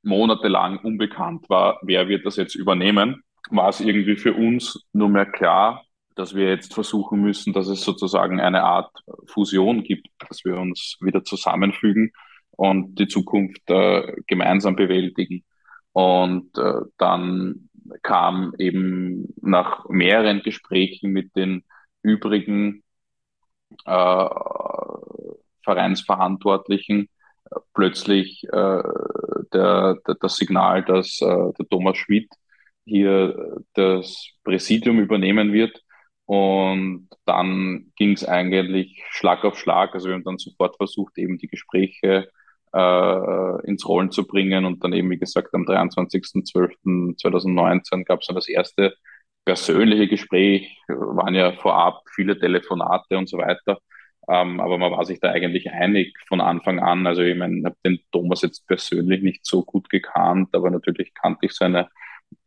monatelang 0.03 0.79
unbekannt 0.79 1.49
war, 1.49 1.79
wer 1.83 2.07
wird 2.07 2.25
das 2.25 2.35
jetzt 2.35 2.55
übernehmen, 2.55 3.23
war 3.51 3.69
es 3.69 3.79
irgendwie 3.81 4.15
für 4.15 4.33
uns 4.33 4.85
nur 4.93 5.09
mehr 5.09 5.25
klar, 5.25 5.83
dass 6.15 6.35
wir 6.35 6.49
jetzt 6.49 6.73
versuchen 6.73 7.21
müssen, 7.21 7.53
dass 7.53 7.67
es 7.67 7.81
sozusagen 7.81 8.39
eine 8.39 8.63
Art 8.63 8.91
Fusion 9.27 9.83
gibt, 9.83 10.07
dass 10.27 10.43
wir 10.43 10.57
uns 10.57 10.97
wieder 11.01 11.23
zusammenfügen 11.23 12.11
und 12.51 12.95
die 12.99 13.07
Zukunft 13.07 13.69
äh, 13.69 14.13
gemeinsam 14.27 14.75
bewältigen. 14.75 15.43
Und 15.93 16.57
äh, 16.57 16.81
dann 16.97 17.69
kam 18.03 18.53
eben 18.57 19.33
nach 19.41 19.87
mehreren 19.89 20.41
Gesprächen 20.41 21.11
mit 21.11 21.35
den 21.35 21.63
übrigen 22.01 22.83
äh, 23.85 24.29
Vereinsverantwortlichen 25.63 27.09
äh, 27.49 27.59
plötzlich 27.73 28.43
äh, 28.45 28.83
der, 29.53 29.95
der, 30.07 30.15
das 30.19 30.35
Signal, 30.35 30.83
dass 30.83 31.21
äh, 31.21 31.25
der 31.25 31.67
Thomas 31.69 31.97
Schmidt 31.97 32.29
hier 32.85 33.61
das 33.73 34.29
Präsidium 34.43 34.99
übernehmen 34.99 35.53
wird. 35.53 35.81
Und 36.25 37.09
dann 37.25 37.91
ging 37.97 38.13
es 38.13 38.25
eigentlich 38.25 39.03
Schlag 39.09 39.43
auf 39.43 39.57
Schlag. 39.57 39.93
Also 39.93 40.07
wir 40.07 40.15
haben 40.15 40.23
dann 40.23 40.37
sofort 40.37 40.77
versucht, 40.77 41.17
eben 41.17 41.37
die 41.37 41.47
Gespräche 41.47 42.29
äh, 42.73 43.67
ins 43.67 43.87
Rollen 43.87 44.11
zu 44.11 44.25
bringen. 44.25 44.65
Und 44.65 44.83
dann 44.83 44.93
eben, 44.93 45.09
wie 45.09 45.19
gesagt, 45.19 45.53
am 45.53 45.63
23.12.2019 45.63 48.05
gab 48.05 48.21
es 48.21 48.27
dann 48.27 48.35
das 48.35 48.47
erste 48.47 48.95
persönliche 49.45 50.07
Gespräch, 50.07 50.77
waren 50.87 51.35
ja 51.35 51.51
vorab 51.53 52.03
viele 52.13 52.39
Telefonate 52.39 53.17
und 53.17 53.27
so 53.27 53.37
weiter. 53.37 53.79
Ähm, 54.29 54.59
aber 54.59 54.77
man 54.77 54.91
war 54.91 55.05
sich 55.05 55.19
da 55.19 55.31
eigentlich 55.31 55.71
einig 55.71 56.15
von 56.27 56.41
Anfang 56.41 56.79
an. 56.79 57.07
Also 57.07 57.23
ich 57.23 57.37
meine, 57.37 57.59
ich 57.59 57.65
habe 57.65 57.75
den 57.85 57.99
Thomas 58.11 58.41
jetzt 58.43 58.67
persönlich 58.67 59.23
nicht 59.23 59.45
so 59.45 59.63
gut 59.63 59.89
gekannt, 59.89 60.49
aber 60.53 60.69
natürlich 60.69 61.13
kannte 61.13 61.47
ich 61.47 61.53
seine 61.53 61.89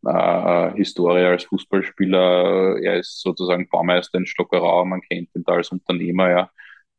äh, 0.05 0.71
Historie 0.75 1.25
als 1.25 1.45
Fußballspieler. 1.45 2.77
Er 2.81 2.97
ist 2.97 3.21
sozusagen 3.21 3.67
Baumeister 3.69 4.17
in 4.17 4.25
Stockerau, 4.25 4.85
man 4.85 5.01
kennt 5.01 5.29
ihn 5.35 5.43
da 5.45 5.53
als 5.53 5.69
Unternehmer, 5.69 6.29
ja. 6.29 6.49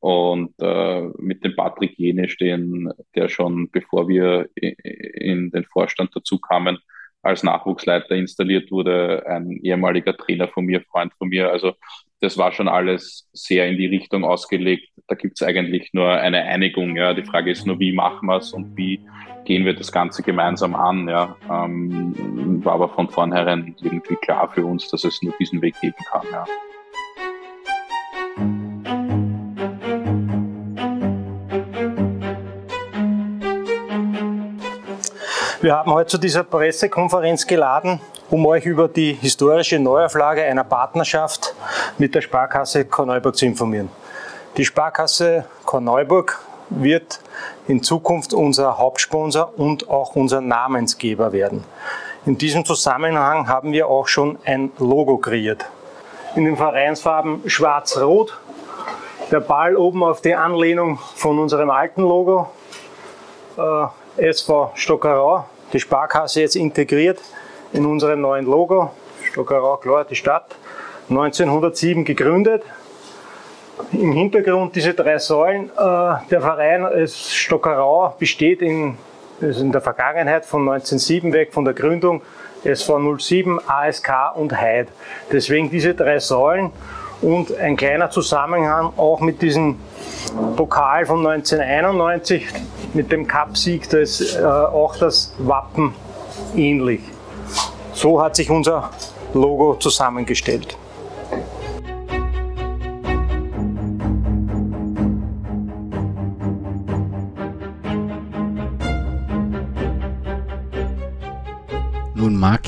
Und 0.01 0.55
äh, 0.61 1.09
mit 1.19 1.43
dem 1.43 1.57
Patrick 1.57 1.99
Jenisch, 1.99 2.37
den, 2.37 2.93
der 3.15 3.29
schon 3.29 3.71
bevor 3.71 4.09
wir 4.09 4.49
in 4.55 5.51
den 5.51 5.65
Vorstand 5.65 6.15
dazu 6.15 6.39
kamen, 6.39 6.79
als 7.23 7.43
Nachwuchsleiter 7.43 8.15
installiert 8.15 8.71
wurde, 8.71 9.27
ein 9.27 9.51
ehemaliger 9.63 10.17
Trainer 10.17 10.49
von 10.49 10.65
mir, 10.65 10.81
Freund 10.83 11.13
von 11.15 11.29
mir. 11.29 11.51
Also 11.51 11.75
das 12.21 12.39
war 12.39 12.53
schon 12.53 12.69
alles 12.69 13.29
sehr 13.33 13.69
in 13.69 13.77
die 13.77 13.87
Richtung 13.87 14.25
ausgelegt. 14.25 14.89
Da 15.09 15.17
gibt 15.17 15.41
es 15.41 15.47
eigentlich 15.47 15.93
nur 15.93 16.11
eine 16.11 16.43
Einigung. 16.45 16.97
Ja. 16.97 17.13
Die 17.13 17.25
Frage 17.25 17.51
ist 17.51 17.67
nur, 17.67 17.79
wie 17.79 17.93
machen 17.93 18.27
wir 18.29 18.37
es 18.37 18.53
und 18.53 18.77
wie 18.77 19.01
gehen 19.47 19.65
wir 19.65 19.75
das 19.75 19.91
Ganze 19.91 20.23
gemeinsam 20.23 20.75
an. 20.75 21.09
Ja. 21.09 21.37
Ähm, 21.49 22.61
war 22.65 22.75
aber 22.75 22.89
von 22.91 23.09
vornherein 23.09 23.75
irgendwie 23.81 24.17
klar 24.17 24.51
für 24.53 24.67
uns, 24.67 24.89
dass 24.91 25.05
es 25.05 25.23
nur 25.23 25.33
diesen 25.39 25.63
Weg 25.63 25.81
geben 25.81 25.97
kann. 26.11 26.27
Ja. 26.31 26.45
Wir 35.63 35.75
haben 35.75 35.91
heute 35.91 36.11
zu 36.11 36.19
dieser 36.19 36.45
Pressekonferenz 36.45 37.47
geladen, 37.47 38.01
um 38.31 38.45
euch 38.47 38.67
über 38.67 38.89
die 38.89 39.15
historische 39.15 39.79
Neuauflage 39.79 40.43
einer 40.43 40.65
Partnerschaft 40.65 41.55
mit 41.99 42.15
der 42.15 42.21
Sparkasse 42.21 42.85
Korneuburg 42.85 43.35
zu 43.37 43.47
informieren. 43.47 43.89
Die 44.57 44.65
Sparkasse 44.65 45.45
Korneuburg 45.65 46.39
wird 46.71 47.21
in 47.69 47.83
Zukunft 47.83 48.33
unser 48.35 48.79
Hauptsponsor 48.79 49.53
und 49.57 49.89
auch 49.89 50.17
unser 50.17 50.41
Namensgeber 50.41 51.33
werden. 51.33 51.65
In 52.25 52.39
diesem 52.39 52.65
Zusammenhang 52.65 53.49
haben 53.49 53.73
wir 53.73 53.89
auch 53.89 54.09
schon 54.09 54.39
ein 54.45 54.73
Logo 54.79 55.19
kreiert. 55.19 55.65
In 56.35 56.45
den 56.45 56.57
Vereinsfarben 56.57 57.49
schwarz-rot, 57.49 58.37
der 59.31 59.41
Ball 59.41 59.77
oben 59.77 60.03
auf 60.03 60.21
die 60.21 60.35
Anlehnung 60.35 60.99
von 61.15 61.39
unserem 61.39 61.71
alten 61.71 62.03
Logo, 62.03 62.51
äh, 63.57 64.29
SV 64.29 64.73
Stockerau, 64.75 65.45
die 65.73 65.81
Sparkasse 65.81 66.41
jetzt 66.41 66.57
integriert 66.57 67.21
in 67.73 67.87
unserem 67.87 68.21
neuen 68.21 68.45
Logo. 68.45 68.91
Stockerau, 69.23 69.77
klar, 69.77 70.05
die 70.05 70.17
Stadt. 70.17 70.55
1907 71.09 72.05
gegründet. 72.05 72.63
Im 73.93 74.13
Hintergrund 74.13 74.75
diese 74.75 74.95
drei 74.95 75.19
Säulen. 75.19 75.71
Äh, 75.71 76.29
der 76.31 76.41
Verein 76.41 76.87
Stockerau 77.07 78.15
besteht 78.19 78.63
in, 78.63 78.97
also 79.41 79.63
in 79.63 79.73
der 79.73 79.81
Vergangenheit 79.81 80.45
von 80.45 80.63
1907 80.63 81.33
weg, 81.33 81.53
von 81.53 81.65
der 81.65 81.75
Gründung 81.75 82.23
SV 82.65 83.19
07, 83.19 83.61
ASK 83.67 84.11
und 84.35 84.53
Heid. 84.53 84.89
Deswegen 85.31 85.71
diese 85.71 85.95
drei 85.95 86.19
Säulen 86.19 86.73
und 87.23 87.55
ein 87.57 87.77
kleiner 87.77 88.11
Zusammenhang 88.11 88.93
auch 88.97 89.21
mit 89.21 89.41
diesem 89.41 89.79
Pokal 90.57 91.07
von 91.07 91.27
1991, 91.27 92.47
mit 92.95 93.13
dem 93.13 93.27
Cupsieg, 93.27 93.89
da 93.89 93.99
ist 93.99 94.37
äh, 94.37 94.45
auch 94.45 94.97
das 94.97 95.35
Wappen 95.39 95.95
ähnlich. 96.55 97.01
So 97.93 98.23
hat 98.23 98.37
sich 98.37 98.51
unser 98.51 98.91
Logo 99.33 99.77
zusammengestellt. 99.77 100.77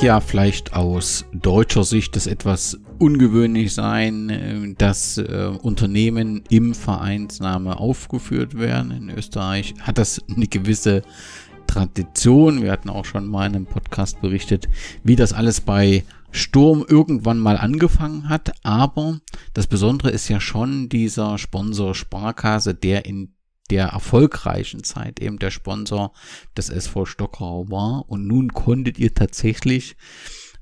Ja 0.01 0.21
vielleicht 0.21 0.75
aus 0.75 1.25
deutscher 1.33 1.85
Sicht 1.85 2.17
das 2.17 2.27
etwas 2.27 2.79
ungewöhnlich 2.99 3.75
sein, 3.75 4.31
äh, 4.31 4.75
dass 4.75 5.19
äh, 5.19 5.51
Unternehmen 5.63 6.43
im 6.51 6.75
Vereinsname 6.75 7.79
aufgeführt 7.79 8.59
werden. 8.59 8.91
In 8.91 9.11
Österreich 9.11 9.75
hat 9.81 9.99
das 9.99 10.23
eine 10.29 10.47
gewisse 10.47 11.03
Tradition. 11.67 12.63
Wir 12.63 12.73
hatten 12.73 12.91
auch 12.91 13.05
schon 13.05 13.27
mal 13.27 13.47
in 13.47 13.57
einem 13.57 13.67
Podcast 13.67 14.21
berichtet, 14.21 14.69
wie 15.05 15.17
das 15.17 15.33
alles 15.33 15.61
bei 15.61 16.05
Sturm 16.31 16.85
irgendwann 16.87 17.39
mal 17.39 17.57
angefangen 17.57 18.29
hat. 18.29 18.53
Aber 18.65 19.21
das 19.55 19.67
Besondere 19.67 20.11
ist 20.11 20.29
ja 20.29 20.41
schon 20.41 20.89
dieser 20.89 21.39
Sponsor 21.39 21.95
Sparkasse, 21.95 22.75
der 22.75 23.07
in 23.07 23.35
der 23.71 23.89
erfolgreichen 23.89 24.85
Zeit 24.85 25.21
eben 25.21 25.39
der 25.39 25.51
Sponsor 25.51 26.13
des 26.57 26.71
SV 26.71 27.05
Stockerau 27.05 27.71
war. 27.71 28.05
Und 28.09 28.27
nun 28.27 28.53
konntet 28.53 28.99
ihr 28.99 29.15
tatsächlich 29.15 29.97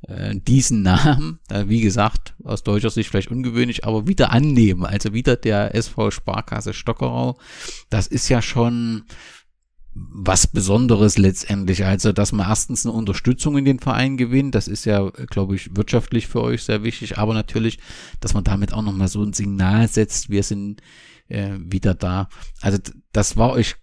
äh, 0.02 0.34
diesen 0.36 0.82
Namen, 0.82 1.40
wie 1.66 1.80
gesagt, 1.80 2.34
aus 2.44 2.62
deutscher 2.62 2.90
Sicht 2.90 3.10
vielleicht 3.10 3.30
ungewöhnlich, 3.30 3.84
aber 3.84 4.06
wieder 4.06 4.32
annehmen. 4.32 4.84
Also 4.84 5.12
wieder 5.12 5.36
der 5.36 5.74
SV 5.74 6.10
Sparkasse 6.10 6.74
Stockerau. 6.74 7.38
Das 7.90 8.06
ist 8.06 8.28
ja 8.28 8.42
schon 8.42 9.04
was 9.96 10.46
Besonderes 10.46 11.16
letztendlich. 11.16 11.84
Also, 11.84 12.12
dass 12.12 12.32
man 12.32 12.46
erstens 12.48 12.84
eine 12.84 12.94
Unterstützung 12.94 13.56
in 13.56 13.64
den 13.64 13.78
Verein 13.78 14.16
gewinnt, 14.16 14.54
das 14.54 14.68
ist 14.68 14.84
ja, 14.84 15.08
glaube 15.30 15.54
ich, 15.54 15.74
wirtschaftlich 15.74 16.26
für 16.26 16.42
euch 16.42 16.64
sehr 16.64 16.82
wichtig, 16.82 17.18
aber 17.18 17.34
natürlich, 17.34 17.78
dass 18.20 18.34
man 18.34 18.44
damit 18.44 18.72
auch 18.72 18.82
nochmal 18.82 19.08
so 19.08 19.22
ein 19.22 19.32
Signal 19.32 19.88
setzt, 19.88 20.28
wir 20.28 20.42
sind 20.42 20.82
äh, 21.28 21.52
wieder 21.58 21.94
da. 21.94 22.28
Also 22.60 22.78
das 23.12 23.36
war 23.36 23.52
euch, 23.52 23.76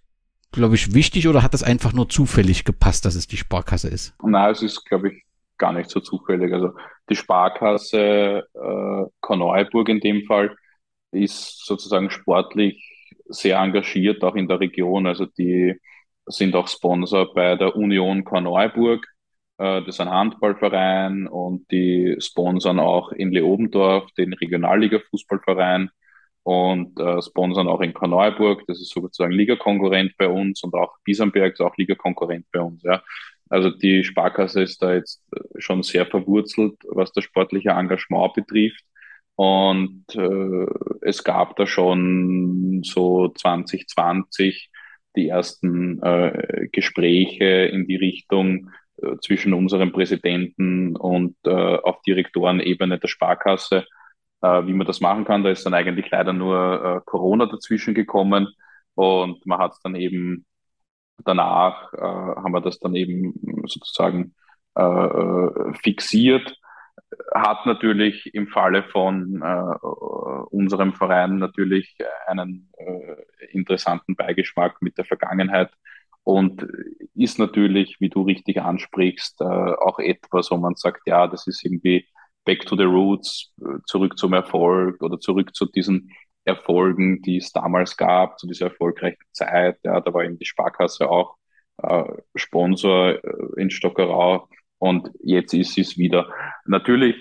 glaube 0.52 0.74
ich, 0.74 0.94
wichtig 0.94 1.28
oder 1.28 1.42
hat 1.42 1.54
das 1.54 1.62
einfach 1.62 1.92
nur 1.92 2.08
zufällig 2.08 2.64
gepasst, 2.64 3.04
dass 3.04 3.14
es 3.14 3.26
die 3.26 3.36
Sparkasse 3.36 3.88
ist? 3.88 4.14
Nein, 4.22 4.50
es 4.50 4.62
ist, 4.62 4.84
glaube 4.84 5.10
ich, 5.10 5.24
gar 5.58 5.72
nicht 5.72 5.90
so 5.90 6.00
zufällig. 6.00 6.52
Also 6.52 6.72
die 7.08 7.16
Sparkasse 7.16 8.44
äh, 8.54 9.04
Korneuburg 9.20 9.88
in 9.88 10.00
dem 10.00 10.24
Fall 10.26 10.56
ist 11.12 11.64
sozusagen 11.64 12.10
sportlich 12.10 12.90
sehr 13.26 13.58
engagiert, 13.58 14.22
auch 14.24 14.34
in 14.34 14.48
der 14.48 14.60
Region. 14.60 15.06
Also 15.06 15.26
die 15.26 15.74
sind 16.26 16.54
auch 16.54 16.68
Sponsor 16.68 17.32
bei 17.34 17.56
der 17.56 17.76
Union 17.76 18.24
Korneuburg. 18.24 19.06
Äh, 19.58 19.80
das 19.80 19.96
ist 19.96 20.00
ein 20.00 20.10
Handballverein 20.10 21.26
und 21.26 21.70
die 21.70 22.16
sponsern 22.18 22.80
auch 22.80 23.12
in 23.12 23.32
Leobendorf 23.32 24.10
den 24.16 24.32
Regionalliga-Fußballverein 24.34 25.90
und 26.44 27.00
äh, 27.00 27.22
sponsern 27.22 27.68
auch 27.68 27.80
in 27.80 27.94
Korneuburg, 27.94 28.62
das 28.66 28.80
ist 28.80 28.92
sozusagen 28.92 29.32
Ligakonkurrent 29.32 30.12
bei 30.18 30.28
uns 30.28 30.62
und 30.62 30.74
auch 30.74 30.92
Biesenberg 31.02 31.54
ist 31.54 31.60
auch 31.60 31.76
Ligakonkurrent 31.76 32.46
bei 32.52 32.60
uns. 32.60 32.82
Ja. 32.82 33.02
Also 33.48 33.70
die 33.70 34.04
Sparkasse 34.04 34.62
ist 34.62 34.82
da 34.82 34.94
jetzt 34.94 35.22
äh, 35.34 35.40
schon 35.58 35.82
sehr 35.82 36.06
verwurzelt, 36.06 36.74
was 36.88 37.12
das 37.12 37.24
sportliche 37.24 37.70
Engagement 37.70 38.34
betrifft. 38.34 38.84
Und 39.36 40.04
äh, 40.14 40.66
es 41.00 41.24
gab 41.24 41.56
da 41.56 41.66
schon 41.66 42.82
so 42.84 43.28
2020 43.28 44.70
die 45.16 45.28
ersten 45.28 46.02
äh, 46.02 46.68
Gespräche 46.72 47.44
in 47.44 47.86
die 47.86 47.96
Richtung 47.96 48.70
äh, 48.98 49.16
zwischen 49.22 49.54
unserem 49.54 49.92
Präsidenten 49.92 50.94
und 50.96 51.36
äh, 51.46 51.50
auf 51.50 52.02
Direktorenebene 52.02 52.98
der 52.98 53.08
Sparkasse, 53.08 53.86
äh, 54.44 54.66
wie 54.66 54.74
man 54.74 54.86
das 54.86 55.00
machen 55.00 55.24
kann. 55.24 55.42
Da 55.42 55.50
ist 55.50 55.64
dann 55.64 55.74
eigentlich 55.74 56.10
leider 56.10 56.32
nur 56.32 56.84
äh, 56.84 57.00
Corona 57.06 57.46
dazwischen 57.46 57.94
gekommen 57.94 58.48
und 58.94 59.44
man 59.46 59.58
hat 59.58 59.72
es 59.72 59.80
dann 59.80 59.94
eben 59.94 60.44
danach, 61.24 61.92
äh, 61.94 61.98
haben 61.98 62.52
wir 62.52 62.60
das 62.60 62.78
dann 62.78 62.94
eben 62.94 63.34
sozusagen 63.66 64.34
äh, 64.76 64.82
äh, 64.82 65.74
fixiert. 65.82 66.56
Hat 67.34 67.64
natürlich 67.64 68.34
im 68.34 68.48
Falle 68.48 68.82
von 68.84 69.40
äh, 69.42 69.86
unserem 70.50 70.92
Verein 70.92 71.38
natürlich 71.38 71.96
einen 72.26 72.70
interessanten 73.50 74.16
Beigeschmack 74.16 74.82
mit 74.82 74.98
der 74.98 75.04
Vergangenheit 75.04 75.70
und 76.22 76.66
ist 77.14 77.38
natürlich, 77.38 77.96
wie 78.00 78.08
du 78.08 78.22
richtig 78.22 78.60
ansprichst, 78.60 79.42
auch 79.42 79.98
etwas, 79.98 80.50
wo 80.50 80.56
man 80.56 80.74
sagt, 80.74 81.06
ja, 81.06 81.26
das 81.26 81.46
ist 81.46 81.64
irgendwie 81.64 82.06
back 82.44 82.66
to 82.66 82.76
the 82.76 82.84
roots, 82.84 83.52
äh, 83.60 83.78
zurück 83.86 84.18
zum 84.18 84.32
Erfolg 84.32 85.02
oder 85.02 85.18
zurück 85.18 85.54
zu 85.54 85.66
diesen 85.66 86.10
Erfolgen, 86.44 87.22
die 87.22 87.38
es 87.38 87.52
damals 87.52 87.96
gab, 87.96 88.38
zu 88.38 88.46
dieser 88.46 88.66
erfolgreichen 88.66 89.24
Zeit. 89.32 89.78
Ja, 89.82 90.00
da 90.00 90.12
war 90.12 90.24
eben 90.24 90.38
die 90.38 90.44
Sparkasse 90.44 91.08
auch 91.08 91.36
äh, 91.82 92.04
Sponsor 92.34 93.24
äh, 93.24 93.60
in 93.60 93.70
Stockerau 93.70 94.48
und 94.78 95.10
jetzt 95.22 95.54
ist 95.54 95.78
es 95.78 95.96
wieder. 95.96 96.32
Natürlich 96.66 97.16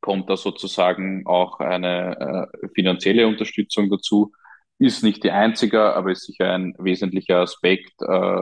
kommt 0.00 0.30
da 0.30 0.36
sozusagen 0.36 1.26
auch 1.26 1.60
eine 1.60 2.48
äh, 2.62 2.68
finanzielle 2.74 3.26
Unterstützung 3.26 3.90
dazu. 3.90 4.32
Ist 4.78 5.02
nicht 5.02 5.24
die 5.24 5.32
einzige, 5.32 5.94
aber 5.94 6.12
ist 6.12 6.26
sicher 6.26 6.52
ein 6.52 6.74
wesentlicher 6.78 7.40
Aspekt, 7.40 8.00
äh, 8.02 8.40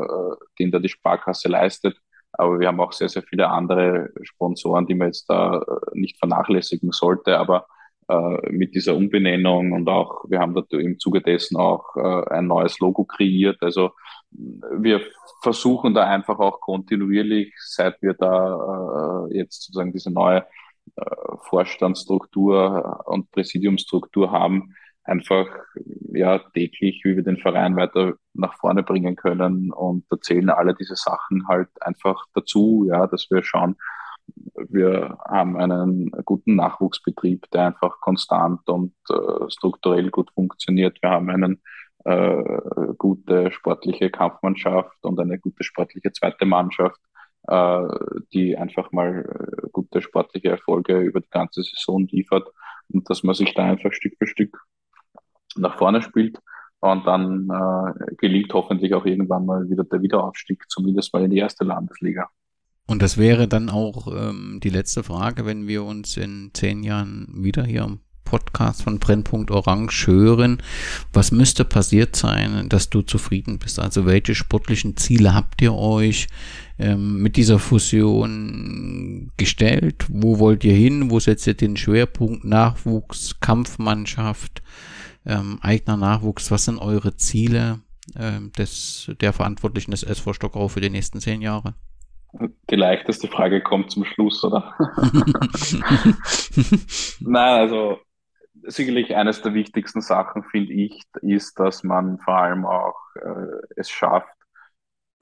den 0.58 0.70
da 0.70 0.78
die 0.78 0.88
Sparkasse 0.88 1.48
leistet. 1.48 1.96
Aber 2.38 2.60
wir 2.60 2.68
haben 2.68 2.80
auch 2.80 2.92
sehr, 2.92 3.08
sehr 3.08 3.22
viele 3.22 3.48
andere 3.48 4.10
Sponsoren, 4.22 4.86
die 4.86 4.94
man 4.94 5.08
jetzt 5.08 5.28
da 5.28 5.58
äh, 5.58 5.62
nicht 5.94 6.18
vernachlässigen 6.18 6.92
sollte. 6.92 7.38
Aber 7.38 7.66
äh, 8.08 8.52
mit 8.52 8.74
dieser 8.74 8.94
Umbenennung 8.94 9.72
und 9.72 9.88
auch, 9.88 10.24
wir 10.28 10.38
haben 10.38 10.54
im 10.70 10.98
Zuge 11.00 11.20
dessen 11.20 11.56
auch 11.56 11.96
äh, 11.96 12.30
ein 12.30 12.46
neues 12.46 12.78
Logo 12.78 13.04
kreiert. 13.04 13.56
Also 13.60 13.90
wir 14.30 15.00
versuchen 15.42 15.92
da 15.92 16.04
einfach 16.04 16.38
auch 16.38 16.60
kontinuierlich, 16.60 17.52
seit 17.58 18.00
wir 18.02 18.14
da 18.14 19.26
äh, 19.28 19.36
jetzt 19.36 19.64
sozusagen 19.64 19.92
diese 19.92 20.12
neue 20.12 20.44
äh, 20.94 21.04
Vorstandsstruktur 21.48 23.02
und 23.06 23.30
Präsidiumsstruktur 23.32 24.30
haben, 24.30 24.74
einfach 25.06 25.46
ja 26.12 26.38
täglich, 26.38 27.02
wie 27.04 27.16
wir 27.16 27.22
den 27.22 27.38
Verein 27.38 27.76
weiter 27.76 28.14
nach 28.34 28.54
vorne 28.58 28.82
bringen 28.82 29.16
können. 29.16 29.72
Und 29.72 30.04
da 30.10 30.20
zählen 30.20 30.50
alle 30.50 30.74
diese 30.74 30.96
Sachen 30.96 31.46
halt 31.48 31.68
einfach 31.80 32.24
dazu, 32.34 32.86
ja, 32.88 33.06
dass 33.06 33.30
wir 33.30 33.42
schauen, 33.42 33.76
wir 34.68 35.18
haben 35.28 35.56
einen 35.56 36.10
guten 36.24 36.56
Nachwuchsbetrieb, 36.56 37.48
der 37.52 37.68
einfach 37.68 38.00
konstant 38.00 38.68
und 38.68 38.92
äh, 39.08 39.48
strukturell 39.50 40.10
gut 40.10 40.30
funktioniert. 40.32 40.98
Wir 41.00 41.10
haben 41.10 41.30
eine 41.30 41.58
äh, 42.04 42.94
gute 42.98 43.52
sportliche 43.52 44.10
Kampfmannschaft 44.10 44.96
und 45.02 45.20
eine 45.20 45.38
gute 45.38 45.62
sportliche 45.62 46.12
zweite 46.12 46.44
Mannschaft, 46.44 47.00
äh, 47.46 47.82
die 48.32 48.56
einfach 48.56 48.90
mal 48.90 49.24
äh, 49.24 49.68
gute 49.72 50.02
sportliche 50.02 50.50
Erfolge 50.50 50.98
über 50.98 51.20
die 51.20 51.30
ganze 51.30 51.62
Saison 51.62 52.06
liefert 52.08 52.48
und 52.88 53.08
dass 53.08 53.22
man 53.22 53.34
sich 53.34 53.54
da 53.54 53.64
einfach 53.64 53.92
Stück 53.92 54.14
für 54.18 54.26
Stück 54.26 54.56
nach 55.58 55.78
vorne 55.78 56.02
spielt. 56.02 56.38
Und 56.80 57.06
dann 57.06 57.48
äh, 57.50 58.14
gelingt 58.16 58.52
hoffentlich 58.52 58.94
auch 58.94 59.06
irgendwann 59.06 59.46
mal 59.46 59.68
wieder 59.68 59.84
der 59.84 60.02
Wiederaufstieg, 60.02 60.64
zumindest 60.68 61.12
mal 61.12 61.24
in 61.24 61.30
die 61.30 61.38
erste 61.38 61.64
Landesliga. 61.64 62.28
Und 62.86 63.02
das 63.02 63.18
wäre 63.18 63.48
dann 63.48 63.70
auch 63.70 64.06
ähm, 64.06 64.60
die 64.62 64.68
letzte 64.68 65.02
Frage, 65.02 65.44
wenn 65.46 65.66
wir 65.66 65.84
uns 65.84 66.16
in 66.16 66.50
zehn 66.52 66.84
Jahren 66.84 67.26
wieder 67.32 67.64
hier 67.64 67.82
am 67.82 68.00
Podcast 68.26 68.82
von 68.82 68.98
Brennpunkt 68.98 69.50
Orange 69.50 70.06
hören. 70.06 70.58
Was 71.14 71.32
müsste 71.32 71.64
passiert 71.64 72.14
sein, 72.14 72.68
dass 72.68 72.90
du 72.90 73.00
zufrieden 73.00 73.58
bist? 73.58 73.78
Also 73.78 74.04
welche 74.04 74.34
sportlichen 74.34 74.98
Ziele 74.98 75.34
habt 75.34 75.62
ihr 75.62 75.74
euch 75.74 76.26
ähm, 76.78 77.22
mit 77.22 77.36
dieser 77.36 77.58
Fusion 77.58 79.32
gestellt? 79.38 80.04
Wo 80.08 80.38
wollt 80.38 80.64
ihr 80.64 80.74
hin? 80.74 81.10
Wo 81.10 81.18
setzt 81.18 81.46
ihr 81.46 81.54
den 81.54 81.78
Schwerpunkt? 81.78 82.44
Nachwuchs, 82.44 83.40
Kampfmannschaft, 83.40 84.62
ähm, 85.26 85.58
eigener 85.60 85.96
Nachwuchs? 85.96 86.50
Was 86.50 86.64
sind 86.64 86.78
eure 86.78 87.16
Ziele 87.16 87.80
ähm, 88.18 88.52
des, 88.52 89.10
der 89.20 89.32
Verantwortlichen 89.32 89.90
des 89.90 90.02
SV 90.02 90.32
Stockerau 90.32 90.68
für 90.68 90.80
die 90.80 90.90
nächsten 90.90 91.20
zehn 91.20 91.42
Jahre? 91.42 91.74
Die 92.70 92.76
leichteste 92.76 93.28
Frage 93.28 93.62
kommt 93.62 93.90
zum 93.90 94.04
Schluss, 94.04 94.44
oder? 94.44 94.74
Nein, 97.20 97.60
also 97.60 97.98
sicherlich 98.62 99.14
eines 99.14 99.42
der 99.42 99.54
wichtigsten 99.54 100.00
Sachen, 100.00 100.42
finde 100.44 100.72
ich, 100.72 101.02
ist, 101.22 101.58
dass 101.58 101.82
man 101.82 102.18
vor 102.18 102.36
allem 102.36 102.66
auch 102.66 102.96
äh, 103.16 103.62
es 103.76 103.90
schafft, 103.90 104.28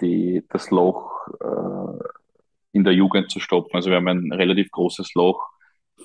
die, 0.00 0.44
das 0.48 0.70
Loch 0.70 1.28
äh, 1.40 2.04
in 2.72 2.84
der 2.84 2.94
Jugend 2.94 3.30
zu 3.30 3.38
stoppen. 3.38 3.74
Also 3.74 3.90
wir 3.90 3.96
haben 3.96 4.08
ein 4.08 4.32
relativ 4.32 4.70
großes 4.70 5.14
Loch 5.14 5.48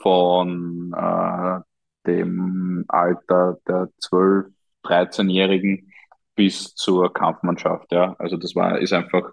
von 0.02 0.94
äh, 0.96 1.60
dem 2.06 2.86
Alter 2.88 3.58
der 3.68 3.90
12-, 4.02 4.52
13-Jährigen 4.84 5.92
bis 6.36 6.74
zur 6.76 7.14
Kampfmannschaft. 7.14 7.92
Ja. 7.92 8.16
Also 8.20 8.38
das 8.38 8.56
war, 8.56 8.80
ist 8.80 8.94
einfach 8.94 9.32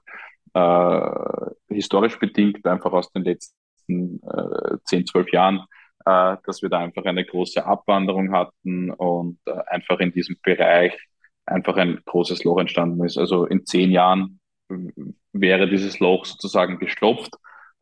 äh, 0.54 1.74
historisch 1.74 2.18
bedingt, 2.18 2.66
einfach 2.66 2.92
aus 2.92 3.10
den 3.12 3.24
letzten 3.24 4.20
äh, 4.22 4.78
10, 4.84 5.06
12 5.06 5.32
Jahren 5.32 5.66
äh, 6.06 6.36
dass 6.46 6.62
wir 6.62 6.68
da 6.70 6.78
einfach 6.78 7.04
eine 7.04 7.24
große 7.24 7.66
Abwanderung 7.66 8.32
hatten 8.32 8.90
und 8.90 9.38
äh, 9.46 9.58
einfach 9.66 9.98
in 9.98 10.12
diesem 10.12 10.36
Bereich 10.42 10.96
einfach 11.44 11.76
ein 11.76 12.00
großes 12.04 12.44
Loch 12.44 12.58
entstanden 12.58 13.04
ist. 13.04 13.18
Also 13.18 13.44
in 13.44 13.66
zehn 13.66 13.90
Jahren 13.90 14.40
wäre 15.32 15.68
dieses 15.68 15.98
Loch 15.98 16.24
sozusagen 16.24 16.78
gestopft, 16.78 17.34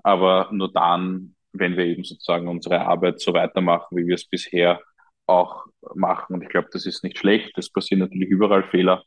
aber 0.03 0.49
nur 0.53 0.73
dann, 0.73 1.34
wenn 1.55 1.77
wir 1.77 1.87
eben 1.87 2.05
sozusagen 2.05 2.49
unsere 2.49 2.81
Arbeit 2.81 3.21
so 3.21 3.33
weitermachen, 3.33 3.97
wie 3.97 4.07
wir 4.07 4.17
es 4.17 4.27
bisher 4.27 4.81
auch 5.27 5.65
machen. 5.95 6.35
Und 6.35 6.43
ich 6.43 6.49
glaube, 6.49 6.69
das 6.73 6.87
ist 6.87 7.05
nicht 7.05 7.19
schlecht. 7.19 7.57
Es 7.57 7.73
passieren 7.73 8.01
natürlich 8.01 8.29
überall 8.29 8.65
Fehler, 8.65 9.03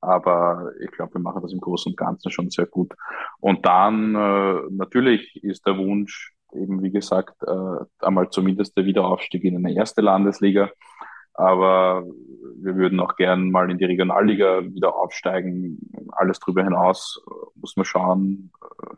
aber 0.00 0.72
ich 0.80 0.90
glaube, 0.90 1.14
wir 1.14 1.20
machen 1.20 1.42
das 1.42 1.52
im 1.52 1.60
Großen 1.60 1.92
und 1.92 1.96
Ganzen 1.96 2.30
schon 2.30 2.50
sehr 2.50 2.66
gut. 2.66 2.92
Und 3.40 3.64
dann 3.64 4.14
äh, 4.14 4.60
natürlich 4.70 5.42
ist 5.42 5.66
der 5.66 5.78
Wunsch, 5.78 6.34
eben 6.52 6.82
wie 6.82 6.90
gesagt, 6.90 7.36
äh, 7.46 8.04
einmal 8.04 8.28
zumindest 8.30 8.76
der 8.76 8.84
Wiederaufstieg 8.84 9.44
in 9.44 9.56
eine 9.56 9.74
erste 9.74 10.02
Landesliga. 10.02 10.70
Aber 11.34 12.04
wir 12.56 12.76
würden 12.76 13.00
auch 13.00 13.16
gern 13.16 13.50
mal 13.50 13.70
in 13.70 13.78
die 13.78 13.86
Regionalliga 13.86 14.62
wieder 14.62 14.94
aufsteigen. 14.94 15.78
Alles 16.10 16.38
darüber 16.40 16.62
hinaus 16.64 17.22
äh, 17.26 17.60
muss 17.60 17.76
man 17.76 17.86
schauen, 17.86 18.50
äh, 18.60 18.94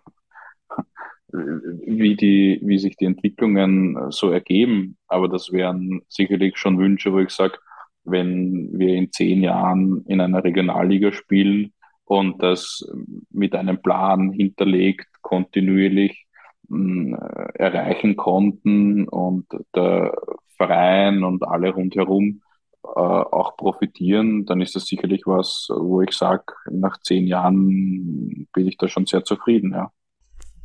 wie, 1.34 2.16
die, 2.16 2.60
wie 2.62 2.78
sich 2.78 2.96
die 2.96 3.06
Entwicklungen 3.06 4.10
so 4.10 4.30
ergeben. 4.30 4.96
Aber 5.08 5.28
das 5.28 5.52
wären 5.52 6.02
sicherlich 6.08 6.56
schon 6.58 6.78
Wünsche, 6.78 7.12
wo 7.12 7.18
ich 7.18 7.30
sage, 7.30 7.58
wenn 8.04 8.78
wir 8.78 8.94
in 8.94 9.10
zehn 9.10 9.42
Jahren 9.42 10.04
in 10.06 10.20
einer 10.20 10.44
Regionalliga 10.44 11.12
spielen 11.12 11.72
und 12.04 12.42
das 12.42 12.86
mit 13.30 13.54
einem 13.54 13.80
Plan 13.80 14.30
hinterlegt, 14.32 15.06
kontinuierlich 15.22 16.26
äh, 16.70 17.14
erreichen 17.54 18.16
konnten 18.16 19.08
und 19.08 19.46
der 19.74 20.14
Verein 20.56 21.24
und 21.24 21.46
alle 21.46 21.70
rundherum 21.70 22.42
äh, 22.84 22.88
auch 22.88 23.56
profitieren, 23.56 24.44
dann 24.44 24.60
ist 24.60 24.76
das 24.76 24.84
sicherlich 24.86 25.22
was, 25.24 25.68
wo 25.74 26.02
ich 26.02 26.12
sage, 26.12 26.44
nach 26.70 26.98
zehn 27.00 27.26
Jahren 27.26 28.46
bin 28.52 28.68
ich 28.68 28.76
da 28.76 28.86
schon 28.86 29.06
sehr 29.06 29.24
zufrieden, 29.24 29.72
ja. 29.72 29.90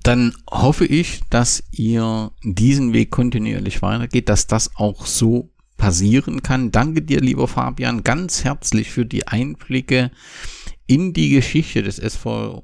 Dann 0.03 0.33
hoffe 0.49 0.85
ich, 0.85 1.21
dass 1.29 1.63
ihr 1.71 2.31
diesen 2.43 2.93
Weg 2.93 3.11
kontinuierlich 3.11 3.81
weitergeht, 3.81 4.29
dass 4.29 4.47
das 4.47 4.75
auch 4.75 5.05
so 5.05 5.49
passieren 5.77 6.43
kann. 6.43 6.71
Danke 6.71 7.01
dir, 7.01 7.21
lieber 7.21 7.47
Fabian, 7.47 8.03
ganz 8.03 8.43
herzlich 8.43 8.91
für 8.91 9.05
die 9.05 9.27
Einblicke 9.27 10.11
in 10.87 11.13
die 11.13 11.29
Geschichte 11.29 11.83
des 11.83 11.99
SV 11.99 12.63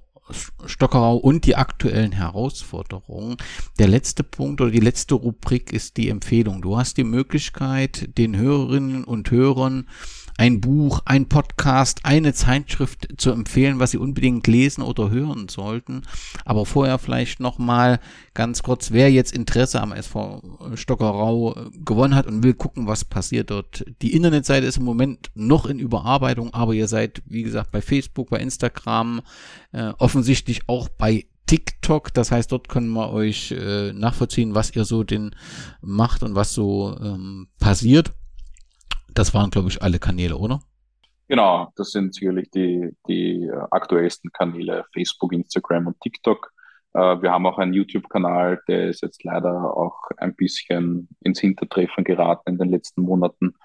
Stockerau 0.66 1.18
und 1.18 1.46
die 1.46 1.56
aktuellen 1.56 2.12
Herausforderungen. 2.12 3.38
Der 3.78 3.88
letzte 3.88 4.24
Punkt 4.24 4.60
oder 4.60 4.72
die 4.72 4.80
letzte 4.80 5.14
Rubrik 5.14 5.72
ist 5.72 5.98
die 5.98 6.10
Empfehlung. 6.10 6.62
Du 6.62 6.78
hast 6.78 6.98
die 6.98 7.04
Möglichkeit, 7.04 8.18
den 8.18 8.36
Hörerinnen 8.36 9.04
und 9.04 9.30
Hörern 9.30 9.88
ein 10.38 10.60
Buch, 10.60 11.02
ein 11.06 11.30
Podcast, 11.30 12.02
eine 12.04 12.34
Zeitschrift 12.34 13.08
zu 13.18 13.32
empfehlen, 13.32 13.80
was 13.80 13.92
Sie 13.92 13.98
unbedingt 13.98 14.48
lesen 14.48 14.82
oder 14.82 15.10
hören 15.10 15.48
sollten. 15.48 16.02
Aber 16.44 16.66
vorher 16.66 17.00
vielleicht 17.00 17.40
nochmal 17.40 18.00
ganz 18.34 18.62
kurz, 18.62 18.92
wer 18.92 19.12
jetzt 19.12 19.34
Interesse 19.34 19.82
am 19.82 19.94
SV 19.94 20.76
Stockerau 20.76 21.56
gewonnen 21.84 22.16
hat 22.16 22.28
und 22.28 22.44
will 22.44 22.54
gucken, 22.54 22.88
was 22.88 23.06
passiert 23.06 23.50
dort. 23.50 23.86
Die 24.02 24.14
Internetseite 24.14 24.66
ist 24.66 24.78
im 24.78 24.84
Moment 24.84 25.32
noch 25.36 25.66
in 25.66 25.80
Überarbeitung, 25.80 26.54
aber 26.54 26.74
ihr 26.74 26.88
seid, 26.88 27.22
wie 27.26 27.44
gesagt, 27.44 27.72
bei 27.72 27.82
Facebook, 27.82 28.30
bei 28.30 28.40
Instagram, 28.40 29.22
äh, 29.72 29.94
offensichtlich 29.98 30.68
auch 30.68 30.90
bei 30.90 31.26
TikTok. 31.46 32.14
Das 32.14 32.32
heißt, 32.32 32.52
dort 32.52 32.68
können 32.68 32.90
wir 32.90 33.12
euch 33.12 33.52
äh, 33.52 33.94
nachvollziehen, 33.94 34.54
was 34.56 34.76
ihr 34.76 34.84
so 34.84 35.04
denn 35.04 35.32
macht 35.82 36.24
und 36.24 36.36
was 36.36 36.54
so 36.54 36.98
ähm, 37.02 37.48
passiert. 37.60 38.14
Das 39.16 39.34
waren, 39.34 39.50
glaube 39.50 39.70
ich, 39.70 39.82
alle 39.82 39.98
Kanäle, 39.98 40.38
oder? 40.38 40.60
Genau, 41.28 41.72
das 41.76 41.92
sind 41.92 42.14
sicherlich 42.14 42.52
die, 42.52 42.92
die 43.08 43.46
äh, 43.46 43.62
aktuellsten 43.72 44.32
Kanäle, 44.32 44.86
Facebook, 44.94 45.34
Instagram 45.34 45.88
und 45.88 46.00
TikTok. 46.02 46.52
Äh, 46.94 47.22
wir 47.22 47.32
haben 47.32 47.48
auch 47.48 47.58
einen 47.58 47.74
YouTube-Kanal, 47.74 48.62
der 48.68 48.90
ist 48.90 49.02
jetzt 49.02 49.24
leider 49.24 49.76
auch 49.76 49.98
ein 50.18 50.36
bisschen 50.36 51.08
ins 51.22 51.40
Hintertreffen 51.40 52.04
geraten 52.04 52.52
in 52.52 52.58
den 52.60 52.70
letzten 52.70 53.02
Monaten. 53.02 53.56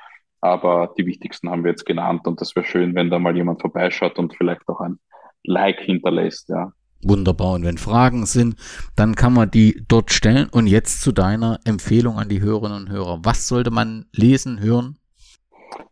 Aber 0.40 0.94
die 0.96 1.04
wichtigsten 1.04 1.50
haben 1.50 1.64
wir 1.64 1.72
jetzt 1.72 1.84
genannt 1.84 2.26
und 2.26 2.40
das 2.40 2.56
wäre 2.56 2.64
schön, 2.64 2.94
wenn 2.94 3.10
da 3.10 3.18
mal 3.18 3.36
jemand 3.36 3.60
vorbeischaut 3.60 4.18
und 4.18 4.34
vielleicht 4.34 4.66
auch 4.68 4.80
ein 4.80 4.98
Like 5.42 5.80
hinterlässt, 5.80 6.48
ja. 6.48 6.72
Wunderbar. 7.02 7.54
Und 7.54 7.64
wenn 7.64 7.78
Fragen 7.78 8.26
sind, 8.26 8.56
dann 8.94 9.14
kann 9.14 9.32
man 9.32 9.50
die 9.50 9.84
dort 9.88 10.12
stellen. 10.12 10.48
Und 10.50 10.66
jetzt 10.66 11.00
zu 11.00 11.12
deiner 11.12 11.58
Empfehlung 11.64 12.18
an 12.18 12.28
die 12.28 12.42
Hörerinnen 12.42 12.82
und 12.82 12.90
Hörer. 12.90 13.20
Was 13.22 13.48
sollte 13.48 13.70
man 13.70 14.06
lesen, 14.12 14.60
hören? 14.60 14.99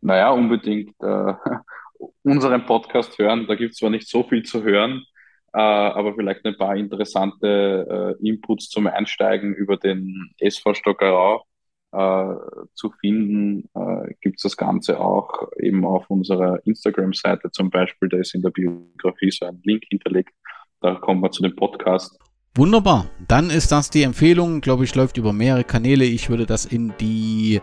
Naja, 0.00 0.30
unbedingt 0.30 0.94
äh, 1.00 1.34
unseren 2.22 2.66
Podcast 2.66 3.18
hören. 3.18 3.46
Da 3.46 3.54
gibt 3.54 3.72
es 3.72 3.78
zwar 3.78 3.90
nicht 3.90 4.08
so 4.08 4.22
viel 4.22 4.42
zu 4.42 4.62
hören, 4.62 5.04
äh, 5.52 5.58
aber 5.60 6.14
vielleicht 6.14 6.44
ein 6.44 6.56
paar 6.56 6.76
interessante 6.76 8.16
äh, 8.20 8.26
Inputs 8.28 8.68
zum 8.68 8.86
Einsteigen 8.86 9.54
über 9.54 9.76
den 9.76 10.30
SV 10.38 10.74
Stockerau 10.74 11.44
äh, 11.92 12.34
zu 12.74 12.90
finden. 13.00 13.68
Äh, 13.74 14.14
gibt 14.20 14.36
es 14.36 14.42
das 14.42 14.56
Ganze 14.56 15.00
auch 15.00 15.48
eben 15.58 15.84
auf 15.84 16.08
unserer 16.10 16.60
Instagram-Seite 16.66 17.50
zum 17.50 17.70
Beispiel. 17.70 18.08
Da 18.08 18.18
ist 18.18 18.34
in 18.34 18.42
der 18.42 18.50
Biografie 18.50 19.30
so 19.30 19.46
ein 19.46 19.60
Link 19.64 19.84
hinterlegt. 19.88 20.34
Da 20.80 20.94
kommen 20.94 21.22
wir 21.22 21.30
zu 21.30 21.42
dem 21.42 21.56
Podcast. 21.56 22.18
Wunderbar. 22.54 23.06
Dann 23.28 23.50
ist 23.50 23.70
das 23.70 23.88
die 23.88 24.02
Empfehlung. 24.02 24.60
Glaube 24.60 24.84
ich, 24.84 24.94
läuft 24.94 25.16
über 25.16 25.32
mehrere 25.32 25.64
Kanäle. 25.64 26.04
Ich 26.04 26.28
würde 26.28 26.44
das 26.44 26.66
in 26.66 26.92
die 27.00 27.60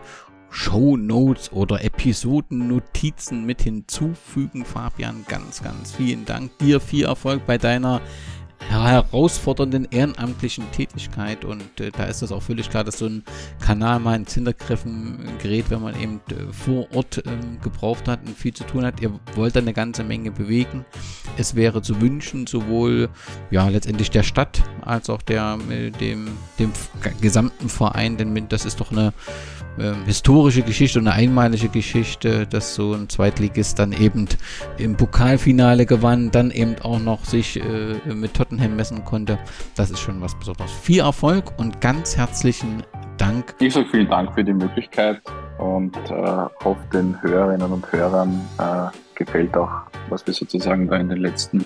Show 0.50 0.96
Notes 0.96 1.52
oder 1.52 1.84
Episodennotizen 1.84 3.44
mit 3.44 3.62
hinzufügen. 3.62 4.64
Fabian, 4.64 5.24
ganz, 5.28 5.62
ganz 5.62 5.92
vielen 5.92 6.24
Dank. 6.24 6.56
Dir 6.58 6.80
viel 6.80 7.04
Erfolg 7.04 7.46
bei 7.46 7.58
deiner 7.58 8.00
herausfordernden 8.58 9.86
ehrenamtlichen 9.90 10.70
Tätigkeit 10.72 11.44
und 11.44 11.80
äh, 11.80 11.90
da 11.90 12.04
ist 12.04 12.22
es 12.22 12.32
auch 12.32 12.42
völlig 12.42 12.68
klar, 12.68 12.84
dass 12.84 12.98
so 12.98 13.06
ein 13.06 13.22
Kanal 13.60 14.00
mal 14.00 14.16
ins 14.16 14.34
Hintergriffen 14.34 15.18
gerät, 15.38 15.66
wenn 15.70 15.82
man 15.82 16.00
eben 16.00 16.20
äh, 16.30 16.52
vor 16.52 16.88
Ort 16.94 17.18
äh, 17.18 17.22
gebraucht 17.62 18.08
hat 18.08 18.20
und 18.26 18.36
viel 18.36 18.54
zu 18.54 18.64
tun 18.64 18.84
hat. 18.84 19.00
Ihr 19.00 19.12
wollt 19.34 19.54
da 19.54 19.60
eine 19.60 19.72
ganze 19.72 20.04
Menge 20.04 20.30
bewegen. 20.30 20.84
Es 21.36 21.54
wäre 21.54 21.82
zu 21.82 22.00
wünschen, 22.00 22.46
sowohl 22.46 23.08
ja 23.50 23.68
letztendlich 23.68 24.10
der 24.10 24.24
Stadt 24.24 24.62
als 24.80 25.10
auch 25.10 25.22
der 25.22 25.58
äh, 25.70 25.90
dem, 25.90 26.28
dem 26.58 26.72
gesamten 27.20 27.68
Verein, 27.68 28.16
denn 28.16 28.48
das 28.48 28.64
ist 28.64 28.80
doch 28.80 28.90
eine 28.90 29.12
ähm, 29.78 30.04
historische 30.04 30.62
Geschichte 30.62 30.98
und 30.98 31.08
eine 31.08 31.16
einmalige 31.16 31.68
Geschichte, 31.68 32.46
dass 32.46 32.74
so 32.74 32.94
ein 32.94 33.08
Zweitligist 33.08 33.78
dann 33.78 33.92
eben 33.92 34.26
im 34.78 34.96
Pokalfinale 34.96 35.86
gewann, 35.86 36.30
dann 36.30 36.50
eben 36.50 36.76
auch 36.82 36.98
noch 36.98 37.24
sich 37.24 37.60
äh, 37.60 38.14
mit 38.14 38.34
Tottenham 38.34 38.76
messen 38.76 39.04
konnte. 39.04 39.38
Das 39.76 39.90
ist 39.90 40.00
schon 40.00 40.20
was 40.20 40.34
Besonderes. 40.38 40.72
Viel 40.72 41.00
Erfolg 41.00 41.52
und 41.58 41.80
ganz 41.80 42.16
herzlichen 42.16 42.82
Dank. 43.18 43.54
Ich 43.58 43.74
sage 43.74 43.86
vielen 43.90 44.08
Dank 44.08 44.34
für 44.34 44.44
die 44.44 44.52
Möglichkeit 44.52 45.20
und 45.58 45.96
äh, 46.10 46.12
hoffe, 46.64 46.80
den 46.92 47.20
Hörerinnen 47.22 47.72
und 47.72 47.90
Hörern 47.92 48.40
äh, 48.58 48.96
gefällt 49.14 49.56
auch, 49.56 49.70
was 50.08 50.26
wir 50.26 50.34
sozusagen 50.34 50.88
da 50.88 50.96
in, 50.96 51.08
den 51.08 51.18
letzten, 51.18 51.64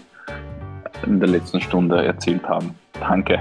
in 1.07 1.21
der 1.21 1.29
letzten 1.29 1.61
Stunde 1.61 2.05
erzählt 2.05 2.47
haben. 2.49 2.75
Danke. 2.93 3.41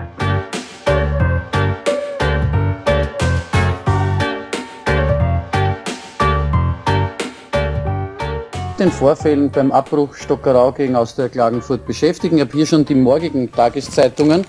Den 8.79 8.91
Vorfällen 8.91 9.49
beim 9.49 9.71
Abbruch 9.71 10.15
Stockerau 10.15 10.71
gegen 10.71 10.95
Austria 10.95 11.27
Klagenfurt 11.27 11.85
beschäftigen. 11.85 12.37
Ich 12.37 12.41
habe 12.41 12.53
hier 12.53 12.65
schon 12.65 12.85
die 12.85 12.95
morgigen 12.95 13.51
Tageszeitungen, 13.51 14.45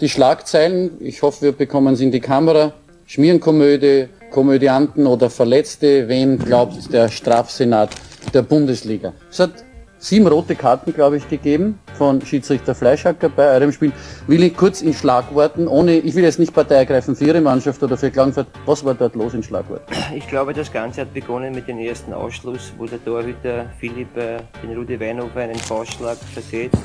die 0.00 0.08
Schlagzeilen. 0.08 0.90
Ich 1.00 1.22
hoffe, 1.22 1.42
wir 1.46 1.52
bekommen 1.52 1.96
sie 1.96 2.04
in 2.04 2.12
die 2.12 2.20
Kamera. 2.20 2.72
Schmierenkomödie, 3.06 4.08
Komödianten 4.30 5.06
oder 5.06 5.30
Verletzte. 5.30 6.08
Wem 6.08 6.38
glaubt 6.38 6.92
der 6.92 7.08
Strafsenat 7.08 7.90
der 8.34 8.42
Bundesliga? 8.42 9.14
Es 9.30 9.40
hat 9.40 9.52
sieben 10.00 10.26
rote 10.26 10.56
Karten, 10.56 10.92
glaube 10.92 11.18
ich, 11.18 11.28
gegeben 11.28 11.78
von 11.94 12.24
Schiedsrichter 12.24 12.74
Fleischhacker 12.74 13.28
bei 13.28 13.48
eurem 13.50 13.70
Spiel. 13.70 13.92
Will 14.26 14.42
ich 14.42 14.56
kurz 14.56 14.80
in 14.80 14.94
Schlagworten, 14.94 15.68
ohne, 15.68 15.98
ich 15.98 16.14
will 16.14 16.24
jetzt 16.24 16.38
nicht 16.38 16.54
Partei 16.54 16.76
ergreifen 16.76 17.14
für 17.14 17.26
Ihre 17.26 17.40
Mannschaft 17.40 17.82
oder 17.82 17.96
für 17.96 18.10
Klagenfurt, 18.10 18.48
was 18.64 18.84
war 18.84 18.94
dort 18.94 19.14
los 19.14 19.34
in 19.34 19.42
Schlagworten? 19.42 19.94
Ich 20.16 20.26
glaube, 20.26 20.54
das 20.54 20.72
Ganze 20.72 21.02
hat 21.02 21.14
begonnen 21.14 21.54
mit 21.54 21.68
dem 21.68 21.78
ersten 21.78 22.12
Ausschluss, 22.14 22.72
wo 22.78 22.86
der 22.86 23.04
Torhüter 23.04 23.66
Philipp 23.78 24.16
äh, 24.16 24.38
den 24.62 24.76
Rudi 24.76 24.98
Weinhofer 24.98 25.40
einen 25.40 25.56
Faustschlag 25.56 26.16
versetzt. 26.32 26.78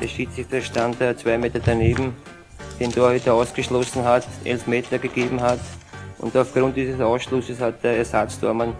Der 0.00 0.08
Schiedsrichter 0.08 0.60
stand 0.62 0.96
da 0.98 1.16
zwei 1.16 1.36
Meter 1.36 1.60
daneben, 1.64 2.14
den 2.80 2.90
Torhüter 2.90 3.34
ausgeschlossen 3.34 4.02
hat, 4.04 4.26
elf 4.44 4.66
Meter 4.66 4.98
gegeben 4.98 5.40
hat 5.40 5.60
und 6.18 6.34
aufgrund 6.36 6.76
dieses 6.76 7.00
Ausschlusses 7.00 7.60
hat 7.60 7.84
der 7.84 7.98
Ersatztormann 7.98 8.72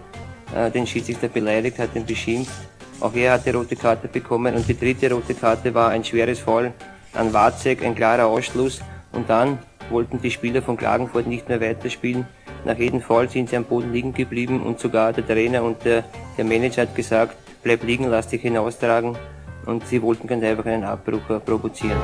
äh, 0.55 0.71
den 0.71 0.87
Schiedsrichter 0.87 1.27
beleidigt, 1.27 1.77
hat 1.77 1.95
ihn 1.95 2.05
beschimpft 2.05 2.72
auch 3.03 3.13
er 3.15 3.33
hat 3.33 3.45
die 3.45 3.49
rote 3.49 3.75
Karte 3.75 4.07
bekommen 4.07 4.55
und 4.55 4.67
die 4.67 4.79
dritte 4.79 5.11
rote 5.11 5.33
Karte 5.33 5.73
war 5.73 5.89
ein 5.89 6.05
schweres 6.05 6.39
Foul 6.39 6.71
an 7.13 7.33
Warzek, 7.33 7.83
ein 7.83 7.95
klarer 7.95 8.27
Ausschluss 8.27 8.81
und 9.11 9.29
dann 9.29 9.59
wollten 9.89 10.21
die 10.21 10.31
Spieler 10.31 10.61
von 10.61 10.77
Klagenfurt 10.77 11.27
nicht 11.27 11.49
mehr 11.49 11.59
weiterspielen. 11.59 12.25
Nach 12.63 12.77
jedem 12.77 13.01
Fall 13.01 13.29
sind 13.29 13.49
sie 13.49 13.57
am 13.57 13.65
Boden 13.65 13.91
liegen 13.91 14.13
geblieben 14.13 14.63
und 14.63 14.79
sogar 14.79 15.11
der 15.11 15.27
Trainer 15.27 15.63
und 15.63 15.83
der, 15.83 16.05
der 16.37 16.45
Manager 16.45 16.83
hat 16.83 16.95
gesagt, 16.95 17.35
bleib 17.61 17.83
liegen, 17.83 18.09
lass 18.09 18.29
dich 18.29 18.41
hinaustragen 18.41 19.17
und 19.65 19.85
sie 19.85 20.01
wollten 20.01 20.27
ganz 20.27 20.43
einfach 20.43 20.65
einen 20.65 20.85
Abbruch 20.85 21.43
provozieren. 21.45 21.99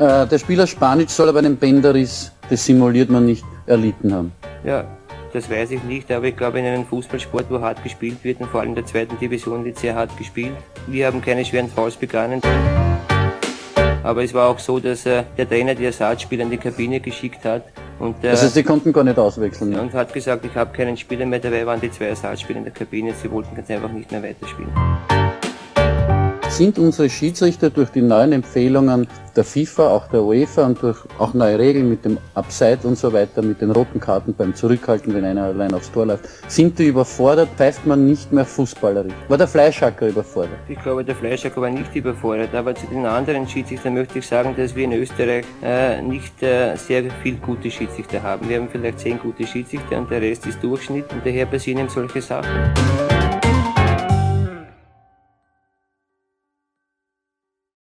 Äh, 0.00 0.26
der 0.26 0.38
Spieler 0.38 0.66
Spanisch 0.66 1.10
soll 1.10 1.28
aber 1.28 1.40
einen 1.40 1.58
Bänderriss, 1.58 2.32
das 2.48 2.64
simuliert 2.64 3.10
man 3.10 3.26
nicht, 3.26 3.44
erlitten 3.66 4.14
haben. 4.14 4.32
Ja, 4.64 4.84
das 5.32 5.50
weiß 5.50 5.70
ich 5.72 5.82
nicht, 5.84 6.10
aber 6.10 6.26
ich 6.26 6.36
glaube 6.36 6.58
in 6.58 6.66
einem 6.66 6.84
Fußballsport, 6.86 7.46
wo 7.48 7.60
hart 7.60 7.82
gespielt 7.82 8.22
wird 8.22 8.40
und 8.40 8.48
vor 8.48 8.60
allem 8.60 8.70
in 8.70 8.74
der 8.76 8.86
zweiten 8.86 9.18
Division 9.18 9.64
wird 9.64 9.78
sehr 9.78 9.94
hart 9.94 10.16
gespielt. 10.18 10.52
Wir 10.86 11.06
haben 11.06 11.22
keine 11.22 11.44
schweren 11.44 11.68
Fouls 11.68 11.96
begangen. 11.96 12.40
Aber 14.02 14.24
es 14.24 14.34
war 14.34 14.48
auch 14.48 14.58
so, 14.58 14.80
dass 14.80 15.06
äh, 15.06 15.22
der 15.38 15.48
Trainer 15.48 15.74
die 15.74 15.84
Ersatzspieler 15.84 16.42
in 16.42 16.50
die 16.50 16.56
Kabine 16.56 16.98
geschickt 16.98 17.44
hat. 17.44 17.64
Und, 18.00 18.24
äh, 18.24 18.30
heißt, 18.30 18.52
sie 18.52 18.64
konnten 18.64 18.92
gar 18.92 19.04
nicht 19.04 19.18
auswechseln. 19.18 19.78
Und 19.78 19.94
hat 19.94 20.12
gesagt, 20.12 20.44
ich 20.44 20.54
habe 20.56 20.72
keinen 20.72 20.96
Spieler 20.96 21.24
mehr 21.24 21.38
dabei, 21.38 21.64
waren 21.64 21.80
die 21.80 21.90
zwei 21.90 22.06
Ersatzspieler 22.06 22.58
in 22.58 22.64
der 22.64 22.72
Kabine. 22.72 23.14
Sie 23.14 23.30
wollten 23.30 23.54
ganz 23.54 23.70
einfach 23.70 23.92
nicht 23.92 24.10
mehr 24.10 24.22
weiterspielen. 24.22 24.72
Sind 26.62 26.78
unsere 26.78 27.10
Schiedsrichter 27.10 27.70
durch 27.70 27.90
die 27.90 28.02
neuen 28.02 28.30
Empfehlungen 28.30 29.08
der 29.34 29.42
FIFA, 29.42 29.88
auch 29.88 30.06
der 30.06 30.22
UEFA 30.22 30.64
und 30.66 30.80
durch 30.80 30.96
auch 31.18 31.34
neue 31.34 31.58
Regeln 31.58 31.88
mit 31.88 32.04
dem 32.04 32.18
Upside 32.34 32.78
und 32.84 32.96
so 32.96 33.12
weiter, 33.12 33.42
mit 33.42 33.60
den 33.60 33.72
roten 33.72 33.98
Karten 33.98 34.32
beim 34.32 34.54
Zurückhalten, 34.54 35.12
wenn 35.12 35.24
einer 35.24 35.46
allein 35.46 35.74
aufs 35.74 35.90
Tor 35.90 36.06
läuft, 36.06 36.28
sind 36.46 36.78
die 36.78 36.86
überfordert, 36.86 37.48
pfeift 37.56 37.84
man 37.84 38.06
nicht 38.06 38.32
mehr 38.32 38.44
fußballerisch. 38.44 39.12
War 39.26 39.38
der 39.38 39.48
Fleischhacker 39.48 40.06
überfordert? 40.06 40.52
Ich 40.68 40.80
glaube, 40.80 41.04
der 41.04 41.16
Fleischhacker 41.16 41.60
war 41.60 41.70
nicht 41.70 41.96
überfordert, 41.96 42.54
aber 42.54 42.76
zu 42.76 42.86
den 42.86 43.06
anderen 43.06 43.48
Schiedsrichtern 43.48 43.94
möchte 43.94 44.20
ich 44.20 44.26
sagen, 44.28 44.54
dass 44.56 44.76
wir 44.76 44.84
in 44.84 44.92
Österreich 44.92 45.44
äh, 45.64 46.00
nicht 46.00 46.40
äh, 46.44 46.76
sehr 46.76 47.10
viel 47.24 47.38
gute 47.38 47.72
Schiedsrichter 47.72 48.22
haben. 48.22 48.48
Wir 48.48 48.58
haben 48.58 48.68
vielleicht 48.70 49.00
zehn 49.00 49.18
gute 49.18 49.44
Schiedsrichter 49.44 49.98
und 49.98 50.08
der 50.12 50.22
Rest 50.22 50.46
ist 50.46 50.62
Durchschnitt 50.62 51.12
und 51.12 51.26
daher 51.26 51.46
passieren 51.46 51.80
eben 51.80 51.88
solche 51.88 52.22
Sachen. 52.22 53.11